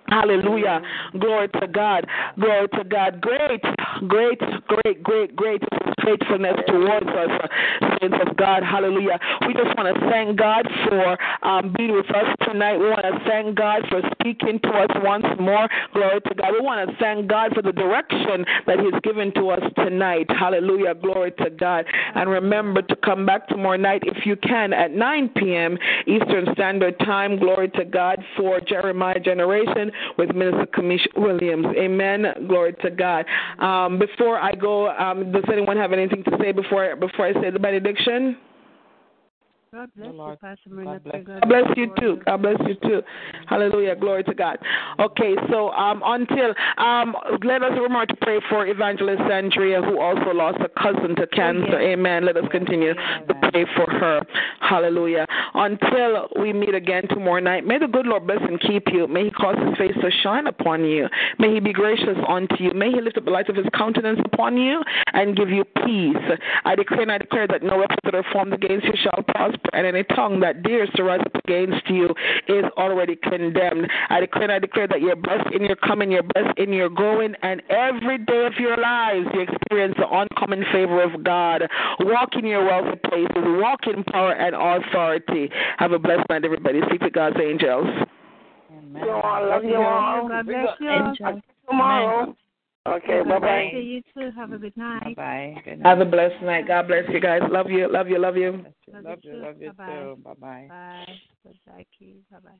Hallelujah. 0.08 0.80
Glory 1.18 1.48
to 1.60 1.66
God. 1.66 2.06
Glory 2.38 2.68
to 2.68 2.84
God. 2.84 3.20
Great, 3.20 3.62
great, 4.08 4.40
great, 4.66 5.02
great, 5.02 5.36
great 5.36 5.62
faithfulness 6.08 6.56
towards 6.66 7.06
us, 7.06 7.30
saints 8.00 8.16
of 8.26 8.36
God. 8.36 8.62
Hallelujah. 8.62 9.18
We 9.46 9.52
just 9.54 9.76
want 9.76 9.94
to 9.94 10.00
thank 10.08 10.38
God 10.38 10.66
for 10.88 11.18
um, 11.46 11.74
being 11.76 11.92
with 11.92 12.08
us 12.10 12.26
tonight. 12.46 12.78
We 12.78 12.88
want 12.88 13.02
to 13.02 13.18
thank 13.28 13.56
God 13.56 13.82
for 13.88 14.00
speaking 14.12 14.60
to 14.60 14.68
us 14.70 14.90
once 15.02 15.26
more. 15.38 15.68
Glory 15.92 16.20
to 16.20 16.34
God. 16.34 16.52
We 16.52 16.60
want 16.60 16.88
to 16.88 16.96
thank 16.96 17.28
God 17.28 17.52
for 17.54 17.62
the 17.62 17.72
direction 17.72 18.44
that 18.66 18.78
He's 18.80 18.98
given 19.02 19.32
to 19.34 19.50
us 19.50 19.72
tonight. 19.76 20.26
Hallelujah. 20.30 20.94
Glory 20.94 21.32
to 21.32 21.50
God. 21.50 21.84
And 22.14 22.30
remember 22.30 22.82
to 22.82 22.96
come 22.96 23.26
back 23.26 23.48
tomorrow 23.48 23.76
night 23.76 24.02
if 24.04 24.24
you 24.24 24.36
can 24.36 24.72
at 24.72 24.92
9 24.92 25.30
p.m. 25.36 25.78
Eastern 26.06 26.46
Standard 26.54 26.98
Time. 27.00 27.38
Glory 27.38 27.68
to 27.70 27.84
God 27.84 28.22
for 28.36 28.60
Jeremiah 28.60 29.20
Generation 29.20 29.90
with 30.16 30.34
Minister 30.34 30.66
Kamish 30.66 31.06
Williams. 31.16 31.66
Amen. 31.76 32.26
Glory 32.46 32.74
to 32.82 32.90
God. 32.90 33.26
Um, 33.58 33.98
before 33.98 34.38
I 34.38 34.52
go, 34.52 34.90
um, 34.90 35.32
does 35.32 35.44
anyone 35.52 35.76
have 35.76 35.92
anything 35.98 36.24
to 36.24 36.36
say 36.40 36.52
before 36.52 36.96
before 36.96 37.26
I 37.26 37.32
say 37.34 37.50
the 37.50 37.58
benediction? 37.58 38.36
God 39.70 39.90
bless 39.94 40.08
you, 40.14 40.36
Pastor 40.40 40.70
Marina. 40.70 41.00
God 41.04 41.42
bless 41.46 41.64
you 41.76 41.92
too. 42.00 42.20
God 42.24 42.40
bless 42.40 42.56
you 42.66 42.74
too. 42.82 43.02
Hallelujah. 43.48 43.96
Glory 43.96 44.24
to 44.24 44.34
God. 44.34 44.56
Okay, 44.98 45.34
so 45.50 45.70
um, 45.72 46.02
until 46.06 46.54
um, 46.78 47.14
let 47.44 47.62
us 47.62 47.72
remember 47.72 48.06
to 48.06 48.16
pray 48.16 48.40
for 48.48 48.66
Evangelist 48.66 49.20
Andrea, 49.20 49.82
who 49.82 50.00
also 50.00 50.30
lost 50.32 50.58
a 50.60 50.70
cousin 50.80 51.14
to 51.16 51.26
cancer. 51.26 51.78
Amen. 51.78 52.24
Let 52.24 52.38
us 52.38 52.44
continue 52.50 52.94
to 52.94 53.34
pray 53.50 53.66
for 53.76 53.90
her. 53.90 54.22
Hallelujah. 54.60 55.26
Until 55.52 56.28
we 56.40 56.54
meet 56.54 56.74
again 56.74 57.06
tomorrow 57.08 57.40
night, 57.40 57.66
may 57.66 57.78
the 57.78 57.88
good 57.88 58.06
Lord 58.06 58.26
bless 58.26 58.40
and 58.40 58.58
keep 58.58 58.84
you. 58.90 59.06
May 59.06 59.24
He 59.24 59.30
cause 59.32 59.56
His 59.58 59.76
face 59.76 59.96
to 60.00 60.10
shine 60.22 60.46
upon 60.46 60.84
you. 60.86 61.08
May 61.38 61.52
He 61.52 61.60
be 61.60 61.74
gracious 61.74 62.16
unto 62.26 62.56
you. 62.58 62.72
May 62.72 62.90
He 62.90 63.02
lift 63.02 63.18
up 63.18 63.26
the 63.26 63.30
light 63.30 63.50
of 63.50 63.56
His 63.56 63.66
countenance 63.74 64.20
upon 64.24 64.56
you 64.56 64.82
and 65.12 65.36
give 65.36 65.50
you 65.50 65.64
peace. 65.84 66.16
I 66.64 66.74
declare 66.74 67.02
and 67.02 67.12
I 67.12 67.18
declare 67.18 67.46
that 67.48 67.62
no 67.62 67.76
weapons 67.76 67.98
that 68.04 68.14
are 68.14 68.24
formed 68.32 68.54
against 68.54 68.86
you 68.86 68.94
shall 69.02 69.22
prosper 69.24 69.57
and 69.72 69.86
any 69.86 70.04
tongue 70.04 70.40
that 70.40 70.62
dares 70.62 70.88
to 70.96 71.04
rise 71.04 71.20
up 71.20 71.34
against 71.44 71.88
you 71.88 72.14
is 72.48 72.64
already 72.76 73.16
condemned. 73.16 73.88
I 74.08 74.20
declare 74.20 74.44
and 74.44 74.52
I 74.52 74.58
declare 74.58 74.88
that 74.88 75.00
you're 75.00 75.16
blessed 75.16 75.54
in 75.54 75.64
your 75.64 75.76
coming, 75.76 76.12
you're 76.12 76.22
blessed 76.22 76.58
in 76.58 76.72
your 76.72 76.88
going, 76.88 77.34
and 77.42 77.62
every 77.70 78.18
day 78.18 78.46
of 78.46 78.54
your 78.58 78.76
lives 78.76 79.26
you 79.34 79.40
experience 79.40 79.94
the 79.98 80.08
uncommon 80.10 80.64
favor 80.72 81.02
of 81.02 81.24
God. 81.24 81.62
Walk 82.00 82.30
in 82.34 82.46
your 82.46 82.64
wealthy 82.64 82.98
places, 83.08 83.30
walk 83.36 83.80
in 83.86 84.04
power 84.04 84.32
and 84.32 84.54
authority. 84.54 85.50
Have 85.78 85.92
a 85.92 85.98
blessed 85.98 86.28
night, 86.30 86.44
everybody. 86.44 86.80
Speak 86.88 87.00
to 87.00 87.10
God's 87.10 87.36
angels. 87.42 87.86
Amen. 88.70 89.02
You 89.04 89.10
all 89.10 89.48
love 89.48 89.64
you 89.64 89.76
all. 89.76 90.28
God 90.28 90.46
bless 90.46 90.66
you. 90.80 91.40
Tomorrow. 91.68 92.36
Okay, 92.86 93.22
bye 93.22 93.38
bye. 93.38 93.70
You 93.74 94.02
too. 94.14 94.30
Have 94.36 94.52
a 94.52 94.58
good 94.58 94.76
night. 94.76 95.16
Bye. 95.16 95.54
Good 95.64 95.80
Have 95.84 96.00
a 96.00 96.04
blessed 96.04 96.42
night. 96.42 96.66
God 96.66 96.88
bless 96.88 97.04
you 97.10 97.20
guys. 97.20 97.42
Love 97.50 97.70
you. 97.70 97.90
Love 97.90 98.08
you. 98.08 98.18
Love 98.18 98.36
you. 98.36 98.64
Love 98.92 99.18
you. 99.22 99.34
Love 99.34 99.60
you 99.60 99.72
Bye-bye. 99.72 99.92
too. 99.92 100.18
Bye 100.24 100.34
bye. 100.40 100.66
Bye. 100.68 101.20
Bye. 101.44 101.52
Bye. 101.66 102.40
Bye. 102.40 102.50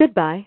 Goodbye. 0.00 0.46